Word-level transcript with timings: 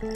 Hello, 0.00 0.08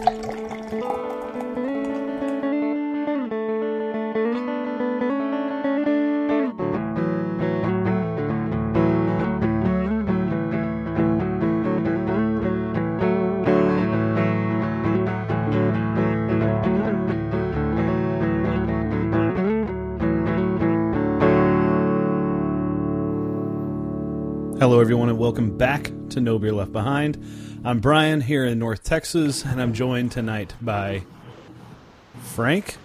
everyone, 24.80 25.10
and 25.10 25.18
welcome 25.18 25.58
back 25.58 25.90
to 26.08 26.22
No 26.22 26.38
Beer 26.38 26.52
Left 26.52 26.72
Behind. 26.72 27.22
I'm 27.66 27.80
Brian 27.80 28.20
here 28.20 28.44
in 28.44 28.58
North 28.58 28.84
Texas, 28.84 29.42
and 29.42 29.58
I'm 29.58 29.72
joined 29.72 30.12
tonight 30.12 30.52
by 30.60 31.02
Frank. 32.20 32.76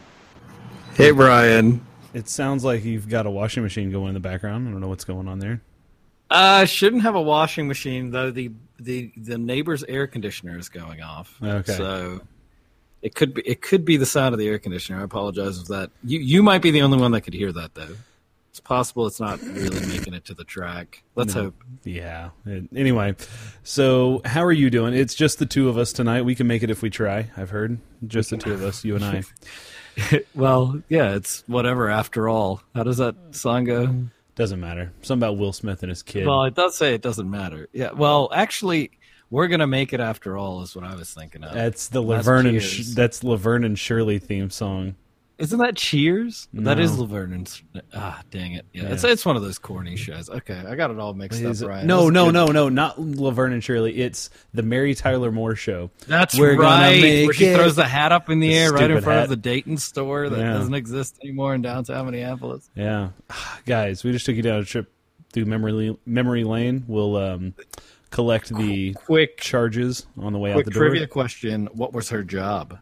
Hey, 0.94 1.12
Brian. 1.12 1.86
It 2.14 2.30
sounds 2.30 2.64
like 2.64 2.86
you've 2.86 3.10
got 3.10 3.26
a 3.26 3.30
washing 3.30 3.62
machine 3.62 3.92
going 3.92 4.08
in 4.08 4.14
the 4.14 4.22
background. 4.22 4.70
I 4.70 4.72
don't 4.72 4.80
know 4.80 4.88
what's 4.88 5.04
going 5.04 5.28
on 5.28 5.40
there. 5.40 5.62
I 6.30 6.62
uh, 6.62 6.66
shouldn't 6.66 7.02
have 7.02 7.16
a 7.16 7.22
washing 7.22 7.68
machine 7.68 8.12
though. 8.12 8.32
The 8.32 8.52
the 8.80 9.12
the 9.18 9.38
neighbor's 9.38 9.84
air 9.84 10.08
conditioner 10.08 10.58
is 10.58 10.70
going 10.70 11.02
off. 11.02 11.38
Okay. 11.44 11.74
So 11.74 12.22
it 13.02 13.16
could 13.16 13.34
be 13.34 13.42
it 13.42 13.62
could 13.62 13.84
be 13.84 13.98
the 13.98 14.06
sound 14.06 14.34
of 14.34 14.40
the 14.40 14.48
air 14.48 14.60
conditioner. 14.60 15.02
I 15.02 15.04
apologize 15.04 15.60
if 15.60 15.68
that. 15.68 15.92
You 16.06 16.20
you 16.20 16.42
might 16.42 16.62
be 16.62 16.72
the 16.72 16.84
only 16.84 17.00
one 17.00 17.12
that 17.12 17.22
could 17.22 17.34
hear 17.34 17.52
that 17.52 17.76
though. 17.76 17.96
It's 18.50 18.60
possible 18.60 19.06
it's 19.08 19.20
not 19.20 19.42
really 19.42 19.86
making 19.88 20.14
it 20.16 20.26
to 20.26 20.34
the 20.34 20.44
track. 20.44 21.04
Let's 21.16 21.36
No. 21.36 21.44
hope. 21.44 21.64
Yeah. 21.84 22.30
Anyway, 22.76 23.16
so 23.64 24.22
how 24.26 24.44
are 24.44 24.52
you 24.52 24.70
doing? 24.70 24.94
It's 24.94 25.14
just 25.14 25.38
the 25.40 25.46
two 25.46 25.70
of 25.70 25.78
us 25.78 25.94
tonight. 25.94 26.24
We 26.24 26.34
can 26.36 26.48
make 26.48 26.64
it 26.64 26.70
if 26.72 26.82
we 26.82 26.90
try. 26.90 27.30
I've 27.38 27.52
heard 27.52 27.78
just 28.08 28.32
the 28.32 28.38
two 28.38 28.54
of 28.54 28.64
us, 28.64 28.84
you 28.84 28.96
and 28.96 29.06
I. 29.06 29.24
well, 30.36 30.82
yeah, 30.90 31.16
it's 31.16 31.44
whatever. 31.48 31.90
After 31.90 32.28
all, 32.28 32.62
how 32.74 32.84
does 32.84 32.98
that 32.98 33.16
song 33.32 33.66
go? 33.66 33.96
Doesn't 34.36 34.60
matter. 34.60 34.94
Something 35.02 35.28
about 35.28 35.38
Will 35.38 35.54
Smith 35.54 35.84
and 35.84 35.90
his 35.90 36.02
kid. 36.02 36.26
Well, 36.26 36.44
it 36.46 36.56
does 36.56 36.76
say 36.76 36.94
it 36.94 37.02
doesn't 37.02 37.30
matter. 37.30 37.68
Yeah. 37.74 37.92
Well, 37.92 38.30
actually, 38.34 38.92
we're 39.30 39.48
gonna 39.48 39.68
make 39.68 39.94
it 39.94 40.00
after 40.00 40.38
all. 40.38 40.62
Is 40.64 40.76
what 40.76 40.86
I 40.86 40.96
was 40.96 41.14
thinking 41.14 41.44
of. 41.44 41.54
that's 41.54 41.90
the 41.90 42.02
That's 42.02 42.26
Laverne 42.26 42.46
and 42.48 42.62
Sh- 42.64 42.86
that's 42.96 43.24
Laverne 43.24 43.64
and 43.64 43.78
Shirley 43.78 44.18
theme 44.18 44.50
song. 44.50 44.96
Isn't 45.40 45.60
that 45.60 45.76
Cheers? 45.78 46.50
That 46.54 46.78
No. 46.78 46.84
is 46.84 47.00
Laverne 47.00 47.32
and 47.34 47.62
ah, 47.94 48.22
dang 48.30 48.54
it. 48.54 48.66
Yeah, 48.74 48.90
it's 48.90 49.04
Yeah. 49.06 49.12
it's 49.12 49.26
one 49.26 49.38
of 49.38 49.42
those 49.42 49.58
corny 49.58 49.96
shows. 49.96 50.30
Okay, 50.30 50.62
I 50.68 50.76
got 50.76 50.92
it 50.92 51.00
all 51.00 51.14
mixed 51.14 51.40
Is 51.42 51.64
up. 51.64 51.70
Right? 51.70 51.86
no, 51.86 52.10
no, 52.10 52.30
no, 52.30 52.48
no, 52.48 52.68
not 52.68 53.00
Laverne 53.00 53.54
and 53.54 53.64
Shirley. 53.64 53.98
It's 54.02 54.30
the 54.54 54.64
Mary 54.64 54.94
Tyler 54.96 55.32
Moore 55.32 55.56
show. 55.56 55.92
That's 56.08 56.38
We're 56.38 56.58
right. 56.58 57.26
Where 57.26 57.34
she 57.34 57.46
it. 57.46 57.56
throws 57.56 57.78
the 57.78 57.86
hat 57.86 58.12
up 58.12 58.30
in 58.30 58.40
the, 58.42 58.50
The 58.50 58.56
air 58.58 58.72
right 58.74 58.92
in 58.92 59.02
front 59.02 59.16
hat. 59.18 59.24
of 59.24 59.30
the 59.30 59.38
Dayton 59.38 59.78
store 59.78 60.28
that 60.30 60.38
Yeah. 60.38 60.54
doesn't 60.54 60.74
exist 60.74 61.18
anymore 61.24 61.56
in 61.56 61.62
downtown 61.62 62.06
Minneapolis. 62.06 62.70
Yeah, 62.76 63.10
guys, 63.66 64.04
we 64.04 64.12
just 64.12 64.26
took 64.26 64.36
you 64.36 64.42
down 64.44 64.60
a 64.60 64.66
trip 64.66 64.92
through 65.32 65.46
memory 65.46 65.98
memory 66.06 66.44
lane. 66.44 66.84
We'll 66.86 67.16
um, 67.16 67.54
collect 68.12 68.54
the 68.54 68.94
Quick, 68.94 69.38
charges 69.38 70.06
on 70.18 70.34
the 70.34 70.40
way 70.40 70.52
out 70.52 70.56
quick 70.56 70.66
the 70.66 70.72
door. 70.72 70.90
trivia 70.90 71.08
question: 71.08 71.70
What 71.72 71.94
was 71.94 72.10
her 72.10 72.24
job? 72.24 72.78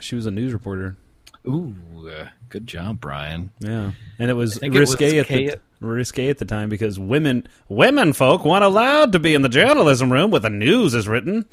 She 0.00 0.16
was 0.16 0.26
a 0.26 0.30
news 0.32 0.52
reporter. 0.52 0.96
Ooh, 1.46 1.74
uh, 2.06 2.26
good 2.48 2.66
job, 2.66 3.00
Brian. 3.00 3.50
Yeah, 3.60 3.92
and 4.18 4.30
it 4.30 4.34
was 4.34 4.58
think 4.58 4.74
it 4.74 4.78
risque 4.78 5.04
was 5.04 5.14
at 5.14 5.28
the 5.28 5.48
Kate- 5.48 5.60
risque 5.80 6.28
at 6.28 6.38
the 6.38 6.44
time 6.44 6.68
because 6.68 6.98
women 6.98 7.48
women 7.68 8.12
folk 8.12 8.44
weren't 8.44 8.64
allowed 8.64 9.12
to 9.12 9.18
be 9.18 9.34
in 9.34 9.42
the 9.42 9.48
journalism 9.48 10.12
room 10.12 10.30
where 10.30 10.40
the 10.40 10.50
news 10.50 10.94
is 10.94 11.08
written. 11.08 11.46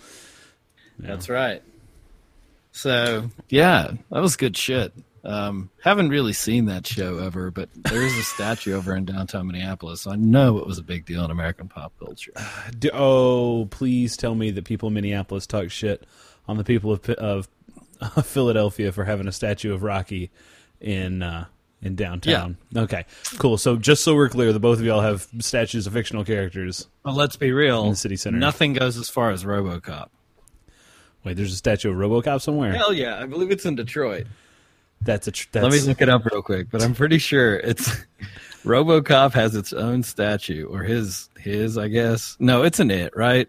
That's 0.99 1.29
right. 1.29 1.61
So 2.71 3.29
yeah, 3.49 3.91
that 4.11 4.21
was 4.21 4.35
good 4.35 4.57
shit. 4.57 4.93
Um, 5.23 5.69
haven't 5.83 6.09
really 6.09 6.31
seen 6.31 6.65
that 6.65 6.87
show 6.87 7.17
ever, 7.17 7.51
but 7.51 7.69
there 7.75 8.01
is 8.01 8.17
a 8.17 8.23
statue 8.23 8.75
over 8.75 8.95
in 8.95 9.03
downtown 9.03 9.47
Minneapolis, 9.47 10.01
so 10.01 10.11
I 10.11 10.15
know 10.15 10.57
it 10.57 10.65
was 10.65 10.77
a 10.77 10.83
big 10.83 11.05
deal 11.05 11.25
in 11.25 11.31
American 11.31 11.67
pop 11.67 11.91
culture. 11.99 12.31
D- 12.79 12.91
oh, 12.93 13.65
please 13.65 14.15
tell 14.15 14.35
me 14.35 14.51
that 14.51 14.63
people 14.63 14.87
in 14.87 14.93
Minneapolis 14.93 15.45
talk 15.47 15.69
shit 15.69 16.05
on 16.47 16.57
the 16.57 16.63
people 16.63 16.91
of 16.93 17.09
of 17.11 17.47
Philadelphia 18.23 18.91
for 18.91 19.05
having 19.05 19.27
a 19.27 19.31
statue 19.31 19.73
of 19.73 19.83
Rocky 19.83 20.31
in 20.79 21.21
uh, 21.23 21.45
in 21.81 21.95
downtown. 21.95 22.57
Okay, 22.75 23.05
cool. 23.37 23.57
So 23.57 23.75
just 23.75 24.03
so 24.03 24.15
we're 24.15 24.29
clear, 24.29 24.51
the 24.53 24.59
both 24.59 24.79
of 24.79 24.85
y'all 24.85 25.01
have 25.01 25.27
statues 25.39 25.87
of 25.87 25.93
fictional 25.93 26.23
characters. 26.23 26.87
Well, 27.03 27.15
let's 27.15 27.35
be 27.35 27.51
real. 27.51 27.83
In 27.83 27.91
the 27.91 27.95
city 27.95 28.15
center. 28.15 28.37
Nothing 28.37 28.73
goes 28.73 28.97
as 28.97 29.09
far 29.09 29.31
as 29.31 29.43
RoboCop. 29.43 30.09
Wait, 31.23 31.35
there's 31.35 31.53
a 31.53 31.57
statue 31.57 31.91
of 31.91 31.97
RoboCop 31.97 32.41
somewhere. 32.41 32.73
Hell 32.73 32.93
yeah, 32.93 33.21
I 33.21 33.25
believe 33.25 33.51
it's 33.51 33.65
in 33.65 33.75
Detroit. 33.75 34.27
That's 35.01 35.27
a. 35.27 35.31
Tr- 35.31 35.47
that's, 35.51 35.63
Let 35.63 35.71
me 35.73 35.79
look 35.81 36.01
it 36.01 36.09
up 36.09 36.25
real 36.25 36.41
quick, 36.41 36.69
but 36.71 36.81
I'm 36.81 36.95
pretty 36.95 37.17
sure 37.17 37.57
it's 37.57 37.91
RoboCop 38.63 39.33
has 39.33 39.55
its 39.55 39.73
own 39.73 40.03
statue 40.03 40.67
or 40.67 40.83
his 40.83 41.29
his 41.37 41.77
I 41.77 41.87
guess. 41.87 42.37
No, 42.39 42.63
it's 42.63 42.79
an 42.79 42.91
it, 42.91 43.15
right? 43.15 43.47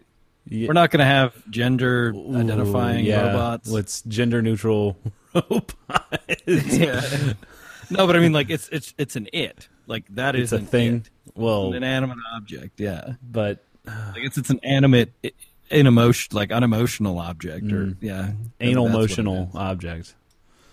Yeah. 0.49 0.67
We're 0.67 0.73
not 0.73 0.89
going 0.91 0.99
to 0.99 1.05
have 1.05 1.33
gender 1.49 2.13
identifying 2.33 3.05
yeah. 3.05 3.27
robots. 3.27 3.69
Let's 3.69 4.01
gender 4.03 4.41
neutral 4.41 4.97
robots. 5.33 5.67
yeah. 6.47 7.33
No, 7.91 8.05
but 8.07 8.15
I 8.15 8.19
mean 8.19 8.33
like 8.33 8.49
it's 8.49 8.67
it's 8.69 8.93
it's 8.97 9.15
an 9.15 9.27
it. 9.33 9.67
Like 9.87 10.05
that 10.09 10.35
is 10.35 10.53
a 10.53 10.59
thing. 10.59 10.97
it. 10.97 11.09
Well, 11.35 11.69
an 11.69 11.75
inanimate 11.75 12.17
object, 12.35 12.79
yeah. 12.79 13.13
but 13.23 13.63
Like 13.85 14.17
it's 14.17 14.37
it's 14.37 14.49
an 14.49 14.59
animate 14.63 15.11
i- 15.25 15.31
an 15.71 15.87
emotion 15.87 16.35
like 16.35 16.51
unemotional 16.51 17.19
object 17.19 17.71
or 17.71 17.85
mm. 17.87 17.95
yeah. 18.01 18.31
anal 18.59 18.85
That's 18.85 18.95
what 18.95 19.03
it 19.03 19.11
motional 19.25 19.49
is. 19.49 19.55
object. 19.55 20.15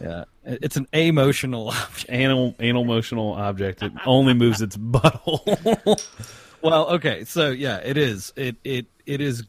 Yeah. 0.00 0.24
It's 0.44 0.76
an 0.76 0.86
emotional 0.92 1.68
object. 1.70 2.06
Anal 2.10 2.54
anal 2.60 2.84
motional 2.84 3.36
object. 3.36 3.82
It 3.82 3.92
only 4.04 4.34
moves 4.34 4.60
its 4.62 4.76
butthole. 4.78 6.02
Well, 6.62 6.88
okay, 6.94 7.24
so 7.24 7.50
yeah, 7.50 7.76
it 7.78 7.96
is. 7.96 8.32
It 8.36 8.56
it 8.64 8.86
it 9.06 9.20
is 9.20 9.44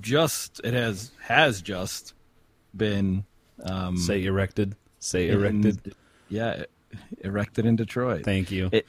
just 0.00 0.60
it 0.64 0.74
has 0.74 1.10
has 1.20 1.62
just 1.62 2.14
been 2.76 3.24
um 3.62 3.96
Say 3.96 4.24
erected. 4.24 4.76
Say 4.98 5.28
in- 5.28 5.34
erected. 5.38 5.94
yeah, 6.28 6.64
erected 7.22 7.66
in 7.66 7.76
Detroit. 7.76 8.24
Thank 8.24 8.50
you. 8.50 8.68
It- 8.72 8.86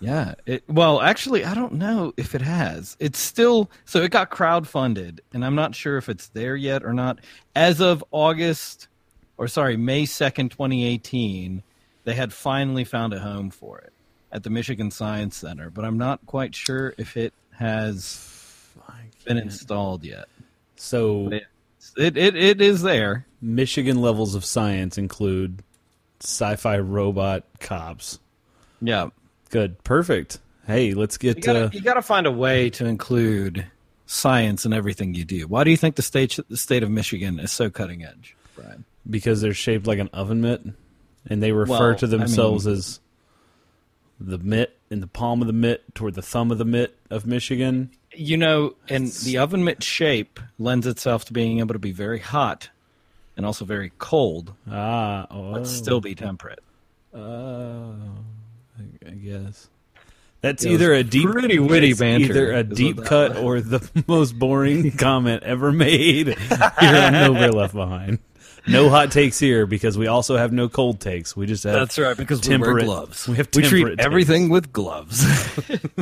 Yeah. 0.00 0.34
It 0.44 0.62
well, 0.68 1.00
actually, 1.00 1.44
I 1.44 1.54
don't 1.54 1.72
know 1.74 2.12
if 2.16 2.34
it 2.34 2.42
has. 2.42 2.96
It's 3.00 3.18
still 3.18 3.70
so 3.86 4.02
it 4.02 4.10
got 4.10 4.30
crowdfunded, 4.30 5.20
and 5.32 5.44
I'm 5.44 5.54
not 5.54 5.74
sure 5.74 5.96
if 5.96 6.08
it's 6.08 6.28
there 6.28 6.54
yet 6.56 6.84
or 6.84 6.92
not. 6.92 7.18
As 7.54 7.80
of 7.80 8.04
August, 8.10 8.88
or 9.38 9.48
sorry, 9.48 9.76
May 9.76 10.04
second, 10.04 10.50
2018, 10.50 11.62
they 12.04 12.14
had 12.14 12.32
finally 12.32 12.84
found 12.84 13.14
a 13.14 13.18
home 13.20 13.50
for 13.50 13.78
it 13.78 13.92
at 14.30 14.42
the 14.42 14.50
Michigan 14.50 14.90
Science 14.90 15.36
Center, 15.36 15.70
but 15.70 15.84
I'm 15.84 15.96
not 15.98 16.24
quite 16.26 16.54
sure 16.54 16.94
if 16.98 17.16
it 17.16 17.32
has 17.58 18.35
been 19.26 19.36
installed 19.38 20.04
yet. 20.04 20.28
so 20.76 21.28
It 21.32 21.44
it, 21.96 22.16
it, 22.16 22.34
it 22.36 22.60
is 22.60 22.82
there. 22.82 23.26
Michigan 23.40 24.00
levels 24.00 24.34
of 24.34 24.44
science 24.44 24.98
include 24.98 25.62
sci-fi 26.20 26.78
robot 26.78 27.44
cops. 27.60 28.18
Yeah. 28.80 29.08
Good. 29.50 29.82
Perfect. 29.84 30.38
Hey, 30.66 30.94
let's 30.94 31.16
You 31.22 31.34
get 31.34 31.44
gotta, 31.44 31.64
uh, 31.66 31.70
you 31.72 31.80
gotta 31.80 32.02
find 32.02 32.26
a 32.26 32.32
way 32.32 32.70
to 32.70 32.86
include 32.86 33.66
science 34.06 34.64
in 34.66 34.72
everything 34.72 35.14
you 35.14 35.24
do. 35.24 35.46
Why 35.46 35.62
do 35.64 35.70
you 35.70 35.76
think 35.76 35.94
the 35.96 36.02
state 36.02 36.38
the 36.48 36.56
state 36.56 36.82
of 36.82 36.90
Michigan 36.90 37.38
is 37.38 37.52
so 37.52 37.70
cutting 37.70 38.04
edge, 38.04 38.36
Brian? 38.56 38.84
because 39.08 39.40
they're 39.40 39.54
shaped 39.54 39.86
like 39.86 40.00
an 40.00 40.08
oven 40.12 40.40
mitt, 40.40 40.62
and 41.30 41.40
they 41.42 41.52
refer 41.52 41.90
Well, 41.90 41.94
to 41.98 42.06
I 42.06 42.08
themselves 42.08 42.66
mean- 42.66 42.74
as 42.76 43.00
the 44.18 44.38
mitt 44.38 44.76
in 44.90 45.00
the 45.00 45.06
palm 45.06 45.40
of 45.40 45.46
the 45.46 45.52
mitt 45.52 45.94
toward 45.94 46.14
the 46.14 46.22
thumb 46.22 46.50
of 46.50 46.58
the 46.58 46.64
mitt 46.64 46.96
of 47.10 47.26
Michigan. 47.26 47.90
You 48.16 48.36
know, 48.38 48.74
and 48.88 49.08
the 49.08 49.38
oven 49.38 49.62
mitt 49.64 49.82
shape 49.82 50.40
lends 50.58 50.86
itself 50.86 51.26
to 51.26 51.32
being 51.32 51.58
able 51.58 51.74
to 51.74 51.78
be 51.78 51.92
very 51.92 52.18
hot 52.18 52.70
and 53.36 53.44
also 53.44 53.64
very 53.66 53.92
cold, 53.98 54.54
Ah, 54.70 55.26
oh, 55.30 55.52
but 55.52 55.66
still 55.66 56.00
be 56.00 56.14
temperate. 56.14 56.60
Oh, 57.14 57.94
I- 58.78 59.08
I 59.08 59.10
guess 59.10 59.68
that's 60.40 60.64
It 60.64 60.68
was 60.70 60.74
either 60.80 60.92
a 60.94 61.02
deep, 61.04 61.28
pretty 61.30 61.58
witty 61.58 61.90
it's 61.90 62.00
banter, 62.00 62.24
either 62.30 62.52
a 62.52 62.58
is 62.60 62.66
what 62.68 62.76
deep 62.76 62.96
that 62.96 63.06
cut 63.06 63.36
or 63.36 63.60
the 63.60 63.86
most 64.06 64.38
boring 64.38 64.90
comment 64.98 65.42
ever 65.42 65.72
made 65.72 66.28
here 66.80 66.96
on 66.96 67.12
No 67.12 67.34
Beer 67.34 67.52
Left 67.52 67.74
Behind. 67.74 68.18
No 68.68 68.90
hot 68.90 69.12
takes 69.12 69.38
here 69.38 69.66
because 69.66 69.96
we 69.96 70.06
also 70.06 70.36
have 70.36 70.52
no 70.52 70.68
cold 70.68 71.00
takes. 71.00 71.36
We 71.36 71.46
just 71.46 71.64
have 71.64 71.74
That's 71.74 71.98
right, 71.98 72.16
because 72.16 72.46
we 72.46 72.56
wear 72.56 72.58
temperate 72.58 72.84
gloves. 72.84 73.28
We 73.28 73.36
have 73.36 73.48
We 73.54 73.62
treat 73.62 73.82
temperate 73.82 74.00
everything 74.00 74.48
with 74.48 74.72
gloves, 74.72 75.24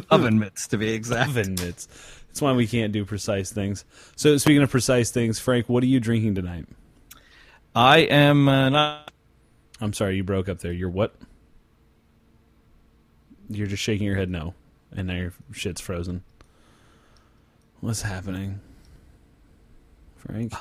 oven 0.11 0.38
mitts 0.38 0.69
to 0.69 0.78
be 0.78 0.90
exact. 0.90 1.31
oven 1.31 1.56
mitts. 1.61 1.87
That's 2.28 2.43
why 2.43 2.52
we 2.52 2.66
can't 2.66 2.93
do 2.93 3.05
precise 3.05 3.52
things. 3.52 3.84
So 4.16 4.37
speaking 4.38 4.62
of 4.62 4.70
precise 4.70 5.11
things, 5.11 5.38
Frank, 5.38 5.69
what 5.69 5.82
are 5.82 5.87
you 5.87 6.00
drinking 6.00 6.34
tonight? 6.34 6.66
I 7.75 7.99
am 7.99 8.49
uh, 8.49 8.70
not. 8.70 9.10
I'm 9.81 9.93
sorry, 9.93 10.17
you 10.17 10.25
broke 10.25 10.49
up 10.49 10.60
there. 10.60 10.72
You're 10.72 10.88
what? 10.88 11.14
You're 13.49 13.67
just 13.67 13.82
shaking 13.82 14.06
your 14.06 14.17
head 14.17 14.31
no, 14.31 14.55
and 14.90 15.06
now 15.06 15.14
your 15.14 15.32
shit's 15.52 15.81
frozen. 15.81 16.25
What's 17.81 18.02
happening, 18.02 18.60
Frank? 20.17 20.55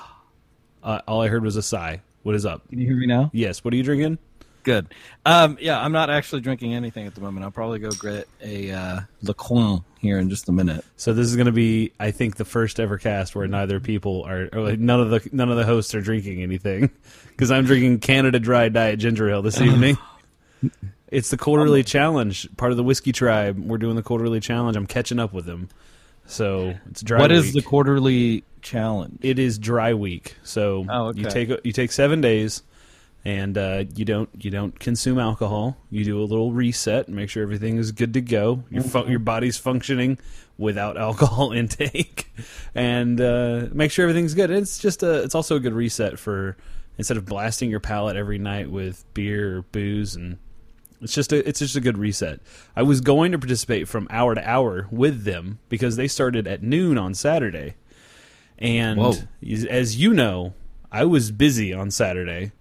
Uh, 0.84 1.02
all 1.08 1.22
I 1.22 1.30
heard 1.30 1.44
was 1.44 1.56
a 1.56 1.64
sigh. 1.64 2.02
What 2.24 2.36
is 2.36 2.46
up? 2.46 2.68
Can 2.70 2.80
you 2.80 2.88
hear 2.88 2.98
me 2.98 3.06
now? 3.06 3.32
Yes. 3.34 3.64
What 3.64 3.74
are 3.74 3.78
you 3.78 3.84
drinking? 3.84 4.18
Good. 4.64 4.94
Um, 5.26 5.58
yeah, 5.60 5.80
I'm 5.80 5.92
not 5.92 6.10
actually 6.10 6.42
drinking 6.42 6.74
anything 6.74 7.06
at 7.06 7.16
the 7.16 7.22
moment. 7.22 7.44
I'll 7.44 7.52
probably 7.52 7.80
go 7.80 7.92
get 7.92 8.28
a 8.42 8.72
uh, 8.72 9.00
Le 9.22 9.34
Coin 9.34 9.84
here 10.00 10.18
in 10.18 10.30
just 10.30 10.48
a 10.48 10.54
minute. 10.54 10.86
So 10.96 11.14
this 11.14 11.28
is 11.28 11.36
going 11.36 11.48
to 11.48 11.52
be, 11.52 11.92
I 12.00 12.12
think, 12.12 12.38
the 12.38 12.46
first 12.46 12.80
ever 12.80 12.98
cast 12.98 13.36
where 13.36 13.46
neither 13.46 13.82
people 13.82 14.24
are, 14.24 14.48
or 14.54 14.62
like 14.62 14.80
none 14.80 15.02
of 15.02 15.10
the 15.10 15.30
none 15.34 15.50
of 15.52 15.58
the 15.58 15.66
hosts 15.66 15.94
are 15.96 16.02
drinking 16.02 16.42
anything, 16.42 16.92
because 17.28 17.52
I'm 17.52 17.66
drinking 17.66 18.00
Canada 18.00 18.40
Dry 18.40 18.70
Diet 18.70 19.00
Ginger 19.00 19.30
Ale 19.30 19.42
this 19.42 19.60
evening. 19.60 19.98
it's 21.08 21.30
the 21.30 21.38
quarterly 21.38 21.84
challenge, 21.84 22.48
part 22.56 22.72
of 22.72 22.78
the 22.78 22.84
whiskey 22.84 23.12
tribe. 23.12 23.60
We're 23.60 23.78
doing 23.78 23.98
the 23.98 24.04
quarterly 24.04 24.40
challenge. 24.40 24.78
I'm 24.78 24.88
catching 24.88 25.20
up 25.20 25.34
with 25.34 25.46
them. 25.46 25.68
So 26.26 26.74
it's 26.90 27.02
dry. 27.02 27.20
What 27.20 27.32
week. 27.32 27.40
is 27.40 27.54
the 27.54 27.62
quarterly 27.62 28.46
challenge? 28.64 29.20
It 29.22 29.38
is 29.40 29.58
dry 29.60 29.94
week. 29.94 30.36
So 30.44 30.86
Oh, 30.90 31.08
okay. 31.08 31.20
you 31.22 31.30
take 31.30 31.50
you 31.64 31.72
take 31.72 31.92
seven 31.92 32.22
days, 32.22 32.64
and 33.26 33.58
uh, 33.58 33.84
you 33.96 34.06
don't 34.06 34.30
you 34.40 34.50
don't 34.50 34.78
consume 34.80 35.20
alcohol. 35.20 35.78
You 35.92 36.04
do 36.06 36.20
a 36.20 36.26
little 36.26 36.52
reset 36.52 37.08
and 37.08 37.16
make 37.16 37.30
sure 37.30 37.44
everything 37.44 37.78
is 37.78 37.92
good 37.92 38.14
to 38.16 38.22
go. 38.22 38.64
Your 38.72 38.84
fu- 38.84 39.08
your 39.08 39.20
body's 39.20 39.58
functioning 39.58 40.18
without 40.58 40.98
alcohol 41.08 41.52
intake, 41.52 42.32
and 42.74 43.20
uh, 43.22 43.68
make 43.72 43.92
sure 43.92 44.04
everything's 44.04 44.34
good. 44.34 44.50
It's 44.52 44.80
just 44.80 45.04
a 45.04 45.24
it's 45.24 45.36
also 45.36 45.56
a 45.58 45.60
good 45.60 45.74
reset 45.74 46.18
for 46.18 46.58
instead 46.98 47.18
of 47.18 47.26
blasting 47.26 47.70
your 47.70 47.80
palate 47.80 48.16
every 48.18 48.38
night 48.38 48.70
with 48.72 49.04
beer 49.14 49.58
or 49.58 49.62
booze 49.64 50.16
and. 50.16 50.38
It's 51.02 51.14
just 51.14 51.34
a 51.34 51.46
it's 51.46 51.60
just 51.60 51.76
a 51.76 51.82
good 51.82 51.98
reset. 51.98 52.40
I 52.78 52.84
was 52.84 53.02
going 53.02 53.34
to 53.34 53.38
participate 53.38 53.90
from 53.90 54.08
hour 54.10 54.36
to 54.36 54.50
hour 54.50 54.88
with 54.90 55.26
them 55.26 55.60
because 55.68 55.98
they 55.98 56.08
started 56.08 56.48
at 56.48 56.64
noon 56.64 56.98
on 56.98 57.14
Saturday. 57.14 57.74
And 58.60 59.00
Whoa. 59.00 59.14
as 59.70 59.98
you 59.98 60.14
know, 60.14 60.54
I 60.92 61.06
was 61.06 61.32
busy 61.32 61.74
on 61.74 61.92
Saturday. 61.92 62.52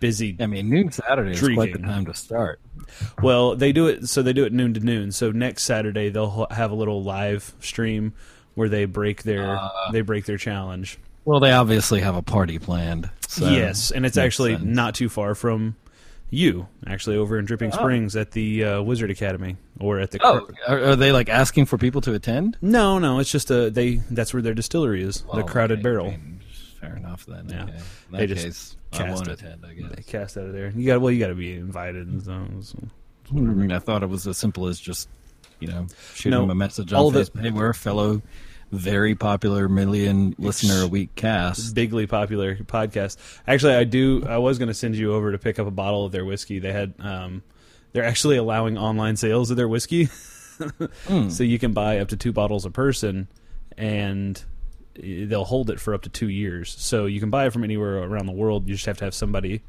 Busy. 0.00 0.36
I 0.40 0.46
mean, 0.46 0.70
noon 0.70 0.90
Saturday 0.90 1.32
is 1.32 1.40
quite 1.54 1.74
the 1.74 1.78
time 1.78 2.06
to 2.06 2.14
start. 2.14 2.58
Well, 3.22 3.54
they 3.54 3.72
do 3.72 3.86
it 3.86 4.08
so 4.08 4.22
they 4.22 4.32
do 4.32 4.44
it 4.44 4.52
noon 4.52 4.72
to 4.74 4.80
noon. 4.80 5.12
So 5.12 5.30
next 5.30 5.64
Saturday 5.64 6.08
they'll 6.08 6.46
have 6.50 6.70
a 6.70 6.74
little 6.74 7.02
live 7.02 7.54
stream 7.60 8.14
where 8.54 8.68
they 8.68 8.86
break 8.86 9.22
their 9.24 9.58
Uh. 9.58 9.68
they 9.92 10.00
break 10.00 10.24
their 10.24 10.38
challenge. 10.38 10.98
Well, 11.26 11.38
they 11.38 11.52
obviously 11.52 12.00
have 12.00 12.16
a 12.16 12.22
party 12.22 12.58
planned. 12.58 13.10
So 13.28 13.50
yes, 13.50 13.90
and 13.90 14.06
it's 14.06 14.16
actually 14.16 14.54
sense. 14.54 14.64
not 14.64 14.94
too 14.94 15.10
far 15.10 15.34
from 15.34 15.76
you, 16.30 16.66
actually 16.86 17.16
over 17.16 17.38
in 17.38 17.44
Dripping 17.44 17.70
Oh. 17.72 17.76
Springs 17.76 18.16
at 18.16 18.30
the 18.32 18.64
uh, 18.64 18.82
Wizard 18.82 19.10
Academy 19.10 19.56
or 19.80 19.98
at 20.00 20.10
the 20.12 20.20
Oh, 20.22 20.48
are, 20.68 20.78
are 20.90 20.96
they 20.96 21.12
like 21.12 21.28
asking 21.28 21.66
for 21.66 21.76
people 21.78 22.00
to 22.02 22.14
attend? 22.14 22.56
No, 22.62 22.98
no, 22.98 23.18
it's 23.18 23.30
just 23.30 23.50
a 23.50 23.70
they 23.70 23.96
that's 24.10 24.32
where 24.32 24.42
their 24.42 24.54
distillery 24.54 25.02
is, 25.02 25.22
the 25.34 25.42
Crowded 25.42 25.74
okay, 25.78 25.82
Barrel. 25.82 26.06
I 26.06 26.10
mean, 26.10 26.40
fair 26.80 26.96
enough 26.96 27.26
then. 27.26 27.48
Yeah. 27.48 27.64
Okay. 27.64 27.78
They 28.12 28.26
just 28.26 28.44
case, 28.44 28.76
I 28.92 28.96
cast 28.98 29.14
won't 29.16 29.28
it. 29.28 29.32
attend. 29.42 29.64
I 29.66 29.74
guess. 29.74 29.90
They 29.96 30.02
cast 30.02 30.36
out 30.38 30.44
of 30.46 30.52
there. 30.52 30.70
You 30.74 30.86
got 30.86 31.00
well, 31.00 31.10
you 31.12 31.18
got 31.20 31.28
to 31.28 31.34
be 31.34 31.52
invited 31.54 32.06
and 32.08 32.22
so. 32.22 32.46
so. 32.60 32.78
I 33.30 33.34
mean, 33.34 33.70
I 33.72 33.78
thought 33.78 34.02
it 34.02 34.08
was 34.08 34.26
as 34.26 34.38
simple 34.38 34.66
as 34.66 34.80
just, 34.80 35.08
you 35.60 35.68
know, 35.68 35.86
shooting 36.14 36.32
No, 36.32 36.40
them 36.40 36.50
a 36.50 36.54
message 36.56 36.92
on 36.92 37.12
the- 37.12 37.20
Facebook. 37.20 37.42
Hey, 37.42 37.50
we're 37.50 37.70
a 37.70 37.74
fellow, 37.74 38.22
very 38.70 39.14
popular 39.14 39.68
million 39.68 40.34
listener 40.38 40.82
a 40.82 40.86
week 40.86 41.14
cast. 41.14 41.74
bigly 41.74 42.06
popular 42.06 42.56
podcast. 42.56 43.16
Actually, 43.46 43.74
I 43.74 43.84
do. 43.84 44.24
I 44.28 44.38
was 44.38 44.58
going 44.58 44.68
to 44.68 44.74
send 44.74 44.96
you 44.96 45.12
over 45.14 45.32
to 45.32 45.38
pick 45.38 45.58
up 45.58 45.66
a 45.66 45.70
bottle 45.72 46.04
of 46.04 46.12
their 46.12 46.24
whiskey. 46.24 46.58
They 46.58 46.72
had. 46.72 46.94
Um, 46.98 47.42
they're 47.92 48.04
actually 48.04 48.36
allowing 48.36 48.78
online 48.78 49.16
sales 49.16 49.50
of 49.50 49.56
their 49.56 49.68
whiskey, 49.68 50.08
Hmm. 51.08 51.30
so 51.30 51.42
you 51.42 51.58
can 51.58 51.72
buy 51.72 51.98
up 51.98 52.08
to 52.10 52.16
two 52.16 52.32
bottles 52.32 52.64
a 52.64 52.70
person, 52.70 53.26
and 53.76 54.40
they'll 54.94 55.44
hold 55.44 55.70
it 55.70 55.80
for 55.80 55.94
up 55.94 56.02
to 56.02 56.08
two 56.08 56.28
years. 56.28 56.74
So 56.78 57.06
you 57.06 57.18
can 57.18 57.30
buy 57.30 57.46
it 57.46 57.52
from 57.52 57.64
anywhere 57.64 57.98
around 57.98 58.26
the 58.26 58.32
world. 58.32 58.68
You 58.68 58.74
just 58.74 58.86
have 58.86 58.98
to 58.98 59.04
have 59.04 59.14
somebody 59.14 59.62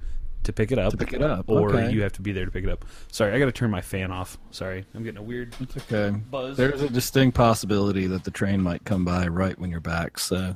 to 0.44 0.54
pick 0.54 0.72
it 0.72 0.80
up, 0.80 0.92
To 0.92 0.98
pick 0.98 1.14
it 1.14 1.22
up, 1.22 1.50
or 1.50 1.70
okay. 1.76 1.92
you 1.92 2.02
have 2.04 2.14
to 2.14 2.22
be 2.22 2.32
there 2.32 2.46
to 2.46 2.52
pick 2.52 2.64
it 2.64 2.70
up. 2.70 2.86
Sorry, 3.12 3.34
I 3.34 3.40
got 3.40 3.46
to 3.46 3.52
turn 3.52 3.70
my 3.72 3.82
fan 3.82 4.12
off. 4.12 4.38
Sorry, 4.52 4.86
I'm 4.96 5.04
getting 5.04 5.20
a 5.20 5.24
weird. 5.24 5.56
It's 5.60 5.78
okay. 5.78 6.10
Buzz. 6.32 6.58
There's 6.58 6.82
a 6.82 6.90
distinct 6.90 7.36
possibility 7.38 8.08
that 8.08 8.24
the 8.24 8.32
train 8.32 8.62
might 8.62 8.84
come 8.86 9.06
by 9.06 9.28
right 9.28 9.58
when 9.60 9.70
you're 9.70 9.80
back. 9.80 10.20
So 10.20 10.56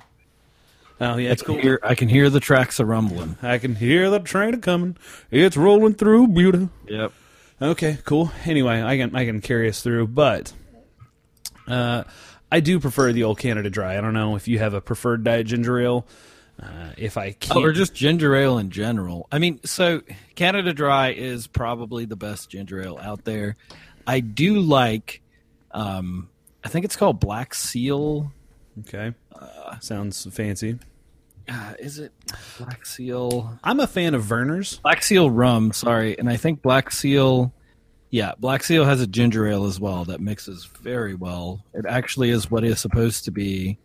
Oh 1.02 1.18
yeah, 1.18 1.30
I 1.30 1.32
it's 1.34 1.42
cool. 1.42 1.58
hear, 1.58 1.80
I 1.84 1.94
can 1.94 2.08
hear 2.08 2.30
the 2.30 2.40
tracks 2.40 2.80
a 2.80 2.86
rumbling. 2.86 3.38
I 3.42 3.58
can 3.58 3.76
hear 3.76 4.10
the 4.10 4.20
train 4.20 4.54
a 4.54 4.58
coming. 4.58 4.96
It's 5.30 5.58
rolling 5.58 5.94
through 5.96 6.28
Buda. 6.30 6.70
Yep. 6.88 7.12
Okay, 7.62 7.98
cool. 8.06 8.32
Anyway, 8.46 8.82
I 8.82 8.98
can 8.98 9.16
I 9.16 9.26
can 9.26 9.42
carry 9.42 9.68
us 9.70 9.82
through, 9.82 10.08
but 10.08 10.54
uh, 11.68 12.04
I 12.52 12.60
do 12.60 12.80
prefer 12.80 13.12
the 13.12 13.24
old 13.24 13.40
Canada 13.40 13.70
Dry. 13.70 13.98
I 13.98 14.02
don't 14.02 14.14
know 14.14 14.36
if 14.36 14.48
you 14.48 14.60
have 14.60 14.74
a 14.74 14.82
preferred 14.82 15.24
diet 15.24 15.48
ginger 15.48 15.80
ale. 15.80 16.06
Uh, 16.62 16.92
if 16.98 17.18
I 17.18 17.32
can't, 17.34 17.58
Oh, 17.58 17.64
or 17.64 17.74
just 17.74 17.94
ginger 17.94 18.34
ale 18.36 18.58
in 18.58 18.70
general. 18.70 19.28
I 19.32 19.40
mean, 19.40 19.60
so 19.66 20.02
Canada 20.36 20.74
Dry 20.74 21.10
is 21.12 21.48
probably 21.48 22.06
the 22.06 22.16
best 22.16 22.50
ginger 22.50 22.82
ale 22.82 22.98
out 23.02 23.26
there. 23.26 23.58
I 24.08 24.22
do 24.22 24.60
like, 24.60 25.22
um, 25.72 26.30
I 26.64 26.70
think 26.70 26.86
it's 26.86 26.96
called 26.96 27.20
Black 27.20 27.54
Seal. 27.54 28.32
okay, 28.82 29.14
sounds 29.82 30.26
fancy. 30.34 30.80
Uh, 31.50 31.74
is 31.78 32.00
it 32.00 32.12
Black 32.58 32.86
Seal? 32.86 33.60
I'm 33.64 33.80
a 33.80 33.88
fan 33.88 34.14
of 34.16 34.24
Vernors. 34.24 34.82
Black 34.82 35.04
Seal 35.04 35.30
rum, 35.30 35.74
sorry. 35.74 36.18
And 36.18 36.30
I 36.30 36.38
think 36.38 36.62
Black 36.62 36.90
Seal, 36.90 37.54
yeah, 38.10 38.32
Black 38.40 38.64
Seal 38.64 38.86
has 38.86 39.02
a 39.02 39.06
ginger 39.08 39.46
ale 39.46 39.66
as 39.66 39.80
well 39.80 40.06
that 40.06 40.22
mixes 40.22 40.66
very 40.82 41.14
well. 41.16 41.64
It 41.74 41.86
actually 41.88 42.30
is 42.30 42.50
what 42.50 42.64
is 42.64 42.80
supposed 42.80 43.26
to 43.26 43.32
be 43.32 43.78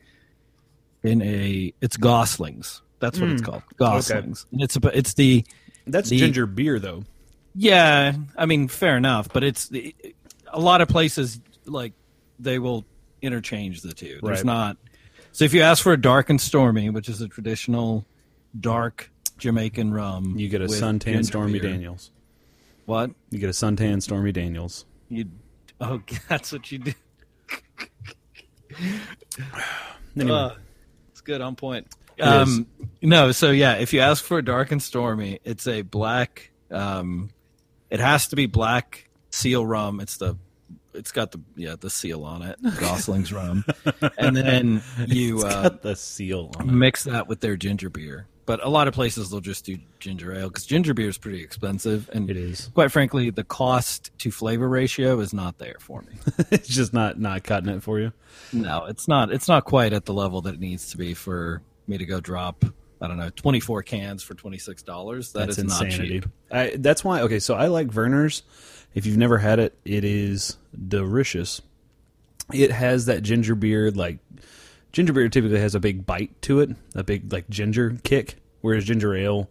in 1.02 1.22
a, 1.22 1.72
it's 1.80 1.96
Goslings. 1.96 2.82
That's 2.98 3.18
what 3.18 3.30
it's 3.30 3.42
called. 3.42 3.62
Goslings. 3.76 4.46
And 4.52 4.62
it's, 4.62 4.76
a- 4.76 4.96
it's 4.98 5.14
the, 5.14 5.44
That's 5.86 6.10
The- 6.10 6.18
ginger 6.18 6.46
beer, 6.46 6.78
though. 6.78 7.04
Yeah, 7.54 8.12
I 8.36 8.46
mean, 8.46 8.68
fair 8.68 8.96
enough, 8.96 9.28
but 9.32 9.42
it's 9.42 9.68
the, 9.68 9.94
a 10.48 10.60
lot 10.60 10.80
of 10.80 10.88
places 10.88 11.40
like 11.66 11.94
they 12.38 12.58
will 12.60 12.84
interchange 13.22 13.80
the 13.82 13.92
two. 13.92 14.20
There's 14.22 14.38
Right. 14.38 14.44
not. 14.44 14.76
So 15.32 15.44
if 15.44 15.52
you 15.54 15.62
ask 15.62 15.82
for 15.82 15.92
a 15.92 16.00
dark 16.00 16.30
and 16.30 16.40
stormy, 16.40 16.90
which 16.90 17.08
is 17.08 17.20
a 17.20 17.28
traditional 17.28 18.04
dark 18.58 19.10
Jamaican 19.38 19.92
rum, 19.92 20.34
You 20.38 20.48
get 20.48 20.60
a 20.60 20.66
suntan 20.66 21.24
Stormy 21.24 21.58
beer- 21.58 21.70
Daniels. 21.72 22.10
What? 22.86 23.10
You 23.30 23.38
get 23.40 23.48
a 23.48 23.52
suntan 23.52 24.00
Stormy 24.02 24.30
Daniels. 24.32 24.84
You? 25.08 25.26
Oh, 25.80 26.00
that's 26.28 26.52
what 26.52 26.70
you 26.70 26.78
do. 26.78 26.92
Anyway, 30.16 30.30
Uh, 30.36 30.50
it's 30.50 30.58
good 31.30 31.40
on 31.40 31.54
point. 31.54 31.86
Um, 32.20 32.66
no, 33.00 33.32
so 33.32 33.50
yeah, 33.50 33.74
if 33.74 33.92
you 33.92 34.00
ask 34.00 34.24
for 34.24 34.38
a 34.38 34.44
dark 34.44 34.72
and 34.72 34.82
stormy, 34.82 35.40
it's 35.44 35.66
a 35.66 35.82
black. 35.82 36.50
Um, 36.70 37.30
it 37.88 38.00
has 38.00 38.28
to 38.28 38.36
be 38.36 38.46
black 38.46 39.08
seal 39.30 39.64
rum. 39.64 40.00
It's 40.00 40.16
the, 40.16 40.36
it's 40.92 41.12
got 41.12 41.30
the 41.30 41.40
yeah 41.56 41.76
the 41.80 41.88
seal 41.88 42.24
on 42.24 42.42
it, 42.42 42.58
Gosling's 42.80 43.32
rum, 43.32 43.64
and 44.18 44.36
then 44.36 44.82
you 45.06 45.40
uh, 45.42 45.70
the 45.70 45.94
seal 45.96 46.50
on 46.58 46.68
it. 46.68 46.72
mix 46.72 47.04
that 47.04 47.28
with 47.28 47.40
their 47.40 47.56
ginger 47.56 47.88
beer. 47.88 48.26
But 48.50 48.64
a 48.66 48.68
lot 48.68 48.88
of 48.88 48.94
places 48.94 49.30
they'll 49.30 49.40
just 49.40 49.64
do 49.64 49.78
ginger 50.00 50.34
ale 50.34 50.48
because 50.48 50.66
ginger 50.66 50.92
beer 50.92 51.08
is 51.08 51.18
pretty 51.18 51.40
expensive, 51.40 52.10
and 52.12 52.28
It 52.28 52.36
is. 52.36 52.68
quite 52.74 52.90
frankly, 52.90 53.30
the 53.30 53.44
cost 53.44 54.10
to 54.18 54.32
flavor 54.32 54.68
ratio 54.68 55.20
is 55.20 55.32
not 55.32 55.58
there 55.58 55.76
for 55.78 56.02
me. 56.02 56.14
it's 56.50 56.66
just 56.66 56.92
not 56.92 57.20
not 57.20 57.44
cutting 57.44 57.68
it 57.68 57.80
for 57.80 58.00
you. 58.00 58.12
No, 58.52 58.86
it's 58.86 59.06
not. 59.06 59.30
It's 59.30 59.46
not 59.46 59.66
quite 59.66 59.92
at 59.92 60.04
the 60.04 60.12
level 60.12 60.40
that 60.40 60.54
it 60.54 60.58
needs 60.60 60.90
to 60.90 60.96
be 60.96 61.14
for 61.14 61.62
me 61.86 61.96
to 61.96 62.04
go 62.04 62.18
drop. 62.18 62.64
I 63.00 63.06
don't 63.06 63.18
know, 63.18 63.30
twenty 63.30 63.60
four 63.60 63.84
cans 63.84 64.20
for 64.24 64.34
twenty 64.34 64.58
six 64.58 64.82
dollars. 64.82 65.30
That 65.30 65.46
That's 65.46 65.58
is 65.58 65.64
not 65.66 65.82
insanity. 65.86 66.08
cheap. 66.22 66.28
I, 66.50 66.74
that's 66.76 67.04
why. 67.04 67.20
Okay, 67.20 67.38
so 67.38 67.54
I 67.54 67.68
like 67.68 67.86
Vernors. 67.86 68.42
If 68.94 69.06
you've 69.06 69.16
never 69.16 69.38
had 69.38 69.60
it, 69.60 69.78
it 69.84 70.02
is 70.04 70.56
delicious. 70.88 71.62
It 72.52 72.72
has 72.72 73.06
that 73.06 73.22
ginger 73.22 73.54
beer 73.54 73.92
like 73.92 74.18
ginger 74.92 75.12
beer 75.12 75.28
typically 75.28 75.60
has 75.60 75.74
a 75.74 75.80
big 75.80 76.06
bite 76.06 76.40
to 76.42 76.60
it, 76.60 76.70
a 76.94 77.02
big 77.02 77.32
like 77.32 77.48
ginger 77.48 77.96
kick, 78.02 78.36
whereas 78.60 78.84
ginger 78.84 79.14
ale 79.14 79.48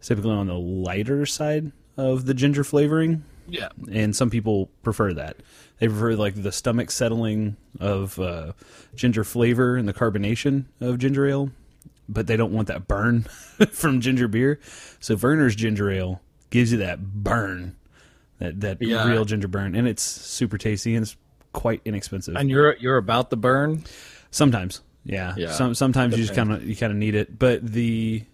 is 0.00 0.08
typically 0.08 0.30
on 0.32 0.46
the 0.46 0.54
lighter 0.58 1.26
side 1.26 1.72
of 1.96 2.26
the 2.26 2.34
ginger 2.34 2.64
flavoring. 2.64 3.24
Yeah, 3.50 3.68
and 3.90 4.14
some 4.14 4.28
people 4.30 4.68
prefer 4.82 5.14
that. 5.14 5.36
They 5.78 5.88
prefer 5.88 6.14
like 6.16 6.42
the 6.42 6.52
stomach 6.52 6.90
settling 6.90 7.56
of 7.80 8.18
uh, 8.18 8.52
ginger 8.94 9.24
flavor 9.24 9.76
and 9.76 9.88
the 9.88 9.94
carbonation 9.94 10.66
of 10.80 10.98
ginger 10.98 11.26
ale, 11.26 11.50
but 12.08 12.26
they 12.26 12.36
don't 12.36 12.52
want 12.52 12.68
that 12.68 12.86
burn 12.88 13.22
from 13.70 14.00
ginger 14.00 14.28
beer. 14.28 14.60
So 15.00 15.16
Vernors 15.16 15.56
ginger 15.56 15.90
ale 15.90 16.20
gives 16.50 16.72
you 16.72 16.78
that 16.78 17.02
burn, 17.14 17.76
that 18.38 18.60
that 18.60 18.82
Yeah. 18.82 19.08
real 19.08 19.24
ginger 19.24 19.48
burn, 19.48 19.74
and 19.74 19.88
it's 19.88 20.02
super 20.02 20.58
tasty 20.58 20.94
and 20.94 21.04
it's 21.04 21.16
quite 21.54 21.80
inexpensive. 21.86 22.36
and 22.36 22.50
you're 22.50 22.76
you're 22.76 22.98
about 22.98 23.30
the 23.30 23.36
burn. 23.38 23.84
Sometimes, 24.30 24.82
yeah, 25.04 25.34
Yeah. 25.36 25.52
Some 25.52 25.74
sometimes 25.74 26.16
you 26.16 26.22
just 26.24 26.34
kind 26.34 26.52
of 26.52 26.64
you 26.64 26.76
kind 26.76 26.92
of 26.92 26.98
need 26.98 27.14
it, 27.14 27.38
but 27.38 27.64
the 27.66 28.24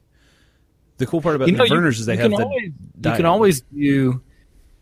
the 0.98 1.06
cool 1.06 1.20
part 1.20 1.36
about 1.36 1.48
You 1.48 1.56
know, 1.56 1.66
the 1.66 1.74
you, 1.74 1.86
is 1.88 2.06
they 2.06 2.14
you 2.14 2.20
have 2.20 2.30
can 2.30 2.38
the 2.38 2.44
always, 2.46 2.72
you 2.96 3.12
can 3.16 3.26
always 3.26 3.60
do 3.62 4.22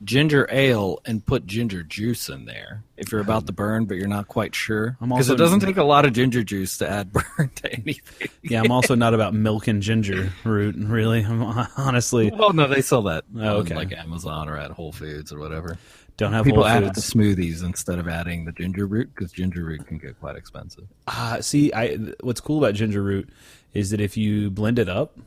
ginger 0.04 0.49
ale 0.50 0.99
and 1.07 1.25
put 1.25 1.47
ginger 1.47 1.83
juice 1.85 2.28
in 2.28 2.45
there 2.45 2.83
if 2.97 3.12
you're 3.12 3.21
about 3.21 3.47
to 3.47 3.52
burn, 3.52 3.85
but 3.85 3.97
you're 3.97 4.09
not 4.09 4.26
quite 4.26 4.52
sure. 4.54 4.97
I'm 5.00 5.09
Because 5.11 5.31
it 5.31 5.37
doesn't 5.37 5.61
take 5.61 5.76
a 5.76 5.85
lot 5.85 6.04
of 6.04 6.12
ginger 6.12 6.42
juice 6.42 6.76
to 6.78 6.90
add 6.90 7.12
burn 7.38 7.50
to 7.57 7.73
anything. 7.73 8.28
Yeah, 8.42 8.62
I'm 8.62 8.73
also 8.73 8.95
not 8.95 9.14
about 9.14 9.33
milk 9.33 9.69
and 9.69 9.81
ginger 9.81 10.33
root. 10.45 10.75
Really, 10.76 11.23
I'm 11.25 11.42
honestly 11.76 12.31
Well, 12.35 12.52
no, 12.52 12.66
they 12.66 12.83
sell 12.83 13.02
that 13.02 13.25
Oh, 13.37 13.40
on, 13.40 13.47
okay. 13.62 13.75
like 13.76 13.92
Amazon 13.92 14.49
or 14.49 14.57
at 14.59 14.73
Whole 14.73 14.92
Foods 14.92 15.33
or 15.33 15.38
whatever. 15.38 15.78
Don't 16.16 16.33
have 16.33 16.45
People 16.45 16.66
add 16.66 16.85
the 16.95 17.00
smoothies 17.00 17.64
instead 17.64 17.99
of 17.99 18.07
adding 18.09 18.45
the 18.45 18.52
ginger 18.52 18.87
root 18.87 19.11
because 19.14 19.33
ginger 19.33 19.64
root 19.64 19.87
can 19.87 19.99
get 19.99 20.19
quite 20.21 20.37
expensive. 20.37 20.85
Uh, 21.07 21.40
see, 21.40 21.73
I 21.73 21.97
what's 22.21 22.40
cool 22.40 22.59
about 22.59 22.75
ginger 22.75 23.02
root 23.02 23.28
is 23.75 23.90
that 23.90 24.00
if 24.00 24.16
you 24.16 24.50
blend 24.50 24.78
it 24.78 24.88
up, 24.88 25.19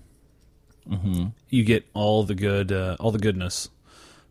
you 1.49 1.63
get 1.63 1.85
all 1.93 2.23
the 2.23 2.35
good, 2.35 2.71
uh, 2.71 2.95
all 2.99 3.11
the 3.11 3.17
goodness 3.19 3.69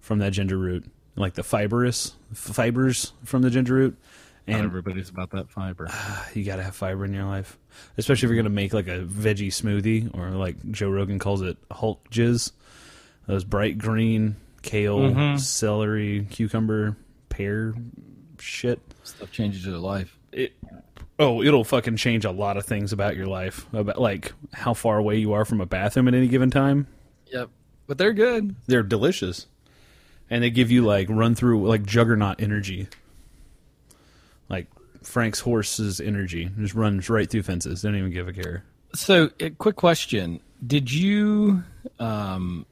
from 0.01 0.19
that 0.21 0.31
ginger 0.33 0.57
root, 0.57 0.85
like 1.17 1.35
the 1.35 1.43
fibrous 1.43 2.15
fibers 2.33 3.13
from 3.25 3.43
the 3.43 3.51
ginger 3.51 3.75
root, 3.75 3.99
Not 4.47 4.57
and 4.59 4.67
everybody's 4.67 5.09
about 5.09 5.31
that 5.31 5.51
fiber. 5.51 5.89
you 6.35 6.45
gotta 6.45 6.63
have 6.63 6.77
fiber 6.77 7.05
in 7.05 7.13
your 7.13 7.25
life, 7.25 7.59
especially 7.99 8.27
if 8.27 8.31
you're 8.31 8.43
gonna 8.43 8.55
make 8.55 8.73
like 8.73 8.87
a 8.87 9.01
veggie 9.01 9.49
smoothie 9.49 10.17
or 10.17 10.31
like 10.31 10.57
Joe 10.71 10.91
Rogan 10.91 11.19
calls 11.19 11.43
it 11.43 11.57
Hulk 11.73 12.09
jizz. 12.11 12.53
Those 13.27 13.43
bright 13.45 13.79
green 13.79 14.37
kale, 14.65 15.39
celery, 15.39 16.27
cucumber, 16.31 16.97
pear 17.29 17.75
shit. 18.41 18.81
Stuff 19.05 19.31
changes 19.31 19.65
your 19.65 19.79
life. 19.79 20.19
it 20.33 20.55
oh 21.21 21.43
it'll 21.43 21.63
fucking 21.63 21.97
change 21.97 22.25
a 22.25 22.31
lot 22.31 22.57
of 22.57 22.67
things 22.67 22.93
about 22.93 23.15
your 23.15 23.27
life 23.27 23.73
about 23.73 24.01
like 24.01 24.33
how 24.53 24.75
far 24.75 24.99
away 24.99 25.17
you 25.17 25.33
are 25.33 25.45
from 25.45 25.61
a 25.61 25.67
bathroom 25.67 26.09
at 26.09 26.15
any 26.15 26.27
given 26.27 26.51
time. 26.51 26.87
Yep, 27.27 27.51
but 27.87 27.99
they're 27.99 28.13
good. 28.13 28.57
they're 28.67 28.83
delicious. 28.83 29.47
And 30.31 30.43
they 30.43 30.51
give 30.51 30.71
you 30.71 30.85
like 30.85 31.09
run 31.11 31.35
through 31.35 31.69
like 31.69 31.85
juggernaut 31.85 32.41
energy. 32.41 32.89
Like 34.49 34.67
frank's 35.03 35.41
horse's 35.41 36.01
energy 36.01 36.51
just 36.59 36.75
runs 36.75 37.09
right 37.11 37.29
through 37.29 37.43
fences. 37.43 37.83
Don't 37.83 37.95
even 37.95 38.11
give 38.11 38.27
a 38.27 38.33
care. 38.33 38.65
So, 38.95 39.31
a 39.41 39.51
quick 39.51 39.77
question: 39.77 40.41
Did 40.67 40.91
you, 40.93 41.65
um, 41.99 42.65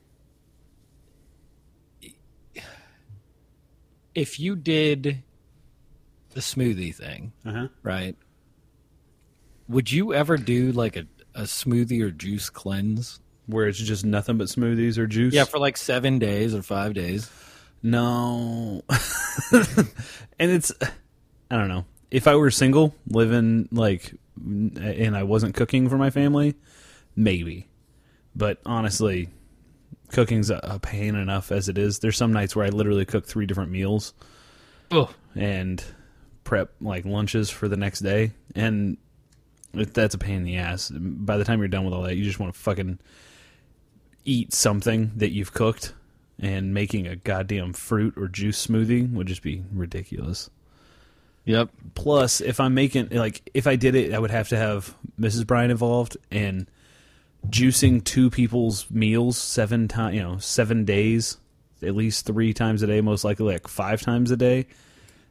if 4.15 4.39
you 4.41 4.57
did 4.57 5.23
the 6.31 6.41
smoothie 6.41 6.95
thing, 6.95 7.33
uh-huh 7.45 7.69
right? 7.83 8.17
Would 9.69 9.91
you 9.91 10.13
ever 10.13 10.37
do 10.37 10.73
like 10.73 10.97
a, 10.97 11.07
a 11.35 11.43
smoothie 11.43 12.03
or 12.03 12.11
juice 12.11 12.51
cleanse? 12.51 13.21
where 13.47 13.67
it's 13.67 13.79
just 13.79 14.05
nothing 14.05 14.39
but 14.39 14.47
smoothies 14.47 14.99
or 14.99 15.07
juice 15.07 15.35
Yeah, 15.35 15.45
for 15.45 15.59
like 15.59 15.77
seven 15.77 16.19
days 16.19 16.55
or 16.55 16.63
five 16.63 16.95
days. 16.95 17.31
No. 17.83 18.83
and 19.53 20.51
it's 20.51 20.73
I 21.51 21.57
don't 21.57 21.69
know. 21.69 21.85
If 22.11 22.29
I 22.29 22.37
were 22.37 22.51
single, 22.51 22.95
living 23.09 23.69
like 23.73 24.15
and 24.37 25.17
I 25.17 25.23
wasn't 25.25 25.55
cooking 25.55 25.89
for 25.89 25.99
my 25.99 26.11
family, 26.11 26.55
maybe. 27.17 27.69
But 28.35 28.59
honestly, 28.65 29.29
cooking's 30.13 30.51
a, 30.51 30.61
a 30.63 30.79
pain 30.79 31.15
enough 31.17 31.51
as 31.51 31.69
it 31.69 31.79
is. 31.79 31.99
There's 31.99 32.17
some 32.17 32.33
nights 32.33 32.55
where 32.55 32.65
I 32.67 32.69
literally 32.69 33.05
cook 33.05 33.27
three 33.27 33.47
different 33.47 33.71
meals 33.73 34.15
Oh, 34.91 35.11
and 35.35 35.83
prep 36.45 36.71
like 36.81 37.05
lunches 37.05 37.49
for 37.51 37.67
the 37.69 37.77
next 37.77 38.01
day 38.01 38.33
and 38.55 38.99
that's 39.75 40.15
a 40.15 40.19
pain 40.19 40.37
in 40.37 40.45
the 40.45 40.57
ass. 40.59 40.91
By 40.95 41.39
the 41.39 41.45
time 41.45 41.59
you're 41.61 41.69
done 41.69 41.85
with 41.85 41.95
all 41.95 42.03
that, 42.03 42.17
you 42.17 42.25
just 42.25 42.39
want 42.39 42.53
to 42.53 42.61
fucking 42.61 42.99
eat 44.25 44.53
something 44.53 45.13
that 45.17 45.33
you've 45.33 45.55
cooked 45.55 45.95
and 46.39 46.75
making 46.75 47.07
a 47.07 47.17
goddamn 47.17 47.73
fruit 47.73 48.15
or 48.17 48.29
juice 48.29 48.67
smoothie 48.67 49.11
would 49.13 49.27
just 49.27 49.43
be 49.43 49.63
ridiculous. 49.73 50.51
yep. 51.45 51.71
Plus, 51.95 52.41
if 52.41 52.61
I'm 52.61 52.75
making 52.75 53.09
like 53.11 53.49
if 53.55 53.67
I 53.67 53.77
did 53.77 53.95
it, 53.95 54.13
I 54.13 54.19
would 54.19 54.31
have 54.31 54.49
to 54.51 54.57
have 54.59 54.95
Mrs. 55.19 55.47
Brian 55.47 55.71
involved 55.71 56.17
and 56.31 56.67
juicing 57.49 58.03
two 58.05 58.31
people's 58.31 58.91
meals 58.91 59.37
seven 59.39 59.89
times, 59.89 60.15
you 60.17 60.23
know, 60.23 60.39
seven 60.39 60.85
days, 60.85 61.39
at 61.83 61.95
least 61.95 62.27
three 62.27 62.53
times 62.53 62.83
a 62.83 62.87
day, 62.87 63.01
most 63.01 63.25
likely 63.25 63.53
like 63.53 63.69
five 63.69 64.01
times 64.01 64.31
a 64.31 64.37
day. 64.37 64.67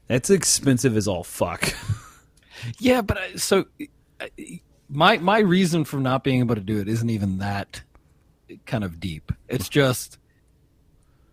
That's 0.07 0.29
expensive 0.29 0.97
as 0.97 1.07
all 1.07 1.23
fuck. 1.23 1.73
Yeah, 2.79 3.01
but 3.01 3.17
I, 3.17 3.35
so 3.35 3.65
my 4.89 5.17
my 5.17 5.39
reason 5.39 5.85
for 5.85 5.99
not 5.99 6.23
being 6.23 6.39
able 6.39 6.55
to 6.55 6.61
do 6.61 6.79
it 6.79 6.87
isn't 6.87 7.09
even 7.09 7.39
that 7.39 7.81
kind 8.65 8.83
of 8.83 8.99
deep. 8.99 9.31
It's 9.47 9.69
just 9.69 10.17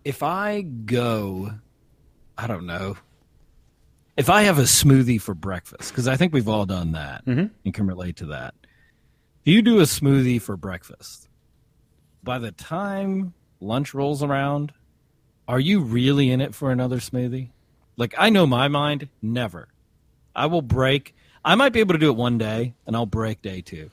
if 0.05 0.23
I 0.23 0.63
go, 0.63 1.53
I 2.37 2.47
don't 2.47 2.67
know, 2.67 2.97
if 4.17 4.31
I 4.31 4.43
have 4.43 4.59
a 4.59 4.63
smoothie 4.63 5.21
for 5.21 5.35
breakfast, 5.35 5.91
because 5.91 6.09
I 6.09 6.17
think 6.17 6.33
we've 6.33 6.49
all 6.49 6.67
done 6.67 6.93
that 6.93 7.27
mm-hmm. 7.27 7.47
and 7.65 7.75
can 7.75 7.87
relate 7.87 8.17
to 8.17 8.27
that. 8.27 8.55
You 9.45 9.63
do 9.63 9.79
a 9.79 9.85
smoothie 9.85 10.43
for 10.43 10.57
breakfast, 10.57 11.29
by 12.23 12.39
the 12.39 12.53
time 12.53 13.33
lunch 13.61 13.95
rolls 13.95 14.23
around, 14.23 14.73
are 15.47 15.61
you 15.61 15.81
really 15.81 16.31
in 16.31 16.41
it 16.41 16.55
for 16.55 16.71
another 16.71 16.99
smoothie? 16.99 17.51
Like 17.97 18.15
I 18.19 18.31
know 18.31 18.47
my 18.47 18.69
mind, 18.69 19.09
never. 19.23 19.69
I 20.37 20.47
will 20.47 20.63
break. 20.63 21.15
I 21.45 21.55
might 21.55 21.73
be 21.73 21.81
able 21.81 21.95
to 21.95 21.99
do 21.99 22.11
it 22.11 22.17
one 22.17 22.37
day, 22.37 22.75
and 22.87 22.95
I'll 22.95 23.07
break 23.07 23.41
day 23.41 23.63
two. 23.63 23.91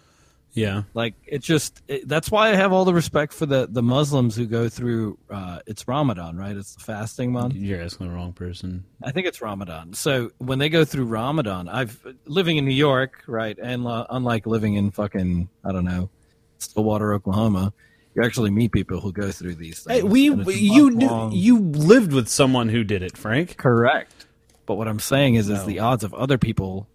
Yeah. 0.56 0.84
Like 0.94 1.14
it's 1.28 1.46
just 1.46 1.82
it, 1.88 2.08
that's 2.08 2.32
why 2.32 2.50
I 2.50 2.56
have 2.56 2.72
all 2.74 2.86
the 2.86 2.94
respect 2.94 3.34
for 3.34 3.46
the 3.46 3.68
the 3.70 3.84
Muslims 3.84 4.36
who 4.36 4.46
go 4.48 4.70
through. 4.70 5.18
Uh, 5.30 5.60
it's 5.68 5.88
Ramadan, 5.88 6.38
right? 6.38 6.56
It's 6.56 6.76
the 6.76 6.84
fasting 6.84 7.32
month. 7.32 7.54
You're 7.56 7.82
asking 7.82 8.08
the 8.08 8.14
wrong 8.14 8.34
person. 8.34 8.86
I 9.04 9.12
think 9.12 9.28
it's 9.28 9.42
Ramadan. 9.42 9.94
So 9.94 10.32
when 10.40 10.58
they 10.60 10.70
go 10.70 10.86
through 10.86 11.06
Ramadan, 11.06 11.68
I've 11.70 12.00
living 12.26 12.58
in 12.58 12.66
New 12.66 12.74
York, 12.74 13.24
right? 13.28 13.58
And 13.62 13.86
uh, 13.86 14.08
unlike 14.10 14.48
living 14.48 14.76
in 14.76 14.92
fucking 14.92 15.50
I 15.64 15.72
don't 15.72 15.86
know, 15.86 16.10
Stillwater, 16.58 17.14
Oklahoma, 17.14 17.74
you 18.16 18.24
actually 18.24 18.50
meet 18.52 18.72
people 18.72 19.02
who 19.02 19.12
go 19.12 19.32
through 19.32 19.56
these 19.56 19.80
things. 19.84 20.00
Hey, 20.00 20.04
we 20.04 20.30
and 20.30 20.42
it's 20.42 20.50
a 20.50 20.58
you 20.58 20.90
knew, 20.90 21.30
you 21.34 21.60
lived 21.60 22.14
with 22.14 22.30
someone 22.30 22.70
who 22.70 22.84
did 22.84 23.04
it, 23.04 23.18
Frank. 23.18 23.58
correct. 23.58 24.26
But 24.66 24.76
what 24.76 24.88
I'm 24.88 25.00
saying 25.00 25.36
is, 25.36 25.50
is 25.50 25.64
the 25.66 25.80
odds 25.80 26.04
of 26.04 26.14
other 26.14 26.38
people 26.38 26.88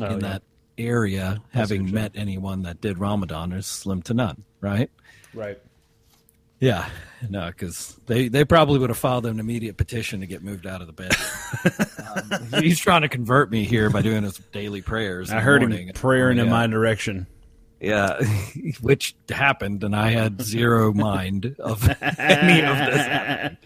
Oh, 0.00 0.06
in 0.06 0.12
yeah. 0.20 0.28
that 0.28 0.42
area 0.86 1.40
having 1.52 1.90
met 1.92 2.12
anyone 2.14 2.62
that 2.62 2.80
did 2.80 2.98
Ramadan 2.98 3.52
is 3.52 3.66
slim 3.66 4.02
to 4.02 4.14
none, 4.14 4.44
right? 4.60 4.90
right. 5.34 5.58
Yeah, 6.58 6.88
no, 7.30 7.46
because 7.46 7.98
they, 8.06 8.28
they 8.28 8.44
probably 8.44 8.78
would 8.78 8.90
have 8.90 8.98
filed 8.98 9.24
an 9.26 9.40
immediate 9.40 9.76
petition 9.78 10.20
to 10.20 10.26
get 10.26 10.42
moved 10.42 10.66
out 10.66 10.80
of 10.82 10.86
the 10.86 10.92
bed. 10.92 11.16
um, 12.52 12.62
he's 12.62 12.78
trying 12.78 13.02
to 13.02 13.08
convert 13.08 13.50
me 13.50 13.64
here 13.64 13.88
by 13.90 14.02
doing 14.02 14.22
his 14.24 14.36
daily 14.52 14.82
prayers. 14.82 15.30
I 15.30 15.40
heard 15.40 15.62
morning. 15.62 15.88
him 15.88 15.94
praying 15.94 16.38
Oh, 16.38 16.42
in 16.44 16.50
my 16.50 16.66
direction. 16.66 17.26
Yeah, 17.80 18.20
which 18.82 19.14
happened, 19.30 19.82
and 19.84 19.96
I 19.96 20.10
had 20.10 20.42
zero 20.42 20.92
mind 20.92 21.56
of 21.58 21.82
any 22.18 22.62
of 22.62 22.76
this 22.76 23.06
happening. 23.06 23.56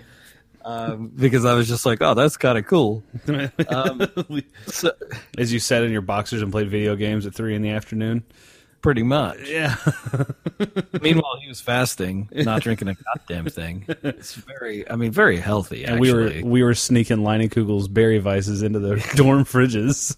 Um, 0.65 1.09
because 1.17 1.45
I 1.45 1.55
was 1.55 1.69
just 1.69 1.85
like, 1.87 2.01
oh, 2.01 2.15
that's 2.15 2.37
kind 2.37 2.57
of 2.59 2.67
cool. 2.67 3.03
Um, 3.69 4.07
so, 4.67 4.93
As 5.39 5.53
you 5.53 5.59
sat 5.59 5.83
in 5.85 5.93
your 5.93 6.01
boxers 6.03 6.43
and 6.43 6.51
played 6.51 6.71
video 6.71 6.97
games 6.97 7.27
at 7.27 7.35
three 7.35 7.55
in 7.55 7.63
the 7.63 7.71
afternoon. 7.71 8.25
pretty 8.81 9.03
much. 9.03 9.49
Yeah. 9.49 9.77
Meanwhile, 11.01 11.39
he 11.43 11.49
was 11.49 11.61
fasting, 11.61 12.29
not 12.33 12.63
drinking 12.63 12.89
a 12.89 12.95
goddamn 12.95 13.47
thing. 13.47 13.87
It's 14.03 14.35
very, 14.35 14.89
I 14.91 14.97
mean, 14.97 15.11
very 15.11 15.39
healthy. 15.39 15.85
and 15.85 16.01
we 16.01 16.13
were 16.13 16.27
actually. 16.27 16.43
we 16.45 16.63
were 16.63 16.75
sneaking 16.75 17.19
Leinenkugels 17.19 17.93
Berry 17.93 18.21
Weisses 18.21 18.63
into 18.63 18.79
the 18.79 18.97
dorm 19.17 19.45
fridges. 19.45 20.17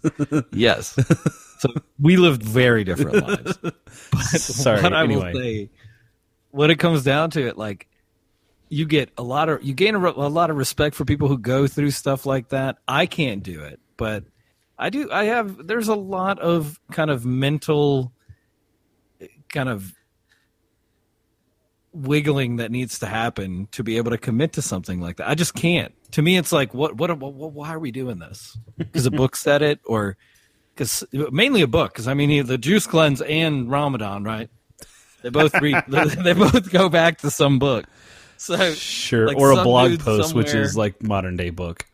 Yes. 0.52 0.96
so 1.58 1.68
we 2.00 2.16
lived 2.16 2.42
very 2.42 2.84
different 2.84 3.26
lives. 3.26 3.56
But 3.58 4.22
Sorry, 4.22 4.82
what 4.82 4.92
I 4.92 5.04
anyway. 5.04 5.32
will 5.32 5.40
say, 5.40 5.70
when 6.50 6.70
it 6.70 6.78
comes 6.78 7.04
down 7.04 7.30
to 7.30 7.46
it, 7.46 7.56
like 7.58 7.88
you 8.68 8.86
get 8.86 9.10
a 9.16 9.22
lot 9.22 9.48
of 9.48 9.62
you 9.62 9.74
gain 9.74 9.94
a, 9.94 9.98
a 9.98 10.28
lot 10.28 10.50
of 10.50 10.56
respect 10.56 10.94
for 10.94 11.04
people 11.04 11.28
who 11.28 11.38
go 11.38 11.66
through 11.66 11.90
stuff 11.90 12.26
like 12.26 12.48
that. 12.48 12.78
I 12.88 13.06
can't 13.06 13.42
do 13.42 13.62
it, 13.62 13.80
but 13.96 14.24
I 14.78 14.90
do. 14.90 15.10
I 15.10 15.24
have. 15.24 15.66
There's 15.66 15.88
a 15.88 15.94
lot 15.94 16.38
of 16.38 16.78
kind 16.92 17.10
of 17.10 17.24
mental, 17.24 18.12
kind 19.48 19.68
of 19.68 19.92
wiggling 21.92 22.56
that 22.56 22.70
needs 22.70 22.98
to 22.98 23.06
happen 23.06 23.68
to 23.72 23.82
be 23.82 23.96
able 23.96 24.10
to 24.10 24.18
commit 24.18 24.52
to 24.52 24.62
something 24.62 25.00
like 25.00 25.16
that. 25.16 25.28
I 25.28 25.34
just 25.34 25.54
can't. 25.54 25.94
To 26.12 26.22
me, 26.22 26.36
it's 26.36 26.52
like, 26.52 26.74
what, 26.74 26.96
what, 26.96 27.16
what 27.18 27.32
why 27.32 27.70
are 27.70 27.78
we 27.78 27.90
doing 27.90 28.18
this? 28.18 28.56
Because 28.76 29.06
a 29.06 29.10
book 29.10 29.36
said 29.36 29.62
it, 29.62 29.80
or 29.86 30.16
because 30.74 31.04
mainly 31.12 31.62
a 31.62 31.66
book. 31.66 31.92
Because 31.92 32.06
I 32.06 32.14
mean, 32.14 32.46
the 32.46 32.58
juice 32.58 32.86
cleanse 32.86 33.22
and 33.22 33.70
Ramadan, 33.70 34.24
right? 34.24 34.50
They 35.22 35.30
both 35.30 35.54
read. 35.60 35.82
they 35.88 36.34
both 36.34 36.70
go 36.70 36.88
back 36.88 37.18
to 37.18 37.30
some 37.30 37.58
book. 37.58 37.86
So 38.38 38.74
sure. 38.74 39.26
Like 39.28 39.38
or 39.38 39.52
a 39.52 39.62
blog 39.62 39.90
dude 39.90 40.00
post, 40.00 40.34
which 40.34 40.54
is 40.54 40.76
like 40.76 41.02
modern 41.02 41.36
day 41.36 41.50
book. 41.50 41.86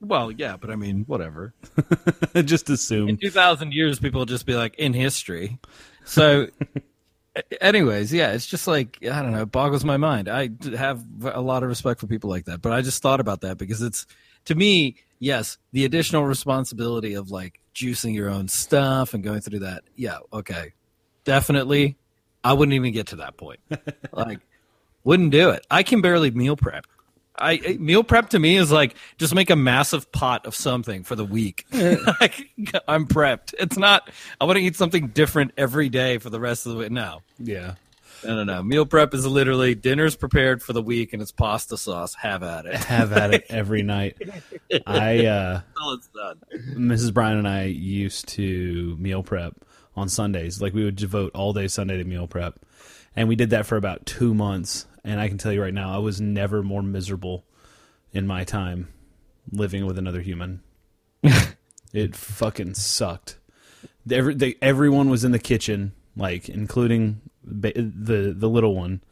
well, 0.00 0.30
yeah, 0.30 0.56
but 0.56 0.70
I 0.70 0.76
mean, 0.76 1.04
whatever. 1.06 1.54
Just 2.44 2.68
assume. 2.70 3.08
In 3.08 3.14
assume. 3.14 3.18
two 3.18 3.30
thousand 3.30 3.72
years, 3.72 3.98
people 3.98 4.20
will 4.20 4.26
just 4.26 4.46
be 4.46 4.54
like 4.54 4.74
in 4.76 4.92
history. 4.92 5.58
So 6.04 6.48
anyways, 7.60 8.12
yeah, 8.12 8.32
it's 8.32 8.46
just 8.46 8.66
like 8.66 8.98
I 9.02 9.22
don't 9.22 9.32
know, 9.32 9.42
it 9.42 9.52
boggles 9.52 9.84
my 9.84 9.96
mind. 9.96 10.28
I 10.28 10.50
have 10.76 11.04
a 11.24 11.40
lot 11.40 11.62
of 11.62 11.68
respect 11.68 12.00
for 12.00 12.06
people 12.06 12.30
like 12.30 12.46
that, 12.46 12.60
but 12.62 12.72
I 12.72 12.82
just 12.82 13.02
thought 13.02 13.20
about 13.20 13.42
that 13.42 13.58
because 13.58 13.82
it's 13.82 14.06
to 14.46 14.54
me, 14.54 14.96
yes, 15.18 15.58
the 15.72 15.84
additional 15.84 16.24
responsibility 16.24 17.14
of 17.14 17.30
like 17.30 17.60
juicing 17.74 18.14
your 18.14 18.28
own 18.28 18.48
stuff 18.48 19.14
and 19.14 19.22
going 19.22 19.40
through 19.40 19.60
that. 19.60 19.84
Yeah, 19.96 20.18
okay, 20.32 20.72
definitely. 21.24 21.96
I 22.42 22.54
wouldn't 22.54 22.74
even 22.74 22.92
get 22.92 23.08
to 23.08 23.16
that 23.16 23.36
point. 23.36 23.60
like, 24.12 24.40
wouldn't 25.04 25.30
do 25.32 25.50
it. 25.50 25.66
I 25.70 25.82
can 25.82 26.00
barely 26.00 26.30
meal 26.30 26.56
prep. 26.56 26.86
I 27.38 27.78
meal 27.80 28.04
prep 28.04 28.30
to 28.30 28.38
me 28.38 28.56
is 28.56 28.70
like 28.70 28.94
just 29.16 29.34
make 29.34 29.48
a 29.48 29.56
massive 29.56 30.12
pot 30.12 30.44
of 30.44 30.54
something 30.54 31.04
for 31.04 31.16
the 31.16 31.24
week. 31.24 31.64
like, 31.72 32.50
I'm 32.86 33.06
prepped. 33.06 33.54
It's 33.58 33.78
not. 33.78 34.10
I 34.38 34.44
want 34.44 34.58
to 34.58 34.62
eat 34.62 34.76
something 34.76 35.06
different 35.08 35.52
every 35.56 35.88
day 35.88 36.18
for 36.18 36.28
the 36.28 36.38
rest 36.40 36.66
of 36.66 36.72
the 36.72 36.78
week. 36.78 36.90
No, 36.90 37.22
Yeah. 37.38 37.76
no, 38.22 38.34
no, 38.36 38.44
no. 38.44 38.62
Meal 38.62 38.84
prep 38.84 39.14
is 39.14 39.26
literally 39.26 39.74
dinner's 39.74 40.16
prepared 40.16 40.62
for 40.62 40.74
the 40.74 40.82
week 40.82 41.14
and 41.14 41.22
it's 41.22 41.32
pasta 41.32 41.78
sauce. 41.78 42.12
Have 42.16 42.42
at 42.42 42.66
it. 42.66 42.74
Have 42.74 43.12
at 43.14 43.32
it 43.32 43.46
every 43.50 43.82
night. 43.82 44.18
I 44.86 45.24
uh 45.24 45.60
Until 45.76 45.92
it's 45.94 46.08
done. 46.08 46.40
Mrs. 46.74 47.14
Brian 47.14 47.38
and 47.38 47.48
I 47.48 47.64
used 47.64 48.28
to 48.30 48.96
meal 48.98 49.22
prep 49.22 49.54
on 49.96 50.10
Sundays. 50.10 50.60
Like 50.60 50.74
we 50.74 50.84
would 50.84 50.96
devote 50.96 51.30
all 51.34 51.54
day 51.54 51.68
Sunday 51.68 51.96
to 51.96 52.04
meal 52.04 52.26
prep. 52.26 52.58
And 53.16 53.28
we 53.28 53.34
did 53.34 53.50
that 53.50 53.64
for 53.66 53.76
about 53.76 54.04
two 54.04 54.34
months. 54.34 54.86
And 55.04 55.20
I 55.20 55.28
can 55.28 55.38
tell 55.38 55.52
you 55.52 55.62
right 55.62 55.74
now, 55.74 55.94
I 55.94 55.98
was 55.98 56.20
never 56.20 56.62
more 56.62 56.82
miserable 56.82 57.44
in 58.12 58.26
my 58.26 58.44
time 58.44 58.88
living 59.52 59.86
with 59.86 59.98
another 59.98 60.20
human. 60.20 60.62
it 61.92 62.14
fucking 62.14 62.74
sucked. 62.74 63.38
Every, 64.10 64.34
they, 64.34 64.56
everyone 64.60 65.10
was 65.10 65.24
in 65.24 65.32
the 65.32 65.38
kitchen, 65.38 65.92
like 66.16 66.48
including 66.48 67.20
ba- 67.44 67.72
the 67.74 68.34
the 68.36 68.48
little 68.48 68.74
one. 68.74 69.02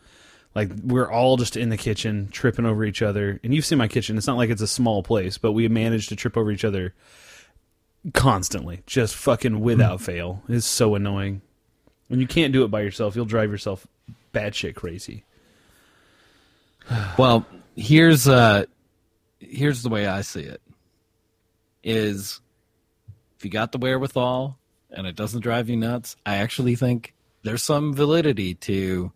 Like 0.55 0.71
we're 0.83 1.11
all 1.11 1.37
just 1.37 1.57
in 1.57 1.69
the 1.69 1.77
kitchen 1.77 2.29
tripping 2.33 2.67
over 2.67 2.85
each 2.85 3.03
other. 3.03 3.39
And 3.45 3.55
you've 3.55 3.67
seen 3.67 3.79
my 3.79 3.89
kitchen. 3.89 4.17
It's 4.17 4.27
not 4.27 4.37
like 4.37 4.51
it's 4.51 4.63
a 4.63 4.67
small 4.67 5.03
place, 5.03 5.39
but 5.39 5.53
we 5.53 5.69
managed 5.69 6.09
to 6.09 6.17
trip 6.17 6.37
over 6.37 6.51
each 6.51 6.65
other 6.65 6.95
constantly, 8.15 8.83
just 8.87 9.15
fucking 9.15 9.61
without 9.61 10.01
fail. 10.01 10.43
It's 10.49 10.67
so 10.67 10.95
annoying. 10.95 11.43
When 12.09 12.21
you 12.21 12.27
can't 12.27 12.53
do 12.53 12.65
it 12.65 12.71
by 12.71 12.81
yourself, 12.81 13.15
you'll 13.15 13.27
drive 13.27 13.51
yourself 13.51 13.87
batshit 14.33 14.75
crazy. 14.75 15.25
Well, 17.19 17.47
here's 17.77 18.27
uh 18.29 18.65
here's 19.41 19.83
the 19.83 19.89
way 19.89 20.07
I 20.07 20.23
see 20.23 20.43
it. 20.43 20.61
Is 21.83 22.41
if 23.39 23.45
you 23.45 23.51
got 23.51 23.73
the 23.73 23.79
wherewithal 23.79 24.59
and 24.91 25.07
it 25.07 25.17
doesn't 25.17 25.41
drive 25.41 25.69
you 25.69 25.77
nuts, 25.77 26.17
I 26.27 26.37
actually 26.37 26.75
think 26.75 27.15
there's 27.43 27.63
some 27.63 27.95
validity 27.95 28.55
to 28.55 29.13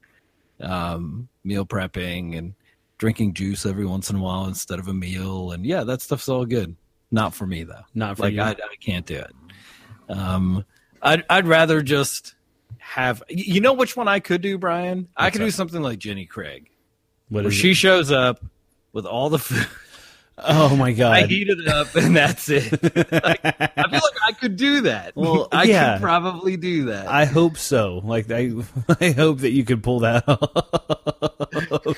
um, 0.61 1.29
meal 1.45 1.67
prepping 1.67 2.39
and 2.39 2.55
drinking 2.99 3.35
juice 3.35 3.67
every 3.67 3.85
once 3.85 4.11
in 4.11 4.17
a 4.17 4.21
while 4.21 4.47
instead 4.47 4.79
of 4.79 4.89
a 4.89 4.95
meal. 4.95 5.51
And 5.51 5.67
yeah, 5.67 5.85
that 5.85 6.01
stuff's 6.01 6.29
all 6.29 6.47
good. 6.47 6.77
Not 7.11 7.35
for 7.35 7.47
me 7.47 7.65
though. 7.65 7.83
Not 7.95 8.17
for 8.17 8.25
like 8.25 8.35
you. 8.35 8.43
I, 8.43 8.51
I 8.51 8.77
can't 8.81 9.05
do 9.05 9.17
it. 9.17 9.35
Um, 10.09 10.65
I'd 11.03 11.25
I'd 11.29 11.47
rather 11.47 11.83
just 11.83 12.35
have. 12.79 13.23
You 13.29 13.61
know 13.61 13.73
which 13.73 13.97
one 13.97 14.09
I 14.09 14.21
could 14.21 14.41
do, 14.41 14.57
Brian? 14.57 15.09
I 15.17 15.31
could 15.31 15.41
do 15.41 15.51
something 15.51 15.83
like 15.83 15.99
Jenny 15.99 16.27
Craig, 16.27 16.71
What 17.33 17.45
where 17.45 17.51
she 17.53 17.71
it? 17.71 17.75
shows 17.75 18.11
up 18.13 18.45
with 18.93 19.07
all 19.07 19.31
the 19.31 19.39
food. 19.39 19.67
Oh 20.39 20.77
my 20.77 20.93
god! 21.03 21.13
I 21.13 21.27
heat 21.27 21.49
it 21.49 21.67
up 21.69 21.95
and 21.95 22.17
that's 22.17 22.49
it. 22.49 22.71
Like, 23.13 23.41
I 23.45 23.69
feel 23.91 24.01
like 24.01 24.23
I 24.27 24.33
could 24.33 24.57
do 24.57 24.81
that. 24.83 25.15
Well, 25.15 25.49
I 25.53 25.65
yeah. 25.65 25.95
could 25.95 26.03
probably 26.03 26.57
do 26.57 26.87
that. 26.87 27.07
I 27.09 27.25
hope 27.27 27.57
so. 27.57 28.01
Like 28.05 28.31
I, 28.31 28.51
I 29.01 29.11
hope 29.13 29.39
that 29.41 29.51
you 29.53 29.65
could 29.65 29.83
pull 29.83 30.01
that 30.01 30.25
off. 30.29 31.97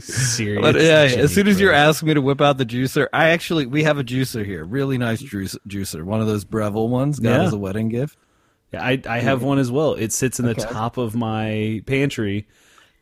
Serious. 0.00 0.62
but 0.62 0.74
yeah, 0.76 1.02
as 1.22 1.32
soon 1.34 1.48
as 1.48 1.60
you're 1.60 1.72
asking 1.72 2.08
me 2.08 2.14
to 2.14 2.20
whip 2.22 2.40
out 2.40 2.58
the 2.58 2.66
juicer, 2.66 3.08
I 3.12 3.30
actually 3.30 3.66
we 3.66 3.82
have 3.84 3.98
a 3.98 4.04
juicer 4.04 4.44
here, 4.44 4.64
really 4.64 4.98
nice 4.98 5.20
juice, 5.20 5.56
juicer, 5.68 6.02
one 6.02 6.20
of 6.20 6.26
those 6.26 6.44
Breville 6.44 6.88
ones, 6.88 7.18
got 7.18 7.30
Yeah. 7.30 7.42
as 7.44 7.52
a 7.52 7.58
wedding 7.58 7.88
gift. 7.88 8.18
Yeah, 8.72 8.82
I 8.84 9.00
I 9.08 9.20
have 9.20 9.42
one 9.42 9.58
as 9.58 9.70
well. 9.70 9.94
It 9.94 10.12
sits 10.12 10.38
in 10.40 10.46
the 10.46 10.54
top 10.54 10.96
of 10.96 11.14
my 11.14 11.82
pantry. 11.86 12.46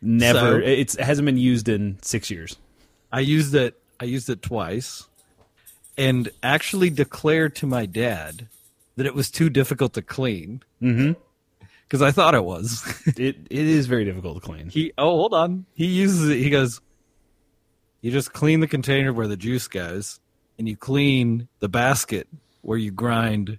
Never. 0.02 0.38
So- 0.60 0.66
it's, 0.66 0.94
it 0.94 1.02
hasn't 1.02 1.26
been 1.26 1.36
used 1.36 1.68
in 1.68 1.98
six 2.02 2.30
years. 2.30 2.56
I 3.12 3.20
used 3.20 3.54
it. 3.54 3.80
I 3.98 4.04
used 4.04 4.30
it 4.30 4.40
twice, 4.40 5.06
and 5.98 6.30
actually 6.42 6.88
declared 6.90 7.54
to 7.56 7.66
my 7.66 7.84
dad 7.86 8.48
that 8.96 9.04
it 9.06 9.14
was 9.14 9.30
too 9.30 9.50
difficult 9.50 9.92
to 9.94 10.02
clean 10.02 10.62
Mm-hmm. 10.80 11.12
because 11.86 12.00
I 12.00 12.10
thought 12.12 12.34
it 12.34 12.44
was. 12.44 12.82
It 13.18 13.36
it 13.50 13.66
is 13.66 13.86
very 13.86 14.04
difficult 14.06 14.36
to 14.36 14.40
clean. 14.40 14.70
he 14.70 14.92
oh 14.96 15.10
hold 15.16 15.34
on, 15.34 15.66
he 15.74 15.86
uses 15.86 16.30
it. 16.30 16.38
He 16.38 16.48
goes, 16.48 16.80
you 18.00 18.10
just 18.10 18.32
clean 18.32 18.60
the 18.60 18.66
container 18.68 19.12
where 19.12 19.26
the 19.28 19.36
juice 19.36 19.68
goes, 19.68 20.20
and 20.58 20.66
you 20.68 20.76
clean 20.76 21.48
the 21.58 21.68
basket 21.68 22.28
where 22.62 22.78
you 22.78 22.90
grind 22.92 23.58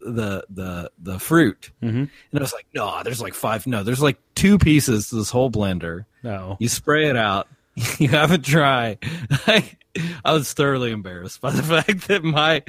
the 0.00 0.44
the 0.50 0.90
the 0.98 1.18
fruit. 1.18 1.70
Mm-hmm. 1.82 1.96
And 1.98 2.10
I 2.34 2.40
was 2.40 2.52
like, 2.52 2.66
no, 2.74 3.02
there's 3.02 3.20
like 3.20 3.34
five. 3.34 3.66
No, 3.66 3.82
there's 3.82 4.02
like 4.02 4.18
two 4.34 4.58
pieces 4.58 5.08
to 5.10 5.16
this 5.16 5.30
whole 5.30 5.50
blender. 5.50 6.04
No. 6.22 6.56
You 6.60 6.68
spray 6.68 7.08
it 7.08 7.16
out. 7.16 7.48
You 7.98 8.08
have 8.08 8.30
it 8.32 8.42
try. 8.44 8.98
I, 9.46 9.70
I 10.24 10.32
was 10.32 10.52
thoroughly 10.52 10.90
embarrassed 10.90 11.40
by 11.40 11.50
the 11.52 11.62
fact 11.84 12.08
that 12.08 12.22
my 12.22 12.62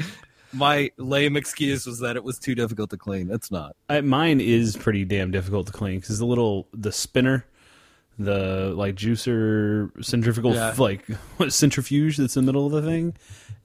my 0.54 0.92
lame 0.98 1.36
excuse 1.36 1.86
was 1.86 2.00
that 2.00 2.16
it 2.16 2.24
was 2.24 2.38
too 2.40 2.56
difficult 2.56 2.92
to 2.92 2.98
clean. 2.98 3.30
It's 3.30 3.52
not. 3.52 3.76
I, 3.90 4.00
mine 4.02 4.40
is 4.40 4.78
pretty 4.78 5.04
damn 5.04 5.32
difficult 5.32 5.68
to 5.68 5.74
clean 5.74 6.00
because 6.00 6.20
the 6.20 6.26
little 6.26 6.68
the 6.74 6.92
spinner, 6.94 7.46
the 8.20 8.74
like 8.76 8.96
juicer 8.96 9.92
centrifugal 10.04 10.54
Yeah. 10.54 10.76
like 10.78 11.06
what 11.38 11.52
centrifuge 11.52 12.16
that's 12.18 12.38
in 12.38 12.46
the 12.46 12.52
middle 12.54 12.66
of 12.68 12.72
the 12.72 12.90
thing. 12.90 13.14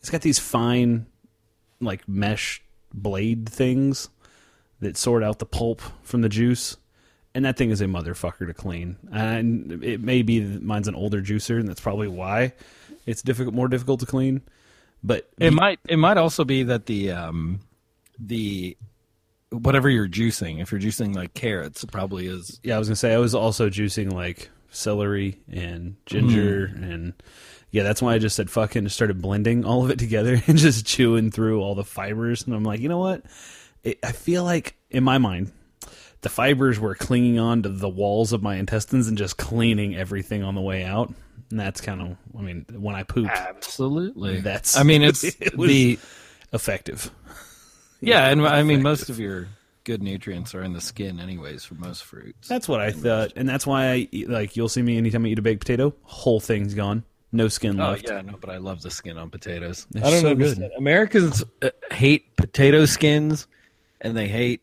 It's 0.00 0.10
got 0.10 0.22
these 0.22 0.38
fine 0.40 1.06
like 1.80 2.08
mesh 2.08 2.62
blade 2.96 3.48
things 3.48 4.08
that 4.80 4.96
sort 4.96 5.22
out 5.22 5.38
the 5.38 5.46
pulp 5.46 5.80
from 6.02 6.22
the 6.22 6.28
juice. 6.28 6.76
And 7.34 7.44
that 7.44 7.56
thing 7.58 7.70
is 7.70 7.80
a 7.82 7.84
motherfucker 7.84 8.46
to 8.46 8.54
clean. 8.54 8.96
And 9.12 9.84
it 9.84 10.00
may 10.00 10.22
be 10.22 10.40
that 10.40 10.62
mine's 10.62 10.88
an 10.88 10.94
older 10.94 11.20
juicer, 11.20 11.60
and 11.60 11.68
that's 11.68 11.80
probably 11.80 12.08
why 12.08 12.54
it's 13.04 13.20
difficult, 13.22 13.54
more 13.54 13.68
difficult 13.68 14.00
to 14.00 14.06
clean. 14.06 14.40
But 15.04 15.28
It 15.38 15.52
might 15.52 15.78
it 15.88 15.98
might 15.98 16.16
also 16.16 16.44
be 16.44 16.62
that 16.64 16.86
the 16.86 17.12
um 17.12 17.60
the 18.18 18.76
whatever 19.50 19.88
you're 19.90 20.08
juicing, 20.08 20.60
if 20.62 20.72
you're 20.72 20.80
juicing 20.80 21.14
like 21.14 21.34
carrots, 21.34 21.84
it 21.84 21.92
probably 21.92 22.26
is. 22.26 22.58
Yeah, 22.62 22.76
I 22.76 22.78
was 22.78 22.88
gonna 22.88 22.96
say 22.96 23.12
I 23.14 23.18
was 23.18 23.34
also 23.34 23.68
juicing 23.68 24.12
like 24.12 24.48
celery 24.70 25.38
and 25.52 25.96
ginger 26.06 26.68
Hmm. 26.68 26.82
and 26.84 27.12
yeah, 27.76 27.82
that's 27.82 28.00
why 28.00 28.14
I 28.14 28.18
just 28.18 28.34
said 28.36 28.48
fucking 28.48 28.78
and 28.80 28.86
just 28.86 28.96
started 28.96 29.20
blending 29.20 29.66
all 29.66 29.84
of 29.84 29.90
it 29.90 29.98
together 29.98 30.40
and 30.46 30.56
just 30.56 30.86
chewing 30.86 31.30
through 31.30 31.60
all 31.60 31.74
the 31.74 31.84
fibers. 31.84 32.46
And 32.46 32.54
I'm 32.54 32.64
like, 32.64 32.80
you 32.80 32.88
know 32.88 32.96
what? 32.98 33.22
It, 33.84 33.98
I 34.02 34.12
feel 34.12 34.44
like 34.44 34.76
in 34.90 35.04
my 35.04 35.18
mind, 35.18 35.52
the 36.22 36.30
fibers 36.30 36.80
were 36.80 36.94
clinging 36.94 37.38
on 37.38 37.62
to 37.64 37.68
the 37.68 37.88
walls 37.88 38.32
of 38.32 38.42
my 38.42 38.56
intestines 38.56 39.08
and 39.08 39.18
just 39.18 39.36
cleaning 39.36 39.94
everything 39.94 40.42
on 40.42 40.54
the 40.54 40.62
way 40.62 40.84
out. 40.84 41.12
And 41.50 41.60
that's 41.60 41.82
kind 41.82 42.00
of, 42.00 42.16
I 42.36 42.40
mean, 42.40 42.64
when 42.72 42.94
I 42.96 43.02
pooped, 43.02 43.30
Absolutely. 43.30 44.40
That's- 44.40 44.76
I 44.76 44.82
mean 44.82 45.02
it's 45.02 45.22
it 45.40 45.54
was- 45.56 45.68
the 45.68 45.98
effective. 46.54 47.10
yeah, 48.00 48.28
and 48.28 48.46
I 48.46 48.62
mean 48.62 48.82
most 48.82 49.10
of 49.10 49.18
your 49.20 49.48
good 49.84 50.02
nutrients 50.02 50.54
are 50.54 50.62
in 50.62 50.72
the 50.72 50.80
skin 50.80 51.20
anyways 51.20 51.64
for 51.64 51.74
most 51.74 52.02
fruits. 52.04 52.48
That's 52.48 52.66
what 52.68 52.80
I 52.80 52.90
thought, 52.90 53.34
and 53.36 53.46
that's 53.48 53.66
why 53.66 53.90
I 53.92 54.08
eat, 54.10 54.28
like 54.30 54.56
you'll 54.56 54.68
see 54.70 54.82
me 54.82 54.96
anytime 54.96 55.24
I 55.24 55.28
eat 55.28 55.38
a 55.38 55.42
baked 55.42 55.60
potato, 55.60 55.94
whole 56.02 56.40
thing's 56.40 56.74
gone, 56.74 57.04
no 57.36 57.48
skin 57.48 57.78
Oh 57.80 57.90
left. 57.90 58.04
yeah, 58.08 58.20
no, 58.22 58.36
but 58.40 58.50
I 58.50 58.56
love 58.58 58.82
the 58.82 58.90
skin 58.90 59.18
on 59.18 59.30
potatoes. 59.30 59.86
They're 59.90 60.04
I 60.04 60.10
don't 60.10 60.20
so 60.22 60.28
understand. 60.30 60.70
good. 60.70 60.78
Americans 60.78 61.44
uh, 61.62 61.70
hate 61.92 62.34
potato 62.36 62.84
skins, 62.86 63.46
and 64.00 64.16
they 64.16 64.28
hate 64.28 64.62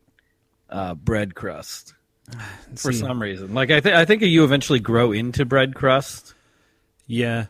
uh, 0.69 0.95
bread 0.95 1.35
crust 1.35 1.93
for 2.75 2.91
See, 2.91 2.99
some 2.99 3.21
reason. 3.21 3.53
Like 3.53 3.71
I 3.71 3.79
think 3.81 3.95
I 3.95 4.05
think 4.05 4.21
you 4.23 4.43
eventually 4.43 4.79
grow 4.79 5.11
into 5.11 5.45
bread 5.45 5.75
crust. 5.75 6.33
Yeah. 7.07 7.45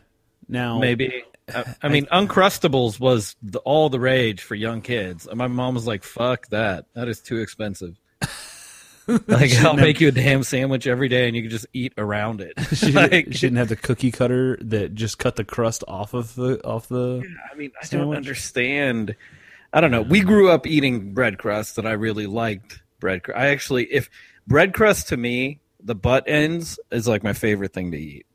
Now 0.48 0.78
Maybe. 0.78 1.24
I, 1.54 1.74
I 1.82 1.88
mean, 1.88 2.06
Uncrustables 2.06 2.98
was 2.98 3.36
the, 3.42 3.58
all 3.60 3.90
the 3.90 4.00
rage 4.00 4.40
for 4.42 4.54
young 4.54 4.80
kids. 4.80 5.26
And 5.26 5.36
my 5.36 5.46
mom 5.46 5.74
was 5.74 5.86
like, 5.86 6.02
"Fuck 6.02 6.48
that! 6.48 6.86
That 6.94 7.06
is 7.08 7.20
too 7.20 7.38
expensive." 7.38 7.98
like, 9.26 9.52
I'll 9.56 9.76
make 9.76 10.00
you 10.00 10.08
a 10.08 10.12
damn 10.12 10.42
sandwich 10.42 10.86
every 10.86 11.08
day, 11.08 11.26
and 11.26 11.36
you 11.36 11.42
can 11.42 11.50
just 11.50 11.66
eat 11.72 11.92
around 11.98 12.40
it. 12.40 12.52
she, 12.74 12.92
Like- 12.92 13.26
she 13.32 13.40
didn't 13.40 13.56
have 13.56 13.68
the 13.68 13.76
cookie 13.76 14.10
cutter 14.10 14.56
that 14.62 14.94
just 14.94 15.18
cut 15.18 15.36
the 15.36 15.44
crust 15.44 15.84
off 15.88 16.14
of 16.14 16.34
the 16.34 16.64
off 16.64 16.88
the. 16.88 17.22
I 17.52 17.56
mean, 17.56 17.70
I 17.80 17.84
Sandwich? 17.84 18.06
don't 18.08 18.16
understand. 18.16 19.16
I 19.72 19.80
don't 19.80 19.90
know. 19.90 20.02
We 20.02 20.20
grew 20.20 20.50
up 20.50 20.66
eating 20.66 21.12
bread 21.14 21.38
crust, 21.38 21.78
and 21.78 21.86
I 21.88 21.92
really 21.92 22.26
liked 22.26 22.80
bread 23.00 23.22
crust. 23.24 23.38
I 23.38 23.48
actually, 23.48 23.84
if 23.92 24.08
bread 24.46 24.72
crust 24.72 25.08
to 25.08 25.16
me, 25.16 25.60
the 25.82 25.94
butt 25.94 26.24
ends 26.28 26.78
is 26.90 27.06
like 27.08 27.22
my 27.22 27.32
favorite 27.32 27.72
thing 27.72 27.90
to 27.90 27.98
eat. 27.98 28.26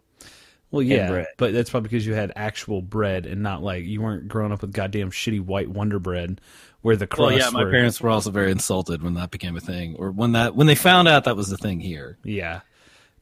Well, 0.72 0.84
yeah, 0.84 1.10
bread. 1.10 1.28
but 1.38 1.54
that's 1.54 1.72
probably 1.72 1.90
because 1.90 2.06
you 2.06 2.14
had 2.14 2.32
actual 2.36 2.82
bread 2.82 3.26
and 3.26 3.42
not 3.42 3.64
like 3.64 3.86
you 3.86 4.02
weren't 4.02 4.28
growing 4.28 4.52
up 4.52 4.62
with 4.62 4.72
goddamn 4.72 5.10
shitty 5.10 5.42
white 5.42 5.68
Wonder 5.68 5.98
Bread 5.98 6.40
where 6.82 6.96
the 6.96 7.08
crust. 7.08 7.22
Well, 7.22 7.38
yeah, 7.38 7.50
my 7.50 7.64
were, 7.64 7.72
parents 7.72 8.00
were 8.02 8.10
also 8.10 8.32
very 8.32 8.52
insulted 8.52 9.04
when 9.04 9.16
that 9.16 9.32
became 9.32 9.56
a 9.58 9.60
thing, 9.60 9.96
or 9.98 10.12
when 10.12 10.34
that 10.34 10.56
when 10.56 10.68
they 10.68 10.76
found 10.76 11.08
out 11.08 11.24
that 11.26 11.36
was 11.36 11.50
the 11.50 11.58
thing 11.58 11.80
here. 11.80 12.18
Yeah, 12.24 12.62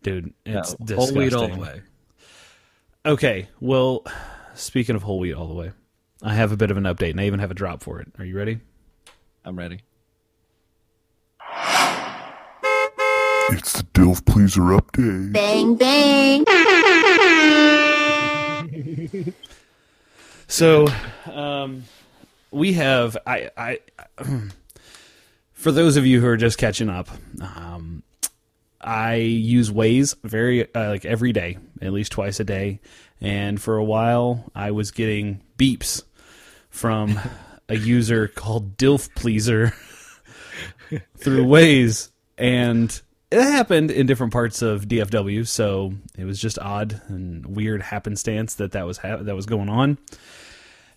dude, 0.03 0.33
it's 0.45 0.75
No, 0.79 0.95
whole 0.95 1.13
wheat 1.13 1.33
all 1.33 1.47
the 1.47 1.60
way. 1.60 1.81
Okay, 3.05 3.47
well, 3.62 4.05
speaking 4.53 4.95
of 4.95 5.03
whole 5.03 5.19
wheat 5.19 5.33
all 5.33 5.47
the 5.47 5.53
way, 5.53 5.71
I 6.21 6.33
have 6.33 6.51
a 6.51 6.57
bit 6.57 6.71
of 6.71 6.77
an 6.77 6.83
update, 6.83 7.12
and 7.12 7.21
I 7.21 7.25
even 7.25 7.39
have 7.39 7.51
a 7.51 7.55
drop 7.55 7.81
for 7.81 7.99
it. 7.99 8.12
Are 8.19 8.25
you 8.25 8.38
ready? 8.38 8.60
I'm 9.45 9.57
ready. 9.57 9.81
It's 13.49 13.71
the 13.71 13.83
Dilf 13.93 14.25
Pleaser 14.25 14.62
update. 14.62 15.31
Bang, 15.31 15.75
bang. 15.75 16.43
So, 20.47 20.87
um, 21.31 21.83
we 22.51 22.73
have 22.73 23.17
I 23.25 23.49
I 23.57 23.79
for 25.53 25.71
those 25.71 25.97
of 25.97 26.05
you 26.05 26.21
who 26.21 26.27
are 26.27 26.37
just 26.37 26.57
catching 26.57 26.89
up, 26.89 27.09
um, 27.41 28.03
I 28.79 29.15
use 29.15 29.69
Waze 29.69 30.15
very 30.23 30.73
uh, 30.73 30.89
like 30.89 31.05
every 31.05 31.33
day, 31.33 31.57
at 31.81 31.91
least 31.91 32.11
twice 32.13 32.39
a 32.39 32.43
day, 32.43 32.79
and 33.19 33.61
for 33.61 33.77
a 33.77 33.83
while 33.83 34.49
I 34.55 34.71
was 34.71 34.91
getting 34.91 35.41
beeps 35.57 36.03
from 36.69 37.19
a 37.67 37.75
user 37.75 38.27
called 38.27 38.77
Dilf 38.77 39.13
Pleaser 39.15 39.73
through 41.17 41.45
Waze, 41.45 42.09
and 42.37 43.01
it 43.31 43.41
happened 43.41 43.91
in 43.91 44.05
different 44.05 44.33
parts 44.33 44.61
of 44.61 44.87
DFW, 44.87 45.47
so 45.47 45.93
it 46.17 46.25
was 46.25 46.39
just 46.39 46.57
odd 46.59 47.01
and 47.07 47.45
weird 47.45 47.81
happenstance 47.81 48.55
that 48.55 48.71
that 48.71 48.85
was 48.85 48.99
ha- 48.99 49.17
that 49.17 49.35
was 49.35 49.45
going 49.45 49.69
on. 49.69 49.97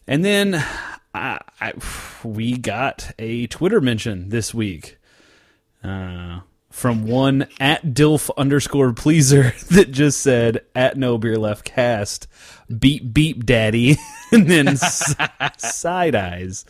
And 0.06 0.24
then 0.24 0.54
I, 1.14 1.40
I, 1.60 1.72
we 2.24 2.56
got 2.56 3.12
a 3.18 3.46
Twitter 3.48 3.80
mention 3.80 4.28
this 4.28 4.54
week 4.54 4.98
uh, 5.82 6.40
from 6.70 7.04
one 7.06 7.48
at 7.58 7.82
Dilf 7.84 8.30
underscore 8.36 8.92
pleaser 8.92 9.52
that 9.70 9.90
just 9.90 10.20
said 10.20 10.64
at 10.74 10.96
No 10.96 11.18
Beer 11.18 11.38
Left 11.38 11.64
Cast 11.64 12.28
beep 12.78 13.12
beep 13.12 13.44
daddy 13.44 13.96
and 14.32 14.48
then 14.48 14.76
side 15.58 16.14
eyes. 16.14 16.64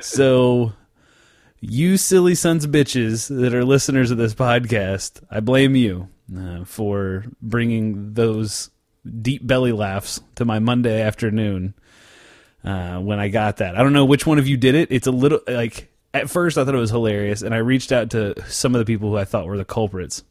So 0.00 0.72
you 1.60 1.96
silly 1.96 2.34
sons 2.34 2.64
of 2.64 2.70
bitches 2.70 3.28
that 3.28 3.54
are 3.54 3.64
listeners 3.64 4.10
of 4.10 4.18
this 4.18 4.34
podcast, 4.34 5.22
I 5.30 5.40
blame 5.40 5.76
you 5.76 6.08
uh, 6.36 6.64
for 6.64 7.24
bringing 7.42 8.14
those 8.14 8.70
deep 9.22 9.46
belly 9.46 9.72
laughs 9.72 10.20
to 10.36 10.44
my 10.44 10.58
Monday 10.58 11.02
afternoon 11.02 11.74
uh, 12.64 12.98
when 12.98 13.18
I 13.18 13.28
got 13.28 13.58
that. 13.58 13.76
I 13.76 13.82
don't 13.82 13.92
know 13.92 14.04
which 14.04 14.26
one 14.26 14.38
of 14.38 14.48
you 14.48 14.56
did 14.56 14.74
it. 14.74 14.90
It's 14.90 15.06
a 15.06 15.12
little 15.12 15.40
like 15.46 15.90
at 16.12 16.30
first 16.30 16.58
I 16.58 16.64
thought 16.64 16.74
it 16.74 16.78
was 16.78 16.90
hilarious, 16.90 17.42
and 17.42 17.54
I 17.54 17.58
reached 17.58 17.92
out 17.92 18.10
to 18.10 18.34
some 18.48 18.74
of 18.74 18.78
the 18.78 18.84
people 18.84 19.10
who 19.10 19.16
I 19.16 19.24
thought 19.24 19.46
were 19.46 19.58
the 19.58 19.64
culprits, 19.64 20.24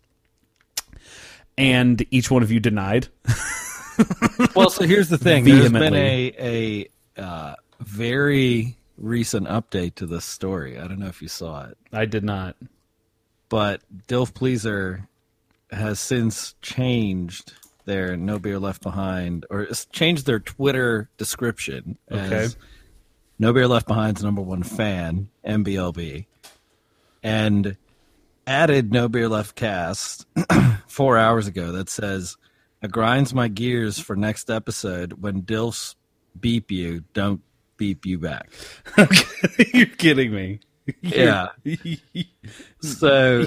and 1.57 2.03
each 2.11 2.29
one 2.31 2.43
of 2.43 2.51
you 2.51 2.59
denied. 2.59 3.07
Well, 4.55 4.69
so 4.69 4.85
here's 4.85 5.09
the 5.09 5.17
thing. 5.17 5.43
There's 5.43 5.69
been 5.69 5.93
a 5.93 6.87
a 7.17 7.21
uh, 7.21 7.55
very 7.81 8.77
recent 8.99 9.47
update 9.47 9.95
to 9.95 10.05
this 10.05 10.25
story. 10.25 10.77
I 10.77 10.87
don't 10.87 10.99
know 10.99 11.07
if 11.07 11.21
you 11.21 11.27
saw 11.27 11.65
it, 11.67 11.77
I 11.91 12.05
did 12.05 12.23
not. 12.23 12.55
but 13.49 13.81
Dilf 14.07 14.33
Pleaser 14.33 15.07
has 15.71 15.99
since 15.99 16.55
changed 16.61 17.53
their 17.85 18.15
No 18.17 18.37
Beer 18.39 18.59
Left 18.59 18.81
Behind, 18.83 19.45
or 19.49 19.67
changed 19.91 20.25
their 20.25 20.39
Twitter 20.39 21.09
description 21.17 21.97
as 22.07 22.31
Okay. 22.31 22.61
No 23.39 23.53
Beer 23.53 23.67
Left 23.67 23.87
Behind's 23.87 24.23
number 24.23 24.41
one 24.41 24.63
fan, 24.63 25.29
NBLB, 25.45 26.25
and 27.23 27.77
added 28.45 28.91
No 28.91 29.07
Beer 29.07 29.29
Left 29.29 29.55
Cast 29.55 30.25
four 30.87 31.17
hours 31.17 31.47
ago 31.47 31.71
that 31.71 31.89
says, 31.89 32.35
"It 32.81 32.91
grinds 32.91 33.33
my 33.33 33.47
gears 33.47 33.97
for 33.99 34.15
next 34.15 34.49
episode 34.49 35.13
when 35.21 35.43
Dilfs 35.43 35.95
beep 36.39 36.69
you, 36.69 37.05
don't 37.13 37.41
beep 37.79 38.05
you 38.05 38.19
back." 38.19 38.51
You're 39.73 39.87
kidding 39.87 40.31
me. 40.31 40.59
Yeah. 41.03 41.49
So, 42.81 43.45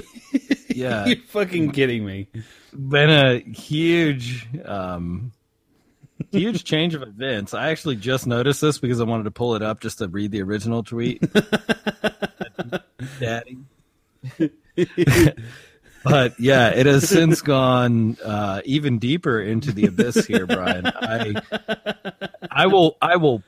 yeah, 0.69 1.07
You're 1.07 1.17
fucking 1.27 1.73
kidding 1.73 2.07
me. 2.07 2.29
been 2.73 3.11
a 3.11 3.41
huge, 3.41 4.47
um, 4.65 5.33
huge 6.31 6.63
change 6.63 6.95
of 6.95 7.03
events. 7.03 7.53
I 7.53 7.71
actually 7.71 7.97
just 7.97 8.29
noticed 8.29 8.61
this 8.61 8.79
because 8.79 9.01
I 9.01 9.05
wanted 9.05 9.25
to 9.25 9.33
pull 9.33 9.57
it 9.57 9.63
up 9.63 9.81
just 9.81 9.99
to 9.99 10.07
read 10.07 10.31
the 10.31 10.41
original 10.43 10.85
tweet. 10.85 11.21
Daddy. 13.19 13.59
but 16.05 16.39
yeah, 16.39 16.69
it 16.69 16.87
has 16.87 17.09
since 17.09 17.41
gone 17.43 18.17
uh, 18.25 18.61
even 18.65 19.01
deeper 19.01 19.41
into 19.41 19.73
the 19.73 19.87
abyss 19.87 20.27
here, 20.27 20.47
Brian. 20.47 20.87
I, 20.87 21.35
I 22.51 22.67
will, 22.67 22.97
I 23.03 23.17
will, 23.17 23.43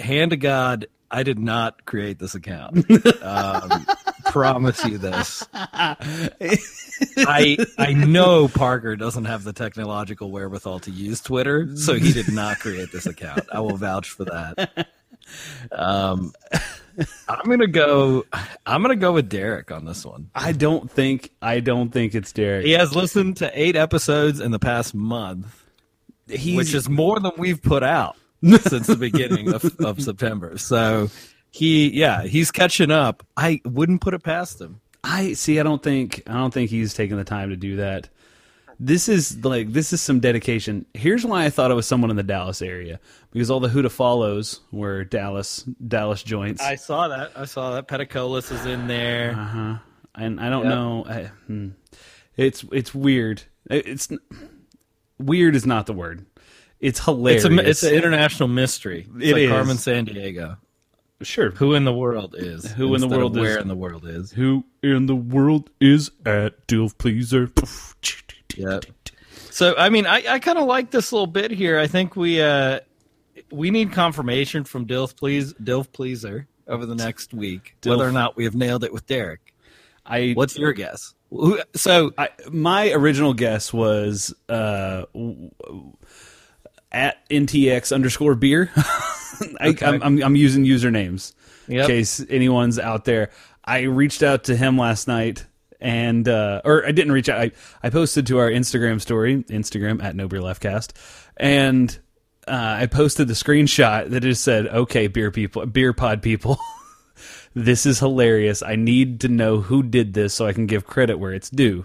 hand 0.00 0.32
to 0.32 0.36
God, 0.36 0.86
I 1.10 1.22
did 1.22 1.38
not 1.38 1.84
create 1.84 2.18
this 2.18 2.34
account. 2.34 2.84
Um, 3.22 3.86
promise 4.26 4.84
you 4.84 4.98
this. 4.98 5.46
I 5.52 7.56
I 7.78 7.92
know 7.92 8.48
Parker 8.48 8.96
doesn't 8.96 9.26
have 9.26 9.44
the 9.44 9.52
technological 9.52 10.30
wherewithal 10.30 10.80
to 10.80 10.90
use 10.90 11.20
Twitter, 11.20 11.76
so 11.76 11.94
he 11.94 12.12
did 12.12 12.32
not 12.32 12.58
create 12.58 12.90
this 12.92 13.06
account. 13.06 13.42
I 13.52 13.60
will 13.60 13.76
vouch 13.76 14.10
for 14.10 14.24
that. 14.24 14.88
Um, 15.70 16.32
I'm 17.28 17.48
gonna 17.48 17.66
go. 17.66 18.24
I'm 18.66 18.82
gonna 18.82 18.96
go 18.96 19.12
with 19.12 19.28
Derek 19.28 19.70
on 19.70 19.84
this 19.84 20.04
one. 20.04 20.30
I 20.34 20.52
don't 20.52 20.90
think 20.90 21.30
I 21.40 21.60
don't 21.60 21.90
think 21.90 22.14
it's 22.14 22.32
Derek. 22.32 22.66
He 22.66 22.72
has 22.72 22.94
listened 22.94 23.38
to 23.38 23.50
eight 23.54 23.76
episodes 23.76 24.40
in 24.40 24.50
the 24.50 24.58
past 24.58 24.94
month, 24.94 25.64
He's, 26.28 26.56
which 26.56 26.74
is 26.74 26.88
more 26.88 27.20
than 27.20 27.32
we've 27.36 27.62
put 27.62 27.82
out 27.82 28.16
since 28.42 28.86
the 28.86 28.96
beginning 28.96 29.52
of, 29.52 29.64
of 29.80 30.00
September. 30.02 30.58
So 30.58 31.08
he, 31.50 31.90
yeah, 31.90 32.22
he's 32.24 32.50
catching 32.50 32.90
up. 32.90 33.24
I 33.36 33.60
wouldn't 33.64 34.00
put 34.00 34.14
it 34.14 34.22
past 34.22 34.60
him. 34.60 34.80
I 35.02 35.32
see. 35.32 35.58
I 35.58 35.62
don't 35.62 35.82
think 35.82 36.22
I 36.26 36.34
don't 36.34 36.52
think 36.52 36.70
he's 36.70 36.92
taking 36.94 37.16
the 37.16 37.24
time 37.24 37.50
to 37.50 37.56
do 37.56 37.76
that. 37.76 38.08
This 38.82 39.08
is 39.08 39.44
like 39.44 39.72
this 39.72 39.92
is 39.92 40.00
some 40.00 40.20
dedication. 40.20 40.86
Here's 40.94 41.24
why 41.24 41.44
I 41.44 41.50
thought 41.50 41.70
it 41.70 41.74
was 41.74 41.86
someone 41.86 42.10
in 42.10 42.16
the 42.16 42.22
Dallas 42.22 42.62
area 42.62 42.98
because 43.30 43.50
all 43.50 43.60
the 43.60 43.68
who 43.68 43.82
to 43.82 43.90
follows 43.90 44.60
were 44.72 45.04
Dallas 45.04 45.62
Dallas 45.86 46.22
joints. 46.22 46.62
I 46.62 46.76
saw 46.76 47.08
that. 47.08 47.32
I 47.36 47.44
saw 47.44 47.72
that. 47.74 47.88
Peticolas 47.88 48.50
is 48.52 48.64
in 48.66 48.86
there. 48.86 49.32
Uh 49.32 49.44
huh. 49.44 49.76
And 50.14 50.40
I 50.40 50.48
don't 50.50 50.64
Yep. 50.64 50.74
know. 50.74 51.04
I, 51.06 51.22
hmm. 51.46 51.68
It's 52.36 52.64
it's 52.72 52.94
weird. 52.94 53.42
It's 53.70 54.08
weird 55.18 55.56
is 55.56 55.66
not 55.66 55.86
the 55.86 55.92
word. 55.92 56.24
It's 56.80 57.04
hilarious. 57.04 57.44
It's 57.44 57.54
a, 57.54 57.68
it's 57.70 57.82
an 57.82 57.94
international 57.94 58.48
mystery. 58.48 59.06
It's 59.16 59.24
It 59.26 59.32
like 59.32 59.42
is. 59.42 59.50
Carmen 59.50 59.76
Sandiego. 59.76 60.56
sure. 61.22 61.50
Who 61.50 61.74
in 61.74 61.84
the 61.84 61.92
world 61.92 62.34
is? 62.38 62.70
Who 62.72 62.94
in 62.94 63.00
the 63.00 63.08
world 63.08 63.36
is- 63.36 63.40
Where 63.42 63.58
in 63.58 63.68
the 63.68 63.76
world 63.76 64.06
is? 64.06 64.32
Who 64.32 64.64
in 64.82 65.06
the 65.06 65.14
world 65.16 65.68
is 65.80 66.10
at 66.24 66.66
Dilf 66.66 66.96
Pleaser? 66.96 67.50
Yep. 68.56 68.84
So 69.50 69.74
I 69.76 69.90
mean, 69.90 70.06
I, 70.06 70.22
I 70.28 70.38
kind 70.38 70.58
of 70.58 70.66
like 70.66 70.90
this 70.90 71.12
little 71.12 71.26
bit 71.26 71.50
here. 71.50 71.78
I 71.78 71.86
think 71.86 72.16
we 72.16 72.40
uh 72.40 72.80
we 73.50 73.70
need 73.70 73.92
confirmation 73.92 74.64
from 74.64 74.86
Dilf 74.86 75.16
Please 75.16 75.52
Dilf 75.54 75.92
Pleaser 75.92 76.46
over 76.66 76.86
the 76.86 76.94
next 76.94 77.34
week 77.34 77.76
Dilf. 77.82 77.90
whether 77.90 78.08
or 78.08 78.12
not 78.12 78.36
we 78.36 78.44
have 78.44 78.54
nailed 78.54 78.84
it 78.84 78.92
with 78.92 79.06
Derek. 79.06 79.54
I 80.06 80.32
What's 80.32 80.56
your 80.56 80.72
guess? 80.72 81.14
So 81.76 82.12
I, 82.18 82.30
my 82.50 82.90
original 82.92 83.34
guess 83.34 83.72
was 83.72 84.34
uh, 84.48 85.04
w- 85.14 85.50
w- 85.62 85.92
at 86.92 87.28
ntx 87.28 87.92
underscore 87.94 88.34
beer. 88.34 88.70
I, 88.76 89.68
Okay. 89.68 89.86
I'm, 89.86 90.02
I'm, 90.02 90.22
I'm 90.22 90.36
using 90.36 90.64
usernames 90.64 91.32
Yep. 91.68 91.80
in 91.82 91.86
case 91.86 92.24
anyone's 92.28 92.78
out 92.78 93.04
there. 93.04 93.30
I 93.64 93.82
reached 93.82 94.22
out 94.22 94.44
to 94.44 94.56
him 94.56 94.76
last 94.76 95.06
night, 95.08 95.46
and 95.80 96.28
uh, 96.28 96.60
or 96.64 96.84
I 96.84 96.90
didn't 96.92 97.12
reach 97.12 97.28
out. 97.28 97.40
I, 97.40 97.52
I 97.82 97.90
posted 97.90 98.26
to 98.26 98.38
our 98.38 98.50
Instagram 98.50 99.00
story, 99.00 99.44
Instagram 99.44 100.02
at 100.02 100.16
No 100.16 100.26
Beer 100.28 100.40
Leftcast, 100.40 100.92
and 101.36 101.96
uh, 102.48 102.76
I 102.80 102.86
posted 102.86 103.28
the 103.28 103.34
screenshot 103.34 104.10
that 104.10 104.20
just 104.20 104.42
said, 104.42 104.66
"Okay, 104.66 105.06
beer 105.06 105.30
people, 105.30 105.64
beer 105.66 105.92
pod 105.92 106.22
people." 106.22 106.58
This 107.52 107.84
is 107.84 107.98
hilarious. 107.98 108.62
I 108.62 108.76
need 108.76 109.20
to 109.22 109.28
know 109.28 109.60
who 109.60 109.82
did 109.82 110.14
this 110.14 110.32
so 110.34 110.46
I 110.46 110.52
can 110.52 110.66
give 110.66 110.86
credit 110.86 111.18
where 111.18 111.32
it's 111.34 111.50
due 111.50 111.84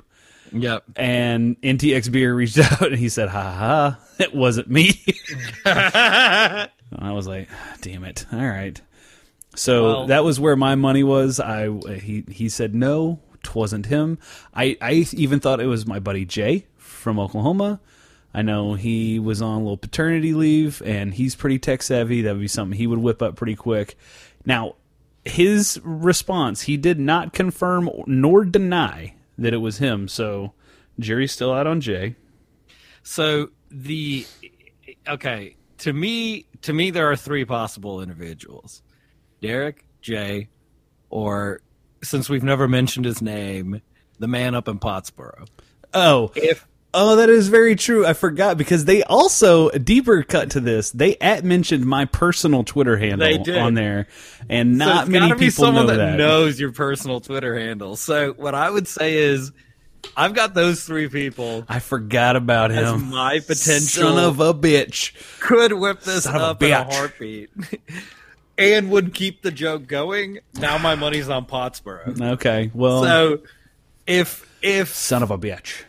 yep. 0.56 0.84
and 0.96 1.60
NTX 1.62 2.12
Beer 2.12 2.34
reached 2.34 2.58
out 2.72 2.88
and 2.88 2.98
he 2.98 3.10
said, 3.10 3.30
"Ha 3.30 3.42
ha, 3.42 4.00
it 4.20 4.34
wasn't 4.34 4.70
me." 4.70 4.92
I 5.66 6.70
was 7.12 7.28
like, 7.28 7.50
"Damn 7.82 8.04
it! 8.06 8.26
All 8.32 8.40
right." 8.40 8.80
So 9.56 9.84
Well- 9.84 10.08
that 10.08 10.24
was 10.24 10.40
where 10.40 10.56
my 10.56 10.76
money 10.76 11.04
was. 11.04 11.40
I 11.40 11.70
he 11.98 12.24
he 12.30 12.50
said 12.50 12.74
no, 12.76 13.20
it 13.34 13.54
wasn't 13.56 13.86
him. 13.88 14.18
I 14.54 14.78
I 14.82 15.06
even 15.14 15.40
thought 15.40 15.60
it 15.60 15.68
was 15.68 15.86
my 15.86 16.00
buddy 16.00 16.26
Jay 16.26 16.68
from 16.78 17.20
Oklahoma. 17.20 17.80
I 18.34 18.42
know 18.42 18.74
he 18.74 19.18
was 19.18 19.42
on 19.42 19.56
a 19.56 19.60
little 19.60 19.78
paternity 19.78 20.34
leave, 20.34 20.82
and 20.86 21.14
he's 21.14 21.36
pretty 21.36 21.58
tech 21.58 21.82
savvy. 21.82 22.22
That 22.22 22.34
would 22.34 22.42
be 22.42 22.50
something 22.50 22.78
he 22.78 22.88
would 22.88 23.00
whip 23.00 23.22
up 23.22 23.38
pretty 23.38 23.56
quick. 23.56 23.98
Now, 24.46 24.76
his 25.24 25.80
response, 25.84 26.64
he 26.64 26.76
did 26.76 27.00
not 27.00 27.32
confirm 27.32 27.90
nor 28.06 28.44
deny 28.44 29.16
that 29.38 29.54
it 29.54 29.58
was 29.58 29.78
him. 29.78 30.08
So, 30.08 30.54
Jerry's 31.00 31.32
still 31.32 31.54
out 31.54 31.68
on 31.68 31.82
Jay. 31.82 32.16
So 33.04 33.50
the 33.70 34.26
okay 35.08 35.56
to 35.80 35.94
me, 35.94 36.48
to 36.62 36.74
me, 36.74 36.90
there 36.90 37.10
are 37.10 37.16
three 37.16 37.46
possible 37.46 38.02
individuals: 38.02 38.82
Derek, 39.42 39.86
Jay, 40.02 40.50
or 41.10 41.62
since 42.02 42.30
we've 42.30 42.44
never 42.44 42.68
mentioned 42.68 43.06
his 43.06 43.22
name, 43.22 43.82
the 44.20 44.28
man 44.28 44.56
up 44.56 44.68
in 44.68 44.80
Pottsboro. 44.80 45.48
Oh, 45.94 46.32
If 46.36 46.68
Oh, 46.98 47.18
that 47.18 47.30
is 47.30 47.50
very 47.50 47.76
true. 47.76 48.06
I 48.06 48.14
forgot 48.14 48.58
because 48.58 48.86
they 48.86 49.04
also 49.04 49.68
a 49.68 49.80
deeper 49.80 50.24
cut 50.24 50.52
to 50.52 50.62
this. 50.62 50.92
They 50.92 51.18
at 51.18 51.44
mentioned 51.44 51.86
my 51.86 52.06
personal 52.06 52.64
Twitter 52.64 52.96
handle 52.96 53.28
on 53.60 53.74
there, 53.74 54.08
and 54.50 54.80
so 54.80 54.86
not 54.86 55.02
it's 55.04 55.10
many 55.12 55.28
gotta 55.28 55.38
be 55.38 55.48
people 55.48 55.66
someone 55.66 55.88
know 55.88 55.92
that, 55.92 56.12
that. 56.12 56.18
knows 56.18 56.58
your 56.58 56.72
personal 56.72 57.20
Twitter 57.20 57.60
handle. 57.60 57.98
So 57.98 58.32
what 58.34 58.56
I 58.56 58.70
would 58.70 58.88
say 58.88 59.18
is, 59.18 59.52
I've 60.16 60.34
got 60.34 60.54
those 60.54 60.86
three 60.86 61.10
people 61.10 61.66
I 61.68 61.80
forgot 61.80 62.38
about 62.38 62.72
as 62.72 62.90
him. 62.90 63.10
my 63.10 63.40
potential 63.40 64.16
son 64.16 64.24
of 64.24 64.40
a 64.40 64.54
bitch. 64.54 65.12
could 65.42 65.74
whip 65.74 66.00
this 66.02 66.24
Son 66.24 66.36
of 66.36 66.42
a 66.42 66.46
up 66.46 66.64
in 66.64 66.72
a 66.72 66.84
heartbeat. 66.86 67.50
And 68.58 68.90
would 68.92 69.14
keep 69.14 69.42
the 69.42 69.52
joke 69.52 69.86
going. 69.86 70.40
Now 70.54 70.78
my 70.78 70.96
money's 70.96 71.28
on 71.28 71.46
Pottsboro. 71.46 72.22
Okay, 72.36 72.72
well, 72.74 73.04
So, 73.04 73.40
if 74.08 74.50
if 74.62 74.96
son 74.96 75.24
of 75.24 75.30
a 75.30 75.38
bitch. 75.38 75.84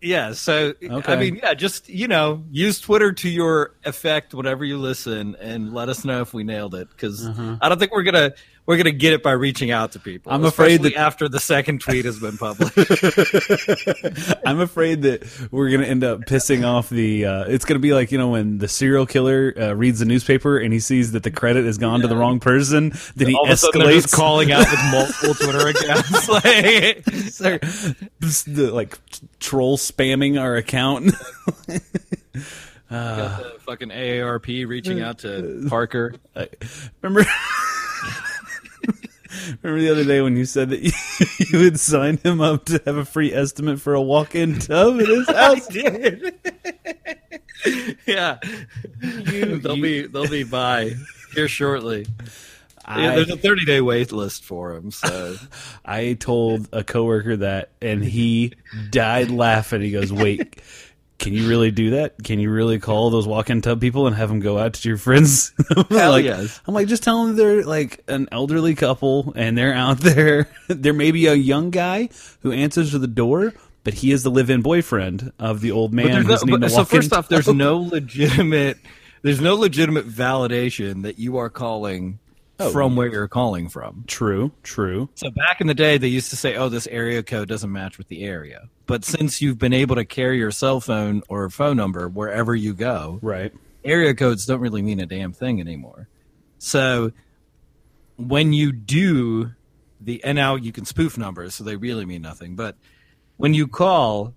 Yeah, 0.00 0.32
so 0.32 0.74
Okay. 0.82 1.12
I 1.12 1.16
mean, 1.16 1.40
yeah, 1.42 1.54
just 1.54 1.88
you 1.88 2.06
know, 2.06 2.44
use 2.50 2.80
Twitter 2.80 3.12
to 3.12 3.28
your 3.28 3.74
effect, 3.84 4.32
whatever 4.32 4.64
you 4.64 4.78
listen, 4.78 5.36
and 5.40 5.72
let 5.72 5.88
us 5.88 6.04
know 6.04 6.20
if 6.20 6.32
we 6.32 6.44
nailed 6.44 6.74
it. 6.74 6.88
Because 6.88 7.26
uh-huh. 7.26 7.56
I 7.60 7.68
don't 7.68 7.78
think 7.78 7.92
we're 7.92 8.04
gonna 8.04 8.32
we're 8.68 8.76
gonna 8.76 8.90
get 8.92 9.14
it 9.14 9.22
by 9.22 9.32
reaching 9.32 9.70
out 9.70 9.92
to 9.92 9.98
people. 9.98 10.30
I'm 10.30 10.44
afraid 10.44 10.82
that- 10.82 10.94
after 10.94 11.26
the 11.26 11.40
second 11.40 11.80
tweet 11.80 12.04
has 12.04 12.20
been 12.20 12.36
published. 12.36 12.76
I'm 14.46 14.60
afraid 14.60 15.00
that 15.02 15.24
we're 15.50 15.70
gonna 15.70 15.86
end 15.86 16.04
up 16.04 16.20
pissing 16.20 16.66
off 16.66 16.90
the. 16.90 17.24
Uh, 17.24 17.44
it's 17.48 17.64
gonna 17.64 17.80
be 17.80 17.94
like 17.94 18.12
you 18.12 18.18
know 18.18 18.28
when 18.28 18.58
the 18.58 18.68
serial 18.68 19.06
killer 19.06 19.54
uh, 19.58 19.72
reads 19.72 20.00
the 20.00 20.04
newspaper 20.04 20.58
and 20.58 20.70
he 20.74 20.80
sees 20.80 21.12
that 21.12 21.22
the 21.22 21.30
credit 21.30 21.64
has 21.64 21.78
gone 21.78 22.00
to 22.00 22.08
the 22.08 22.16
wrong 22.16 22.40
person, 22.40 22.92
then 23.16 23.28
he 23.28 23.34
All 23.34 23.44
of 23.44 23.48
a 23.48 23.52
just 23.54 23.64
escalates. 23.72 24.12
calling 24.12 24.52
out 24.52 24.66
with 24.70 24.80
multiple 24.92 25.32
Twitter 25.34 25.68
accounts. 25.70 26.28
like, 26.28 26.44
the, 28.20 28.70
like 28.70 28.98
troll 29.40 29.78
spamming 29.78 30.38
our 30.38 30.56
account. 30.56 31.14
got 32.90 33.42
the 33.42 33.56
fucking 33.60 33.88
AARP 33.88 34.68
reaching 34.68 35.00
out 35.00 35.20
to 35.20 35.64
Parker. 35.70 36.14
I- 36.36 36.48
remember 37.00 37.26
remember 39.62 39.80
the 39.80 39.90
other 39.90 40.04
day 40.04 40.20
when 40.20 40.36
you 40.36 40.44
said 40.44 40.70
that 40.70 40.80
you, 40.80 40.92
you 41.50 41.58
would 41.64 41.78
sign 41.80 42.18
him 42.18 42.40
up 42.40 42.64
to 42.66 42.80
have 42.84 42.96
a 42.96 43.04
free 43.04 43.32
estimate 43.32 43.80
for 43.80 43.94
a 43.94 44.02
walk-in 44.02 44.58
tub 44.58 45.00
at 45.00 45.06
his 45.08 45.28
house 45.30 45.66
did. 45.68 46.34
yeah, 48.06 48.38
they'll 49.00 49.76
you- 49.76 49.82
be 49.82 50.06
they'll 50.06 50.28
be 50.28 50.44
by 50.44 50.94
here 51.34 51.48
shortly. 51.48 52.06
I, 52.84 53.02
Yeah, 53.02 53.14
there's 53.16 53.30
a 53.30 53.36
30 53.36 53.64
day 53.66 53.80
wait 53.82 54.12
list 54.12 54.44
for 54.44 54.72
him. 54.74 54.90
So 54.90 55.36
I 55.84 56.14
told 56.14 56.68
a 56.72 56.82
coworker 56.82 57.36
that 57.38 57.70
and 57.82 58.02
he 58.02 58.54
died 58.90 59.30
laughing 59.30 59.82
he 59.82 59.90
goes 59.90 60.10
wait 60.12 60.62
can 61.18 61.32
you 61.32 61.48
really 61.48 61.70
do 61.70 61.90
that? 61.90 62.22
Can 62.22 62.38
you 62.38 62.50
really 62.50 62.78
call 62.78 63.10
those 63.10 63.26
walk-in 63.26 63.60
tub 63.60 63.80
people 63.80 64.06
and 64.06 64.14
have 64.14 64.28
them 64.28 64.40
go 64.40 64.56
out 64.58 64.74
to 64.74 64.88
your 64.88 64.98
friends? 64.98 65.52
I'm 65.76 65.84
Hell 65.90 66.12
like, 66.12 66.24
yes. 66.24 66.60
i'm 66.66 66.74
like 66.74 66.86
just 66.88 67.02
tell 67.02 67.24
them 67.26 67.34
they're 67.36 67.64
like 67.64 68.02
an 68.08 68.28
elderly 68.30 68.74
couple 68.74 69.32
and 69.36 69.58
they're 69.58 69.74
out 69.74 69.98
there. 70.00 70.48
There 70.68 70.92
may 70.92 71.10
be 71.10 71.26
a 71.26 71.34
young 71.34 71.70
guy 71.70 72.08
who 72.42 72.52
answers 72.52 72.92
to 72.92 72.98
the 72.98 73.06
door 73.08 73.52
but 73.84 73.94
he 73.94 74.12
is 74.12 74.22
the 74.22 74.30
live-in 74.30 74.60
boyfriend 74.60 75.32
of 75.38 75.60
the 75.60 75.70
old 75.72 75.94
man 75.94 76.22
no- 76.24 76.38
but- 76.46 76.60
to 76.60 76.68
so 76.68 76.78
walk 76.78 76.92
in 76.92 76.98
first 77.00 77.12
off, 77.12 77.28
there's 77.28 77.48
no 77.48 77.78
legitimate 77.78 78.78
there's 79.22 79.40
no 79.40 79.54
legitimate 79.56 80.06
validation 80.08 81.02
that 81.02 81.18
you 81.18 81.36
are 81.38 81.48
calling 81.50 82.18
Oh. 82.60 82.70
from 82.70 82.96
where 82.96 83.06
you're 83.06 83.28
calling 83.28 83.68
from. 83.68 84.02
true 84.08 84.50
true 84.64 85.08
So 85.14 85.30
back 85.30 85.60
in 85.60 85.68
the 85.68 85.74
day, 85.74 85.96
they 85.96 86.08
used 86.08 86.30
to 86.30 86.36
say, 86.36 86.56
"Oh, 86.56 86.68
this 86.68 86.88
area 86.88 87.22
code 87.22 87.48
doesn't 87.48 87.70
match 87.70 87.98
with 87.98 88.08
the 88.08 88.24
area." 88.24 88.68
But 88.86 89.04
since 89.04 89.40
you've 89.40 89.58
been 89.58 89.72
able 89.72 89.94
to 89.94 90.04
carry 90.04 90.38
your 90.38 90.50
cell 90.50 90.80
phone 90.80 91.22
or 91.28 91.48
phone 91.50 91.76
number 91.76 92.08
wherever 92.08 92.56
you 92.56 92.74
go, 92.74 93.20
right 93.22 93.52
area 93.84 94.12
codes 94.14 94.44
don't 94.44 94.60
really 94.60 94.82
mean 94.82 94.98
a 94.98 95.06
damn 95.06 95.32
thing 95.32 95.60
anymore. 95.60 96.08
So 96.58 97.12
when 98.16 98.52
you 98.52 98.72
do 98.72 99.52
the 100.00 100.22
and 100.24 100.36
now 100.36 100.56
you 100.56 100.72
can 100.72 100.84
spoof 100.84 101.16
numbers, 101.16 101.54
so 101.54 101.62
they 101.64 101.76
really 101.76 102.04
mean 102.04 102.22
nothing. 102.22 102.56
But 102.56 102.76
when 103.36 103.54
you 103.54 103.68
call, 103.68 104.34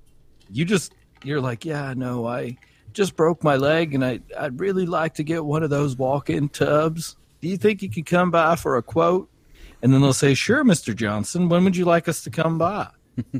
you 0.49 0.63
just 0.65 0.93
you're 1.23 1.41
like, 1.41 1.65
yeah, 1.65 1.93
no, 1.95 2.27
I 2.27 2.57
just 2.93 3.15
broke 3.15 3.43
my 3.43 3.55
leg, 3.55 3.95
and 3.95 4.05
I 4.05 4.19
I'd 4.37 4.59
really 4.59 4.85
like 4.85 5.15
to 5.15 5.23
get 5.23 5.43
one 5.43 5.63
of 5.63 5.69
those 5.71 5.95
walk-in 5.95 6.49
tubs. 6.49 7.15
Do 7.41 7.47
you 7.47 7.57
think 7.57 7.81
you 7.81 7.89
could 7.89 8.05
come 8.05 8.31
by 8.31 8.55
for 8.55 8.77
a 8.77 8.83
quote? 8.83 9.29
And 9.81 9.91
then 9.91 10.01
they'll 10.01 10.13
say, 10.13 10.35
sure, 10.35 10.63
Mister 10.63 10.93
Johnson. 10.93 11.49
When 11.49 11.63
would 11.63 11.75
you 11.75 11.85
like 11.85 12.07
us 12.07 12.23
to 12.23 12.29
come 12.29 12.57
by? 12.57 12.87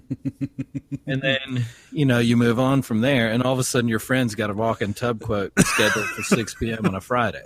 and 1.08 1.22
then 1.22 1.66
you 1.92 2.06
know 2.06 2.20
you 2.20 2.36
move 2.36 2.60
on 2.60 2.82
from 2.82 3.02
there, 3.02 3.32
and 3.32 3.44
all 3.44 3.54
of 3.54 3.60
a 3.60 3.64
sudden 3.64 3.88
your 3.88 4.00
friend's 4.00 4.36
got 4.36 4.50
a 4.50 4.54
walk-in 4.54 4.94
tub 4.94 5.22
quote 5.22 5.54
scheduled 5.60 6.08
for 6.08 6.24
6 6.24 6.56
p.m. 6.56 6.86
on 6.86 6.96
a 6.96 7.02
Friday. 7.02 7.44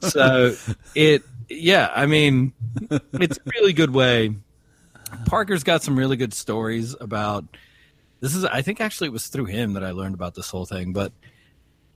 So 0.00 0.54
it, 0.94 1.22
yeah, 1.48 1.90
I 1.94 2.06
mean, 2.06 2.52
it's 2.90 3.38
a 3.38 3.50
really 3.54 3.72
good 3.72 3.90
way. 3.90 4.36
Parker's 5.26 5.64
got 5.64 5.82
some 5.82 5.98
really 5.98 6.16
good 6.16 6.34
stories 6.34 6.94
about. 7.00 7.44
This 8.20 8.36
is, 8.36 8.44
I 8.44 8.62
think, 8.62 8.80
actually, 8.80 9.08
it 9.08 9.12
was 9.12 9.26
through 9.26 9.46
him 9.46 9.72
that 9.72 9.82
I 9.82 9.90
learned 9.90 10.14
about 10.14 10.34
this 10.34 10.48
whole 10.48 10.64
thing. 10.64 10.92
But 10.92 11.12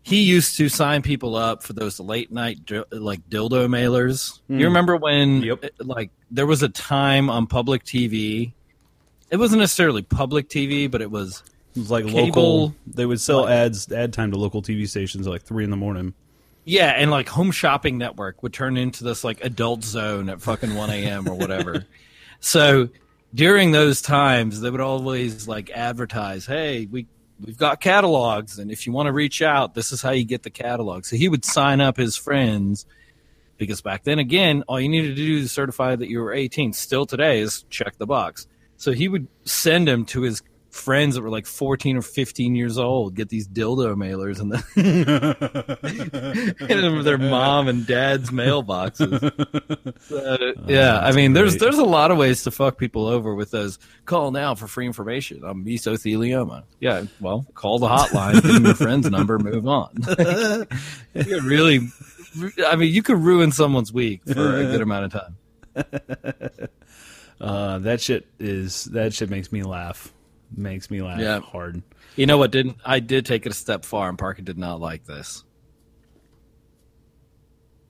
he 0.07 0.23
used 0.23 0.57
to 0.57 0.69
sign 0.69 1.03
people 1.03 1.35
up 1.35 1.65
for 1.65 1.73
those 1.73 1.99
late 1.99 2.31
night 2.31 2.61
like 2.93 3.29
dildo 3.29 3.67
mailers. 3.67 4.39
You 4.47 4.59
hmm. 4.59 4.63
remember 4.63 4.97
when, 4.97 5.43
Yep. 5.43 5.65
like, 5.81 6.11
there 6.31 6.47
was 6.47 6.63
a 6.63 6.69
time 6.69 7.29
on 7.29 7.49
public 7.49 7.83
TV. 7.83 8.53
It 9.33 9.39
wasn't 9.39 9.59
necessarily 9.63 10.03
public 10.03 10.49
TV, 10.49 10.89
but 10.89 11.03
it 11.03 11.11
was 11.11 11.43
it 11.75 11.81
was 11.81 11.91
like 11.91 12.07
Cable- 12.07 12.25
local 12.25 12.75
they 12.87 13.05
would 13.05 13.21
sell 13.21 13.49
ads 13.49 13.91
ad 13.91 14.13
time 14.13 14.31
to 14.31 14.39
local 14.39 14.63
tv 14.63 14.89
stations 14.89 15.27
at 15.27 15.31
like 15.31 15.43
three 15.43 15.65
in 15.65 15.71
the 15.71 15.77
morning 15.77 16.15
Yeah, 16.65 16.91
and 16.91 17.11
like 17.11 17.29
Home 17.31 17.51
Shopping 17.51 17.99
Network 17.99 18.45
would 18.45 18.53
turn 18.53 18.77
into 18.77 19.03
this 19.03 19.25
like 19.25 19.45
adult 19.45 19.83
zone 19.83 20.29
at 20.29 20.41
fucking 20.41 20.77
one 20.77 20.91
a.m. 20.91 21.29
or 21.29 21.35
whatever. 21.35 21.85
so 22.39 22.91
during 23.35 23.73
those 23.73 24.01
times, 24.03 24.61
they 24.61 24.71
would 24.71 24.81
always 24.81 25.49
like 25.49 25.69
advertise, 25.71 26.47
"Hey, 26.47 26.87
we 26.89 27.09
we've 27.45 27.59
got 27.59 27.81
catalogs, 27.81 28.59
and 28.59 28.71
if 28.71 28.87
you 28.87 28.93
want 28.93 29.07
to 29.07 29.13
reach 29.13 29.43
out, 29.43 29.75
this 29.75 29.93
is 29.93 30.03
how 30.03 30.11
you 30.11 30.25
get 30.25 30.43
the 30.43 30.51
catalog." 30.51 31.05
So 31.05 31.17
he 31.17 31.29
would 31.29 31.45
sign 31.45 31.81
up 31.81 31.97
his 31.97 32.17
friends 32.17 32.87
because 33.59 33.81
back 33.81 34.05
then, 34.05 34.19
again, 34.19 34.65
all 34.69 34.81
you 34.81 34.89
needed 34.89 35.17
to 35.17 35.23
do 35.23 35.41
to 35.41 35.49
certify 35.49 35.97
that 35.97 36.09
you 36.09 36.21
were 36.21 36.33
18, 36.33 36.73
still 36.73 37.07
today, 37.07 37.41
is 37.41 37.65
check 37.71 37.97
the 37.99 38.07
box. 38.07 38.47
So 38.77 38.93
he 38.93 39.09
would 39.09 39.29
send 39.45 39.89
them 39.89 40.05
to 40.07 40.23
his 40.23 40.43
friends 40.77 41.15
that 41.15 41.23
were 41.23 41.31
like 41.31 41.47
14 41.47 41.97
or 41.97 42.03
15 42.03 42.55
years 42.55 42.79
old, 42.79 43.15
get 43.15 43.29
these 43.29 43.49
dildo 43.49 43.95
mailers 43.97 44.41
and 44.41 44.53
the 44.53 44.63
in 46.69 47.05
their 47.05 47.19
mom 47.19 47.69
and 47.69 47.87
dad's 47.87 48.31
mailboxes. 48.31 49.17
So, 50.07 50.37
yeah, 50.67 51.01
I 51.01 51.13
mean, 51.13 51.33
there's 51.33 51.53
great. 51.53 51.63
there's 51.63 51.79
a 51.79 51.85
lot 51.85 52.11
of 52.11 52.19
ways 52.19 52.45
to 52.45 52.51
fuck 52.51 52.79
people 52.79 53.07
over 53.07 53.35
with 53.35 53.51
those. 53.51 53.79
Call 54.05 54.31
now 54.31 54.55
for 54.55 54.69
free 54.69 54.87
information 54.87 55.43
on 55.43 55.65
mesothelioma. 55.65 56.63
Yeah, 56.81 57.07
well, 57.21 57.45
call 57.55 57.79
the 57.79 57.89
hotline, 57.89 58.35
give 58.35 58.55
them 58.55 58.65
your 58.67 58.75
friend's 58.75 59.11
number, 59.11 59.39
move 59.39 59.67
on. 59.67 59.91
you 61.15 61.25
could 61.25 61.45
really, 61.45 61.89
I 62.67 62.77
mean, 62.77 62.93
you 62.93 63.03
could 63.03 63.19
ruin 63.19 63.51
someone's 63.51 63.93
week 63.93 64.23
for 64.25 64.57
a 64.57 64.65
good 64.65 64.83
amount 64.83 65.15
of 65.15 65.23
time. 65.75 66.69
Uh, 67.41 67.79
that 67.81 68.01
shit 68.01 68.27
is 68.39 68.85
that 68.85 69.13
shit 69.13 69.31
makes 69.31 69.53
me 69.53 69.63
laugh. 69.63 70.13
Makes 70.55 70.91
me 70.91 71.03
laugh 71.03 71.19
Yeah. 71.21 71.41
hard. 71.41 71.83
You 72.17 72.27
know 72.27 72.39
what? 72.39 72.51
Didn't 72.51 72.77
I 72.85 73.01
did 73.01 73.27
take 73.27 73.47
it 73.47 73.53
a 73.53 73.55
step 73.55 73.85
far, 73.85 74.09
and 74.09 74.19
Parker 74.19 74.43
did 74.43 74.59
not 74.59 74.81
like 74.81 75.05
this. 75.05 75.45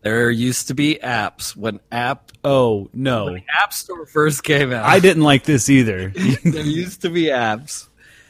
There 0.03 0.31
used 0.31 0.69
to 0.69 0.75
be 0.75 0.99
apps 1.03 1.57
when 1.57 1.81
app 1.91 2.31
Oh 2.45 2.89
no, 2.93 3.25
when 3.33 3.43
App 3.61 3.73
Store 3.73 4.07
first 4.07 4.45
came 4.45 4.73
out. 4.73 4.85
I 4.85 5.01
didn't 5.01 5.25
like 5.25 5.43
this 5.45 5.69
either. 5.69 6.11
there 6.45 6.63
used 6.65 7.03
to 7.03 7.11
be 7.11 7.25
apps, 7.25 7.89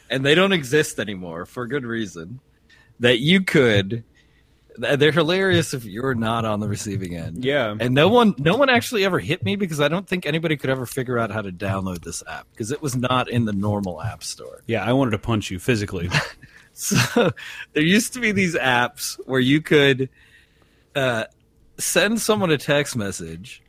and 0.09 0.25
they 0.25 0.33
don't 0.33 0.53
exist 0.53 0.99
anymore 0.99 1.45
for 1.45 1.67
good 1.67 1.85
reason. 1.85 2.39
That 2.99 3.19
you 3.19 3.41
could, 3.41 4.03
they're 4.77 5.11
hilarious 5.11 5.73
if 5.73 5.85
you're 5.85 6.15
not 6.15 6.45
on 6.45 6.59
the 6.59 6.67
receiving 6.67 7.15
end. 7.15 7.43
yeah, 7.43 7.75
And 7.79 7.93
no 7.93 8.07
one, 8.09 8.35
no 8.37 8.55
one 8.55 8.69
actually 8.69 9.03
ever 9.05 9.19
hit 9.19 9.43
me 9.43 9.55
because 9.55 9.81
I 9.81 9.87
don't 9.87 10.07
think 10.07 10.25
anybody 10.25 10.55
could 10.57 10.69
ever 10.69 10.85
figure 10.85 11.17
out 11.17 11.31
how 11.31 11.41
to 11.41 11.51
download 11.51 12.03
this 12.03 12.23
app 12.27 12.47
because 12.51 12.71
it 12.71 12.81
was 12.81 12.95
not 12.95 13.29
in 13.29 13.45
the 13.45 13.53
normal 13.53 14.01
app 14.01 14.23
store. 14.23 14.61
yeah. 14.67 14.83
I 14.83 14.93
wanted 14.93 15.11
to 15.11 15.19
punch 15.19 15.49
you 15.51 15.59
physically. 15.59 16.09
So 16.79 17.31
there 17.73 17.81
used 17.81 18.13
to 18.13 18.19
be 18.19 18.31
these 18.31 18.53
apps 18.53 19.19
where 19.25 19.39
you 19.39 19.61
could 19.61 20.09
uh, 20.95 21.23
send 21.79 22.21
someone 22.21 22.51
a 22.51 22.57
text 22.59 22.95
message, 22.95 23.63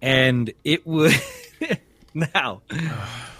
and 0.00 0.52
it 0.62 0.86
would. 0.86 1.12
now, 2.34 2.62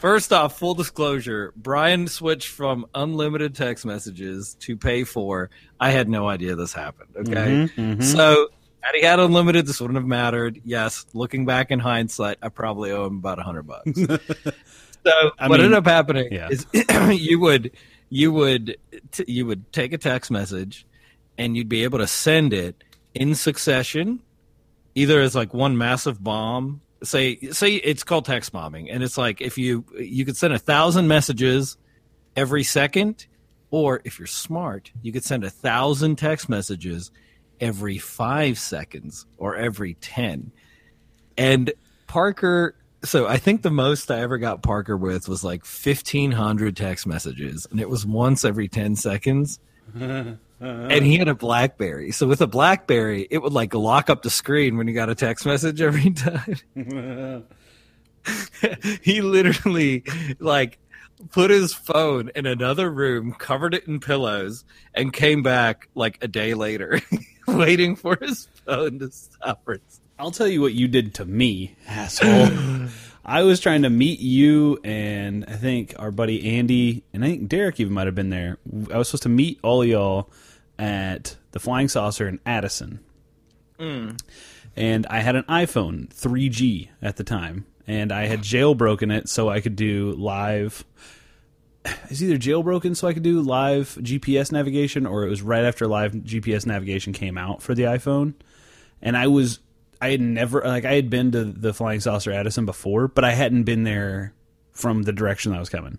first 0.00 0.32
off, 0.32 0.58
full 0.58 0.74
disclosure: 0.74 1.52
Brian 1.56 2.08
switched 2.08 2.48
from 2.48 2.86
unlimited 2.94 3.54
text 3.54 3.86
messages 3.86 4.54
to 4.60 4.76
pay 4.76 5.04
for. 5.04 5.50
I 5.80 5.90
had 5.90 6.08
no 6.08 6.28
idea 6.28 6.56
this 6.56 6.72
happened. 6.72 7.10
Okay, 7.16 7.32
Mhm, 7.32 7.70
mhm. 7.74 8.02
so. 8.02 8.48
Had 8.80 8.96
he 8.96 9.00
had 9.00 9.18
unlimited, 9.18 9.64
this 9.64 9.80
wouldn't 9.80 9.96
have 9.96 10.04
mattered. 10.06 10.60
Yes, 10.62 11.06
looking 11.14 11.46
back 11.46 11.70
in 11.70 11.78
hindsight, 11.78 12.36
I 12.42 12.50
probably 12.50 12.90
owe 12.90 13.06
him 13.06 13.16
about 13.16 13.38
a 13.38 13.42
hundred 13.42 13.62
bucks. 13.66 13.90
So 15.06 15.10
I 15.38 15.48
what 15.48 15.58
mean, 15.60 15.66
ended 15.66 15.78
up 15.78 15.86
happening 15.86 16.28
yeah. 16.32 16.48
is 16.50 16.66
you 17.22 17.38
would 17.38 17.72
you 18.08 18.32
would 18.32 18.76
t- 19.12 19.24
you 19.26 19.44
would 19.46 19.70
take 19.72 19.92
a 19.92 19.98
text 19.98 20.30
message 20.30 20.86
and 21.36 21.56
you'd 21.56 21.68
be 21.68 21.84
able 21.84 21.98
to 21.98 22.06
send 22.06 22.52
it 22.54 22.82
in 23.14 23.34
succession, 23.34 24.20
either 24.94 25.20
as 25.20 25.34
like 25.34 25.52
one 25.52 25.76
massive 25.76 26.22
bomb. 26.24 26.80
Say 27.04 27.38
say 27.52 27.74
it's 27.74 28.02
called 28.02 28.24
text 28.24 28.52
bombing, 28.52 28.90
and 28.90 29.02
it's 29.02 29.18
like 29.18 29.40
if 29.40 29.58
you 29.58 29.84
you 29.98 30.24
could 30.24 30.36
send 30.36 30.52
a 30.52 30.58
thousand 30.58 31.08
messages 31.08 31.76
every 32.36 32.64
second, 32.64 33.26
or 33.70 34.00
if 34.04 34.18
you're 34.18 34.26
smart, 34.26 34.92
you 35.02 35.12
could 35.12 35.24
send 35.24 35.44
a 35.44 35.50
thousand 35.50 36.16
text 36.16 36.48
messages 36.48 37.10
every 37.60 37.98
five 37.98 38.58
seconds 38.58 39.26
or 39.38 39.56
every 39.56 39.94
ten. 39.94 40.52
And 41.36 41.72
Parker, 42.06 42.76
so 43.02 43.26
I 43.26 43.38
think 43.38 43.62
the 43.62 43.70
most 43.70 44.10
I 44.10 44.20
ever 44.20 44.38
got 44.38 44.62
Parker 44.62 44.96
with 44.96 45.28
was 45.28 45.42
like 45.42 45.64
1,500 45.64 46.76
text 46.76 47.06
messages, 47.06 47.66
and 47.70 47.80
it 47.80 47.88
was 47.88 48.06
once 48.06 48.44
every 48.44 48.68
10 48.68 48.96
seconds. 48.96 49.58
and 50.64 51.04
he 51.04 51.16
had 51.16 51.28
a 51.28 51.34
Blackberry. 51.34 52.10
So 52.12 52.26
with 52.26 52.40
a 52.40 52.46
Blackberry, 52.46 53.26
it 53.30 53.38
would 53.38 53.52
like 53.52 53.74
lock 53.74 54.10
up 54.10 54.22
the 54.22 54.30
screen 54.30 54.76
when 54.76 54.88
you 54.88 54.94
got 54.94 55.10
a 55.10 55.14
text 55.14 55.46
message 55.46 55.80
every 55.80 56.10
time. 56.10 56.56
he 59.02 59.20
literally 59.20 60.04
like 60.38 60.78
put 61.30 61.50
his 61.50 61.74
phone 61.74 62.30
in 62.34 62.46
another 62.46 62.90
room, 62.90 63.32
covered 63.32 63.74
it 63.74 63.86
in 63.86 64.00
pillows, 64.00 64.64
and 64.94 65.12
came 65.12 65.42
back 65.42 65.88
like 65.94 66.22
a 66.22 66.28
day 66.28 66.54
later, 66.54 67.00
waiting 67.48 67.96
for 67.96 68.16
his 68.20 68.48
phone 68.66 68.98
to 69.00 69.10
stop. 69.10 69.68
I'll 70.18 70.30
tell 70.30 70.48
you 70.48 70.60
what 70.60 70.74
you 70.74 70.88
did 70.88 71.14
to 71.14 71.24
me, 71.24 71.76
asshole. 71.86 72.88
I 73.26 73.42
was 73.42 73.58
trying 73.58 73.82
to 73.82 73.90
meet 73.90 74.20
you 74.20 74.78
and 74.84 75.46
I 75.48 75.54
think 75.54 75.94
our 75.98 76.10
buddy 76.10 76.58
Andy 76.58 77.04
and 77.14 77.24
I 77.24 77.28
think 77.28 77.48
Derek 77.48 77.80
even 77.80 77.94
might 77.94 78.06
have 78.06 78.14
been 78.14 78.28
there. 78.28 78.58
I 78.92 78.98
was 78.98 79.08
supposed 79.08 79.22
to 79.22 79.30
meet 79.30 79.58
all 79.62 79.80
of 79.80 79.88
y'all 79.88 80.30
at 80.78 81.36
the 81.52 81.60
Flying 81.60 81.88
Saucer 81.88 82.28
in 82.28 82.40
Addison. 82.44 83.00
Hmm. 83.78 84.10
And 84.76 85.06
I 85.06 85.20
had 85.20 85.36
an 85.36 85.44
iPhone 85.44 86.08
3G 86.08 86.88
at 87.00 87.16
the 87.16 87.24
time, 87.24 87.66
and 87.86 88.10
I 88.10 88.26
had 88.26 88.40
jailbroken 88.40 89.16
it 89.16 89.28
so 89.28 89.48
I 89.48 89.60
could 89.60 89.76
do 89.76 90.12
live. 90.12 90.84
It's 92.08 92.22
either 92.22 92.38
jailbroken 92.38 92.96
so 92.96 93.06
I 93.06 93.14
could 93.14 93.22
do 93.22 93.40
live 93.40 93.96
GPS 94.00 94.50
navigation, 94.50 95.06
or 95.06 95.24
it 95.24 95.28
was 95.28 95.42
right 95.42 95.64
after 95.64 95.86
live 95.86 96.12
GPS 96.12 96.66
navigation 96.66 97.12
came 97.12 97.38
out 97.38 97.62
for 97.62 97.74
the 97.74 97.84
iPhone. 97.84 98.34
And 99.02 99.16
I 99.16 99.26
was, 99.26 99.60
I 100.00 100.10
had 100.10 100.20
never, 100.20 100.62
like, 100.62 100.84
I 100.84 100.94
had 100.94 101.10
been 101.10 101.30
to 101.32 101.44
the 101.44 101.74
Flying 101.74 102.00
Saucer 102.00 102.32
Addison 102.32 102.64
before, 102.64 103.06
but 103.06 103.22
I 103.22 103.32
hadn't 103.32 103.64
been 103.64 103.84
there 103.84 104.32
from 104.72 105.02
the 105.02 105.12
direction 105.12 105.52
that 105.52 105.58
I 105.58 105.60
was 105.60 105.68
coming. 105.68 105.98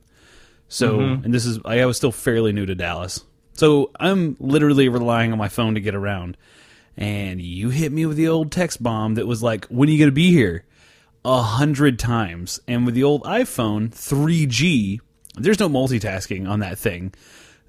So, 0.68 0.98
mm-hmm. 0.98 1.26
and 1.26 1.34
this 1.34 1.46
is, 1.46 1.60
I 1.64 1.86
was 1.86 1.98
still 1.98 2.12
fairly 2.12 2.52
new 2.52 2.66
to 2.66 2.76
Dallas. 2.76 3.24
So 3.56 3.92
I'm 4.00 4.36
literally 4.40 4.90
relying 4.90 5.32
on 5.32 5.38
my 5.38 5.50
phone 5.50 5.76
to 5.76 5.82
get 5.82 5.96
around. 5.96 6.38
And 6.98 7.42
you 7.42 7.70
hit 7.70 7.92
me 7.92 8.06
with 8.06 8.18
the 8.18 8.28
old 8.28 8.52
text 8.52 8.82
bomb 8.82 9.16
that 9.16 9.28
was 9.28 9.42
like, 9.44 9.66
when 9.66 9.90
are 9.90 9.92
you 9.92 9.98
going 9.98 10.10
to 10.10 10.14
be 10.16 10.32
here? 10.32 10.66
A 11.24 11.42
hundred 11.42 11.98
times. 11.98 12.60
And 12.68 12.86
with 12.86 12.96
the 12.96 13.04
old 13.04 13.24
iPhone 13.24 13.90
3G, 13.90 15.00
there's 15.36 15.60
no 15.60 15.68
multitasking 15.68 16.48
on 16.48 16.60
that 16.60 16.78
thing. 16.78 17.14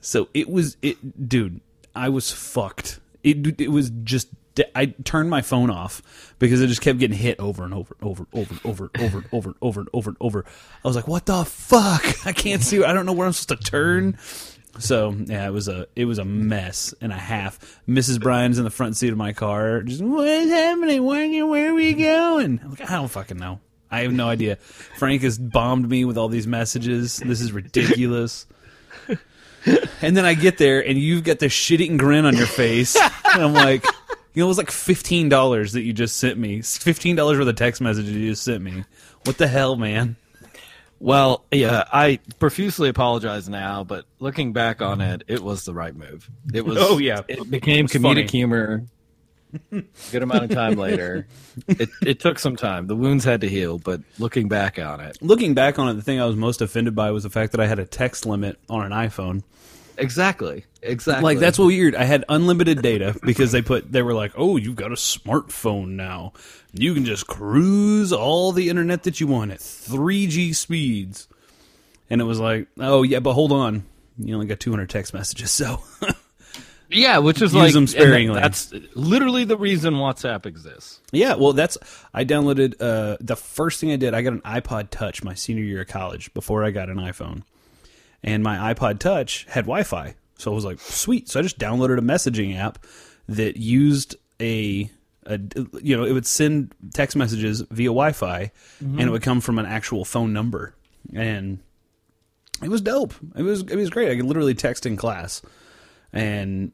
So 0.01 0.29
it 0.35 0.49
was, 0.49 0.77
it, 0.83 1.29
dude, 1.29 1.61
I 1.95 2.09
was 2.09 2.31
fucked. 2.31 3.01
It, 3.25 3.61
it 3.61 3.71
was 3.71 3.91
just, 4.05 4.29
I 4.75 4.87
turned 4.87 5.29
my 5.29 5.43
phone 5.43 5.71
off 5.71 6.35
because 6.39 6.63
it 6.63 6.69
just 6.69 6.81
kept 6.81 6.99
getting 6.99 7.17
hit 7.17 7.41
over 7.41 7.65
and 7.65 7.75
over, 7.75 7.97
over, 8.01 8.27
over, 8.33 8.59
over, 8.65 8.91
over, 9.01 9.25
over, 9.33 9.55
over, 9.61 9.81
and 9.81 9.89
over, 9.93 10.11
and 10.11 10.17
over. 10.21 10.45
I 10.85 10.89
was 10.89 10.97
like, 10.97 11.09
what 11.09 11.27
the 11.27 11.45
fuck? 11.45 12.05
I 12.27 12.33
can't 12.33 12.63
see. 12.63 12.85
I 12.85 12.93
don't 12.93 13.07
know 13.07 13.13
where 13.13 13.27
I'm 13.27 13.33
supposed 13.33 13.63
to 13.63 13.71
turn. 13.71 14.19
So 14.79 15.15
yeah, 15.27 15.47
it 15.47 15.53
was 15.53 15.69
a 15.69 15.87
it 15.97 16.05
was 16.05 16.19
a 16.19 16.25
mess 16.25 16.95
and 17.01 17.13
a 17.13 17.17
half. 17.17 17.81
Mrs. 17.89 18.21
Brian's 18.21 18.59
in 18.59 18.65
the 18.65 18.71
front 18.71 18.97
seat 18.97 19.11
of 19.11 19.17
my 19.19 19.33
car. 19.33 19.83
Just 19.83 20.03
what 20.03 20.29
is 20.29 20.51
happening? 20.51 21.05
Where 21.05 21.47
where 21.47 21.71
are 21.71 21.75
we 21.75 21.95
going? 21.95 22.61
I'm 22.63 22.71
like, 22.71 22.91
I 22.91 22.95
don't 22.95 23.09
fucking 23.09 23.39
know. 23.39 23.61
I 23.91 24.01
have 24.01 24.13
no 24.13 24.29
idea. 24.29 24.57
Frank 24.57 25.23
has 25.23 25.39
bombed 25.39 25.89
me 25.89 26.05
with 26.05 26.19
all 26.19 26.29
these 26.29 26.47
messages. 26.47 27.19
This 27.19 27.41
is 27.41 27.53
ridiculous. 27.53 28.47
and 30.03 30.17
then 30.17 30.25
I 30.25 30.35
get 30.35 30.59
there 30.59 30.85
and 30.87 30.99
you've 30.99 31.25
got 31.25 31.39
this 31.39 31.53
shit-eating 31.53 31.97
grin 31.97 32.25
on 32.25 32.37
your 32.37 32.47
face. 32.47 32.97
and 32.97 33.43
I'm 33.43 33.53
like, 33.55 33.85
you 34.35 34.41
know, 34.43 34.47
it 34.47 34.49
was 34.49 34.59
like 34.59 34.71
fifteen 34.71 35.29
dollars 35.29 35.73
that 35.73 35.83
you 35.83 35.93
just 35.93 36.17
sent 36.19 36.39
me. 36.39 36.63
Fifteen 36.63 37.17
dollars 37.17 37.39
worth 37.39 37.49
of 37.49 37.57
text 37.57 37.81
messages 37.81 38.13
you 38.13 38.31
just 38.31 38.45
sent 38.45 38.63
me. 38.63 38.85
What 39.25 39.39
the 39.39 39.47
hell, 39.49 39.77
man? 39.77 40.17
Well, 40.99 41.45
yeah, 41.53 41.85
I 41.93 42.21
profusely 42.39 42.89
apologize 42.89 43.49
now, 43.49 43.85
but 43.85 44.07
looking 44.19 44.53
back 44.53 44.81
on 44.81 45.01
it, 45.01 45.25
it 45.29 45.43
was 45.43 45.65
the 45.65 45.75
right 45.75 45.95
move. 45.95 46.29
It 46.55 46.65
was. 46.65 46.79
Oh, 46.81 46.99
yeah. 46.99 47.21
it 47.29 47.51
became 47.51 47.85
was 47.85 47.93
comedic 47.93 48.01
funny. 48.03 48.27
humor. 48.27 48.85
Good 49.71 50.23
amount 50.23 50.45
of 50.45 50.51
time 50.51 50.75
later, 50.75 51.27
it 51.69 51.89
it 52.03 52.21
took 52.21 52.39
some 52.39 52.57
time. 52.57 52.89
The 52.89 52.97
wounds 52.97 53.25
had 53.25 53.41
to 53.43 53.49
heal, 53.49 53.79
but 53.79 54.01
looking 54.19 54.49
back 54.49 54.79
on 54.79 55.01
it, 55.01 55.17
Looking 55.23 55.55
back 55.55 55.79
on 55.79 55.89
it, 55.89 55.95
the 55.95 56.03
thing 56.03 56.21
I 56.21 56.27
was 56.27 56.37
most 56.37 56.61
offended 56.61 56.95
by 56.95 57.11
was 57.11 57.23
the 57.23 57.31
fact 57.31 57.53
that 57.53 57.61
I 57.61 57.67
had 57.67 57.79
a 57.79 57.87
text 57.87 58.27
limit 58.27 58.59
on 58.69 58.85
an 58.85 58.93
iPhone. 58.93 59.45
Exactly, 59.99 60.65
exactly. 60.83 61.23
Like 61.23 61.39
that's 61.39 61.59
what 61.59 61.67
weird. 61.67 61.95
I 61.95 62.05
had 62.05 62.25
unlimited 62.29 62.83
data 62.83 63.17
because 63.23 63.53
they 63.53 63.63
put 63.63 63.91
they 63.91 64.03
were 64.03 64.15
like, 64.15 64.33
"Oh, 64.37 64.57
you've 64.57 64.77
got 64.77 64.93
a 64.93 64.97
smartphone 64.97 65.91
now. 65.91 66.33
You 66.73 66.95
can 66.95 67.05
just 67.05 67.27
cruise 67.27 68.13
all 68.13 68.53
the 68.53 68.69
internet 68.69 69.05
that 69.05 69.21
you 69.21 69.27
want 69.27 69.53
at 69.53 69.59
3G 69.59 70.55
speeds." 70.55 71.29
And 72.09 72.21
it 72.21 72.25
was 72.25 72.39
like, 72.39 72.69
"Oh, 72.79 73.03
yeah, 73.03 73.21
but 73.21 73.33
hold 73.35 73.53
on. 73.53 73.85
You 74.19 74.35
only 74.35 74.47
got 74.47 74.61
200 74.61 74.89
text 74.89 75.13
messages." 75.13 75.51
So, 75.51 75.81
yeah, 76.91 77.19
which 77.19 77.37
is 77.43 77.53
Use 77.53 77.55
like 77.55 77.73
them 77.73 77.87
sparingly. 77.87 78.41
That's 78.41 78.73
literally 78.95 79.45
the 79.45 79.57
reason 79.57 79.95
WhatsApp 79.95 80.47
exists. 80.47 81.01
yeah, 81.13 81.35
well, 81.35 81.53
that's 81.53 81.79
I 82.15 82.25
downloaded 82.25 82.75
uh 82.81 83.17
the 83.21 83.37
first 83.37 83.81
thing 83.81 83.91
I 83.91 83.97
did, 83.97 84.15
I 84.15 84.23
got 84.23 84.35
an 84.35 84.43
iPod 84.43 84.91
Touch 84.91 85.25
my 85.25 85.35
senior 85.35 85.65
year 85.65 85.83
of 85.83 85.89
college 85.89 86.33
before 86.35 86.65
I 86.65 86.71
got 86.71 86.89
an 86.89 86.97
iPhone. 86.97 87.43
And 88.27 88.43
my 88.43 88.75
iPod 88.75 88.99
Touch 88.99 89.47
had 89.49 89.65
Wi-Fi. 89.65 90.15
So 90.37 90.51
I 90.51 90.55
was 90.55 90.65
like, 90.65 90.81
"Sweet." 90.81 91.29
So 91.29 91.41
I 91.41 91.43
just 91.43 91.59
downloaded 91.59 91.99
a 91.99 92.03
messaging 92.03 92.57
app 92.59 92.85
that 93.29 93.57
used 93.57 94.17
a 94.41 94.91
a, 95.27 95.41
you 95.83 95.97
know, 95.97 96.05
it 96.05 96.13
would 96.13 96.27
send 96.27 96.75
text 96.95 97.17
messages 97.17 97.61
via 97.71 97.89
Wi-Fi, 97.89 98.51
and 98.81 99.01
it 99.01 99.11
would 99.11 99.23
come 99.23 99.41
from 99.41 99.59
an 99.59 99.67
actual 99.67 100.05
phone 100.05 100.33
number, 100.33 100.75
and 101.15 101.59
it 102.63 102.69
was 102.69 102.81
dope. 102.81 103.15
It 103.35 103.43
was 103.43 103.63
it 103.63 103.77
was 103.77 103.91
great. 103.91 104.11
I 104.11 104.17
could 104.17 104.27
literally 104.27 104.55
text 104.55 104.87
in 104.87 104.97
class, 104.97 105.43
and 106.13 106.73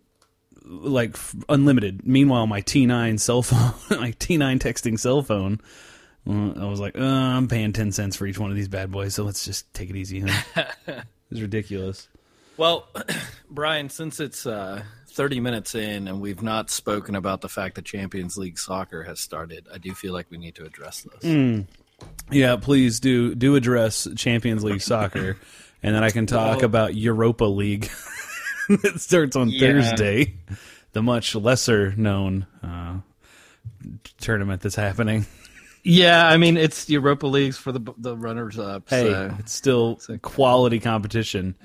like 0.64 1.14
f- 1.14 1.34
unlimited. 1.48 2.06
Meanwhile, 2.06 2.46
my 2.46 2.62
T9 2.62 3.18
cell 3.18 3.42
phone, 3.42 3.74
my 4.00 4.12
T9 4.12 4.58
texting 4.58 4.98
cell 4.98 5.22
phone, 5.22 5.60
uh, 6.28 6.52
I 6.60 6.66
was 6.66 6.80
like, 6.80 6.98
uh, 6.98 7.02
I'm 7.02 7.48
paying 7.48 7.72
ten 7.72 7.92
cents 7.92 8.16
for 8.16 8.26
each 8.26 8.38
one 8.38 8.50
of 8.50 8.56
these 8.56 8.68
bad 8.68 8.90
boys, 8.90 9.14
so 9.14 9.24
let's 9.24 9.44
just 9.44 9.72
take 9.74 9.90
it 9.90 9.96
easy. 9.96 10.20
Huh? 10.20 10.64
it's 11.32 11.40
ridiculous. 11.40 12.08
Well, 12.56 12.86
Brian, 13.50 13.88
since 13.88 14.20
it's 14.20 14.46
uh, 14.46 14.82
30 15.08 15.40
minutes 15.40 15.74
in 15.74 16.06
and 16.06 16.20
we've 16.20 16.42
not 16.42 16.70
spoken 16.70 17.14
about 17.16 17.40
the 17.40 17.48
fact 17.48 17.74
that 17.76 17.84
Champions 17.84 18.36
League 18.36 18.58
soccer 18.58 19.02
has 19.04 19.18
started, 19.20 19.66
I 19.72 19.78
do 19.78 19.92
feel 19.94 20.12
like 20.12 20.26
we 20.30 20.38
need 20.38 20.54
to 20.56 20.64
address 20.64 21.02
this. 21.22 21.64
Yeah, 22.30 22.56
please 22.56 23.00
do 23.00 23.34
do 23.34 23.54
address 23.56 24.08
Champions 24.16 24.64
League 24.64 24.80
soccer, 24.82 25.36
and 25.82 25.94
then 25.94 26.02
I 26.04 26.10
can 26.10 26.26
talk 26.26 26.58
Well- 26.58 26.64
about 26.66 26.94
Europa 26.94 27.44
League. 27.44 27.88
it 28.68 29.00
starts 29.00 29.36
on 29.36 29.48
Yeah. 29.50 29.60
Thursday, 29.72 30.34
the 30.92 31.02
much 31.02 31.34
lesser 31.34 31.94
known 31.96 32.46
uh, 32.62 32.98
tournament 34.20 34.62
that's 34.62 34.74
happening. 34.76 35.26
Yeah, 35.84 36.28
I 36.28 36.36
mean, 36.36 36.56
it's 36.56 36.88
Europa 36.88 37.26
Leagues 37.26 37.56
for 37.56 37.72
the 37.72 37.80
the 37.98 38.16
runners 38.16 38.58
up. 38.58 38.88
Hey, 38.88 39.10
so. 39.10 39.36
it's 39.38 39.52
still 39.52 40.00
quality 40.22 40.78
competition. 40.78 41.56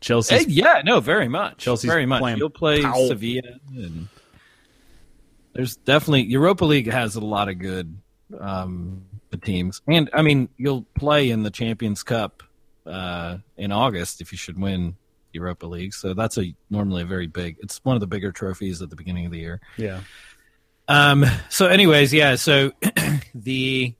Chelsea. 0.00 0.36
Hey, 0.36 0.44
yeah, 0.48 0.80
no, 0.84 1.00
very 1.00 1.28
much. 1.28 1.58
Chelsea's 1.58 1.90
very 1.90 2.06
much. 2.06 2.20
playing 2.20 2.38
You'll 2.38 2.48
play 2.48 2.82
Powell. 2.82 3.08
Sevilla, 3.08 3.42
and 3.74 4.08
there's 5.52 5.76
definitely 5.76 6.22
Europa 6.22 6.64
League 6.64 6.90
has 6.90 7.16
a 7.16 7.20
lot 7.20 7.50
of 7.50 7.58
good 7.58 7.98
um, 8.40 9.04
teams, 9.42 9.82
and 9.86 10.08
I 10.14 10.22
mean, 10.22 10.48
you'll 10.56 10.86
play 10.94 11.28
in 11.30 11.42
the 11.42 11.50
Champions 11.50 12.02
Cup 12.02 12.42
uh, 12.86 13.36
in 13.58 13.72
August 13.72 14.22
if 14.22 14.32
you 14.32 14.38
should 14.38 14.58
win 14.58 14.96
Europa 15.32 15.66
League. 15.66 15.92
So 15.92 16.14
that's 16.14 16.38
a 16.38 16.54
normally 16.70 17.02
a 17.02 17.06
very 17.06 17.26
big. 17.26 17.58
It's 17.60 17.84
one 17.84 17.94
of 17.94 18.00
the 18.00 18.06
bigger 18.06 18.32
trophies 18.32 18.80
at 18.80 18.88
the 18.88 18.96
beginning 18.96 19.26
of 19.26 19.32
the 19.32 19.38
year. 19.38 19.60
Yeah. 19.76 20.00
Um. 20.88 21.24
So, 21.48 21.66
anyways, 21.66 22.12
yeah. 22.12 22.36
So 22.36 22.72
the 23.34 23.94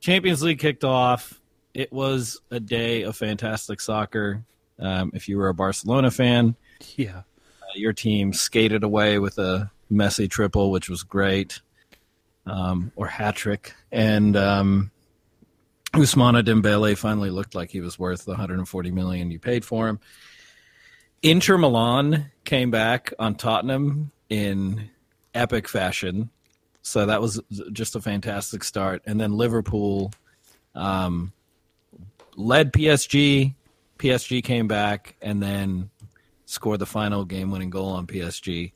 Champions 0.00 0.42
League 0.42 0.58
kicked 0.60 0.84
off. 0.84 1.40
It 1.74 1.92
was 1.92 2.40
a 2.50 2.60
day 2.60 3.02
of 3.02 3.16
fantastic 3.16 3.80
soccer. 3.80 4.44
Um, 4.78 5.10
if 5.14 5.28
you 5.28 5.36
were 5.38 5.48
a 5.48 5.54
Barcelona 5.54 6.10
fan, 6.10 6.54
Yeah. 6.96 7.18
uh, 7.62 7.74
your 7.74 7.92
team 7.92 8.32
skated 8.32 8.82
away 8.84 9.18
with 9.18 9.38
a 9.38 9.70
Messi 9.90 10.28
triple, 10.30 10.70
which 10.70 10.88
was 10.88 11.02
great, 11.02 11.60
um, 12.46 12.92
or 12.96 13.06
hat 13.06 13.36
trick, 13.36 13.74
and 13.90 14.36
um, 14.36 14.90
Ousmane 15.92 16.42
Dembele 16.44 16.96
finally 16.96 17.30
looked 17.30 17.54
like 17.54 17.70
he 17.70 17.80
was 17.80 17.98
worth 17.98 18.24
the 18.24 18.32
140 18.32 18.90
million 18.90 19.30
you 19.30 19.38
paid 19.38 19.64
for 19.64 19.88
him. 19.88 19.98
Inter 21.22 21.56
Milan 21.58 22.30
came 22.44 22.70
back 22.70 23.12
on 23.18 23.34
Tottenham 23.34 24.12
in 24.28 24.90
epic 25.36 25.68
fashion, 25.68 26.30
so 26.82 27.06
that 27.06 27.20
was 27.20 27.40
just 27.72 27.96
a 27.96 28.00
fantastic 28.00 28.62
start. 28.64 29.02
And 29.06 29.20
then 29.20 29.32
Liverpool 29.32 30.12
um, 30.74 31.32
led 32.36 32.72
PSG. 32.72 33.54
PSG 33.98 34.44
came 34.44 34.68
back 34.68 35.16
and 35.20 35.42
then 35.42 35.90
scored 36.44 36.78
the 36.78 36.86
final 36.86 37.24
game-winning 37.24 37.70
goal 37.70 37.88
on 37.88 38.06
PSG 38.06 38.72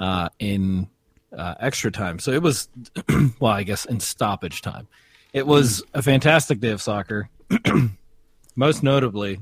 uh, 0.00 0.28
in 0.38 0.88
uh, 1.36 1.54
extra 1.60 1.90
time. 1.90 2.18
So 2.18 2.30
it 2.30 2.42
was, 2.42 2.68
well, 3.40 3.52
I 3.52 3.62
guess 3.62 3.84
in 3.84 4.00
stoppage 4.00 4.62
time. 4.62 4.88
It 5.32 5.46
was 5.46 5.82
a 5.92 6.02
fantastic 6.02 6.60
day 6.60 6.70
of 6.70 6.80
soccer. 6.80 7.28
Most 8.56 8.82
notably, 8.82 9.40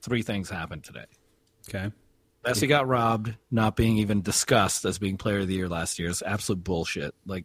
three 0.00 0.22
things 0.22 0.48
happened 0.48 0.84
today. 0.84 1.04
Okay. 1.68 1.92
Messi 2.44 2.68
got 2.68 2.86
robbed, 2.86 3.34
not 3.50 3.76
being 3.76 3.96
even 3.98 4.22
discussed 4.22 4.84
as 4.84 4.98
being 4.98 5.16
player 5.16 5.40
of 5.40 5.48
the 5.48 5.54
year 5.54 5.68
last 5.68 5.98
year 5.98 6.08
is 6.08 6.22
absolute 6.22 6.62
bullshit. 6.64 7.14
Like 7.26 7.44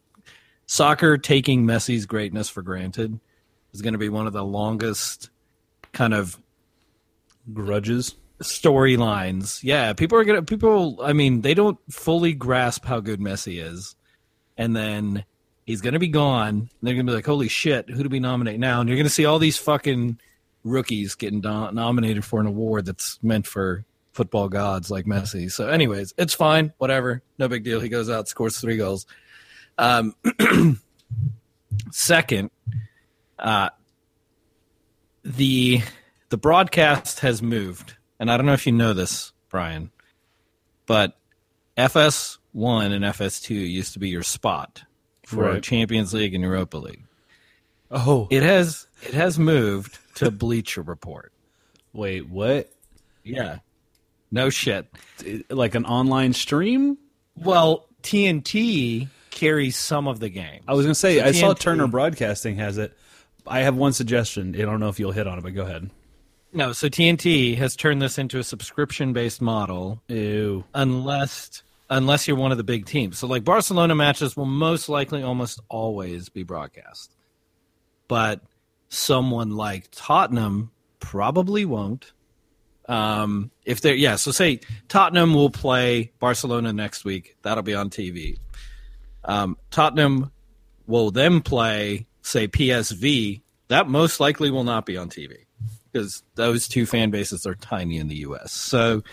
soccer 0.65 1.17
taking 1.17 1.65
Messi's 1.65 2.05
greatness 2.05 2.49
for 2.49 2.61
granted 2.61 3.19
is 3.73 3.81
going 3.81 3.93
to 3.93 3.99
be 3.99 4.09
one 4.09 4.27
of 4.27 4.33
the 4.33 4.43
longest 4.43 5.29
kind 5.91 6.13
of 6.13 6.39
Grudges. 7.53 8.15
storylines. 8.41 9.63
Yeah, 9.63 9.93
people 9.93 10.17
are 10.17 10.23
gonna 10.23 10.43
people. 10.43 10.99
I 11.01 11.13
mean, 11.13 11.41
they 11.41 11.53
don't 11.53 11.77
fully 11.89 12.33
grasp 12.33 12.85
how 12.85 12.99
good 12.99 13.19
Messi 13.19 13.61
is, 13.63 13.95
and 14.57 14.75
then 14.75 15.25
he's 15.65 15.81
gonna 15.81 15.99
be 15.99 16.09
gone. 16.09 16.47
And 16.49 16.69
they're 16.81 16.93
gonna 16.93 17.05
be 17.05 17.13
like, 17.13 17.25
"Holy 17.25 17.47
shit, 17.47 17.89
who 17.89 18.03
do 18.03 18.09
we 18.09 18.19
nominate 18.19 18.59
now?" 18.59 18.81
And 18.81 18.89
you're 18.89 18.97
gonna 18.97 19.09
see 19.09 19.25
all 19.25 19.39
these 19.39 19.57
fucking 19.57 20.19
rookies 20.63 21.15
getting 21.15 21.41
do- 21.41 21.71
nominated 21.71 22.23
for 22.23 22.39
an 22.39 22.45
award 22.45 22.85
that's 22.85 23.17
meant 23.23 23.47
for 23.47 23.83
football 24.19 24.49
gods 24.49 24.91
like 24.91 25.05
Messi. 25.05 25.49
So, 25.49 25.69
anyways, 25.69 26.13
it's 26.17 26.33
fine. 26.33 26.73
Whatever, 26.77 27.23
no 27.37 27.47
big 27.47 27.63
deal. 27.63 27.79
He 27.79 27.87
goes 27.87 28.09
out, 28.09 28.27
scores 28.27 28.59
three 28.59 28.75
goals. 28.75 29.05
Um, 29.77 30.13
second, 31.91 32.51
uh, 33.39 33.69
the 35.23 35.79
the 36.27 36.35
broadcast 36.35 37.21
has 37.21 37.41
moved, 37.41 37.95
and 38.19 38.29
I 38.29 38.35
don't 38.35 38.45
know 38.45 38.51
if 38.51 38.67
you 38.67 38.73
know 38.73 38.91
this, 38.91 39.31
Brian, 39.49 39.89
but 40.85 41.17
FS1 41.77 42.91
and 42.91 43.05
FS2 43.05 43.51
used 43.51 43.93
to 43.93 43.99
be 43.99 44.09
your 44.09 44.23
spot 44.23 44.83
for 45.25 45.45
Right. 45.45 45.63
Champions 45.63 46.13
League 46.13 46.33
and 46.33 46.43
Europa 46.43 46.75
League. 46.75 47.05
Oh. 47.89 48.27
It 48.29 48.43
has 48.43 48.85
it 49.01 49.13
has 49.13 49.39
moved 49.39 49.97
to 50.15 50.29
Bleacher 50.29 50.81
Report. 50.81 51.31
Wait, 51.93 52.27
what? 52.27 52.69
Yeah. 53.23 53.59
No 54.31 54.49
shit. 54.49 54.87
Like 55.49 55.75
an 55.75 55.85
online 55.85 56.33
stream? 56.33 56.97
Well, 57.35 57.87
TNT 58.03 59.07
carries 59.31 59.75
some 59.75 60.07
of 60.07 60.19
the 60.19 60.29
game. 60.29 60.61
I 60.67 60.73
was 60.73 60.85
going 60.85 60.91
to 60.91 60.99
say, 60.99 61.19
So 61.19 61.25
I 61.25 61.31
saw 61.31 61.53
Turner 61.53 61.87
Broadcasting 61.87 62.57
has 62.57 62.77
it. 62.77 62.97
I 63.47 63.61
have 63.61 63.75
one 63.75 63.93
suggestion. 63.93 64.55
I 64.55 64.59
don't 64.59 64.79
know 64.79 64.89
if 64.89 64.99
you'll 64.99 65.11
hit 65.11 65.27
on 65.27 65.37
it, 65.39 65.41
but 65.41 65.55
go 65.55 65.63
ahead. 65.63 65.89
No, 66.51 66.73
so 66.73 66.87
TNT 66.87 67.57
has 67.57 67.75
turned 67.75 68.01
this 68.01 68.17
into 68.17 68.39
a 68.39 68.43
subscription-based 68.43 69.41
model 69.41 70.01
Ew. 70.07 70.63
unless 70.73 71.63
unless 71.89 72.27
you're 72.27 72.37
one 72.37 72.51
of 72.51 72.57
the 72.57 72.63
big 72.63 72.85
teams. 72.85 73.17
So 73.19 73.27
like 73.27 73.43
Barcelona 73.43 73.95
matches 73.95 74.35
will 74.37 74.45
most 74.45 74.89
likely 74.89 75.23
almost 75.23 75.59
always 75.69 76.29
be 76.29 76.43
broadcast. 76.43 77.15
But 78.07 78.41
someone 78.89 79.51
like 79.51 79.87
Tottenham 79.91 80.71
probably 80.99 81.65
won't. 81.65 82.11
Um, 82.89 83.51
if 83.65 83.81
they're 83.81 83.93
yeah, 83.93 84.15
so 84.15 84.31
say 84.31 84.61
Tottenham 84.87 85.33
will 85.35 85.51
play 85.51 86.11
Barcelona 86.19 86.73
next 86.73 87.05
week, 87.05 87.37
that'll 87.43 87.63
be 87.63 87.75
on 87.75 87.89
TV. 87.89 88.37
Um, 89.23 89.57
Tottenham 89.69 90.31
will 90.87 91.11
then 91.11 91.41
play 91.41 92.07
say 92.23 92.47
PSV, 92.47 93.41
that 93.67 93.87
most 93.87 94.19
likely 94.19 94.49
will 94.51 94.63
not 94.63 94.85
be 94.85 94.97
on 94.97 95.09
TV 95.09 95.45
because 95.91 96.23
those 96.35 96.67
two 96.67 96.85
fan 96.85 97.11
bases 97.11 97.45
are 97.45 97.55
tiny 97.55 97.97
in 97.97 98.07
the 98.07 98.17
U.S. 98.17 98.51
So 98.51 99.03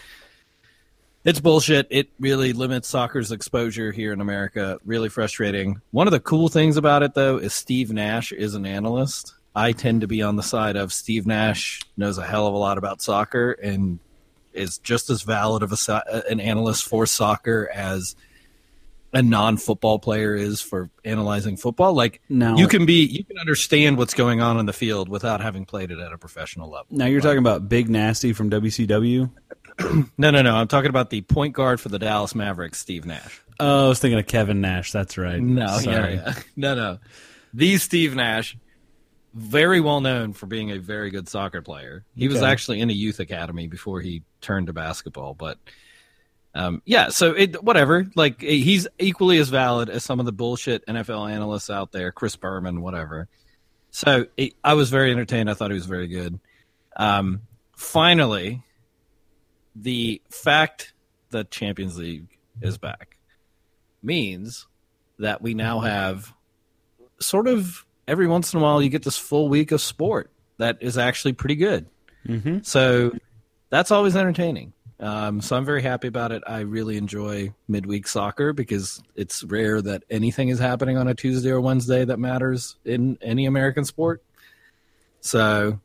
it's 1.24 1.40
bullshit. 1.40 1.86
It 1.90 2.08
really 2.18 2.52
limits 2.52 2.88
soccer's 2.88 3.32
exposure 3.32 3.92
here 3.92 4.12
in 4.12 4.20
America. 4.20 4.78
Really 4.84 5.08
frustrating. 5.08 5.80
One 5.90 6.06
of 6.06 6.12
the 6.12 6.20
cool 6.20 6.48
things 6.48 6.76
about 6.76 7.02
it, 7.02 7.14
though, 7.14 7.36
is 7.36 7.52
Steve 7.52 7.92
Nash 7.92 8.32
is 8.32 8.54
an 8.54 8.64
analyst. 8.64 9.34
I 9.56 9.72
tend 9.72 10.02
to 10.02 10.06
be 10.06 10.22
on 10.22 10.36
the 10.36 10.42
side 10.42 10.76
of 10.76 10.92
Steve 10.92 11.26
Nash 11.26 11.80
knows 11.96 12.18
a 12.18 12.24
hell 12.26 12.46
of 12.46 12.52
a 12.54 12.58
lot 12.58 12.76
about 12.76 13.00
soccer 13.00 13.52
and 13.52 13.98
is 14.52 14.76
just 14.78 15.08
as 15.08 15.22
valid 15.22 15.62
of 15.62 15.72
a, 15.72 15.92
uh, 15.92 16.20
an 16.30 16.40
analyst 16.40 16.84
for 16.86 17.06
soccer 17.06 17.68
as 17.74 18.14
a 19.14 19.22
non-football 19.22 19.98
player 19.98 20.34
is 20.34 20.60
for 20.60 20.90
analyzing 21.04 21.56
football. 21.56 21.94
Like 21.94 22.20
Now- 22.28 22.56
you 22.58 22.68
can 22.68 22.84
be, 22.84 23.04
you 23.06 23.24
can 23.24 23.38
understand 23.38 23.96
what's 23.96 24.12
going 24.12 24.42
on 24.42 24.58
in 24.58 24.66
the 24.66 24.74
field 24.74 25.08
without 25.08 25.40
having 25.40 25.64
played 25.64 25.90
it 25.90 25.98
at 26.00 26.12
a 26.12 26.18
professional 26.18 26.68
level. 26.68 26.86
Now 26.90 27.06
you're 27.06 27.22
talking 27.22 27.38
about 27.38 27.66
Big 27.68 27.88
Nasty 27.88 28.34
from 28.34 28.50
WCW? 28.50 29.30
No, 30.16 30.30
no, 30.30 30.40
no. 30.40 30.56
I'm 30.56 30.68
talking 30.68 30.88
about 30.88 31.10
the 31.10 31.20
point 31.20 31.52
guard 31.52 31.80
for 31.82 31.90
the 31.90 31.98
Dallas 31.98 32.34
Mavericks, 32.34 32.78
Steve 32.78 33.04
Nash. 33.04 33.42
Oh, 33.60 33.84
I 33.84 33.88
was 33.90 33.98
thinking 33.98 34.18
of 34.18 34.26
Kevin 34.26 34.62
Nash. 34.62 34.90
That's 34.90 35.18
right. 35.18 35.38
No, 35.38 35.66
Sorry. 35.78 36.14
yeah, 36.14 36.22
yeah. 36.34 36.34
no, 36.56 36.74
no. 36.74 36.98
The 37.52 37.76
Steve 37.76 38.14
Nash, 38.14 38.56
very 39.36 39.80
well 39.80 40.00
known 40.00 40.32
for 40.32 40.46
being 40.46 40.70
a 40.70 40.78
very 40.78 41.10
good 41.10 41.28
soccer 41.28 41.60
player. 41.60 42.04
He 42.14 42.26
was 42.26 42.42
actually 42.42 42.80
in 42.80 42.88
a 42.88 42.94
youth 42.94 43.20
academy 43.20 43.66
before 43.66 44.00
he 44.00 44.22
turned 44.40 44.68
to 44.68 44.72
basketball. 44.72 45.34
But 45.34 45.58
um, 46.54 46.80
yeah, 46.86 47.10
so 47.10 47.32
it 47.32 47.62
whatever. 47.62 48.06
Like 48.14 48.40
he's 48.40 48.88
equally 48.98 49.36
as 49.36 49.50
valid 49.50 49.90
as 49.90 50.04
some 50.04 50.20
of 50.20 50.26
the 50.26 50.32
bullshit 50.32 50.86
NFL 50.86 51.30
analysts 51.30 51.68
out 51.68 51.92
there, 51.92 52.12
Chris 52.12 52.34
Berman, 52.34 52.80
whatever. 52.80 53.28
So 53.90 54.26
it, 54.38 54.54
I 54.64 54.72
was 54.72 54.88
very 54.88 55.12
entertained. 55.12 55.50
I 55.50 55.54
thought 55.54 55.70
he 55.70 55.74
was 55.74 55.86
very 55.86 56.08
good. 56.08 56.40
Um, 56.96 57.42
finally, 57.76 58.62
the 59.74 60.22
fact 60.30 60.94
that 61.30 61.50
Champions 61.50 61.98
League 61.98 62.38
is 62.62 62.78
back 62.78 63.18
means 64.02 64.66
that 65.18 65.42
we 65.42 65.52
now 65.52 65.80
have 65.80 66.32
sort 67.20 67.46
of 67.48 67.85
every 68.08 68.26
once 68.26 68.52
in 68.52 68.60
a 68.60 68.62
while 68.62 68.82
you 68.82 68.88
get 68.88 69.02
this 69.02 69.18
full 69.18 69.48
week 69.48 69.72
of 69.72 69.80
sport 69.80 70.30
that 70.58 70.78
is 70.80 70.96
actually 70.98 71.32
pretty 71.32 71.56
good. 71.56 71.86
Mhm. 72.26 72.64
So 72.64 73.12
that's 73.70 73.90
always 73.90 74.16
entertaining. 74.16 74.72
Um, 74.98 75.42
so 75.42 75.56
I'm 75.56 75.64
very 75.66 75.82
happy 75.82 76.08
about 76.08 76.32
it. 76.32 76.42
I 76.46 76.60
really 76.60 76.96
enjoy 76.96 77.52
midweek 77.68 78.08
soccer 78.08 78.54
because 78.54 79.02
it's 79.14 79.44
rare 79.44 79.82
that 79.82 80.04
anything 80.08 80.48
is 80.48 80.58
happening 80.58 80.96
on 80.96 81.06
a 81.06 81.14
Tuesday 81.14 81.50
or 81.50 81.60
Wednesday 81.60 82.04
that 82.04 82.18
matters 82.18 82.76
in 82.84 83.18
any 83.20 83.44
American 83.44 83.84
sport. 83.84 84.22
So, 85.20 85.80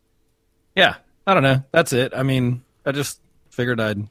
yeah, 0.76 0.96
I 1.28 1.34
don't 1.34 1.44
know. 1.44 1.64
That's 1.72 1.92
it. 1.92 2.14
I 2.16 2.24
mean, 2.24 2.64
I 2.86 2.94
just 2.94 3.20
figured 3.50 3.82
I'd, 3.82 4.08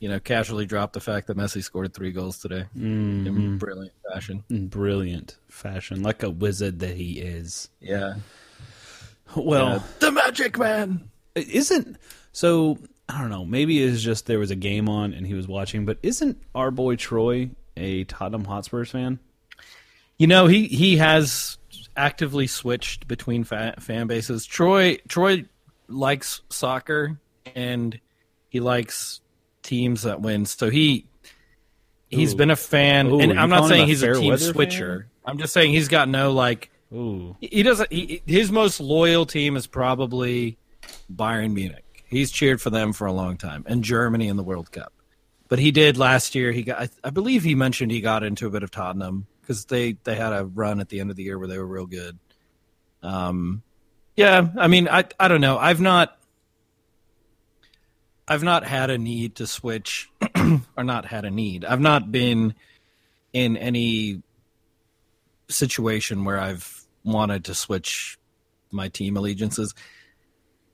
you 0.00 0.08
know, 0.08 0.20
casually 0.20 0.64
drop 0.66 0.92
the 0.92 1.00
fact 1.00 1.26
that 1.26 1.36
Messi 1.36 1.62
scored 1.62 1.92
three 1.94 2.12
goals 2.12 2.38
today 2.38 2.64
Mm-hmm. 2.76 3.26
in 3.26 3.58
brilliant 3.58 3.94
fashion. 4.12 4.44
In 4.50 4.68
brilliant 4.68 5.36
fashion, 5.48 6.02
like 6.02 6.22
a 6.22 6.30
wizard 6.30 6.78
that 6.80 6.96
he 6.96 7.18
is. 7.20 7.68
Yeah. 7.80 8.14
Well, 9.36 9.68
Yeah. 9.76 9.82
the 10.00 10.12
Magic 10.12 10.58
Man. 10.58 11.10
isn't 11.34 11.96
so 12.32 12.78
I 13.10 13.20
don't 13.20 13.30
know, 13.30 13.44
maybe 13.44 13.82
it's 13.82 14.02
just 14.02 14.26
there 14.26 14.38
was 14.38 14.50
a 14.50 14.56
game 14.56 14.88
on 14.88 15.12
and 15.14 15.26
he 15.26 15.34
was 15.34 15.48
watching, 15.48 15.84
but 15.86 15.98
isn't 16.02 16.40
our 16.54 16.70
boy 16.70 16.96
Troy 16.96 17.50
a 17.76 18.04
Tottenham 18.04 18.44
Hotspurs 18.44 18.90
fan? 18.90 19.18
You 20.18 20.26
know, 20.26 20.46
he 20.46 20.66
he 20.66 20.96
has 20.98 21.58
actively 21.96 22.46
switched 22.46 23.06
between 23.08 23.44
fa- 23.44 23.74
fan 23.78 24.06
bases. 24.08 24.46
Troy 24.46 24.98
Troy 25.08 25.44
likes 25.88 26.42
soccer 26.50 27.18
and 27.54 27.98
he 28.48 28.60
likes 28.60 29.20
teams 29.68 30.02
that 30.02 30.20
win. 30.20 30.46
So 30.46 30.70
he 30.70 31.06
he's 32.08 32.34
Ooh. 32.34 32.36
been 32.36 32.50
a 32.50 32.56
fan, 32.56 33.08
Ooh, 33.08 33.20
and 33.20 33.38
I'm 33.38 33.50
not 33.50 33.68
saying 33.68 33.86
he's 33.86 34.02
a 34.02 34.14
team 34.14 34.36
switcher. 34.36 35.08
I'm 35.24 35.38
just 35.38 35.52
saying 35.52 35.72
he's 35.72 35.88
got 35.88 36.08
no 36.08 36.32
like 36.32 36.70
Ooh. 36.92 37.36
he 37.40 37.62
doesn't. 37.62 37.92
He, 37.92 38.22
his 38.26 38.50
most 38.50 38.80
loyal 38.80 39.26
team 39.26 39.56
is 39.56 39.66
probably 39.66 40.58
Bayern 41.12 41.52
Munich, 41.52 41.84
He's 42.08 42.30
cheered 42.30 42.60
for 42.60 42.70
them 42.70 42.92
for 42.92 43.06
a 43.06 43.12
long 43.12 43.36
time, 43.36 43.64
and 43.66 43.84
Germany 43.84 44.28
in 44.28 44.36
the 44.36 44.42
World 44.42 44.72
Cup. 44.72 44.92
But 45.48 45.58
he 45.58 45.70
did 45.70 45.98
last 45.98 46.34
year. 46.34 46.52
He 46.52 46.62
got, 46.62 46.80
I, 46.80 46.88
I 47.04 47.10
believe, 47.10 47.42
he 47.42 47.54
mentioned 47.54 47.90
he 47.90 48.00
got 48.00 48.22
into 48.22 48.46
a 48.46 48.50
bit 48.50 48.62
of 48.62 48.70
Tottenham 48.70 49.26
because 49.40 49.66
they 49.66 49.92
they 50.04 50.14
had 50.14 50.32
a 50.32 50.44
run 50.44 50.80
at 50.80 50.88
the 50.88 51.00
end 51.00 51.10
of 51.10 51.16
the 51.16 51.22
year 51.22 51.38
where 51.38 51.48
they 51.48 51.58
were 51.58 51.66
real 51.66 51.86
good. 51.86 52.18
Um, 53.02 53.62
yeah, 54.16 54.48
I 54.56 54.68
mean, 54.68 54.88
I 54.88 55.04
I 55.20 55.28
don't 55.28 55.40
know. 55.40 55.58
I've 55.58 55.80
not. 55.80 56.17
I've 58.28 58.42
not 58.42 58.64
had 58.64 58.90
a 58.90 58.98
need 58.98 59.36
to 59.36 59.46
switch, 59.46 60.10
or 60.76 60.84
not 60.84 61.06
had 61.06 61.24
a 61.24 61.30
need. 61.30 61.64
I've 61.64 61.80
not 61.80 62.12
been 62.12 62.54
in 63.32 63.56
any 63.56 64.22
situation 65.48 66.24
where 66.24 66.38
I've 66.38 66.84
wanted 67.04 67.46
to 67.46 67.54
switch 67.54 68.18
my 68.70 68.88
team 68.88 69.16
allegiances. 69.16 69.74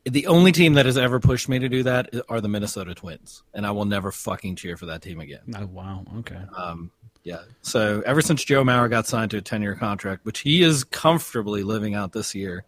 The 0.05 0.27
only 0.27 0.53
team 0.53 0.75
that 0.75 0.85
has 0.85 0.99
ever 0.99 1.21
pushed 1.21 1.49
me 1.49 1.59
to 1.61 1.69
do 1.69 1.85
that 1.85 2.13
are 2.29 2.41
the 2.41 2.49
Minnesota 2.49 2.95
Twins, 2.95 3.43
and 3.55 3.67
I 3.67 3.71
will 3.71 3.87
never 3.87 4.11
fucking 4.11 4.57
cheer 4.57 4.77
for 4.77 4.87
that 4.87 5.01
team 5.01 5.21
again. 5.21 5.41
Oh, 5.57 5.67
wow. 5.67 6.05
Okay. 6.19 6.41
Um, 6.57 6.91
yeah. 7.23 7.41
So 7.63 8.03
ever 8.05 8.21
since 8.21 8.45
Joe 8.45 8.65
Mauer 8.65 8.91
got 8.91 9.07
signed 9.07 9.31
to 9.31 9.39
a 9.39 9.41
ten-year 9.41 9.77
contract, 9.77 10.27
which 10.27 10.41
he 10.41 10.63
is 10.63 10.85
comfortably 10.85 11.63
living 11.63 11.95
out 11.95 12.13
this 12.13 12.35
year 12.35 12.65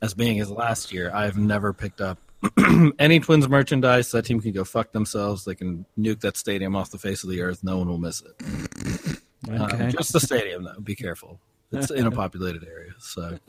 as 0.00 0.14
being 0.14 0.36
his 0.36 0.50
last 0.50 0.92
year, 0.92 1.10
I've 1.12 1.36
never 1.36 1.72
picked 1.72 2.00
up 2.00 2.18
any 2.98 3.20
Twins 3.20 3.48
merchandise. 3.48 4.10
That 4.12 4.24
team 4.24 4.40
can 4.40 4.52
go 4.52 4.64
fuck 4.64 4.92
themselves. 4.92 5.44
They 5.44 5.54
can 5.54 5.86
nuke 5.98 6.20
that 6.20 6.36
stadium 6.36 6.76
off 6.76 6.90
the 6.90 6.98
face 6.98 7.24
of 7.24 7.30
the 7.30 7.40
earth. 7.42 7.62
No 7.64 7.78
one 7.78 7.88
will 7.88 7.98
miss 7.98 8.22
it. 8.22 9.18
Okay. 9.48 9.84
Um, 9.84 9.90
just 9.90 10.12
the 10.12 10.20
stadium, 10.20 10.64
though. 10.64 10.80
Be 10.80 10.94
careful. 10.94 11.40
It's 11.72 11.90
in 11.90 12.06
a 12.06 12.10
populated 12.22 12.64
area, 12.64 12.92
so 13.00 13.36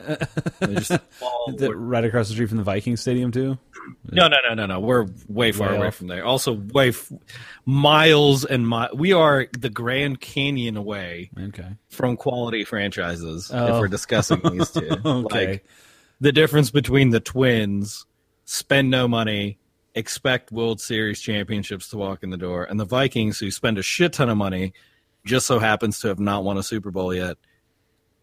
right 1.60 2.04
across 2.04 2.28
the 2.28 2.34
street 2.34 2.48
from 2.48 2.58
the 2.58 2.64
Viking 2.64 2.96
Stadium 2.96 3.30
too? 3.30 3.56
No, 4.10 4.26
no, 4.28 4.36
no, 4.48 4.54
no, 4.54 4.66
no. 4.66 4.80
We're 4.80 5.06
way 5.28 5.52
far 5.52 5.70
Way 5.70 5.76
away 5.76 5.86
off. 5.88 5.94
from 5.94 6.08
there. 6.08 6.24
Also, 6.24 6.52
way 6.54 6.88
f- 6.88 7.12
miles 7.66 8.44
and 8.44 8.68
mi- 8.68 8.88
We 8.94 9.12
are 9.12 9.46
the 9.58 9.70
Grand 9.70 10.20
Canyon 10.20 10.76
away 10.76 11.30
Okay. 11.40 11.68
from 11.90 12.16
quality 12.16 12.64
franchises. 12.64 13.50
If 13.50 13.56
Oh. 13.56 13.78
we're 13.80 13.88
discussing 13.88 14.40
these 14.42 14.70
two, 14.70 14.88
Okay. 15.04 15.46
like 15.52 15.64
the 16.20 16.32
difference 16.32 16.70
between 16.70 17.10
the 17.10 17.20
Twins 17.20 18.06
spend 18.46 18.88
no 18.88 19.06
money, 19.06 19.58
expect 19.94 20.50
World 20.50 20.80
Series 20.80 21.20
championships 21.20 21.88
to 21.88 21.98
walk 21.98 22.22
in 22.22 22.30
the 22.30 22.38
door, 22.38 22.64
and 22.64 22.80
the 22.80 22.86
Vikings 22.86 23.38
who 23.38 23.50
spend 23.50 23.76
a 23.76 23.82
shit 23.82 24.14
ton 24.14 24.30
of 24.30 24.38
money, 24.38 24.72
just 25.26 25.46
so 25.46 25.58
happens 25.58 26.00
to 26.00 26.08
have 26.08 26.20
not 26.20 26.44
won 26.44 26.56
a 26.56 26.62
Super 26.62 26.90
Bowl 26.90 27.12
yet. 27.12 27.36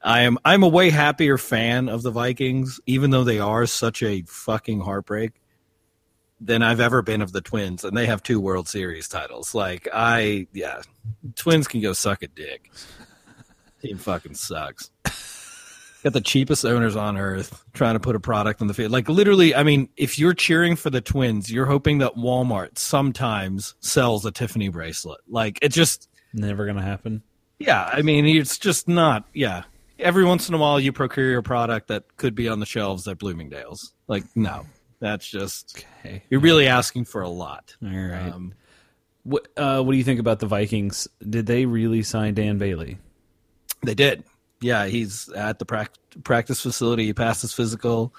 I 0.01 0.21
am 0.21 0.37
I'm 0.43 0.63
a 0.63 0.67
way 0.67 0.89
happier 0.89 1.37
fan 1.37 1.87
of 1.87 2.01
the 2.01 2.11
Vikings, 2.11 2.79
even 2.85 3.11
though 3.11 3.23
they 3.23 3.39
are 3.39 3.65
such 3.65 4.01
a 4.01 4.23
fucking 4.23 4.81
heartbreak, 4.81 5.33
than 6.41 6.61
I've 6.61 6.81
ever 6.81 7.01
been 7.01 7.21
of 7.21 7.31
the 7.31 7.41
Twins, 7.41 7.83
and 7.83 7.95
they 7.95 8.05
have 8.05 8.23
two 8.23 8.39
World 8.39 8.67
Series 8.67 9.07
titles. 9.07 9.53
Like 9.53 9.87
I, 9.93 10.47
yeah, 10.53 10.81
Twins 11.35 11.67
can 11.67 11.81
go 11.81 11.93
suck 11.93 12.23
a 12.23 12.27
dick. 12.27 12.71
Team 13.81 13.97
fucking 13.97 14.35
sucks. 14.35 14.89
Got 16.03 16.13
the 16.13 16.21
cheapest 16.21 16.65
owners 16.65 16.95
on 16.97 17.17
earth 17.17 17.63
trying 17.73 17.93
to 17.93 17.99
put 17.99 18.15
a 18.15 18.19
product 18.19 18.61
on 18.61 18.67
the 18.67 18.73
field. 18.73 18.91
Like 18.91 19.07
literally, 19.07 19.55
I 19.55 19.63
mean, 19.63 19.87
if 19.95 20.19
you're 20.19 20.33
cheering 20.33 20.75
for 20.75 20.89
the 20.89 20.99
Twins, 20.99 21.49
you're 21.49 21.65
hoping 21.65 21.99
that 21.99 22.15
Walmart 22.15 22.77
sometimes 22.77 23.75
sells 23.79 24.25
a 24.25 24.31
Tiffany 24.31 24.67
bracelet. 24.67 25.21
Like 25.29 25.59
it 25.61 25.69
just 25.69 26.09
Never 26.33 26.65
gonna 26.65 26.81
happen. 26.81 27.21
yeah, 27.59 27.83
I 27.91 28.01
mean, 28.01 28.25
it's 28.25 28.57
just 28.57 28.87
not. 28.89 29.23
Yeah, 29.33 29.63
every 29.97 30.25
once 30.25 30.49
in 30.49 30.55
a 30.55 30.57
while 30.57 30.79
you 30.79 30.91
procure 30.91 31.37
a 31.37 31.43
product 31.43 31.87
that 31.87 32.03
could 32.17 32.35
be 32.35 32.49
on 32.49 32.59
the 32.59 32.65
shelves 32.65 33.07
at 33.07 33.17
Bloomingdale's. 33.19 33.93
Like, 34.07 34.23
no, 34.35 34.65
that's 34.99 35.25
just 35.29 35.85
Okay. 35.99 36.23
you're 36.29 36.41
really 36.41 36.67
asking 36.67 37.05
for 37.05 37.21
a 37.21 37.29
lot. 37.29 37.75
All 37.81 37.89
right. 37.89 38.29
Um, 38.33 38.53
What 39.23 39.47
uh, 39.55 39.81
What 39.83 39.93
do 39.93 39.97
you 39.97 40.03
think 40.03 40.19
about 40.19 40.39
the 40.39 40.47
Vikings? 40.47 41.07
Did 41.29 41.45
they 41.45 41.65
really 41.65 42.03
sign 42.03 42.33
Dan 42.33 42.57
Bailey? 42.57 42.97
they 43.85 43.93
did. 43.95 44.23
Yeah, 44.63 44.85
he's 44.87 45.29
at 45.29 45.59
the 45.59 45.65
prac- 45.65 45.91
practice 46.23 46.61
facility. 46.61 47.05
He 47.05 47.13
passed 47.13 47.41
his 47.41 47.53
physical. 47.53 48.13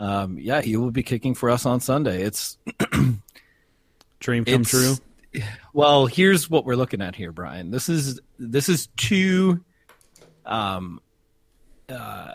Um, 0.00 0.38
yeah, 0.38 0.60
he 0.60 0.76
will 0.76 0.92
be 0.92 1.02
kicking 1.02 1.34
for 1.34 1.50
us 1.50 1.66
on 1.66 1.80
Sunday. 1.80 2.22
It's 2.22 2.56
Dream 4.20 4.44
come 4.44 4.62
It's- 4.62 4.70
true. 4.70 4.94
Well, 5.74 6.06
here's 6.06 6.48
what 6.48 6.64
we're 6.64 6.74
looking 6.76 7.02
at 7.02 7.14
here, 7.14 7.32
Brian. 7.32 7.70
This 7.70 7.88
is 7.90 8.18
this 8.38 8.68
is 8.68 8.88
two 8.96 9.62
um, 10.46 11.00
uh, 11.88 12.34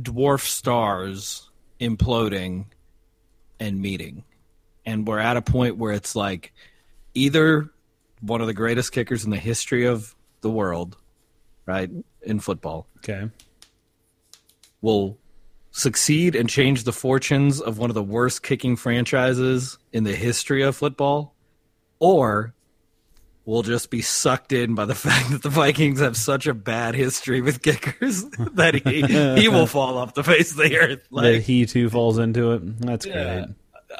dwarf 0.00 0.40
stars 0.40 1.50
imploding 1.80 2.66
and 3.58 3.80
meeting, 3.80 4.24
and 4.84 5.06
we're 5.08 5.18
at 5.20 5.38
a 5.38 5.42
point 5.42 5.78
where 5.78 5.92
it's 5.92 6.14
like 6.14 6.52
either 7.14 7.70
one 8.20 8.42
of 8.42 8.46
the 8.46 8.54
greatest 8.54 8.92
kickers 8.92 9.24
in 9.24 9.30
the 9.30 9.38
history 9.38 9.86
of 9.86 10.14
the 10.42 10.50
world, 10.50 10.96
right, 11.66 11.90
in 12.22 12.40
football, 12.40 12.86
Okay. 12.98 13.28
will 14.80 15.18
succeed 15.70 16.36
and 16.36 16.48
change 16.48 16.84
the 16.84 16.92
fortunes 16.92 17.60
of 17.60 17.78
one 17.78 17.90
of 17.90 17.94
the 17.94 18.02
worst 18.02 18.42
kicking 18.42 18.76
franchises 18.76 19.78
in 19.92 20.04
the 20.04 20.14
history 20.14 20.62
of 20.62 20.76
football, 20.76 21.34
or 21.98 22.54
will 23.44 23.62
just 23.62 23.90
be 23.90 24.00
sucked 24.00 24.52
in 24.52 24.74
by 24.74 24.84
the 24.84 24.94
fact 25.06 25.30
that 25.30 25.42
the 25.42 25.48
Vikings 25.50 26.00
have 26.00 26.16
such 26.16 26.46
a 26.46 26.54
bad 26.54 26.94
history 26.94 27.40
with 27.40 27.60
kickers 27.62 28.24
that 28.54 28.74
he 28.74 29.02
he 29.40 29.48
will 29.48 29.66
fall 29.66 29.98
off 29.98 30.14
the 30.14 30.24
face 30.24 30.52
of 30.52 30.58
the 30.58 30.78
earth. 30.78 31.00
that 31.12 31.42
he 31.42 31.66
too 31.66 31.90
falls 31.90 32.18
into 32.18 32.52
it. 32.52 32.80
That's 32.80 33.04
yeah. 33.06 33.34
great. 33.44 33.48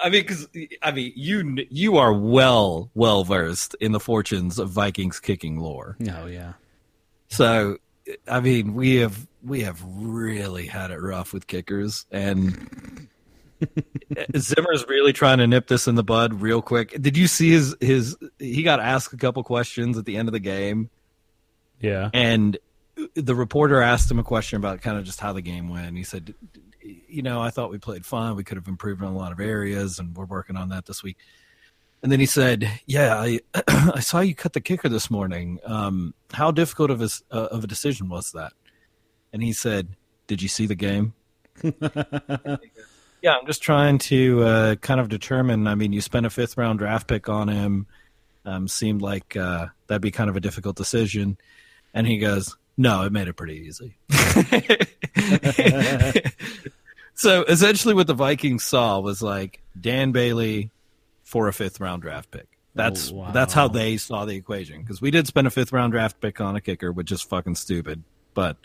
I 0.03 0.09
mean, 0.11 0.23
because 0.23 0.49
I 0.83 0.91
mean, 0.93 1.13
you 1.15 1.67
you 1.71 1.97
are 1.99 2.13
well 2.13 2.91
well 2.95 3.23
versed 3.25 3.75
in 3.81 3.93
the 3.93 4.01
fortunes 4.01 4.59
of 4.59 4.71
Vikings 4.71 5.21
kicking 5.21 5.59
lore. 5.59 5.97
Oh 6.11 6.27
yeah. 6.27 6.55
So, 7.37 7.79
I 8.29 8.41
mean, 8.41 8.75
we 8.75 8.97
have 8.97 9.27
we 9.43 9.63
have 9.63 9.83
really 9.85 10.67
had 10.67 10.91
it 10.91 11.01
rough 11.01 11.33
with 11.33 11.47
kickers, 11.47 12.07
and 12.11 13.09
Zimmer's 14.37 14.87
really 14.89 15.13
trying 15.13 15.39
to 15.39 15.47
nip 15.47 15.67
this 15.69 15.87
in 15.89 15.95
the 15.95 16.05
bud 16.05 16.41
real 16.41 16.63
quick. 16.63 17.01
Did 17.01 17.17
you 17.17 17.27
see 17.27 17.51
his 17.51 17.77
his? 17.81 18.17
He 18.39 18.63
got 18.63 18.81
asked 18.81 19.13
a 19.13 19.17
couple 19.17 19.43
questions 19.43 19.99
at 19.99 20.05
the 20.05 20.17
end 20.17 20.29
of 20.29 20.33
the 20.33 20.41
game, 20.41 20.91
Yeah. 21.81 22.11
and 22.13 22.57
the 23.15 23.35
reporter 23.35 23.81
asked 23.83 24.11
him 24.11 24.19
a 24.19 24.25
question 24.25 24.57
about 24.57 24.81
kind 24.81 24.97
of 24.99 25.05
just 25.05 25.21
how 25.21 25.33
the 25.33 25.43
game 25.43 25.69
went. 25.69 25.87
And 25.89 25.97
he 25.97 26.05
said, 26.05 26.35
"You 26.83 27.23
know, 27.23 27.41
I 27.43 27.51
thought 27.51 27.71
we 27.71 27.79
played 27.79 28.05
fine. 28.07 28.37
We 28.37 28.45
could 28.45 28.57
have 28.57 28.69
improved 28.69 29.03
in 29.03 29.09
a 29.09 29.17
lot 29.17 29.33
of 29.33 29.41
areas, 29.41 29.99
and 29.99 30.15
we're 30.17 30.27
working 30.27 30.57
on 30.57 30.69
that 30.71 30.87
this 30.87 31.03
week." 31.03 31.17
And 32.05 32.13
then 32.13 32.21
he 32.21 32.27
said, 32.27 32.71
"Yeah, 32.85 33.17
I 33.17 33.41
I 33.67 34.01
saw 34.01 34.21
you 34.21 34.35
cut 34.35 34.53
the 34.53 34.61
kicker 34.61 34.91
this 34.91 35.11
morning. 35.11 35.59
Um, 35.65 36.13
how 36.35 36.51
difficult 36.51 36.91
of 36.91 37.01
a 37.01 37.09
uh, 37.31 37.49
of 37.51 37.65
a 37.65 37.67
decision 37.67 38.11
was 38.11 38.33
that?" 38.33 38.53
And 39.33 39.43
he 39.43 39.55
said, 39.55 39.97
"Did 40.27 40.43
you 40.43 40.49
see 40.49 40.67
the 40.67 40.75
game?" 40.75 41.15
yeah, 41.63 42.59
I'm 43.25 43.47
just 43.47 43.63
trying 43.63 43.97
to 43.99 44.43
uh, 44.43 44.75
kind 44.75 45.01
of 45.01 45.09
determine. 45.09 45.67
I 45.67 45.77
mean, 45.77 45.95
you 45.95 46.03
spent 46.03 46.27
a 46.27 46.31
fifth 46.31 46.59
round 46.59 46.81
draft 46.81 47.09
pick 47.09 47.31
on 47.31 47.49
him. 47.49 47.87
Um, 48.45 48.69
seemed 48.69 49.01
like 49.01 49.35
uh, 49.35 49.69
that'd 49.87 50.03
be 50.03 50.11
kind 50.11 50.29
of 50.29 50.37
a 50.37 50.41
difficult 50.41 50.77
decision. 50.77 51.39
And 51.95 52.07
he 52.07 52.19
goes, 52.19 52.55
"No, 52.77 53.05
it 53.05 53.13
made 53.13 53.29
it 53.29 53.33
pretty 53.33 53.67
easy." 53.67 53.97
so 57.15 57.45
essentially, 57.45 57.95
what 57.95 58.09
the 58.09 58.13
Vikings 58.13 58.63
saw 58.63 59.01
was 59.01 59.23
like 59.23 59.63
Dan 59.81 60.13
Bailey 60.13 60.71
for 61.35 61.49
a 61.49 61.53
fifth 61.53 61.81
round 61.81 62.01
draft 62.01 62.31
pick. 62.31 62.47
Oh, 62.53 62.57
that's 62.77 63.11
Oh, 63.11 63.15
wow. 63.17 63.31
that's 63.33 63.53
how 63.53 63.67
they 63.67 63.97
saw 63.97 64.25
the 64.25 64.37
equation 64.37 64.83
because 64.83 65.01
we 65.03 65.11
did 65.11 65.27
spend 65.27 65.49
a 65.49 65.51
fifth 65.51 65.73
round 65.73 65.93
draft 65.93 66.21
pick 66.21 66.41
on 66.41 66.55
a 66.55 66.61
kicker, 66.61 66.93
which 66.93 67.11
is 67.11 67.23
fucking 67.23 67.57
stupid. 67.57 68.05
But 68.35 68.57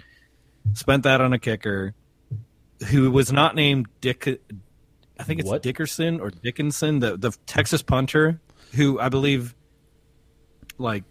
spent 0.73 1.01
that 1.03 1.19
on 1.19 1.33
a 1.33 1.39
kicker 1.39 1.95
who 2.91 3.09
was 3.09 3.31
not 3.31 3.55
named 3.55 3.87
Dick. 4.01 4.27
I 5.19 5.23
think 5.23 5.39
it's 5.39 5.49
What? 5.49 5.63
Dickerson 5.63 6.19
or 6.19 6.29
Dickinson, 6.29 6.99
the 6.99 7.17
the 7.17 7.31
Texas 7.47 7.81
punter, 7.81 8.39
who 8.75 8.99
I 8.99 9.09
believe 9.09 9.55
like 10.77 11.05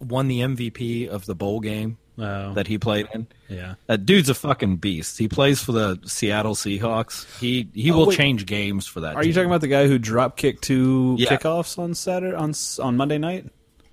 won 0.00 0.26
the 0.26 0.40
MVP 0.40 1.06
of 1.06 1.26
the 1.26 1.34
bowl 1.34 1.60
game 1.60 1.98
Oh. 2.20 2.52
that 2.54 2.66
he 2.66 2.76
played 2.76 3.08
in. 3.14 3.26
yeah. 3.48 3.74
That 3.86 4.04
dude's 4.04 4.28
a 4.28 4.34
fucking 4.34 4.76
beast. 4.76 5.16
He 5.18 5.26
plays 5.26 5.62
for 5.62 5.72
the 5.72 5.98
Seattle 6.04 6.54
Seahawks. 6.54 7.24
He 7.40 7.68
he 7.72 7.90
Oh, 7.90 7.96
will 7.98 8.06
wait. 8.08 8.18
change 8.18 8.44
games 8.46 8.86
for 8.86 9.00
that. 9.00 9.16
Are 9.16 9.24
you 9.24 9.32
talking 9.32 9.48
about 9.48 9.62
the 9.62 9.68
guy 9.68 9.86
who 9.86 9.98
drop 9.98 10.36
kicked 10.36 10.62
two 10.62 11.16
Yeah. 11.18 11.30
kickoffs 11.36 11.78
on 11.78 11.94
Saturday 11.94 12.36
on 12.36 12.52
on 12.82 12.96
Monday 12.96 13.18
night? 13.18 13.46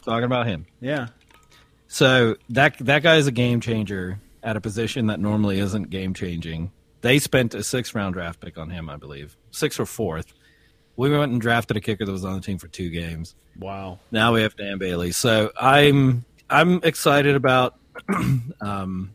talking 0.03 0.25
about 0.25 0.45
him? 0.47 0.65
Yeah. 0.81 1.07
So 1.87 2.35
that 2.49 2.77
that 2.79 3.03
guy 3.03 3.15
is 3.15 3.27
a 3.27 3.31
game 3.31 3.61
changer 3.61 4.19
at 4.43 4.55
a 4.57 4.61
position 4.61 5.07
that 5.07 5.19
normally 5.19 5.59
isn't 5.59 5.89
game 5.89 6.13
changing. 6.13 6.71
They 7.01 7.19
spent 7.19 7.53
a 7.55 7.63
six 7.63 7.95
round 7.95 8.13
draft 8.15 8.39
pick 8.41 8.57
on 8.57 8.69
him, 8.69 8.89
I 8.89 8.97
believe, 8.97 9.37
sixth 9.51 9.79
or 9.79 9.85
fourth. 9.85 10.33
We 10.95 11.09
went 11.15 11.31
and 11.31 11.39
drafted 11.39 11.77
a 11.77 11.79
kicker 11.81 12.05
that 12.05 12.11
was 12.11 12.25
on 12.25 12.33
the 12.35 12.41
team 12.41 12.57
for 12.57 12.67
two 12.67 12.89
games. 12.89 13.35
Wow. 13.59 13.99
Now 14.11 14.33
we 14.33 14.41
have 14.41 14.55
Dan 14.57 14.77
Bailey. 14.79 15.11
So 15.11 15.51
I'm 15.59 16.25
I'm 16.49 16.79
excited 16.83 17.35
about 17.35 17.76
um, 18.61 19.11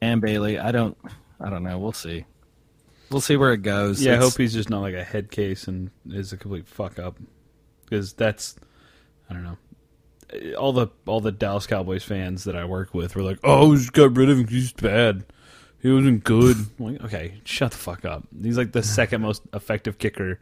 Dan 0.00 0.20
Bailey. 0.20 0.58
I 0.58 0.72
don't 0.72 0.96
I 1.40 1.48
don't 1.48 1.62
know. 1.62 1.78
We'll 1.78 1.92
see. 1.92 2.26
We'll 3.10 3.20
see 3.20 3.36
where 3.36 3.52
it 3.52 3.62
goes. 3.62 4.02
Yeah, 4.02 4.14
I 4.14 4.16
hope 4.16 4.36
he's 4.36 4.52
just 4.52 4.70
not 4.70 4.80
like 4.80 4.94
a 4.94 5.02
head 5.02 5.30
case 5.30 5.66
and 5.66 5.90
is 6.08 6.32
a 6.32 6.36
complete 6.36 6.68
fuck 6.68 6.98
up. 6.98 7.16
Because 7.84 8.12
that's, 8.12 8.54
I 9.28 9.34
don't 9.34 9.42
know. 9.42 9.58
All 10.56 10.72
the 10.72 10.88
all 11.06 11.20
the 11.20 11.32
Dallas 11.32 11.66
Cowboys 11.66 12.04
fans 12.04 12.44
that 12.44 12.54
I 12.54 12.64
work 12.64 12.94
with 12.94 13.16
were 13.16 13.22
like, 13.22 13.40
"Oh, 13.42 13.70
we 13.70 13.78
just 13.78 13.92
got 13.92 14.16
rid 14.16 14.30
of 14.30 14.38
him. 14.38 14.46
He's 14.46 14.72
bad. 14.72 15.24
He 15.80 15.90
wasn't 15.90 16.22
good." 16.22 16.56
I'm 16.56 16.84
like, 16.84 17.02
okay, 17.02 17.40
shut 17.44 17.72
the 17.72 17.78
fuck 17.78 18.04
up. 18.04 18.28
He's 18.40 18.56
like 18.56 18.70
the 18.70 18.84
second 18.84 19.22
most 19.22 19.42
effective 19.52 19.98
kicker 19.98 20.38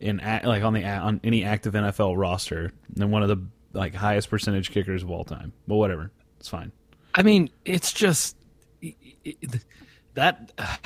in 0.00 0.18
like 0.18 0.62
on 0.62 0.74
the 0.74 0.84
on 0.84 1.18
any 1.24 1.44
active 1.44 1.72
NFL 1.72 2.18
roster, 2.18 2.72
and 3.00 3.10
one 3.10 3.22
of 3.22 3.30
the 3.30 3.38
like 3.72 3.94
highest 3.94 4.30
percentage 4.30 4.70
kickers 4.70 5.02
of 5.02 5.10
all 5.10 5.24
time. 5.24 5.52
But 5.66 5.76
whatever, 5.76 6.10
it's 6.38 6.48
fine. 6.48 6.72
I 7.14 7.22
mean, 7.22 7.50
it's 7.64 7.92
just 7.92 8.36
that 10.14 10.52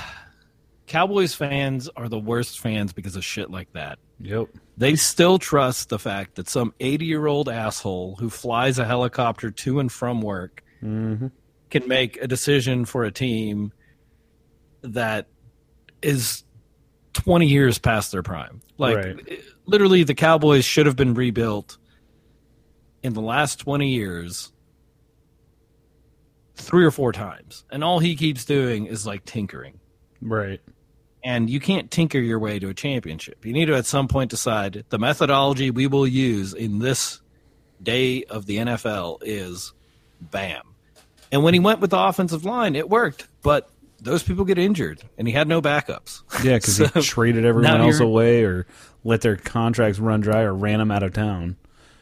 Cowboys 0.86 1.34
fans 1.34 1.88
are 1.96 2.08
the 2.08 2.18
worst 2.18 2.60
fans 2.60 2.92
because 2.92 3.16
of 3.16 3.24
shit 3.24 3.50
like 3.50 3.72
that. 3.72 3.98
Yep. 4.20 4.48
They 4.76 4.94
still 4.96 5.38
trust 5.38 5.88
the 5.88 5.98
fact 5.98 6.36
that 6.36 6.48
some 6.48 6.72
80 6.80 7.04
year 7.04 7.26
old 7.26 7.48
asshole 7.48 8.16
who 8.16 8.30
flies 8.30 8.78
a 8.78 8.84
helicopter 8.84 9.50
to 9.50 9.80
and 9.80 9.90
from 9.90 10.20
work 10.20 10.62
Mm-hmm. 10.84 11.28
can 11.70 11.88
make 11.88 12.18
a 12.22 12.26
decision 12.28 12.84
for 12.84 13.04
a 13.04 13.10
team 13.10 13.72
that 14.82 15.26
is 16.02 16.44
20 17.14 17.46
years 17.46 17.78
past 17.78 18.12
their 18.12 18.22
prime. 18.22 18.60
Like, 18.76 18.96
Right. 18.96 19.18
it- 19.26 19.44
literally, 19.64 20.02
the 20.04 20.14
Cowboys 20.14 20.66
should 20.66 20.84
have 20.84 20.94
been 20.96 21.14
rebuilt 21.14 21.78
in 23.06 23.14
the 23.14 23.22
last 23.22 23.60
20 23.60 23.88
years 23.88 24.52
three 26.56 26.84
or 26.84 26.90
four 26.90 27.12
times. 27.12 27.64
And 27.70 27.84
all 27.84 28.00
he 28.00 28.16
keeps 28.16 28.44
doing 28.44 28.86
is 28.86 29.06
like 29.06 29.24
tinkering. 29.24 29.78
Right. 30.20 30.60
And 31.22 31.48
you 31.48 31.60
can't 31.60 31.90
tinker 31.90 32.18
your 32.18 32.38
way 32.38 32.58
to 32.58 32.68
a 32.68 32.74
championship. 32.74 33.46
You 33.46 33.52
need 33.52 33.66
to, 33.66 33.74
at 33.74 33.86
some 33.86 34.08
point, 34.08 34.30
decide 34.30 34.84
the 34.88 34.98
methodology 34.98 35.70
we 35.70 35.86
will 35.86 36.06
use 36.06 36.52
in 36.52 36.78
this 36.78 37.20
day 37.82 38.24
of 38.24 38.46
the 38.46 38.58
NFL 38.58 39.18
is 39.22 39.72
bam. 40.20 40.62
And 41.30 41.42
when 41.42 41.54
he 41.54 41.60
went 41.60 41.80
with 41.80 41.90
the 41.90 41.98
offensive 41.98 42.44
line, 42.44 42.76
it 42.76 42.88
worked. 42.88 43.28
But 43.42 43.70
those 44.00 44.22
people 44.22 44.44
get 44.44 44.58
injured, 44.58 45.02
and 45.18 45.26
he 45.26 45.34
had 45.34 45.48
no 45.48 45.60
backups. 45.60 46.22
Yeah, 46.44 46.56
because 46.56 46.76
So, 46.76 46.86
he 46.86 47.02
traded 47.02 47.44
everyone 47.44 47.80
else 47.80 48.00
away, 48.00 48.44
or 48.44 48.66
let 49.04 49.20
their 49.22 49.36
contracts 49.36 49.98
run 49.98 50.20
dry, 50.20 50.42
or 50.42 50.54
ran 50.54 50.78
them 50.78 50.90
out 50.90 51.02
of 51.02 51.12
town. 51.12 51.56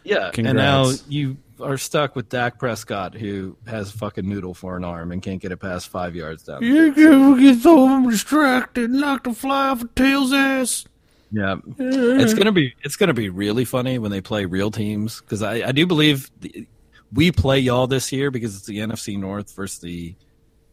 Yeah, 0.04 0.30
and 0.36 0.56
now 0.56 0.92
you 1.08 1.38
are 1.60 1.78
stuck 1.78 2.14
with 2.14 2.28
Dak 2.28 2.58
Prescott, 2.58 3.14
who 3.14 3.56
has 3.66 3.94
a 3.94 3.98
fucking 3.98 4.28
noodle 4.28 4.54
for 4.54 4.76
an 4.76 4.84
arm 4.84 5.12
and 5.12 5.22
can't 5.22 5.40
get 5.40 5.52
it 5.52 5.56
past 5.58 5.88
five 5.88 6.14
yards 6.14 6.42
down. 6.42 6.62
You 6.62 6.92
can 6.92 7.40
get 7.40 7.60
so 7.60 8.10
distracted, 8.10 8.90
knock 8.90 9.24
the 9.24 9.32
fly 9.32 9.68
off 9.68 9.82
a 9.82 9.88
tail's 9.88 10.32
ass. 10.32 10.84
Yeah, 11.30 11.56
it's 11.78 12.34
gonna 12.34 12.52
be 12.52 12.74
it's 12.82 12.96
gonna 12.96 13.14
be 13.14 13.28
really 13.28 13.64
funny 13.64 13.98
when 13.98 14.10
they 14.10 14.20
play 14.20 14.44
real 14.44 14.70
teams 14.70 15.20
because 15.20 15.42
I, 15.42 15.68
I 15.68 15.72
do 15.72 15.84
believe 15.86 16.30
the, 16.40 16.68
we 17.12 17.32
play 17.32 17.58
y'all 17.58 17.86
this 17.86 18.12
year 18.12 18.30
because 18.30 18.56
it's 18.56 18.66
the 18.66 18.78
NFC 18.78 19.18
North 19.18 19.54
versus 19.54 19.80
the 19.80 20.14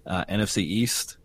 uh, 0.05 0.25
NFC 0.25 0.57
East, 0.57 1.17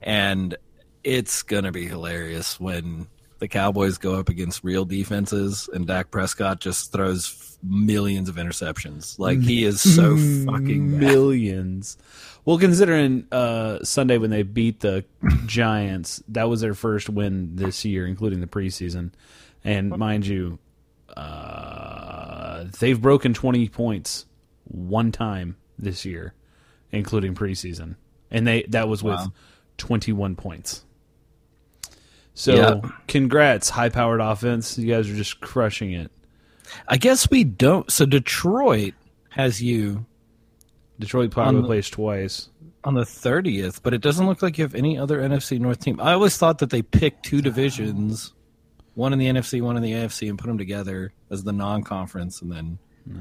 and 0.00 0.56
it's 1.02 1.42
gonna 1.42 1.72
be 1.72 1.86
hilarious 1.86 2.60
when 2.60 3.08
the 3.38 3.48
Cowboys 3.48 3.98
go 3.98 4.14
up 4.16 4.28
against 4.28 4.64
real 4.64 4.84
defenses 4.84 5.68
and 5.72 5.86
Dak 5.86 6.10
Prescott 6.10 6.60
just 6.60 6.92
throws 6.92 7.58
millions 7.62 8.28
of 8.28 8.36
interceptions. 8.36 9.18
Like 9.18 9.40
he 9.40 9.64
is 9.64 9.80
so 9.80 10.16
fucking 10.46 10.92
bad. 10.92 11.00
millions. 11.00 11.96
Well, 12.44 12.58
considering 12.58 13.26
uh, 13.30 13.80
Sunday 13.84 14.18
when 14.18 14.30
they 14.30 14.42
beat 14.42 14.80
the 14.80 15.04
Giants, 15.46 16.22
that 16.28 16.48
was 16.48 16.60
their 16.60 16.74
first 16.74 17.08
win 17.10 17.56
this 17.56 17.84
year, 17.84 18.06
including 18.06 18.40
the 18.40 18.46
preseason. 18.46 19.12
And 19.64 19.90
mind 19.96 20.26
you, 20.26 20.58
uh, 21.16 22.64
they've 22.78 23.00
broken 23.00 23.34
twenty 23.34 23.68
points 23.68 24.24
one 24.64 25.12
time 25.12 25.56
this 25.78 26.04
year, 26.04 26.32
including 26.92 27.34
preseason, 27.34 27.96
and 28.30 28.46
they 28.46 28.62
that 28.68 28.88
was 28.88 29.02
with 29.02 29.16
Wow. 29.16 29.32
twenty 29.76 30.12
one 30.12 30.36
points. 30.36 30.84
So, 32.38 32.54
Yeah. 32.54 32.90
congrats, 33.08 33.68
high-powered 33.68 34.20
offense! 34.20 34.78
You 34.78 34.86
guys 34.86 35.10
are 35.10 35.16
just 35.16 35.40
crushing 35.40 35.92
it. 35.92 36.12
I 36.86 36.96
guess 36.96 37.28
we 37.28 37.42
don't. 37.42 37.90
So 37.90 38.06
Detroit 38.06 38.94
has 39.30 39.60
you 39.60 40.06
Detroit 41.00 41.32
probably 41.32 41.62
the- 41.62 41.66
plays 41.66 41.90
twice. 41.90 42.48
on 42.84 42.94
the 42.94 43.04
30th, 43.04 43.82
but 43.82 43.92
it 43.92 44.00
doesn't 44.00 44.24
look 44.24 44.40
like 44.40 44.56
you 44.56 44.62
have 44.62 44.76
any 44.76 44.96
other 44.96 45.20
NFC 45.20 45.58
North 45.58 45.80
team. 45.80 45.98
I 46.00 46.12
always 46.12 46.36
thought 46.36 46.58
that 46.58 46.70
they 46.70 46.80
picked 46.80 47.24
two 47.24 47.42
divisions, 47.42 48.34
one 48.94 49.12
in 49.12 49.18
the 49.18 49.26
NFC, 49.26 49.60
one 49.60 49.76
in 49.76 49.82
the 49.82 49.92
AFC, 49.92 50.28
and 50.28 50.38
put 50.38 50.46
them 50.46 50.58
together 50.58 51.12
as 51.30 51.42
the 51.42 51.52
non-conference 51.52 52.40
and 52.40 52.52
then 52.52 52.78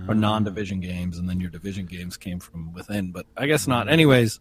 or 0.08 0.14
mm. 0.14 0.20
non-division 0.20 0.80
games, 0.80 1.18
and 1.18 1.28
then 1.28 1.40
your 1.40 1.50
division 1.50 1.88
games 1.88 2.18
came 2.18 2.40
from 2.40 2.72
within. 2.72 3.12
But 3.12 3.26
I 3.36 3.48
guess 3.48 3.68
not. 3.68 3.90
Anyways, 3.90 4.40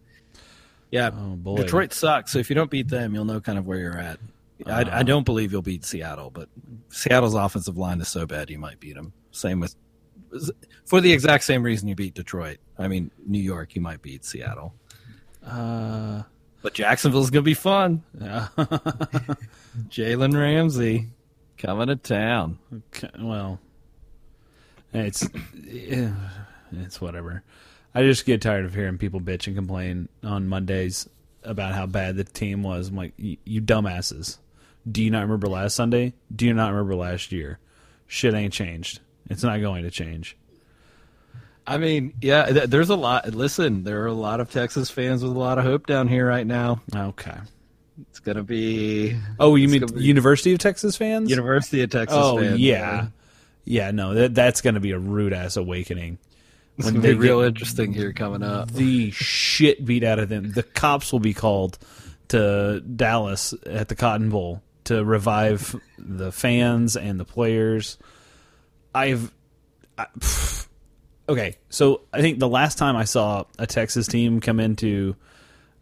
yeah, 0.91 1.11
Oh 1.15 1.37
boy, 1.37 1.57
Detroit 1.57 1.95
sucks. 1.95 2.33
So 2.33 2.41
if 2.41 2.51
you 2.51 2.55
don't 2.55 2.71
beat 2.71 2.89
them, 2.89 3.15
you'll 3.15 3.25
know 3.25 3.41
kind 3.41 3.59
of 3.59 3.65
where 3.67 3.79
you're 3.79 3.99
at. 3.99 4.21
I, 4.67 5.01
I 5.01 5.03
don't 5.03 5.25
believe 5.25 5.53
you'll 5.53 5.61
beat 5.63 5.85
Seattle, 5.85 6.31
but 6.31 6.49
Seattle's 6.89 7.35
offensive 7.35 7.77
line 7.77 8.01
is 8.01 8.09
so 8.09 8.27
bad 8.27 8.49
you 8.51 8.59
might 8.59 8.81
beat 8.81 8.95
them. 8.95 9.13
Same 9.33 9.61
with 9.61 9.77
for 10.87 11.01
the 11.01 11.13
exact 11.13 11.45
same 11.45 11.63
reason 11.63 11.89
you 11.89 11.95
beat 11.95 12.15
Detroit. 12.15 12.59
I 12.79 12.89
mean, 12.89 13.11
New 13.27 13.39
York, 13.41 13.75
you 13.75 13.81
might 13.83 14.03
beat 14.03 14.25
Seattle. 14.25 14.75
Uh, 15.45 16.23
But 16.63 16.75
Jacksonville's 16.75 17.31
gonna 17.31 17.43
be 17.43 17.55
fun. 17.55 18.03
Jalen 19.89 20.39
Ramsey 20.39 21.09
coming 21.59 21.89
to 21.89 21.97
town. 21.97 22.59
Okay, 22.75 23.11
well, 23.21 23.61
it's 24.93 25.29
eh, 25.71 26.11
it's 26.73 27.01
whatever. 27.01 27.43
I 27.95 28.03
just 28.03 28.27
get 28.27 28.43
tired 28.43 28.65
of 28.65 28.75
hearing 28.75 28.99
people 28.99 29.21
bitch 29.21 29.47
and 29.47 29.57
complain 29.57 30.09
on 30.23 30.49
Mondays 30.49 31.09
about 31.45 31.75
how 31.75 31.87
bad 31.87 32.17
the 32.17 32.25
team 32.25 32.63
was. 32.63 32.89
I'm 32.89 32.97
like, 32.97 33.13
"Y- 33.19 33.39
you 33.45 33.63
dumbasses. 33.63 34.39
Do 34.91 35.03
you 35.03 35.11
not 35.11 35.23
remember 35.23 35.49
last 35.49 35.75
Sunday? 35.75 36.13
Do 36.35 36.47
you 36.47 36.55
not 36.55 36.71
remember 36.73 36.95
last 36.95 37.33
year? 37.33 37.59
Shit 38.07 38.35
ain't 38.35 38.53
changed. 38.53 39.01
It's 39.29 39.43
not 39.43 39.61
going 39.61 39.83
to 39.83 39.91
change. 39.91 40.37
I 41.67 41.79
mean, 41.79 42.13
yeah, 42.23 42.47
th- 42.47 42.71
there's 42.71 42.91
a 42.91 42.95
lot. 42.95 43.35
Listen, 43.35 43.83
there 43.83 44.03
are 44.03 44.07
a 44.07 44.13
lot 44.13 44.39
of 44.41 44.51
Texas 44.53 44.89
fans 44.89 45.25
with 45.25 45.33
a 45.33 45.39
lot 45.39 45.59
of 45.59 45.65
hope 45.65 45.87
down 45.87 46.07
here 46.07 46.27
right 46.29 46.47
now. 46.47 46.81
Okay. 46.95 47.35
It's 48.11 48.21
gonna 48.21 48.45
be 48.45 49.17
Oh, 49.41 49.57
you 49.57 49.69
mean 49.69 49.85
University 49.97 50.53
of 50.53 50.59
Texas 50.61 50.97
fans? 50.97 51.31
University 51.31 51.83
of 51.83 51.91
Texas. 51.91 52.17
oh 52.21 52.39
fans. 52.39 52.61
yeah, 52.61 53.07
yeah. 53.65 53.91
No, 53.91 54.15
that 54.15 54.35
that's 54.35 54.61
going 54.61 54.75
to 54.75 54.81
be 54.81 54.93
a 54.93 54.99
rude 54.99 55.33
ass 55.33 55.57
awakening. 55.57 56.19
it's 56.77 56.85
When 56.85 56.97
gonna 56.97 57.09
be 57.09 57.15
real 57.15 57.41
interesting 57.41 57.93
here 57.95 58.13
coming 58.13 58.43
up. 58.43 58.71
the 58.71 59.11
shit 59.13 59.85
beat 59.85 60.05
out 60.05 60.19
of 60.21 60.29
them. 60.29 60.53
The 60.53 60.63
cops 60.63 61.11
will 61.11 61.21
be 61.21 61.33
called 61.35 61.79
to 62.29 62.81
Dallas 62.81 63.55
at 63.65 63.89
the 63.89 63.95
Cotton 63.97 64.29
Bowl 64.29 64.63
to 64.87 65.05
revive 65.05 65.75
the 65.99 66.33
fans 66.33 66.97
and 66.97 67.19
the 67.21 67.25
players. 67.25 67.99
I've 68.95 69.33
I, 69.99 70.07
okay, 71.29 71.57
so 71.71 72.03
I 72.13 72.21
think 72.21 72.39
the 72.39 72.49
last 72.49 72.79
time 72.79 72.97
I 72.97 73.05
saw 73.05 73.45
a 73.59 73.67
Texas 73.67 74.07
team 74.07 74.41
come 74.41 74.61
into 74.61 75.17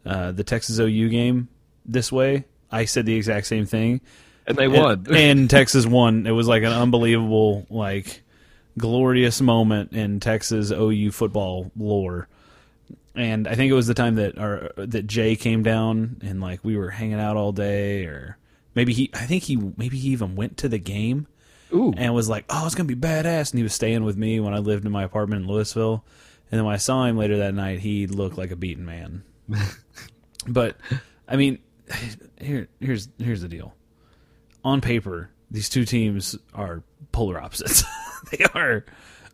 uh, 0.05 0.31
the 0.31 0.43
Texas 0.43 0.79
OU 0.79 1.09
game 1.09 1.47
this 1.85 2.11
way, 2.11 2.45
I 2.71 2.85
said 2.85 3.05
the 3.05 3.15
exact 3.15 3.47
same 3.47 3.65
thing. 3.65 4.01
And 4.47 4.57
they 4.57 4.65
And- 4.65 4.73
won. 4.73 5.05
and 5.13 5.49
Texas 5.49 5.85
won. 5.85 6.27
It 6.27 6.31
was 6.31 6.47
like 6.47 6.63
an 6.63 6.71
unbelievable, 6.71 7.65
like 7.69 8.21
glorious 8.77 9.41
moment 9.41 9.93
in 9.93 10.19
Texas 10.19 10.71
OU 10.71 11.11
football 11.11 11.71
lore. 11.77 12.27
And 13.15 13.47
I 13.47 13.55
think 13.55 13.71
it 13.71 13.75
was 13.75 13.87
the 13.87 13.93
time 13.93 14.15
that 14.15 14.37
our 14.37 14.71
that 14.75 15.07
Jay 15.07 15.35
came 15.37 15.63
down 15.63 16.17
and 16.21 16.41
like 16.41 16.59
we 16.63 16.75
were 16.75 16.89
hanging 16.89 17.19
out 17.19 17.37
all 17.37 17.53
day, 17.53 18.05
or 18.05 18.37
maybe 18.75 18.93
he. 18.93 19.09
I 19.13 19.25
think 19.25 19.43
he 19.43 19.55
maybe 19.55 19.97
he 19.97 20.09
even 20.09 20.35
went 20.35 20.57
to 20.57 20.69
the 20.69 20.77
game 20.77 21.27
Ooh, 21.73 21.93
and 21.97 22.13
was 22.13 22.29
like, 22.29 22.45
"Oh, 22.49 22.65
it's 22.65 22.75
gonna 22.75 22.87
be 22.87 22.95
badass." 22.95 23.51
And 23.51 23.59
he 23.59 23.63
was 23.63 23.73
staying 23.73 24.03
with 24.03 24.17
me 24.17 24.39
when 24.39 24.53
I 24.53 24.59
lived 24.59 24.85
in 24.85 24.91
my 24.91 25.03
apartment 25.03 25.43
in 25.43 25.47
Louisville. 25.47 26.05
And 26.51 26.59
then 26.59 26.65
when 26.65 26.75
I 26.75 26.77
saw 26.77 27.05
him 27.05 27.17
later 27.17 27.37
that 27.37 27.53
night, 27.53 27.79
he 27.79 28.07
looked 28.07 28.37
like 28.37 28.51
a 28.51 28.55
beaten 28.55 28.85
man. 28.85 29.23
but 30.47 30.77
I 31.27 31.35
mean, 31.35 31.59
here 32.39 32.67
here's 32.79 33.09
here's 33.17 33.41
the 33.41 33.47
deal. 33.47 33.73
On 34.63 34.81
paper, 34.81 35.29
these 35.49 35.69
two 35.69 35.85
teams 35.85 36.37
are 36.53 36.83
polar 37.11 37.39
opposites. 37.39 37.83
they 38.31 38.45
are 38.53 38.85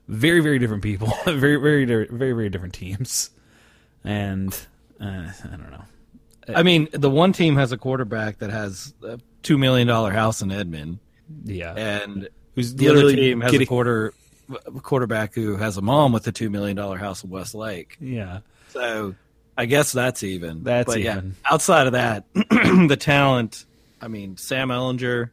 very 0.08 0.42
very 0.42 0.60
different 0.60 0.84
people, 0.84 1.14
very 1.26 1.58
very 1.58 1.86
very 1.86 2.08
very 2.08 2.50
different 2.50 2.74
teams. 2.74 3.32
And 4.04 4.54
uh, 5.00 5.32
I 5.44 5.50
don't 5.50 5.72
know. 5.72 5.84
I 6.56 6.64
mean, 6.64 6.90
the 6.92 7.10
one 7.10 7.34
team 7.34 7.56
has 7.56 7.72
a 7.72 7.78
quarterback 7.78 8.40
that 8.40 8.50
has 8.50 8.94
a 9.04 9.20
two 9.44 9.58
million 9.58 9.88
dollar 9.88 10.12
house 10.12 10.42
in 10.42 10.52
Edmond, 10.52 11.00
Yeah, 11.46 11.74
and 11.74 12.30
who's 12.56 12.76
the 12.76 12.90
other 12.90 13.12
team 13.14 13.42
has 13.42 13.52
getting- 13.52 13.66
a 13.66 13.70
quarter 13.70 14.14
a 14.66 14.72
quarterback 14.82 15.34
who 15.34 15.56
has 15.56 15.78
a 15.78 15.82
mom 15.82 16.12
with 16.12 16.28
a 16.28 16.32
two 16.32 16.50
million 16.50 16.76
dollar 16.76 16.98
house 16.98 17.24
in 17.24 17.30
Westlake. 17.30 17.98
yeah. 18.02 18.40
So, 18.70 19.16
I 19.58 19.66
guess 19.66 19.92
that's 19.92 20.24
even. 20.24 20.64
That's 20.64 20.86
but 20.88 21.02
yeah, 21.02 21.18
even. 21.18 21.36
outside 21.50 21.88
of 21.88 21.94
that, 21.94 22.24
the 22.34 22.98
talent. 23.00 23.66
I 24.02 24.08
mean, 24.08 24.36
Sam 24.38 24.70
Ehlinger, 24.70 25.30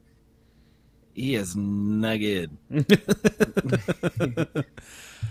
he 1.14 1.34
is 1.34 1.54
nugget. 1.56 2.50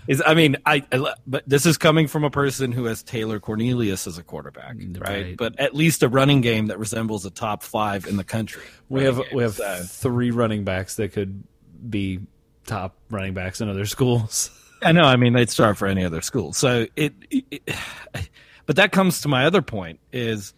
is 0.08 0.22
I 0.26 0.34
mean, 0.34 0.58
I, 0.66 0.84
I 0.92 1.14
but 1.26 1.44
this 1.48 1.66
is 1.66 1.78
coming 1.78 2.08
from 2.08 2.24
a 2.24 2.30
person 2.30 2.72
who 2.72 2.86
has 2.86 3.04
Taylor 3.04 3.40
Cornelius 3.40 4.08
as 4.08 4.18
a 4.18 4.24
quarterback, 4.24 4.76
right? 4.78 5.00
Right. 5.00 5.38
But 5.38 5.60
at 5.60 5.74
least 5.76 6.04
a 6.04 6.08
running 6.10 6.42
game 6.42 6.68
that 6.68 6.80
resembles 6.80 7.26
a 7.26 7.30
top 7.30 7.64
five 7.64 8.06
in 8.08 8.18
the 8.18 8.24
country. 8.24 8.64
We 8.90 9.04
have 9.04 9.22
we 9.34 9.44
have 9.44 9.56
So- 9.56 9.84
three 9.88 10.32
running 10.32 10.64
backs 10.64 10.96
that 10.96 11.12
could 11.14 11.44
be 11.90 12.20
top 12.66 12.96
running 13.10 13.34
backs 13.34 13.62
in 13.62 13.70
other 13.70 13.86
schools. 13.96 14.50
I 14.84 14.92
know. 14.92 15.04
I 15.04 15.16
mean, 15.16 15.34
they'd 15.34 15.50
start 15.50 15.78
for 15.78 15.88
any 15.88 16.06
other 16.06 16.22
school. 16.22 16.54
So 16.54 16.86
it, 16.96 17.14
it, 17.32 17.46
it- 17.52 18.30
but 18.66 18.76
that 18.76 18.92
comes 18.92 19.22
to 19.22 19.28
my 19.28 19.46
other 19.46 19.62
point: 19.62 20.00
is 20.12 20.54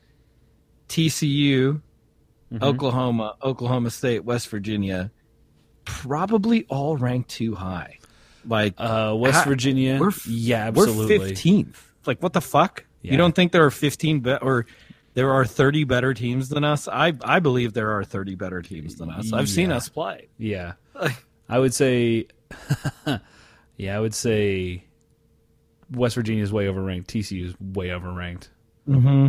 TCU, 0.88 1.82
Mm-hmm. 2.52 2.64
Oklahoma, 2.64 3.36
Oklahoma 3.44 3.92
State, 3.92 4.26
West 4.26 4.48
Virginia, 4.50 5.12
probably 5.86 6.66
all 6.68 6.98
ranked 6.98 7.30
too 7.30 7.54
high. 7.54 7.99
Like 8.50 8.74
Uh, 8.78 9.16
West 9.18 9.44
Ha- 9.44 9.50
Virginia, 9.50 9.98
we're 10.00 10.12
yeah, 10.28 10.70
we're 10.72 10.88
absolutely. 10.88 11.30
fifteenth. 11.30 11.92
Like 12.06 12.22
what 12.22 12.34
the 12.34 12.42
fuck? 12.42 12.84
Yeah. 13.02 13.12
You 13.14 13.18
don't 13.18 13.34
think 13.36 13.52
there 13.54 13.64
are 13.66 13.72
fifteen 13.72 14.20
be- 14.22 14.36
or 14.42 14.66
there 15.14 15.32
are 15.32 15.46
thirty 15.46 15.84
better 15.86 16.14
teams 16.14 16.50
than 16.50 16.64
us? 16.64 16.88
I 16.88 17.14
I 17.24 17.40
believe 17.40 17.74
there 17.74 17.92
are 17.98 18.04
thirty 18.04 18.36
better 18.36 18.62
teams 18.62 18.96
than 18.96 19.10
us. 19.12 19.32
I've 19.32 19.48
seen 19.50 19.72
us 19.72 19.88
play. 19.88 20.28
Yeah, 20.38 20.74
I 21.48 21.60
would 21.60 21.74
say, 21.74 22.28
yeah, 23.78 23.96
I 23.96 24.00
would 24.00 24.14
say 24.14 24.84
West 25.92 26.16
Virginia 26.16 26.44
is 26.44 26.52
way 26.52 26.66
overranked. 26.66 27.06
TCU 27.08 27.46
is 27.46 27.54
way 27.60 27.88
overranked. 27.90 28.50
Mm-hmm. 28.88 29.28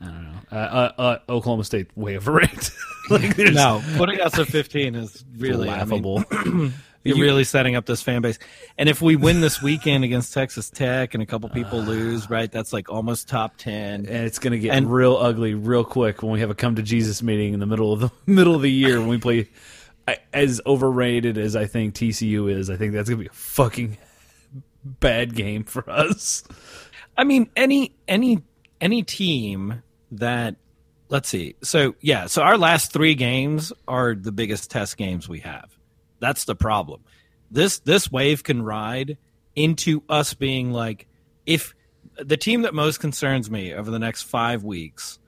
I 0.00 0.04
don't 0.06 0.22
know. 0.24 0.38
Uh, 0.50 0.54
uh, 0.56 0.92
uh, 1.00 1.18
Oklahoma 1.28 1.64
State 1.64 1.88
way 1.96 2.14
overranked. 2.18 2.72
like, 3.10 3.36
No, 3.52 3.82
putting 3.96 4.20
us 4.20 4.38
at 4.38 4.46
fifteen 4.48 4.94
is 4.94 5.24
really 5.36 5.68
I 5.68 5.84
mean, 5.84 6.02
laughable. 6.02 6.72
You're 7.04 7.16
You- 7.16 7.24
really 7.24 7.44
setting 7.44 7.74
up 7.74 7.86
this 7.86 8.00
fan 8.02 8.22
base. 8.22 8.38
And 8.78 8.88
if 8.88 9.02
we 9.02 9.16
win 9.16 9.40
this 9.40 9.60
weekend 9.60 10.04
against 10.04 10.32
Texas 10.32 10.70
Tech 10.70 11.14
and 11.14 11.22
a 11.22 11.26
couple 11.26 11.48
people 11.48 11.80
ah. 11.80 11.84
lose, 11.84 12.30
right, 12.30 12.50
that's 12.50 12.72
like 12.72 12.88
almost 12.90 13.28
top 13.28 13.56
10. 13.56 14.06
and 14.06 14.08
it's 14.08 14.38
going 14.38 14.52
to 14.52 14.58
get 14.58 14.74
And- 14.74 14.92
real 14.92 15.16
ugly 15.16 15.54
real 15.54 15.84
quick 15.84 16.22
when 16.22 16.32
we 16.32 16.40
have 16.40 16.50
a 16.50 16.54
come 16.54 16.76
to 16.76 16.82
Jesus 16.82 17.22
meeting 17.22 17.54
in 17.54 17.60
the 17.60 17.66
middle 17.66 17.92
of 17.92 18.00
the 18.00 18.10
middle 18.26 18.54
of 18.54 18.62
the 18.62 18.70
year 18.70 19.00
when 19.00 19.08
we 19.08 19.18
play. 19.18 19.48
As 20.32 20.60
overrated 20.66 21.38
as 21.38 21.54
I 21.54 21.66
think 21.66 21.94
TCU 21.94 22.50
is, 22.52 22.68
I 22.70 22.76
think 22.76 22.92
that's 22.92 23.08
going 23.08 23.18
to 23.18 23.24
be 23.24 23.28
a 23.30 23.32
fucking 23.32 23.98
bad 24.84 25.34
game 25.36 25.62
for 25.62 25.88
us. 25.88 26.42
I 27.16 27.22
mean, 27.22 27.48
any 27.54 27.94
any 28.08 28.42
any 28.80 29.04
team 29.04 29.82
that 30.10 30.56
let's 31.08 31.28
see. 31.28 31.54
So, 31.62 31.94
yeah, 32.00 32.26
so 32.26 32.42
our 32.42 32.58
last 32.58 32.92
3 32.92 33.14
games 33.14 33.72
are 33.86 34.14
the 34.14 34.32
biggest 34.32 34.70
test 34.72 34.96
games 34.96 35.28
we 35.28 35.40
have. 35.40 35.70
That's 36.22 36.44
the 36.44 36.54
problem. 36.54 37.02
This 37.50 37.80
this 37.80 38.10
wave 38.10 38.44
can 38.44 38.62
ride 38.62 39.18
into 39.54 40.02
us 40.08 40.32
being 40.32 40.72
like 40.72 41.06
if 41.44 41.74
the 42.16 42.36
team 42.38 42.62
that 42.62 42.72
most 42.72 43.00
concerns 43.00 43.50
me 43.50 43.74
over 43.74 43.90
the 43.90 43.98
next 43.98 44.22
5 44.22 44.64
weeks 44.64 45.18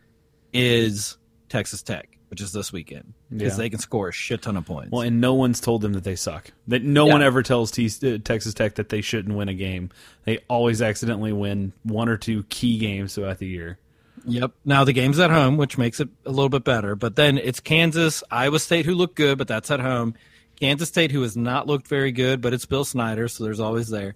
is 0.52 1.16
Texas 1.48 1.82
Tech, 1.82 2.16
which 2.28 2.40
is 2.40 2.52
this 2.52 2.72
weekend 2.72 3.12
because 3.30 3.52
Yeah. 3.54 3.56
they 3.56 3.70
can 3.70 3.78
score 3.80 4.08
a 4.08 4.12
shit 4.12 4.42
ton 4.42 4.56
of 4.56 4.64
points. 4.66 4.90
Well, 4.92 5.02
and 5.02 5.20
no 5.20 5.34
one's 5.34 5.60
told 5.60 5.82
them 5.82 5.92
that 5.94 6.04
they 6.04 6.16
suck. 6.16 6.50
That 6.68 6.82
no 6.82 7.06
Yeah. 7.06 7.12
one 7.14 7.22
ever 7.22 7.42
tells 7.42 7.70
T- 7.70 7.86
uh, 8.02 8.18
Texas 8.22 8.54
Tech 8.54 8.76
that 8.76 8.88
they 8.88 9.00
shouldn't 9.00 9.36
win 9.36 9.48
a 9.48 9.54
game. 9.54 9.90
They 10.24 10.38
always 10.48 10.80
accidentally 10.80 11.32
win 11.32 11.72
one 11.82 12.08
or 12.08 12.16
two 12.16 12.44
key 12.44 12.78
games 12.78 13.14
throughout 13.14 13.38
the 13.38 13.48
year. 13.48 13.78
Yep. 14.26 14.52
Now 14.64 14.84
the 14.84 14.92
game's 14.92 15.18
at 15.18 15.30
home, 15.30 15.56
which 15.56 15.76
makes 15.76 16.00
it 16.00 16.08
a 16.24 16.30
little 16.30 16.48
bit 16.48 16.64
better. 16.64 16.94
But 16.94 17.16
then 17.16 17.36
it's 17.38 17.60
Kansas, 17.60 18.22
Iowa 18.30 18.58
State, 18.58 18.86
who 18.86 18.94
look 18.94 19.14
good, 19.16 19.36
but 19.38 19.48
that's 19.48 19.70
at 19.70 19.80
home. 19.80 20.14
Kansas 20.60 20.88
State, 20.88 21.10
who 21.10 21.22
has 21.22 21.36
not 21.36 21.66
looked 21.66 21.88
very 21.88 22.12
good, 22.12 22.40
but 22.40 22.52
it's 22.54 22.66
Bill 22.66 22.84
Snyder, 22.84 23.28
so 23.28 23.44
there's 23.44 23.60
always 23.60 23.88
there. 23.88 24.14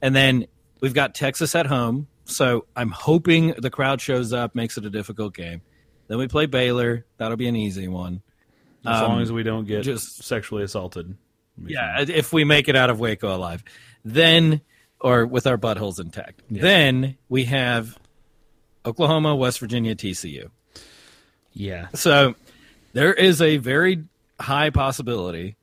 And 0.00 0.14
then 0.14 0.46
we've 0.80 0.94
got 0.94 1.14
Texas 1.14 1.54
at 1.54 1.66
home, 1.66 2.06
so 2.24 2.66
I'm 2.76 2.90
hoping 2.90 3.54
the 3.58 3.70
crowd 3.70 4.00
shows 4.00 4.32
up, 4.32 4.54
makes 4.54 4.76
it 4.76 4.84
a 4.84 4.90
difficult 4.90 5.34
game. 5.34 5.62
Then 6.08 6.18
we 6.18 6.28
play 6.28 6.46
Baylor. 6.46 7.04
That'll 7.16 7.36
be 7.36 7.48
an 7.48 7.56
easy 7.56 7.88
one. 7.88 8.22
As 8.84 9.00
Um, 9.00 9.08
long 9.12 9.22
as 9.22 9.32
we 9.32 9.42
don't 9.44 9.64
get 9.66 9.82
just- 9.84 10.22
sexually 10.24 10.64
assaulted. 10.64 11.16
Yeah, 11.64 12.00
if 12.08 12.32
we 12.32 12.44
make 12.44 12.68
it 12.68 12.76
out 12.76 12.90
of 12.90 12.98
Waco 12.98 13.34
alive, 13.34 13.62
then 14.04 14.60
or 15.00 15.26
with 15.26 15.46
our 15.46 15.58
buttholes 15.58 16.00
intact, 16.00 16.42
then 16.50 17.16
we 17.28 17.44
have 17.44 17.98
Oklahoma, 18.86 19.34
West 19.36 19.58
Virginia, 19.60 19.94
TCU. 19.94 20.50
Yeah. 21.52 21.88
So 21.94 22.34
there 22.92 23.12
is 23.12 23.40
a 23.42 23.58
very 23.58 24.04
high 24.40 24.70
possibility 24.70 25.56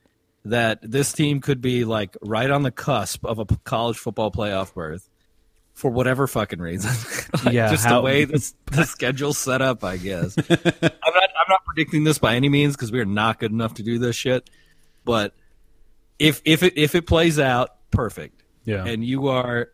that 0.45 0.79
this 0.81 1.11
team 1.13 1.41
could 1.41 1.61
be 1.61 1.83
like 1.85 2.15
right 2.21 2.49
on 2.49 2.63
the 2.63 2.71
cusp 2.71 3.25
of 3.25 3.39
a 3.39 3.45
college 3.63 3.97
football 3.97 4.31
playoff 4.31 4.73
berth 4.73 5.09
for 5.73 5.91
whatever 5.91 6.27
fucking 6.27 6.59
reason. 6.59 6.91
Like, 7.45 7.53
Yeah, 7.53 7.69
just 7.69 7.85
how- 7.85 7.95
the 8.01 8.01
way 8.01 8.25
this, 8.25 8.53
the 8.71 8.85
schedule's 8.85 9.37
set 9.37 9.61
up, 9.61 9.83
I 9.83 9.97
guess. 9.97 10.35
I'm 10.37 10.45
not 10.49 10.81
I'm 10.81 11.49
not 11.49 11.63
predicting 11.65 12.03
this 12.03 12.17
by 12.17 12.35
any 12.35 12.49
means 12.49 12.75
because 12.75 12.91
we 12.91 12.99
are 12.99 13.05
not 13.05 13.39
good 13.39 13.51
enough 13.51 13.75
to 13.75 13.83
do 13.83 13.99
this 13.99 14.15
shit. 14.15 14.49
But 15.05 15.33
if 16.17 16.41
if 16.45 16.63
it 16.63 16.73
if 16.77 16.95
it 16.95 17.05
plays 17.07 17.39
out, 17.39 17.69
perfect. 17.91 18.43
Yeah. 18.65 18.85
And 18.85 19.03
you 19.05 19.27
are 19.29 19.69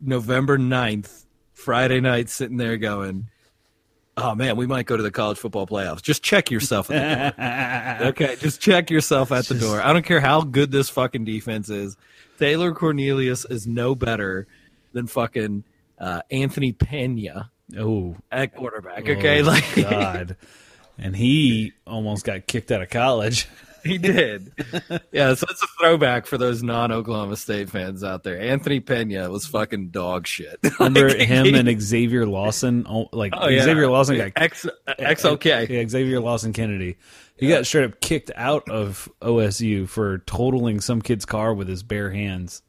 November 0.00 0.58
9th, 0.58 1.24
Friday 1.54 2.00
night, 2.00 2.28
sitting 2.30 2.56
there 2.56 2.76
going, 2.76 3.28
"Oh 4.18 4.34
man, 4.34 4.56
we 4.56 4.66
might 4.66 4.86
go 4.86 4.96
to 4.96 5.02
the 5.02 5.10
college 5.10 5.38
football 5.38 5.66
playoffs." 5.66 6.02
Just 6.02 6.22
check 6.22 6.50
yourself. 6.50 6.90
At 6.90 7.36
the 7.36 8.04
door. 8.04 8.08
okay, 8.08 8.36
just 8.36 8.60
check 8.60 8.90
yourself 8.90 9.32
at 9.32 9.46
the 9.46 9.54
door. 9.54 9.80
I 9.82 9.92
don't 9.92 10.04
care 10.04 10.20
how 10.20 10.42
good 10.42 10.70
this 10.70 10.88
fucking 10.90 11.24
defense 11.24 11.70
is. 11.70 11.96
Taylor 12.38 12.72
Cornelius 12.72 13.44
is 13.44 13.66
no 13.66 13.94
better 13.94 14.46
than 14.92 15.06
fucking 15.06 15.64
uh, 15.98 16.22
Anthony 16.30 16.72
Pena 16.72 17.50
Oh, 17.76 18.16
at 18.32 18.54
quarterback. 18.54 19.08
Okay, 19.08 19.42
oh, 19.42 19.44
like 19.46 19.64
God. 19.74 20.36
And 20.96 21.14
he 21.14 21.72
almost 21.86 22.24
got 22.24 22.46
kicked 22.46 22.70
out 22.70 22.82
of 22.82 22.90
college. 22.90 23.46
he 23.84 23.98
did. 23.98 24.52
yeah, 25.12 25.34
so 25.34 25.46
it's 25.50 25.62
a 25.62 25.66
throwback 25.78 26.26
for 26.26 26.38
those 26.38 26.62
non-Oklahoma 26.62 27.36
State 27.36 27.70
fans 27.70 28.02
out 28.04 28.22
there. 28.24 28.40
Anthony 28.40 28.80
Pena 28.80 29.30
was 29.30 29.46
fucking 29.46 29.88
dog 29.90 30.26
shit. 30.26 30.58
Remember 30.80 31.08
Like, 31.08 31.18
him 31.18 31.46
he- 31.46 31.54
and 31.58 31.82
Xavier 31.82 32.26
Lawson? 32.26 32.86
Oh, 32.88 33.08
like 33.12 33.32
Oh, 33.36 33.48
yeah. 33.48 33.62
Xavier 33.62 33.88
Lawson 33.88 34.16
got 34.16 34.32
X 34.36 34.66
XOK. 34.88 35.68
Yeah, 35.68 35.86
Xavier 35.88 36.20
Lawson 36.20 36.52
Kennedy. 36.52 36.96
He 37.36 37.48
got 37.48 37.66
straight 37.66 37.84
up 37.84 38.00
kicked 38.00 38.30
out 38.34 38.68
of 38.68 39.08
OSU 39.22 39.88
for 39.88 40.18
totaling 40.18 40.80
some 40.80 41.00
kid's 41.00 41.24
car 41.24 41.54
with 41.54 41.68
his 41.68 41.82
bare 41.82 42.10
hands. 42.10 42.62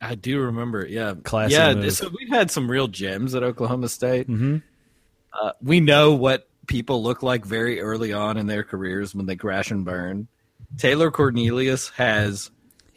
I 0.00 0.14
do 0.16 0.40
remember. 0.40 0.86
Yeah, 0.88 1.14
Classic 1.22 1.56
Yeah, 1.56 1.74
move. 1.74 1.92
so 1.92 2.08
we've 2.18 2.30
had 2.30 2.50
some 2.50 2.70
real 2.70 2.88
gems 2.88 3.34
at 3.34 3.42
Oklahoma 3.42 3.88
State. 3.88 4.28
Mm-hmm. 4.28 4.56
Uh, 5.32 5.52
we 5.62 5.80
know 5.80 6.12
what 6.14 6.48
people 6.72 7.02
look 7.02 7.22
like 7.22 7.44
very 7.44 7.82
early 7.82 8.14
on 8.14 8.38
in 8.38 8.46
their 8.46 8.64
careers 8.64 9.14
when 9.14 9.26
they 9.26 9.36
crash 9.36 9.70
and 9.70 9.84
burn. 9.84 10.26
Taylor 10.78 11.10
Cornelius 11.10 11.90
has 11.90 12.50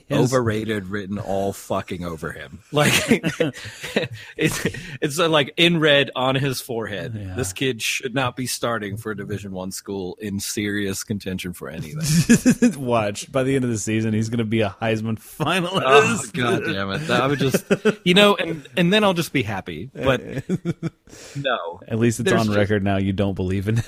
His- 0.07 0.31
overrated 0.31 0.87
written 0.87 1.17
all 1.17 1.51
fucking 1.51 2.05
over 2.05 2.31
him. 2.31 2.59
Like 2.71 2.91
it's 4.37 4.67
it's 5.01 5.19
uh, 5.19 5.29
like 5.29 5.53
in 5.57 5.79
red 5.79 6.11
on 6.15 6.35
his 6.35 6.61
forehead. 6.61 7.13
Yeah. 7.15 7.35
This 7.35 7.53
kid 7.53 7.81
should 7.81 8.13
not 8.13 8.35
be 8.35 8.45
starting 8.47 8.97
for 8.97 9.11
a 9.11 9.17
Division 9.17 9.51
One 9.51 9.71
school 9.71 10.17
in 10.19 10.39
serious 10.39 11.03
contention 11.03 11.53
for 11.53 11.69
anything. 11.69 12.79
Watch 12.85 13.31
by 13.31 13.43
the 13.43 13.55
end 13.55 13.63
of 13.63 13.71
the 13.71 13.77
season, 13.77 14.13
he's 14.13 14.29
going 14.29 14.39
to 14.39 14.43
be 14.45 14.61
a 14.61 14.75
Heisman 14.81 15.17
finalist. 15.17 15.81
Oh 15.85 16.25
god 16.33 16.63
damn 16.65 16.91
it! 16.91 17.09
I 17.09 17.27
would 17.27 17.39
just, 17.39 17.63
you 18.03 18.13
know, 18.13 18.35
and 18.35 18.67
and 18.75 18.91
then 18.91 19.03
I'll 19.03 19.13
just 19.13 19.31
be 19.33 19.43
happy. 19.43 19.89
But 19.93 20.21
no, 21.35 21.79
At 21.87 21.97
least 21.99 22.19
it's 22.19 22.29
There's 22.29 22.41
on 22.41 22.47
just- 22.47 22.57
record 22.57 22.83
now. 22.83 22.97
You 22.97 23.13
don't 23.13 23.35
believe 23.35 23.67
in. 23.69 23.81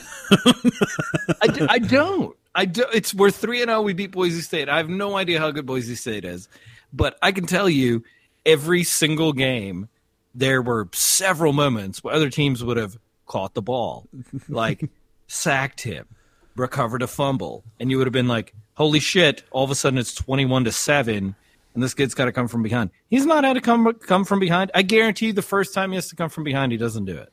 I, 1.41 1.67
I 1.69 1.79
don't. 1.79 2.35
I 2.57 2.65
do. 2.65 2.85
It's 2.91 3.13
we're 3.13 3.29
three 3.29 3.61
and 3.61 3.69
zero. 3.69 3.83
We 3.83 3.93
beat 3.93 4.11
Boise 4.11 4.41
State. 4.41 4.67
I 4.67 4.77
have 4.77 4.89
no 4.89 5.15
idea 5.15 5.39
how 5.39 5.51
good 5.51 5.67
Boise 5.67 5.93
State 5.93 6.25
is, 6.25 6.49
but 6.91 7.15
I 7.21 7.31
can 7.31 7.45
tell 7.45 7.69
you, 7.69 8.03
every 8.47 8.83
single 8.83 9.31
game, 9.31 9.89
there 10.33 10.61
were 10.63 10.89
several 10.91 11.53
moments 11.53 12.03
where 12.03 12.15
other 12.15 12.31
teams 12.31 12.63
would 12.63 12.77
have 12.77 12.97
caught 13.27 13.53
the 13.53 13.61
ball, 13.61 14.07
like 14.49 14.89
sacked 15.27 15.81
him, 15.81 16.07
recovered 16.55 17.03
a 17.03 17.07
fumble, 17.07 17.63
and 17.79 17.91
you 17.91 17.99
would 17.99 18.07
have 18.07 18.13
been 18.13 18.27
like, 18.27 18.55
"Holy 18.73 18.99
shit!" 18.99 19.43
All 19.51 19.63
of 19.63 19.69
a 19.69 19.75
sudden, 19.75 19.99
it's 19.99 20.15
twenty-one 20.15 20.63
to 20.63 20.71
seven. 20.71 21.35
And 21.75 21.83
this 21.83 21.93
kid's 21.93 22.15
got 22.15 22.25
to 22.25 22.31
come 22.31 22.47
from 22.47 22.63
behind. 22.63 22.89
He's 23.07 23.27
not 23.27 23.43
had 23.43 23.53
to 23.53 23.61
come 23.61 23.93
come 23.93 24.25
from 24.25 24.39
behind. 24.39 24.71
I 24.73 24.81
guarantee 24.81 25.27
you, 25.27 25.33
the 25.33 25.43
first 25.43 25.75
time 25.75 25.91
he 25.91 25.95
has 25.95 26.07
to 26.09 26.15
come 26.15 26.29
from 26.29 26.43
behind, 26.43 26.71
he 26.71 26.77
doesn't 26.79 27.05
do 27.05 27.15
it. 27.15 27.31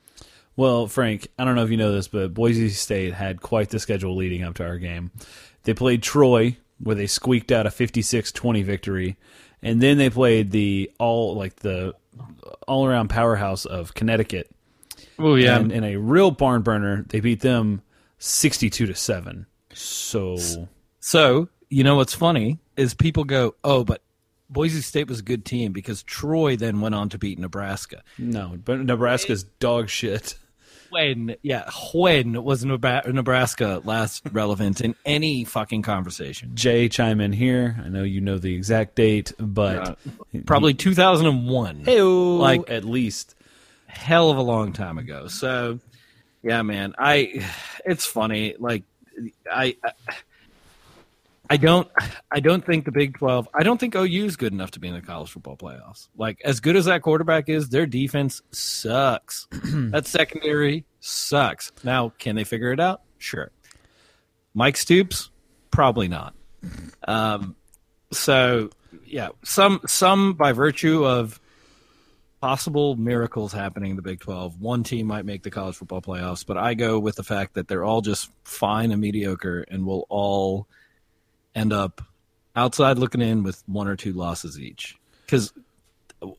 Well, 0.57 0.87
Frank, 0.87 1.29
I 1.39 1.45
don't 1.45 1.57
know 1.57 1.65
if 1.65 1.71
you 1.71 1.77
know 1.77 1.93
this, 1.93 2.09
but 2.09 2.33
Boise 2.33 2.69
State 2.71 3.13
had 3.15 3.41
quite 3.41 3.71
the 3.71 3.79
schedule 3.81 4.15
leading 4.15 4.45
up 4.45 4.55
to 4.55 4.65
our 4.65 4.79
game. 4.79 5.11
They 5.65 5.75
played 5.75 6.03
Troy 6.03 6.57
where 6.79 6.95
they 6.95 7.07
squeaked 7.07 7.51
out 7.51 7.67
a 7.67 7.71
56-20 7.71 8.65
victory, 8.65 9.17
and 9.63 9.81
then 9.81 9.99
they 9.99 10.11
played 10.11 10.51
the 10.51 10.91
all 10.99 11.35
like 11.35 11.57
the 11.57 11.95
all 12.69 12.87
around 12.87 13.09
powerhouse 13.09 13.65
of 13.65 13.95
Connecticut. 13.95 14.51
Oh 15.19 15.35
yeah, 15.35 15.59
And 15.59 15.73
in 15.73 15.85
a 15.85 15.97
real 15.97 16.31
barn 16.31 16.63
burner, 16.63 17.05
they 17.09 17.21
beat 17.21 17.41
them 17.41 17.83
62 18.19 18.87
to 18.87 18.95
7. 18.95 19.47
So 19.73 20.69
So, 21.01 21.49
you 21.69 21.85
know 21.85 21.97
what's 21.97 22.15
funny 22.15 22.59
is 22.77 22.95
people 22.95 23.25
go, 23.25 23.55
"Oh, 23.65 23.85
but 23.85 24.03
Boise 24.51 24.81
State 24.81 25.09
was 25.09 25.21
a 25.21 25.23
good 25.23 25.45
team 25.45 25.73
because 25.73 26.03
Troy 26.03 26.57
then 26.57 26.81
went 26.81 26.95
on 26.95 27.09
to 27.11 27.19
beat 27.19 27.39
Nebraska." 27.39 28.03
no, 28.19 28.59
but 28.65 28.81
Nebraska's 28.81 29.45
dog 29.45 29.89
shit. 29.89 30.37
When, 30.95 31.35
yeah, 31.43 31.69
when 31.93 32.45
was 32.45 32.65
Nebraska 32.65 33.83
last 33.85 34.23
relevant 34.33 34.81
in 34.81 34.95
any 35.05 35.43
fucking 35.45 35.83
conversation? 35.83 36.53
Jay, 36.55 36.89
chime 36.89 37.21
in 37.21 37.33
here. 37.33 37.77
I 37.85 37.89
know 37.89 38.05
you 38.05 38.21
know 38.21 38.39
the 38.39 38.55
exact 38.55 38.95
date, 38.95 39.33
but 39.39 39.99
Probably 40.47 40.73
2001. 40.73 41.85
Heyo, 41.85 42.39
Like- 42.39 42.71
at 42.71 42.85
least. 42.85 43.35
hell 43.87 44.31
of 44.31 44.37
a 44.37 44.43
long 44.43 44.73
time 44.73 44.99
ago. 44.99 45.27
So, 45.27 45.81
yeah, 46.45 46.63
man, 46.63 46.95
I 46.97 47.45
it's 47.85 48.07
funny. 48.07 48.55
Like, 48.59 48.85
I. 49.51 49.77
I 49.85 49.93
I 51.51 51.57
don't 51.57 51.89
I 52.31 52.41
don't 52.41 52.65
think 52.65 52.85
the 52.85 52.93
Big 52.93 53.19
12 53.19 53.49
I 53.55 53.63
don't 53.63 53.79
think 53.79 53.95
OU 53.95 54.25
is 54.25 54.37
good 54.37 54.53
enough 54.53 54.71
to 54.73 54.81
be 54.81 54.89
in 54.89 54.95
the 54.95 55.03
college 55.03 55.31
football 55.31 55.57
playoffs. 55.57 56.09
Like 56.17 56.41
as 56.45 56.61
good 56.61 56.77
as 56.77 56.87
that 56.87 57.03
quarterback 57.03 57.49
is, 57.49 57.69
their 57.69 57.87
defense 57.87 58.41
sucks. 58.51 59.47
that 59.53 60.07
secondary 60.07 60.87
sucks. 61.01 61.73
Now, 61.83 62.11
can 62.19 62.37
they 62.37 62.45
figure 62.45 62.73
it 62.73 62.81
out? 62.81 63.03
Sure. 63.19 63.51
Mike 64.55 64.77
Stoops? 64.77 65.31
Probably 65.71 66.09
not. 66.09 66.35
Um 67.07 67.57
so 68.13 68.71
yeah, 69.05 69.29
some 69.45 69.81
some 69.87 70.35
by 70.35 70.53
virtue 70.53 71.05
of 71.05 71.41
possible 72.41 72.95
miracles 72.97 73.53
happening 73.53 73.91
in 73.91 73.97
the 73.97 74.03
Big 74.03 74.21
12. 74.21 74.61
One 74.61 74.83
team 74.83 75.07
might 75.07 75.25
make 75.25 75.43
the 75.43 75.51
college 75.51 75.77
football 75.77 76.03
playoffs, 76.03 76.45
but 76.45 76.59
I 76.59 76.75
go 76.75 76.99
with 76.99 77.17
the 77.17 77.23
fact 77.23 77.55
that 77.55 77.69
they're 77.69 77.85
all 77.85 78.03
just 78.03 78.31
fine 78.45 78.93
and 78.93 79.01
mediocre 79.01 79.63
and 79.63 79.87
will 79.87 80.07
all 80.11 80.69
end 81.55 81.73
up 81.73 82.03
outside 82.57 82.99
looking 82.99 83.21
in 83.21 83.43
with 83.43 83.63
one 83.67 83.89
or 83.89 83.97
two 83.97 84.13
losses 84.13 84.59
each. 84.59 84.97
Because 85.25 85.53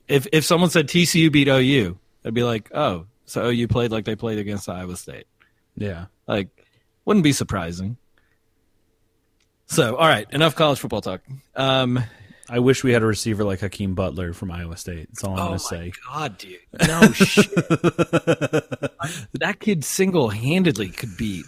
if 0.08 0.26
if 0.32 0.44
someone 0.44 0.70
said 0.70 0.88
TCU 0.88 1.30
beat 1.30 1.48
OU, 1.48 1.98
I'd 2.24 2.34
be 2.34 2.44
like, 2.44 2.70
oh, 2.74 3.06
so 3.26 3.46
OU 3.48 3.68
played 3.68 3.90
like 3.90 4.04
they 4.04 4.16
played 4.16 4.38
against 4.38 4.68
Iowa 4.68 4.96
State. 4.96 5.26
Yeah. 5.76 6.06
Like, 6.26 6.48
wouldn't 7.04 7.24
be 7.24 7.32
surprising. 7.32 7.96
So, 9.66 9.96
all 9.96 10.06
right, 10.06 10.26
enough 10.32 10.54
college 10.54 10.78
football 10.78 11.00
talk. 11.00 11.22
Um, 11.56 12.02
I 12.48 12.60
wish 12.60 12.84
we 12.84 12.92
had 12.92 13.02
a 13.02 13.06
receiver 13.06 13.42
like 13.42 13.60
Hakeem 13.60 13.94
Butler 13.94 14.32
from 14.32 14.52
Iowa 14.52 14.76
State. 14.76 15.08
That's 15.10 15.24
all 15.24 15.32
I'm 15.34 15.40
oh 15.40 15.46
going 15.46 15.58
to 15.58 15.64
say. 15.64 15.92
god, 16.08 16.38
dude! 16.38 16.58
No 16.86 17.00
shit. 17.12 17.52
that 19.34 19.56
kid 19.58 19.84
single-handedly 19.84 20.90
could 20.90 21.16
beat 21.16 21.44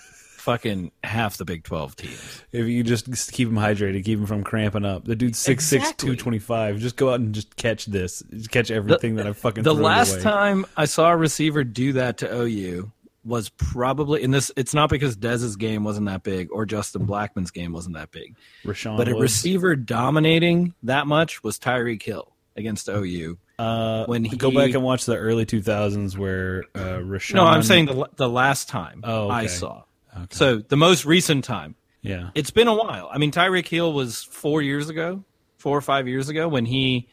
fucking 0.48 0.90
half 1.04 1.36
the 1.36 1.44
Big 1.44 1.62
Twelve 1.64 1.94
teams. 1.94 2.42
If 2.52 2.66
you 2.66 2.82
just 2.82 3.32
keep 3.32 3.48
him 3.48 3.56
hydrated, 3.56 4.02
keep 4.04 4.18
him 4.18 4.26
from 4.26 4.42
cramping 4.44 4.84
up. 4.84 5.04
The 5.04 5.14
dude's 5.14 5.38
6'6", 5.44 5.50
Exactly. 5.50 6.06
225. 6.16 6.78
Just 6.78 6.96
go 6.96 7.10
out 7.10 7.20
and 7.20 7.34
just 7.34 7.54
catch 7.56 7.84
this. 7.86 8.22
Just 8.30 8.50
catch 8.50 8.70
everything 8.70 9.16
that 9.16 9.26
I 9.26 9.32
fucking 9.34 9.62
The 9.64 9.74
last 9.74 10.22
time 10.22 10.64
I 10.76 10.86
saw 10.86 11.10
a 11.10 11.16
receiver 11.16 11.64
do 11.64 11.92
that 11.94 12.18
to 12.18 12.34
OU 12.42 12.90
was 13.24 13.50
probably 13.50 14.22
in 14.22 14.30
this. 14.30 14.50
It's 14.56 14.72
not 14.72 14.88
because 14.88 15.16
Dez's 15.16 15.56
game 15.56 15.84
wasn't 15.84 16.06
that 16.06 16.22
big 16.22 16.48
or 16.50 16.64
Justin 16.64 17.06
Blackmon's 17.06 17.50
game 17.50 17.72
wasn't 17.72 17.96
that 17.96 18.10
big, 18.10 18.34
Rashaun 18.64 18.96
but 18.96 19.08
a 19.08 19.14
receiver 19.16 19.76
dominating 19.76 20.72
that 20.84 21.06
much 21.06 21.42
was 21.44 21.58
Tyreek 21.58 22.02
Hill 22.02 22.32
against 22.56 22.88
OU. 22.88 23.36
Uh, 23.58 24.06
when 24.06 24.22
go 24.22 24.50
back 24.52 24.72
and 24.72 24.82
watch 24.82 25.04
the 25.04 25.16
early 25.16 25.44
2000s 25.44 26.16
where 26.16 26.64
uh, 26.74 27.00
Rashaun. 27.00 27.34
No, 27.34 27.44
I'm 27.44 27.62
saying 27.62 27.86
the 27.86 28.08
the 28.16 28.28
last 28.28 28.68
time 28.68 29.00
Oh, 29.04 29.28
I 29.28 29.46
saw. 29.46 29.82
Okay. 30.16 30.26
So 30.30 30.58
the 30.58 30.76
most 30.76 31.04
recent 31.04 31.44
time. 31.44 31.74
yeah. 32.02 32.30
It's 32.34 32.50
been 32.50 32.68
a 32.68 32.74
while. 32.74 33.08
I 33.12 33.18
mean, 33.18 33.30
Tyreek 33.30 33.68
Hill 33.68 33.92
was 33.92 34.22
four 34.24 34.62
years 34.62 34.88
ago, 34.88 35.24
four 35.58 35.76
or 35.76 35.80
five 35.82 36.08
years 36.08 36.28
ago, 36.28 36.48
when 36.48 36.64
he 36.66 37.08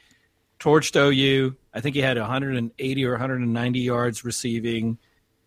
torched 0.60 0.96
OU. 0.96 1.56
I 1.74 1.82
think 1.82 1.96
he 1.96 2.02
had 2.02 2.18
180 2.18 3.06
or 3.06 3.12
190 3.12 3.80
yards 3.80 4.24
receiving, 4.24 4.98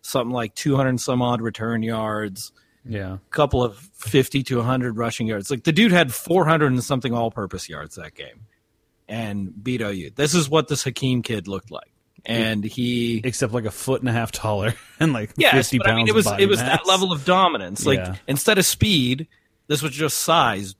something 0.01 0.31
like 0.31 0.53
200 0.55 0.89
and 0.89 1.01
some 1.01 1.21
odd 1.21 1.41
return 1.41 1.81
yards, 1.81 2.51
Yeah. 2.85 3.13
a 3.15 3.19
couple 3.31 3.63
of 3.63 3.77
50 3.77 4.43
to 4.43 4.57
100 4.57 4.95
rushing 4.97 5.25
yards. 5.27 5.49
Like 5.49 5.63
the 5.63 5.71
dude 5.71 5.91
had 5.91 6.13
400 6.13 6.67
and 6.71 6.83
something 6.83 7.13
all-purpose 7.13 7.67
yards 7.67 7.95
that 7.95 8.13
game, 8.15 8.45
and 9.07 9.63
beat 9.63 9.81
OU. 9.81 10.11
This 10.15 10.35
is 10.35 10.47
what 10.49 10.67
this 10.67 10.83
Hakeem 10.83 11.23
kid 11.23 11.47
looked 11.47 11.71
like, 11.71 11.88
and 12.25 12.63
he 12.63 13.21
Except 13.23 13.53
like 13.53 13.65
a 13.65 13.71
foot 13.71 14.01
and 14.01 14.09
a 14.09 14.13
half 14.13 14.31
taller 14.31 14.73
and 14.99 15.13
like 15.13 15.35
50 15.35 15.77
but 15.79 15.85
pounds 15.87 15.93
I 15.93 15.95
mean, 15.97 16.07
it 16.07 16.15
was 16.15 16.27
it 16.39 16.47
was 16.47 16.59
mass. 16.59 16.79
that 16.79 16.87
level 16.87 17.11
of 17.11 17.25
dominance. 17.25 17.85
Like 17.85 17.99
Yeah. 17.99 18.15
instead 18.27 18.57
of 18.57 18.65
speed, 18.65 19.27
this 19.67 19.81
was 19.81 19.91
just 19.91 20.17
size, 20.19 20.75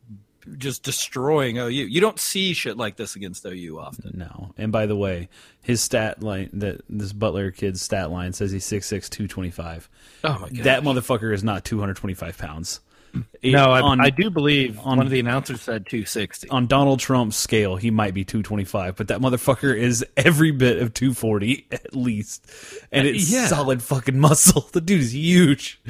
just 0.57 0.81
destroying 0.83 1.57
OU. 1.57 1.67
You 1.69 2.01
don't 2.01 2.19
see 2.19 2.53
shit 2.53 2.75
like 2.77 2.95
this 2.95 3.15
against 3.15 3.45
OU 3.45 3.79
often. 3.79 4.11
No. 4.17 4.53
And 4.57 4.71
by 4.71 4.85
the 4.87 4.95
way, 4.95 5.29
his 5.61 5.81
stat 5.81 6.23
line 6.23 6.49
that 6.53 6.81
this 6.89 7.13
Butler 7.13 7.51
kid's 7.51 7.81
stat 7.81 8.09
line 8.09 8.33
says 8.33 8.51
he's 8.51 8.65
6'6", 8.65 9.09
225. 9.09 9.89
Oh 10.23 10.39
my 10.39 10.49
god! 10.49 10.63
That 10.63 10.83
motherfucker 10.83 11.33
is 11.33 11.43
not 11.43 11.63
225 11.65 12.37
pounds. 12.37 12.79
No, 13.43 13.71
I, 13.71 13.81
on, 13.81 14.01
I 14.01 14.09
do 14.09 14.29
believe 14.29 14.77
on- 14.79 14.97
one 14.97 15.05
of 15.05 15.09
the 15.11 15.19
announcers 15.19 15.61
said 15.61 15.85
260. 15.85 16.49
on 16.49 16.67
Donald 16.67 16.99
Trump's 16.99 17.35
scale, 17.37 17.75
he 17.77 17.89
might 17.91 18.13
be 18.13 18.23
225, 18.25 18.95
but 18.95 19.07
that 19.07 19.19
motherfucker 19.19 19.75
is 19.75 20.05
every 20.17 20.51
bit 20.51 20.81
of 20.81 20.93
240 20.93 21.67
at 21.71 21.95
least. 21.95 22.45
And 22.91 23.07
it's 23.07 23.31
Yeah. 23.31 23.47
solid 23.47 23.81
fucking 23.81 24.19
muscle. 24.19 24.67
The 24.71 24.81
dude 24.81 25.01
is 25.01 25.13
huge. 25.15 25.81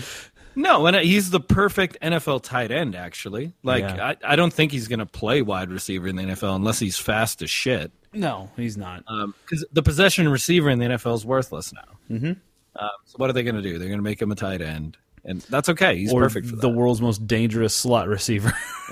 No, 0.56 0.86
and 0.88 0.96
he's 0.98 1.30
the 1.30 1.40
perfect 1.40 1.98
NFL 2.02 2.44
tight 2.44 2.72
end. 2.72 2.96
Actually, 2.96 3.54
like 3.64 3.84
Yeah. 3.84 4.14
I, 4.24 4.34
I 4.34 4.36
don't 4.36 4.52
think 4.54 4.72
he's 4.72 4.88
going 4.88 5.00
to 5.00 5.06
play 5.06 5.42
wide 5.42 5.70
receiver 5.72 6.08
in 6.08 6.16
the 6.16 6.24
NFL 6.24 6.56
unless 6.56 6.80
he's 6.80 6.98
fast 6.98 7.42
as 7.42 7.50
shit. 7.50 7.92
No, 8.14 8.50
he's 8.58 8.76
not. 8.78 9.04
Because 9.46 9.66
the 9.72 9.84
possession 9.84 10.28
receiver 10.30 10.70
in 10.70 10.80
the 10.80 10.86
NFL 10.86 11.16
is 11.16 11.26
worthless 11.26 11.72
now. 11.74 12.16
Mm-hmm. 12.16 12.32
Um, 12.76 12.90
so 13.06 13.16
what 13.18 13.30
are 13.30 13.34
they 13.34 13.44
going 13.44 13.56
to 13.56 13.62
do? 13.62 13.78
They're 13.78 13.88
going 13.88 14.00
to 14.00 14.04
make 14.04 14.22
him 14.22 14.32
a 14.32 14.36
tight 14.36 14.62
end, 14.62 14.98
and 15.26 15.42
that's 15.50 15.70
okay. 15.70 15.98
He's 15.98 16.12
or 16.14 16.22
perfect 16.22 16.48
for 16.48 16.56
that. 16.56 16.62
the 16.62 16.70
world's 16.70 17.02
most 17.02 17.28
dangerous 17.28 17.74
slot 17.76 18.08
receiver. 18.08 18.50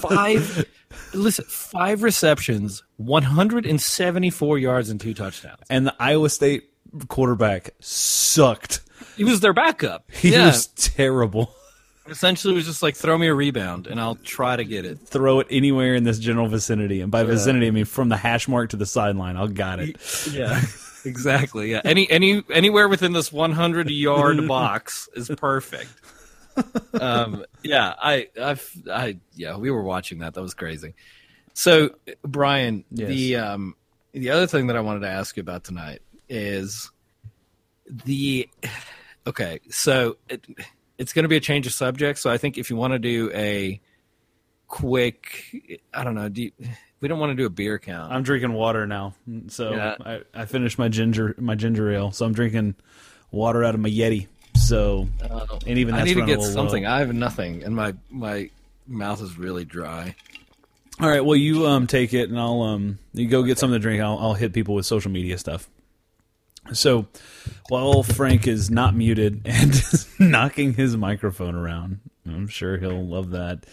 five 0.00 0.64
listen 1.14 1.44
five 1.48 2.02
receptions 2.02 2.82
174 2.98 4.58
yards 4.58 4.88
and 4.90 5.00
two 5.00 5.14
touchdowns 5.14 5.58
and 5.68 5.86
the 5.86 5.94
Iowa 5.98 6.30
State 6.30 6.70
quarterback 7.08 7.70
sucked. 7.80 8.80
he 9.16 9.24
was 9.24 9.40
their 9.40 9.52
backup 9.52 10.04
He 10.12 10.30
yeah 10.32 10.46
was 10.46 10.68
terrible. 10.68 11.52
essentially 12.08 12.54
it 12.54 12.56
was 12.56 12.66
just 12.66 12.82
like 12.82 12.94
throw 12.96 13.18
me 13.18 13.26
a 13.26 13.34
rebound 13.34 13.86
and 13.88 14.00
i'll 14.00 14.14
try 14.16 14.54
to 14.56 14.64
get 14.64 14.84
it 14.84 14.98
Throw 15.00 15.40
it 15.40 15.48
anywhere 15.50 15.94
in 15.96 16.04
this 16.04 16.18
general 16.20 16.46
vicinity, 16.46 17.00
and 17.00 17.10
by 17.10 17.24
vicinity 17.24 17.66
I 17.66 17.70
mean 17.72 17.84
from 17.84 18.08
the 18.08 18.16
hash 18.16 18.46
mark 18.48 18.70
to 18.70 18.76
the 18.76 18.86
sideline. 18.86 19.36
I'll 19.36 19.48
got 19.48 19.80
it. 19.80 19.96
yeah 20.32 20.60
exactly 21.06 21.70
yeah. 21.70 21.80
Any 21.84 22.10
any 22.10 22.42
anywhere 22.50 22.88
within 22.88 23.12
this 23.12 23.32
100 23.32 23.88
yard 23.90 24.46
box 24.48 25.08
is 25.14 25.28
perfect. 25.36 25.88
Um 27.00 27.44
yeah 27.62 27.94
i 27.98 28.28
i 28.40 28.56
i 28.90 29.18
yeah 29.34 29.56
we 29.56 29.70
were 29.70 29.82
watching 29.82 30.18
that. 30.18 30.34
That 30.34 30.42
was 30.42 30.54
crazy. 30.54 30.94
So 31.54 31.90
brian 32.22 32.84
Yes. 32.90 33.08
the 33.08 33.36
um 33.36 33.74
the 34.12 34.30
other 34.30 34.46
thing 34.46 34.66
that 34.68 34.76
i 34.76 34.80
wanted 34.80 35.00
to 35.00 35.08
ask 35.08 35.36
you 35.36 35.40
about 35.42 35.64
tonight 35.64 36.00
is 36.28 36.90
the 38.04 38.48
okay 39.26 39.60
so 39.70 40.16
it, 40.28 40.44
it's 40.98 41.12
going 41.12 41.22
to 41.24 41.28
be 41.28 41.36
a 41.36 41.40
change 41.40 41.66
of 41.66 41.72
subject 41.72 42.18
so 42.18 42.30
i 42.30 42.36
think 42.38 42.56
if 42.58 42.68
you 42.70 42.76
want 42.76 42.92
to 42.94 42.98
do 42.98 43.30
a 43.34 43.80
quick 44.68 45.80
i 45.94 46.02
don't 46.02 46.14
know 46.14 46.28
do 46.28 46.42
you, 46.44 46.52
we 47.00 47.08
don't 47.08 47.18
want 47.18 47.30
to 47.30 47.34
do 47.34 47.46
a 47.46 47.50
beer 47.50 47.78
count 47.78 48.12
I'm 48.12 48.22
drinking 48.22 48.52
water 48.52 48.86
now, 48.86 49.14
so 49.48 49.72
Yeah. 49.74 49.96
I, 50.04 50.20
I 50.34 50.44
finished 50.46 50.78
my 50.78 50.88
ginger 50.88 51.34
my 51.38 51.54
ginger 51.54 51.90
ale. 51.90 52.12
So 52.12 52.24
I'm 52.26 52.32
drinking 52.32 52.74
water 53.30 53.64
out 53.64 53.74
of 53.74 53.80
my 53.80 53.90
Yeti. 53.90 54.28
So 54.54 55.08
and 55.66 55.78
even 55.78 55.94
I 55.94 56.04
need 56.04 56.14
to 56.14 56.24
get 56.26 56.40
something. 56.42 56.84
low. 56.84 56.90
I 56.90 57.00
have 57.00 57.12
nothing, 57.14 57.62
and 57.62 57.76
my 57.76 57.94
my 58.10 58.50
mouth 58.86 59.20
is 59.20 59.36
really 59.36 59.64
dry. 59.64 60.14
All 60.98 61.08
right, 61.08 61.22
well 61.24 61.36
you 61.36 61.66
um 61.66 61.86
take 61.86 62.14
it 62.14 62.30
and 62.30 62.38
I'll 62.38 62.62
um 62.62 62.98
you 63.12 63.26
go 63.28 63.42
get 63.42 63.58
something 63.58 63.74
to 63.78 63.82
drink. 63.82 64.02
I'll 64.02 64.18
I'll 64.18 64.34
hit 64.34 64.52
people 64.54 64.74
with 64.74 64.86
social 64.86 65.10
media 65.10 65.36
stuff. 65.36 65.68
So 66.72 67.06
while 67.68 68.02
Frank 68.02 68.48
is 68.48 68.70
not 68.70 68.94
muted 68.96 69.42
and 69.44 69.72
knocking 70.18 70.74
his 70.74 70.96
microphone 70.96 71.54
around, 71.54 72.00
I'm 72.26 72.48
sure 72.48 72.78
he'll 72.78 73.06
love 73.06 73.30
that. 73.30 73.66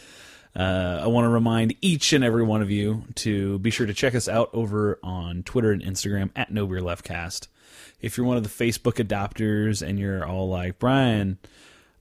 Uh, 0.55 0.99
I 1.03 1.07
want 1.07 1.25
to 1.25 1.29
remind 1.29 1.75
each 1.81 2.13
and 2.13 2.23
every 2.23 2.43
one 2.43 2.61
of 2.61 2.69
you 2.69 3.05
to 3.15 3.57
be 3.59 3.71
sure 3.71 3.87
to 3.87 3.93
check 3.93 4.13
us 4.13 4.27
out 4.27 4.49
over 4.53 4.99
on 5.01 5.43
Twitter 5.43 5.71
and 5.71 5.81
Instagram 5.81 6.29
at 6.35 6.51
No 6.51 6.67
Beer 6.67 6.79
Leftcast. 6.79 7.47
If 8.01 8.17
you're 8.17 8.27
one 8.27 8.37
of 8.37 8.43
the 8.43 8.49
Facebook 8.49 9.03
adopters 9.03 9.81
and 9.81 9.97
you're 9.97 10.25
all 10.25 10.49
like 10.49 10.77
Brian, 10.77 11.39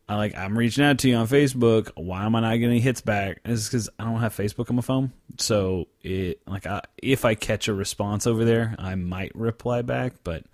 I 0.08 0.16
like 0.16 0.36
I'm 0.36 0.58
reaching 0.58 0.84
out 0.84 0.98
to 0.98 1.08
you 1.08 1.16
on 1.16 1.28
Facebook. 1.28 1.90
Why 1.94 2.24
am 2.26 2.34
I 2.34 2.40
not 2.40 2.56
getting 2.56 2.82
hits 2.82 3.00
back? 3.00 3.40
It's 3.44 3.68
because 3.68 3.88
I 3.98 4.04
don't 4.04 4.20
have 4.20 4.36
Facebook 4.36 4.68
on 4.68 4.76
my 4.76 4.82
phone. 4.82 5.12
So 5.38 5.88
it 6.02 6.40
like 6.46 6.66
I, 6.66 6.82
if 7.02 7.24
I 7.24 7.34
catch 7.34 7.68
a 7.68 7.74
response 7.74 8.26
over 8.26 8.44
there, 8.44 8.74
I 8.78 8.94
might 8.96 9.34
reply 9.34 9.80
back. 9.82 10.14
But 10.24 10.44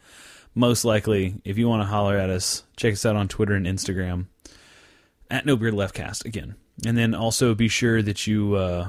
most 0.54 0.84
likely, 0.84 1.40
if 1.44 1.58
you 1.58 1.68
want 1.68 1.82
to 1.82 1.86
holler 1.86 2.16
at 2.16 2.30
us, 2.30 2.62
check 2.76 2.92
us 2.92 3.04
out 3.06 3.16
on 3.16 3.26
Twitter 3.26 3.54
and 3.54 3.66
Instagram 3.66 4.26
at 5.30 5.46
No 5.46 5.56
Beer 5.56 5.72
Leftcast 5.72 6.24
again, 6.24 6.54
and 6.86 6.96
then 6.96 7.14
also 7.14 7.54
be 7.54 7.68
sure 7.68 8.02
that 8.02 8.26
you 8.26 8.54
uh, 8.54 8.88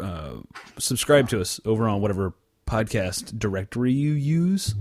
uh, 0.00 0.32
subscribe 0.78 1.28
to 1.30 1.40
us 1.40 1.60
over 1.64 1.88
on 1.88 2.00
whatever 2.00 2.34
podcast 2.66 3.38
directory 3.38 3.92
you 3.92 4.12
use 4.12 4.74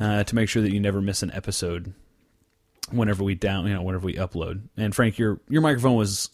uh, 0.00 0.24
to 0.24 0.34
make 0.34 0.48
sure 0.48 0.62
that 0.62 0.72
you 0.72 0.80
never 0.80 1.00
miss 1.00 1.22
an 1.22 1.30
episode 1.32 1.94
whenever 2.90 3.24
we 3.24 3.34
down 3.34 3.66
you 3.66 3.74
know 3.74 3.82
whenever 3.82 4.06
we 4.06 4.14
upload. 4.14 4.62
And 4.76 4.94
Frank, 4.94 5.18
your 5.18 5.40
your 5.48 5.62
microphone 5.62 5.96
was 5.96 6.30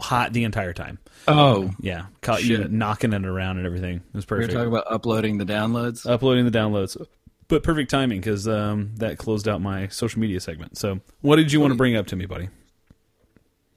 hot 0.00 0.32
the 0.32 0.44
entire 0.44 0.72
time. 0.72 0.98
Oh, 1.28 1.70
Yeah, 1.80 2.06
caught 2.20 2.44
you 2.44 2.66
knocking 2.68 3.12
it 3.12 3.24
around 3.24 3.58
and 3.58 3.66
everything. 3.66 3.96
It 3.96 4.14
was 4.14 4.28
we 4.28 4.36
were 4.36 4.40
perfect. 4.42 4.54
talking 4.54 4.72
about 4.72 4.84
uploading 4.90 5.38
the 5.38 5.44
downloads. 5.44 6.08
Uploading 6.08 6.44
the 6.44 6.56
downloads, 6.56 6.96
but 7.48 7.62
perfect 7.62 7.90
timing 7.90 8.20
because 8.20 8.48
um, 8.48 8.92
that 8.96 9.18
closed 9.18 9.48
out 9.48 9.60
my 9.60 9.88
social 9.88 10.20
media 10.20 10.40
segment. 10.40 10.78
So, 10.78 11.00
what 11.20 11.36
did 11.36 11.52
you 11.52 11.60
want 11.60 11.72
to 11.72 11.76
bring 11.76 11.96
up 11.96 12.06
to 12.08 12.16
me, 12.16 12.26
buddy? 12.26 12.48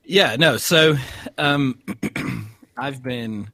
Yeah, 0.06 0.36
no. 0.36 0.58
So, 0.58 0.96
um, 1.38 1.82
I've 2.78 3.02
been 3.02 3.50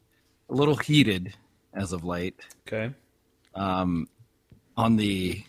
a 0.49 0.53
little 0.53 0.75
heated 0.75 1.33
as 1.73 1.93
of 1.93 2.03
late 2.03 2.39
Okay. 2.67 2.93
um, 3.55 4.07
on 4.75 4.97
the 4.97 5.43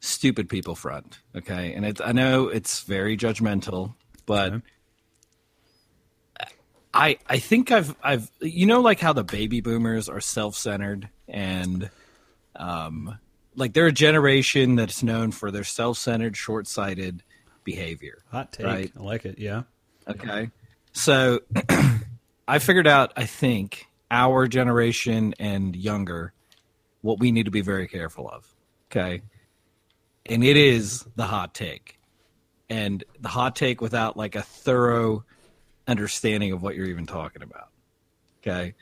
stupid 0.00 0.48
people 0.48 0.74
front. 0.74 1.18
Okay, 1.36 1.72
and 1.74 1.84
it's 1.84 2.00
I 2.00 2.12
know 2.12 2.48
it's 2.48 2.82
very 2.82 3.16
judgmental, 3.16 3.94
but 4.26 4.54
Okay. 4.54 4.62
I 6.94 7.18
I 7.26 7.38
think 7.38 7.70
I've 7.70 7.94
I've 8.02 8.30
you 8.40 8.66
know 8.66 8.80
like 8.80 9.00
how 9.00 9.12
the 9.12 9.24
baby 9.24 9.60
boomers 9.60 10.08
are 10.08 10.20
self 10.20 10.56
centered 10.56 11.08
and 11.28 11.90
um 12.56 13.18
like 13.54 13.72
they're 13.72 13.86
a 13.88 13.92
generation 13.92 14.76
that's 14.76 15.02
known 15.02 15.32
for 15.32 15.50
their 15.50 15.64
self 15.64 15.98
centered, 15.98 16.36
short 16.36 16.66
sighted 16.66 17.22
behavior. 17.68 18.22
Hot 18.30 18.50
take. 18.50 18.64
Right. 18.64 18.92
I 18.98 19.02
like 19.02 19.26
it. 19.26 19.38
Yeah. 19.38 19.64
Okay. 20.08 20.50
So 20.92 21.40
I 22.48 22.60
figured 22.60 22.86
out, 22.86 23.12
I 23.14 23.26
think, 23.26 23.86
our 24.10 24.48
generation 24.48 25.34
and 25.38 25.76
younger, 25.76 26.32
what 27.02 27.18
we 27.20 27.30
need 27.30 27.44
to 27.44 27.50
be 27.50 27.60
very 27.60 27.86
careful 27.86 28.26
of. 28.26 28.50
Okay. 28.90 29.20
And 30.24 30.42
it 30.42 30.56
is 30.56 31.04
the 31.14 31.24
hot 31.24 31.54
take. 31.54 31.98
And 32.70 33.04
the 33.20 33.28
hot 33.28 33.54
take 33.54 33.82
without 33.82 34.16
like 34.16 34.34
a 34.34 34.42
thorough 34.42 35.24
understanding 35.86 36.52
of 36.52 36.62
what 36.62 36.74
you're 36.74 36.86
even 36.86 37.04
talking 37.04 37.42
about. 37.42 37.68
Okay. 38.40 38.74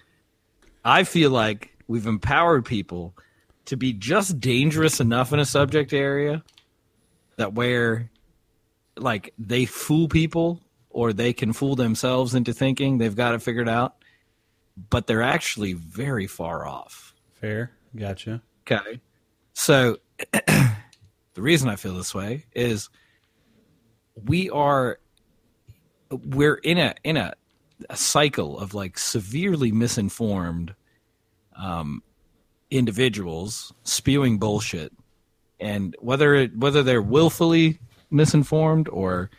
I 0.85 1.03
feel 1.03 1.33
like 1.33 1.77
we've 1.89 2.07
empowered 2.07 2.65
people 2.65 3.15
to 3.65 3.77
be 3.77 3.93
just 3.93 4.39
dangerous 4.39 5.01
enough 5.01 5.33
in 5.33 5.41
a 5.41 5.45
subject 5.45 5.93
area 5.93 6.45
that 7.37 7.53
where 7.53 8.11
like 8.97 9.33
they 9.39 9.65
fool 9.65 10.09
people 10.09 10.61
or 10.91 11.13
they 11.13 11.33
can 11.33 11.53
fool 11.53 11.77
themselves 11.77 12.35
into 12.35 12.53
thinking 12.53 12.99
they've 12.99 13.17
got 13.17 13.35
it 13.35 13.43
figured 13.43 13.69
out, 13.69 13.97
but 14.91 15.07
they're 15.07 15.23
actually 15.23 15.75
very 15.75 16.27
far 16.27 16.67
off. 16.67 17.15
Fair. 17.41 17.73
Gotcha. 17.95 18.43
Okay. 18.63 19.01
So 19.53 19.99
the 20.33 21.43
reason 21.43 21.69
I 21.69 21.77
feel 21.77 21.95
this 21.95 22.15
way 22.15 22.45
is 22.55 22.89
we 24.25 24.49
are 24.51 24.99
we're 26.11 26.57
in 26.57 26.79
a 26.79 26.95
in 27.05 27.17
a, 27.17 27.35
a 27.91 27.97
cycle 27.97 28.59
of 28.59 28.75
like 28.75 28.99
severely 28.99 29.73
misinformed 29.73 30.75
um 31.57 32.03
individuals 32.71 33.73
spewing 33.85 34.39
bullshit 34.39 34.93
and 35.61 35.95
whether 36.01 36.35
it, 36.35 36.57
whether 36.57 36.83
they're 36.83 37.03
willfully 37.03 37.79
misinformed 38.11 38.89
or 38.89 39.31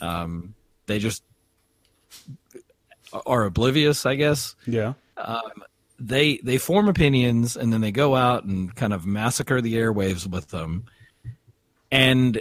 um 0.00 0.54
they 0.86 0.98
just 0.98 1.22
are 3.26 3.44
oblivious, 3.44 4.06
I 4.06 4.14
guess 4.14 4.54
Yeah. 4.66 4.94
Um, 5.16 5.62
they 5.98 6.38
they 6.38 6.56
form 6.56 6.88
opinions 6.88 7.56
and 7.56 7.72
then 7.72 7.80
they 7.82 7.92
go 7.92 8.16
out 8.16 8.44
and 8.44 8.74
kind 8.74 8.92
of 8.94 9.04
massacre 9.04 9.60
the 9.60 9.74
airwaves 9.74 10.26
with 10.26 10.48
them 10.48 10.84
and 11.92 12.40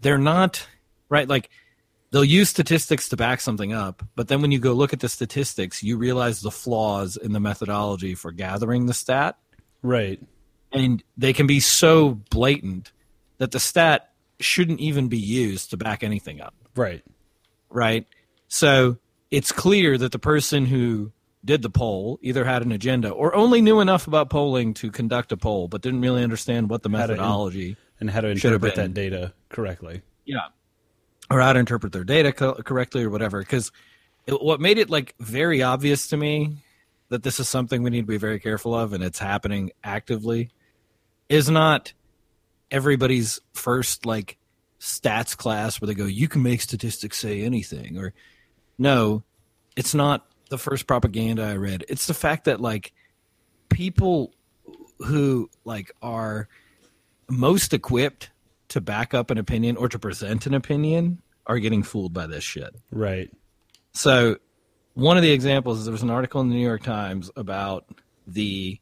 they're 0.00 0.18
not 0.18 0.66
right 1.08 1.28
like 1.28 1.50
they'll 2.10 2.24
use 2.24 2.48
statistics 2.48 3.08
to 3.10 3.16
back 3.16 3.40
something 3.40 3.72
up 3.72 4.02
but 4.16 4.26
then 4.26 4.42
when 4.42 4.50
you 4.50 4.58
go 4.58 4.72
look 4.72 4.92
at 4.92 4.98
the 4.98 5.08
statistics 5.08 5.84
you 5.84 5.96
realize 5.98 6.40
the 6.40 6.50
flaws 6.50 7.16
in 7.16 7.32
the 7.32 7.38
methodology 7.38 8.16
for 8.16 8.32
gathering 8.32 8.86
the 8.86 8.94
stat 8.94 9.36
Right. 9.82 10.20
and 10.72 11.00
they 11.16 11.32
can 11.32 11.46
be 11.46 11.60
so 11.60 12.14
blatant 12.30 12.90
that 13.38 13.52
the 13.52 13.60
stat 13.60 14.09
shouldn't 14.40 14.80
even 14.80 15.08
be 15.08 15.18
used 15.18 15.70
to 15.70 15.76
back 15.76 16.02
anything 16.02 16.40
up 16.40 16.54
Right. 16.74 17.02
right? 17.68 18.06
So 18.48 18.96
it's 19.30 19.52
clear 19.52 19.96
that 19.98 20.12
the 20.12 20.18
person 20.18 20.66
who 20.66 21.12
did 21.44 21.62
the 21.62 21.70
poll 21.70 22.18
either 22.22 22.44
had 22.44 22.62
an 22.62 22.72
agenda 22.72 23.10
or 23.10 23.34
only 23.34 23.60
knew 23.62 23.80
enough 23.80 24.06
about 24.06 24.28
polling 24.28 24.74
to 24.74 24.90
conduct 24.90 25.32
a 25.32 25.36
poll, 25.36 25.68
but 25.68 25.80
didn't 25.82 26.00
really 26.02 26.22
understand 26.22 26.68
what 26.68 26.82
the 26.82 26.90
How 26.90 26.96
in- 27.04 27.08
methodology 27.08 27.76
And 28.00 28.10
how 28.10 28.20
to 28.22 28.28
interpret 28.28 28.74
that 28.74 28.92
data 28.94 29.32
correctly. 29.48 30.02
yeah, 30.26 30.48
or 31.30 31.40
how 31.40 31.52
to 31.52 31.58
interpret 31.58 31.92
their 31.92 32.04
data 32.04 32.32
co- 32.32 32.54
correctly 32.54 33.04
or 33.04 33.10
whatever. 33.10 33.38
Because 33.40 33.70
what 34.28 34.60
made 34.60 34.78
it 34.78 34.90
like 34.90 35.14
very 35.20 35.62
obvious 35.62 36.08
to 36.08 36.16
me 36.16 36.56
that 37.08 37.22
this 37.22 37.40
is 37.40 37.48
something 37.48 37.82
we 37.82 37.90
need 37.90 38.02
to 38.02 38.06
be 38.06 38.18
very 38.18 38.38
careful 38.40 38.74
of, 38.74 38.92
and 38.92 39.02
it's 39.02 39.18
happening 39.18 39.70
actively, 39.82 40.50
is 41.28 41.48
not 41.48 41.92
everybody's 42.70 43.40
first 43.52 44.06
like 44.06 44.38
stats 44.78 45.36
class 45.36 45.80
where 45.80 45.86
they 45.86 45.94
go, 45.94 46.06
"You 46.06 46.28
can 46.28 46.42
make 46.42 46.60
statistics 46.60 47.18
say 47.18 47.42
anything," 47.42 47.98
or 47.98 48.12
no, 48.78 49.22
it's 49.76 49.94
not 49.94 50.26
the 50.50 50.58
first 50.58 50.86
propaganda 50.86 51.42
I 51.42 51.56
read. 51.56 51.84
It's 51.88 52.06
the 52.06 52.14
fact 52.14 52.44
that 52.44 52.60
like 52.60 52.92
people 53.68 54.32
who 54.98 55.48
like 55.64 55.92
are 56.02 56.48
most 57.28 57.72
equipped 57.72 58.30
to 58.68 58.80
back 58.80 59.14
up 59.14 59.30
an 59.30 59.38
opinion 59.38 59.76
or 59.76 59.88
to 59.88 59.98
present 59.98 60.46
an 60.46 60.54
opinion 60.54 61.22
are 61.46 61.58
getting 61.58 61.82
fooled 61.82 62.12
by 62.12 62.26
this 62.26 62.44
shit. 62.44 62.74
Right. 62.90 63.30
So, 63.92 64.36
one 64.94 65.16
of 65.16 65.22
the 65.22 65.32
examples 65.32 65.78
is 65.78 65.84
there 65.84 65.92
was 65.92 66.02
an 66.02 66.10
article 66.10 66.40
in 66.40 66.48
the 66.48 66.54
New 66.54 66.66
York 66.66 66.82
Times 66.82 67.30
about 67.36 67.86
the 68.26 68.78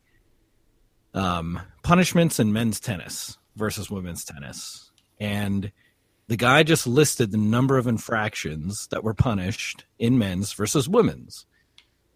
um, 1.14 1.60
punishments 1.82 2.38
in 2.38 2.52
men's 2.52 2.80
tennis 2.80 3.38
versus 3.58 3.90
women's 3.90 4.24
tennis. 4.24 4.90
And 5.20 5.72
the 6.28 6.36
guy 6.36 6.62
just 6.62 6.86
listed 6.86 7.30
the 7.30 7.38
number 7.38 7.78
of 7.78 7.86
infractions 7.86 8.86
that 8.88 9.02
were 9.02 9.14
punished 9.14 9.84
in 9.98 10.18
men's 10.18 10.52
versus 10.52 10.88
women's. 10.88 11.46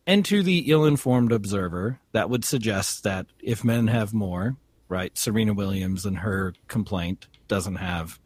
And 0.06 0.24
to 0.26 0.42
the 0.42 0.70
ill 0.70 0.84
informed 0.84 1.32
observer, 1.32 2.00
that 2.12 2.28
would 2.28 2.44
suggest 2.44 3.04
that 3.04 3.26
if 3.40 3.64
men 3.64 3.86
have 3.86 4.12
more, 4.12 4.56
right, 4.88 5.16
Serena 5.16 5.54
Williams 5.54 6.04
and 6.04 6.18
her 6.18 6.54
complaint 6.68 7.28
doesn't 7.48 7.76
have 7.76 8.18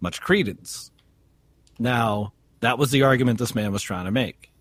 much 0.00 0.20
credence. 0.20 0.90
Now, 1.78 2.32
that 2.60 2.78
was 2.78 2.90
the 2.90 3.02
argument 3.02 3.38
this 3.38 3.54
man 3.54 3.72
was 3.72 3.82
trying 3.82 4.04
to 4.04 4.10
make. 4.10 4.52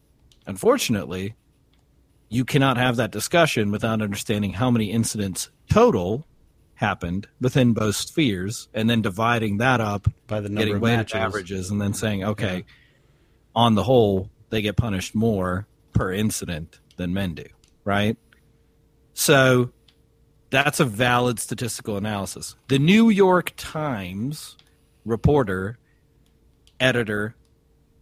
Unfortunately, 0.47 1.35
you 2.29 2.45
cannot 2.45 2.77
have 2.77 2.95
that 2.95 3.11
discussion 3.11 3.71
without 3.71 4.01
understanding 4.01 4.53
how 4.53 4.71
many 4.71 4.91
incidents 4.91 5.51
total 5.69 6.25
happened 6.83 7.27
within 7.39 7.71
both 7.73 7.95
spheres 7.95 8.67
and 8.73 8.89
then 8.89 9.01
dividing 9.01 9.57
that 9.57 9.79
up 9.79 10.07
By 10.27 10.41
the 10.41 10.49
number 10.49 10.59
getting 10.61 10.75
of 10.75 10.81
weighted 10.81 10.97
matches. 10.99 11.15
averages 11.15 11.71
and 11.71 11.81
then 11.81 11.93
saying 11.93 12.23
okay 12.25 12.65
on 13.55 13.75
the 13.75 13.83
whole 13.83 14.29
they 14.49 14.61
get 14.61 14.75
punished 14.75 15.15
more 15.15 15.65
per 15.93 16.11
incident 16.11 16.79
than 16.97 17.13
men 17.13 17.35
do 17.35 17.45
right 17.85 18.17
so 19.13 19.71
that's 20.49 20.79
a 20.79 20.85
valid 20.85 21.39
statistical 21.39 21.95
analysis 21.97 22.55
the 22.67 22.79
new 22.79 23.09
york 23.09 23.53
times 23.55 24.57
reporter 25.05 25.77
editor 26.79 27.35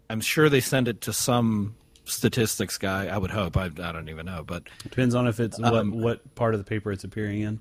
i'm 0.10 0.22
sure 0.22 0.50
they 0.50 0.60
send 0.62 0.88
it 0.88 1.02
to 1.02 1.14
some 1.14 1.76
statistics 2.06 2.78
guy 2.78 3.08
i 3.08 3.18
would 3.18 3.32
hope 3.32 3.56
i, 3.58 3.66
I 3.66 3.92
don't 3.92 4.10
even 4.10 4.26
know 4.26 4.44
but 4.46 4.64
Depends 4.84 5.14
on 5.16 5.28
if 5.28 5.40
it's 5.40 5.60
Um, 5.60 5.92
what 5.92 6.04
what 6.04 6.36
part 6.36 6.54
of 6.56 6.60
the 6.60 6.66
paper 6.66 6.92
it's 6.92 7.04
appearing 7.04 7.42
in. 7.42 7.60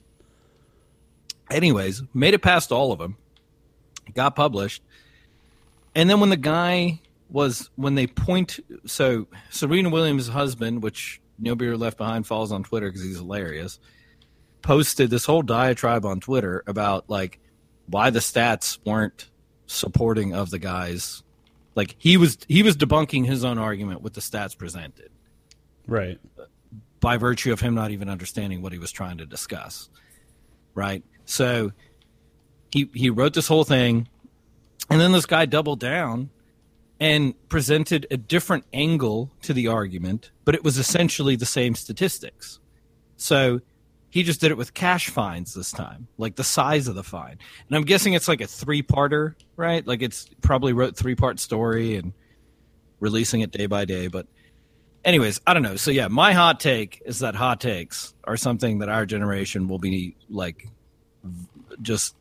Anyways, 1.51 2.03
made 2.15 2.35
it 2.35 2.41
past 2.43 2.71
all 2.73 2.93
of 2.93 2.99
them, 2.99 3.17
got 4.15 4.37
published, 4.37 4.83
and 5.95 6.09
then 6.09 6.21
when 6.21 6.31
the 6.31 6.37
guy 6.37 7.01
was 7.29 7.71
when 7.77 7.95
they 7.95 8.07
point 8.07 8.59
so 8.87 9.27
Serena 9.51 9.91
Williams' 9.91 10.29
husband, 10.29 10.83
which 10.83 11.21
No 11.39 11.55
Beer 11.55 11.77
Left 11.77 11.97
Behind 11.99 12.27
follows 12.27 12.53
on 12.53 12.63
Twitter 12.63 12.89
because 12.89 13.03
he's 13.03 13.17
hilarious, 13.17 13.79
posted 14.63 15.11
this 15.11 15.25
whole 15.25 15.43
diatribe 15.43 16.05
on 16.05 16.21
Twitter 16.21 16.63
about 16.67 17.09
like 17.09 17.41
why 17.87 18.11
the 18.11 18.21
stats 18.21 18.79
weren't 18.87 19.29
supporting 19.67 20.35
of 20.35 20.51
the 20.51 20.59
guys. 20.59 21.23
Like 21.75 21.95
he 21.99 22.17
was 22.17 22.39
he 22.49 22.63
was 22.63 22.77
debunking 22.77 23.27
his 23.27 23.45
own 23.45 23.59
argument 23.59 24.03
with 24.03 24.15
the 24.15 24.21
stats 24.21 24.57
presented 24.59 25.11
Right. 25.87 26.19
by 27.01 27.17
virtue 27.17 27.53
of 27.53 27.61
him 27.61 27.75
not 27.75 27.91
even 27.91 28.09
understanding 28.09 28.61
what 28.63 28.73
he 28.73 28.79
was 28.79 28.93
trying 28.93 29.19
to 29.19 29.27
discuss. 29.27 29.89
Right? 30.75 31.03
So 31.31 31.73
he 32.73 32.91
he 32.93 33.09
wrote 33.09 33.35
this 33.35 33.47
whole 33.47 33.65
thing 33.65 34.09
and 34.91 35.01
then 35.01 35.13
this 35.13 35.27
guy 35.27 35.47
doubled 35.47 35.79
down 35.79 36.31
and 36.99 37.35
presented 37.49 38.07
a 38.11 38.17
different 38.17 38.65
angle 38.73 39.31
to 39.43 39.55
the 39.55 39.69
argument, 39.69 40.33
but 40.45 40.55
it 40.55 40.65
was 40.65 40.77
essentially 40.77 41.37
the 41.37 41.47
same 41.47 41.75
statistics. 41.75 42.59
So 43.17 43.61
he 44.11 44.25
just 44.25 44.41
did 44.41 44.51
it 44.51 44.57
with 44.57 44.75
cash 44.75 45.09
fines 45.09 45.55
this 45.55 45.71
time, 45.71 46.09
like 46.19 46.35
the 46.35 46.45
size 46.45 46.89
of 46.89 46.97
the 46.97 47.05
fine. 47.05 47.39
And 47.69 47.77
I'm 47.77 47.85
guessing 47.85 48.15
it's 48.15 48.27
like 48.27 48.41
a 48.41 48.47
three 48.47 48.83
parter, 48.83 49.37
right? 49.57 49.87
Like 49.87 50.03
it's 50.03 50.29
probably 50.43 50.73
wrote 50.73 50.97
three 50.97 51.15
part 51.15 51.39
story 51.39 51.95
and 51.95 52.13
releasing 52.99 53.41
it 53.41 53.53
day 53.53 53.67
by 53.67 53.85
day. 53.85 54.09
But 54.09 54.27
anyways, 55.05 55.41
I 55.47 55.55
don't 55.55 55.63
know. 55.63 55.77
So 55.77 55.93
yeah, 55.93 56.09
my 56.09 56.33
hot 56.33 56.59
take 56.59 57.01
is 57.07 57.21
that 57.21 57.37
hot 57.37 57.61
takes 57.61 58.15
are 58.25 58.37
something 58.37 58.81
that 58.81 58.89
our 58.89 59.07
generation 59.07 59.69
will 59.69 59.79
be 59.79 60.17
like 60.29 60.67
just 61.83 62.15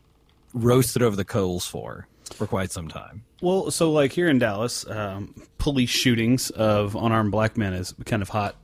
roasted 0.54 1.02
over 1.02 1.16
the 1.16 1.26
coals 1.26 1.68
for 1.68 2.08
for 2.34 2.48
quite 2.48 2.72
some 2.72 2.88
time. 2.88 3.24
Well, 3.42 3.72
so 3.72 3.92
like 3.92 4.12
here 4.12 4.30
in 4.30 4.40
Dallas, 4.40 4.88
um, 4.90 5.34
police 5.58 5.90
shootings 5.90 6.50
of 6.52 6.96
unarmed 6.96 7.32
black 7.32 7.58
men 7.58 7.74
is 7.74 7.94
kind 8.06 8.22
of 8.22 8.30
hot, 8.30 8.56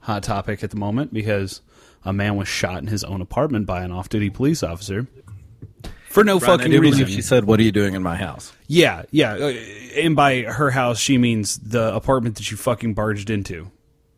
hot 0.00 0.22
topic 0.22 0.62
at 0.62 0.70
the 0.70 0.76
moment 0.76 1.12
because 1.12 1.60
a 2.04 2.12
man 2.12 2.36
was 2.36 2.48
shot 2.48 2.78
in 2.78 2.88
his 2.88 3.04
own 3.04 3.20
apartment 3.20 3.66
by 3.66 3.82
an 3.82 3.92
off-duty 3.92 4.30
police 4.30 4.62
officer 4.62 5.06
for 6.08 6.24
no 6.24 6.38
Brian, 6.38 6.58
fucking 6.58 6.80
reason. 6.80 7.06
she 7.06 7.22
said, 7.22 7.44
"What 7.44 7.60
are 7.60 7.62
you 7.62 7.72
doing 7.72 7.94
in 7.94 8.02
my 8.02 8.16
house?" 8.16 8.52
Yeah, 8.66 9.02
yeah, 9.10 9.34
uh, 9.34 9.48
and 9.96 10.16
by 10.16 10.42
her 10.42 10.70
house 10.70 10.98
she 10.98 11.18
means 11.18 11.58
the 11.58 11.94
apartment 11.94 12.36
that 12.36 12.50
you 12.50 12.56
fucking 12.56 12.94
barged 12.94 13.28
into, 13.30 13.70